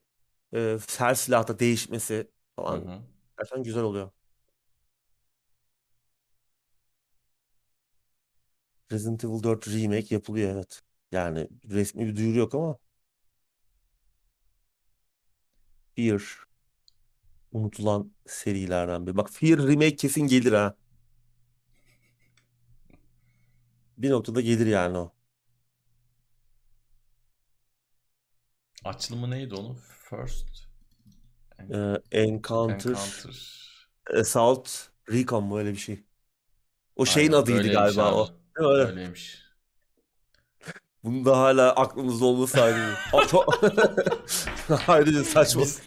e, 0.55 0.77
her 0.99 1.15
silahta 1.15 1.59
değişmesi 1.59 2.31
Hı 2.67 2.75
falan 2.75 2.75
hı. 2.75 3.01
güzel 3.63 3.83
oluyor. 3.83 4.11
Resident 8.91 9.23
Evil 9.25 9.43
4 9.43 9.67
remake 9.67 10.15
yapılıyor 10.15 10.51
evet. 10.55 10.81
Yani 11.11 11.47
resmi 11.69 12.07
bir 12.07 12.15
duyuru 12.15 12.37
yok 12.37 12.55
ama 12.55 12.77
Fear 15.95 16.45
unutulan 17.51 18.11
serilerden 18.25 19.07
biri. 19.07 19.17
Bak 19.17 19.29
Fear 19.31 19.57
remake 19.59 19.95
kesin 19.95 20.27
gelir 20.27 20.53
ha. 20.53 20.75
Bir 23.97 24.09
noktada 24.09 24.41
gelir 24.41 24.65
yani 24.67 24.97
o. 24.97 25.11
Açılımı 28.83 29.31
neydi 29.31 29.55
onun? 29.55 29.75
First 30.09 30.67
Ee, 31.71 32.01
Encounter, 32.21 32.89
Encounter. 32.89 33.53
Assault, 34.19 34.69
Recon 35.11 35.43
mu 35.43 35.59
öyle 35.59 35.71
bir 35.71 35.77
şey. 35.77 36.03
O 36.95 37.05
şeyin 37.05 37.31
Aynen 37.31 37.41
adıydı 37.43 37.57
öyleymiş 37.57 37.79
galiba 37.79 38.05
abi. 38.05 38.15
o. 38.15 38.27
Değil 38.27 38.67
mi 38.69 38.73
öyle? 38.73 38.89
Öyleymiş. 38.91 39.43
Bunun 41.03 41.25
da 41.25 41.37
hala 41.37 41.71
aklımızda 41.75 42.25
olması 42.25 42.61
ayrı. 42.61 42.93
Aa, 43.13 43.27
çok 43.27 43.63
ayrıca 44.87 45.23
saçma. 45.23 45.61
Biz 45.61 45.81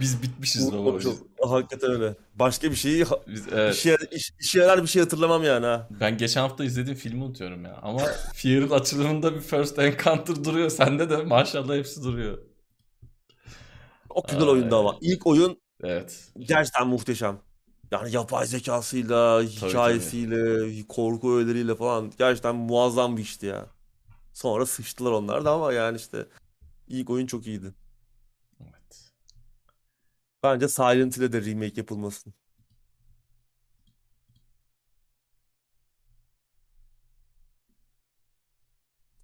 biz 0.00 0.22
bitmişiz 0.22 0.72
baba. 0.72 0.96
Biz, 0.96 1.02
Çok, 1.04 1.14
hakikaten 1.50 1.90
öyle. 1.90 2.14
Başka 2.34 2.70
bir 2.70 2.76
şeyi 2.76 3.04
biz- 3.28 3.48
evet. 3.52 3.74
işe, 3.74 3.96
iş, 4.10 4.32
işe 4.40 4.58
yarar 4.60 4.82
bir 4.82 4.88
şey 4.88 5.02
hatırlamam 5.02 5.42
yani 5.44 5.66
ha. 5.66 5.88
Ben 6.00 6.18
geçen 6.18 6.40
hafta 6.40 6.64
izlediğim 6.64 6.98
filmi 6.98 7.24
unutuyorum 7.24 7.64
ya. 7.64 7.78
Ama 7.82 8.00
Fear'ın 8.34 8.70
açılımında 8.70 9.34
bir 9.34 9.40
First 9.40 9.78
Encounter 9.78 10.44
duruyor. 10.44 10.70
Sende 10.70 11.10
de 11.10 11.16
maşallah 11.16 11.74
hepsi 11.74 12.02
duruyor. 12.02 12.38
Çok 14.14 14.28
güzel 14.28 14.48
oyundu 14.48 14.76
ama. 14.76 14.98
İlk 15.00 15.26
oyun 15.26 15.60
Evet. 15.82 16.32
gerçekten 16.38 16.88
muhteşem. 16.88 17.40
Yani 17.90 18.12
yapay 18.12 18.46
zekasıyla, 18.46 19.42
hikayesiyle, 19.42 20.86
korku 20.88 21.36
öğeleriyle 21.36 21.74
falan 21.74 22.12
gerçekten 22.18 22.56
muazzam 22.56 23.16
bir 23.16 23.22
işti 23.22 23.46
ya. 23.46 23.66
Sonra 24.34 24.66
sıçtılar 24.66 25.12
onlar 25.12 25.44
da 25.44 25.52
ama 25.52 25.72
yani 25.72 25.96
işte 25.96 26.26
ilk 26.88 27.10
oyun 27.10 27.26
çok 27.26 27.46
iyiydi. 27.46 27.74
Evet. 28.60 29.12
Bence 30.42 30.68
Silent 30.68 31.16
Hill'e 31.16 31.32
de 31.32 31.44
remake 31.44 31.72
yapılmasın. 31.76 32.34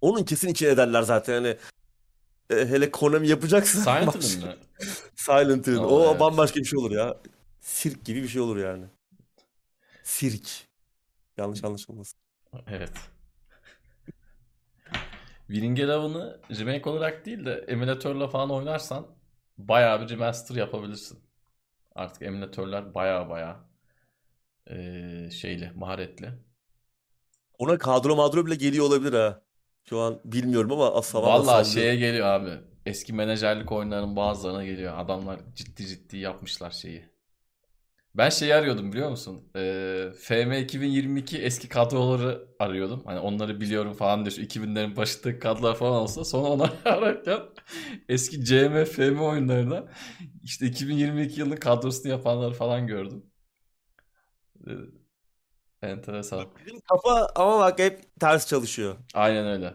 Onun 0.01 0.23
kesin 0.23 0.47
içine 0.47 0.69
ederler 0.69 1.01
zaten. 1.01 1.33
Yani 1.33 1.57
e, 2.49 2.55
hele 2.55 2.91
Konami 2.91 3.27
yapacaksa 3.27 3.79
Silent 3.79 4.07
baş- 4.15 4.37
Hill 4.37 4.43
mi? 4.43 4.55
Silent 5.15 5.67
Hill. 5.67 5.77
Aa, 5.77 5.87
O 5.87 6.11
evet. 6.11 6.19
bambaşka 6.19 6.59
bir 6.59 6.65
şey 6.65 6.79
olur 6.79 6.91
ya. 6.91 7.17
Sirk 7.61 8.05
gibi 8.05 8.23
bir 8.23 8.27
şey 8.27 8.41
olur 8.41 8.57
yani. 8.57 8.85
Sirk. 10.03 10.49
Yanlış 11.37 11.63
anlaşılmasın. 11.63 12.19
Evet. 12.67 12.91
Winning 15.47 15.79
Eleven'ı 15.79 16.39
remake 16.59 16.89
olarak 16.89 17.25
değil 17.25 17.45
de 17.45 17.65
emülatörle 17.67 18.27
falan 18.27 18.49
oynarsan 18.51 19.07
bayağı 19.57 20.01
bir 20.01 20.09
remaster 20.09 20.55
yapabilirsin. 20.55 21.19
Artık 21.95 22.21
emülatörler 22.21 22.93
bayağı 22.93 23.29
bayağı 23.29 23.57
eee, 24.69 25.29
şeyli, 25.31 25.71
maharetli. 25.75 26.33
Ona 27.57 27.77
kadro 27.77 28.15
madro 28.15 28.45
bile 28.45 28.55
geliyor 28.55 28.85
olabilir 28.85 29.13
ha. 29.13 29.41
Şu 29.89 29.99
an 29.99 30.19
bilmiyorum 30.25 30.71
ama 30.71 30.93
as 30.93 31.13
havada 31.13 31.29
Vallahi 31.29 31.45
sallıyorum. 31.45 31.71
şeye 31.71 31.95
geliyor 31.95 32.27
abi. 32.27 32.49
Eski 32.85 33.13
menajerlik 33.13 33.71
oyunlarının 33.71 34.15
bazılarına 34.15 34.65
geliyor. 34.65 34.93
Adamlar 34.97 35.39
ciddi 35.55 35.87
ciddi 35.87 36.17
yapmışlar 36.17 36.71
şeyi. 36.71 37.05
Ben 38.15 38.29
şeyi 38.29 38.55
arıyordum 38.55 38.91
biliyor 38.91 39.09
musun? 39.09 39.43
Ee, 39.55 40.09
FM 40.19 40.51
2022 40.51 41.37
eski 41.37 41.69
kadroları 41.69 42.47
arıyordum. 42.59 43.03
Hani 43.05 43.19
onları 43.19 43.61
biliyorum 43.61 43.93
falan 43.93 44.25
diye 44.25 44.31
şu 44.31 44.41
2000'lerin 44.41 44.95
başındaki 44.95 45.39
kadrolar 45.39 45.75
falan 45.75 46.01
olsa 46.01 46.25
sonra 46.25 46.47
onları 46.47 46.71
ararken 46.85 47.39
eski 48.09 48.45
CM, 48.45 48.85
FM 48.85 49.19
oyunlarına 49.19 49.85
işte 50.43 50.65
2022 50.65 51.39
yılının 51.39 51.55
kadrosunu 51.55 52.11
yapanları 52.11 52.53
falan 52.53 52.87
gördüm. 52.87 53.23
Enteresan. 55.81 56.45
Bizim 56.65 56.79
kafa 56.81 57.27
ama 57.35 57.59
bak 57.59 57.79
hep 57.79 58.19
ters 58.19 58.47
çalışıyor. 58.47 58.95
Aynen 59.13 59.47
öyle. 59.47 59.73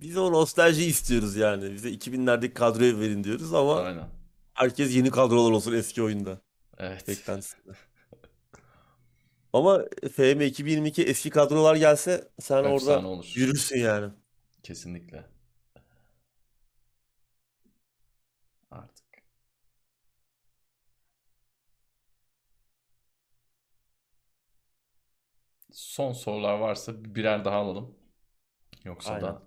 Biz 0.00 0.16
o 0.16 0.32
nostaljiyi 0.32 0.88
istiyoruz 0.90 1.36
yani. 1.36 1.72
Bize 1.72 1.90
2000'lerdeki 1.90 2.54
kadroyu 2.54 3.00
verin 3.00 3.24
diyoruz 3.24 3.54
ama 3.54 3.80
Aynen. 3.80 4.08
herkes 4.54 4.96
yeni 4.96 5.10
kadrolar 5.10 5.50
olsun 5.52 5.72
eski 5.74 6.02
oyunda. 6.02 6.40
Evet. 6.78 7.08
Beklentisinde. 7.08 7.72
Ama 9.52 9.84
FM 10.16 10.40
2022 10.46 11.02
eski 11.02 11.30
kadrolar 11.30 11.76
gelse 11.76 12.28
sen 12.40 12.56
orada 12.56 12.74
Efsane 12.74 13.06
olur. 13.06 13.32
yürürsün 13.34 13.78
yani. 13.78 14.12
Kesinlikle. 14.62 15.24
Artık. 18.70 19.04
Son 25.90 26.12
sorular 26.12 26.58
varsa 26.58 27.04
birer 27.04 27.44
daha 27.44 27.56
alalım. 27.56 27.98
Yoksa 28.84 29.12
Aynen. 29.14 29.22
da 29.22 29.42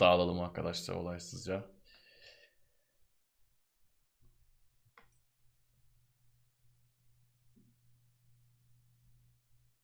dağılalım 0.00 0.40
arkadaşlar 0.40 0.94
olaysızca. 0.94 1.70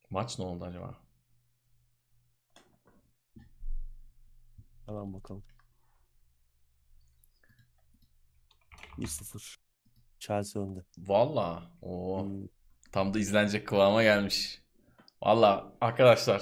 Maç 0.09 0.39
ne 0.39 0.45
oldu 0.45 0.65
acaba? 0.65 0.97
Tamam 4.85 5.13
bakalım. 5.13 5.43
1-0. 8.97 9.57
Chelsea 10.19 10.61
önde. 10.63 10.79
Valla. 10.97 11.71
O 11.81 12.21
Hmm. 12.21 12.47
tam 12.91 13.13
da 13.13 13.19
izlenecek 13.19 13.67
kıvama 13.67 14.03
gelmiş. 14.03 14.61
Valla 15.21 15.73
arkadaşlar 15.81 16.41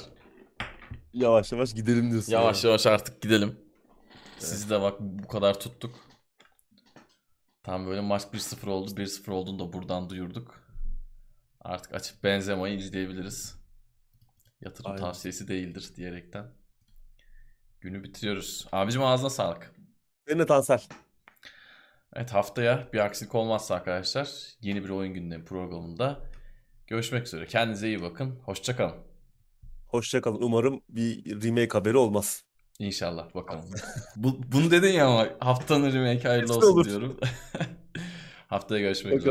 Yavaş 1.14 1.52
yavaş 1.52 1.74
gidelim 1.74 2.12
diyorsun 2.12 2.32
Yavaş 2.32 2.64
yani. 2.64 2.70
yavaş 2.70 2.86
artık 2.88 3.22
gidelim. 3.22 3.60
Sizi 4.40 4.70
de 4.70 4.82
bak 4.82 4.96
bu 5.00 5.28
kadar 5.28 5.60
tuttuk. 5.60 5.96
Tam 7.64 7.88
böyle 7.88 8.02
maç 8.02 8.24
1-0 8.24 8.70
oldu. 8.70 8.92
1-0 8.92 9.32
olduğunu 9.32 9.60
da 9.60 9.74
buradan 9.74 10.10
duyurduk. 10.10 10.66
Artık 11.62 11.94
açıp 11.94 12.24
Benzema'yı 12.24 12.76
izleyebiliriz. 12.78 13.56
Yatırım 14.62 14.92
Aynen. 14.92 15.02
tavsiyesi 15.02 15.48
değildir 15.48 15.92
diyerekten. 15.96 16.46
Günü 17.82 18.04
bitiriyoruz. 18.04 18.68
Abicim 18.72 19.04
ağzına 19.04 19.30
sağlık. 19.30 19.76
Senin 20.28 20.40
de 20.40 20.46
Tansel. 20.46 20.82
Evet 22.14 22.34
haftaya 22.34 22.88
bir 22.94 23.00
aksilik 23.00 23.36
olmazsa 23.36 23.76
arkadaşlar 23.76 24.30
yeni 24.62 24.84
bir 24.84 24.90
oyun 24.90 25.14
gündemi 25.14 25.46
programında 25.46 26.20
görüşmek 26.88 27.28
üzere. 27.28 27.46
Kendinize 27.48 27.88
iyi 27.88 28.02
bakın. 28.02 28.40
Hoşçakalın. 28.46 28.96
Hoşça 29.88 30.22
kalın. 30.22 30.42
Umarım 30.42 30.82
bir 30.90 31.26
remake 31.44 31.70
haberi 31.78 31.98
olmaz. 31.98 32.44
İnşallah 32.80 33.36
bakalım. 33.36 33.66
Bu, 34.16 34.40
bunu 34.52 34.72
dedin 34.72 34.92
ya 34.94 35.08
ama 35.08 35.28
haftanın 35.40 35.94
remake 35.94 36.28
hayırlı 36.28 36.54
olsun 36.56 36.68
olur. 36.74 36.86
diyorum. 36.86 37.20
Haftaya 38.48 38.82
görüşmek 38.82 39.14
üzere. 39.14 39.24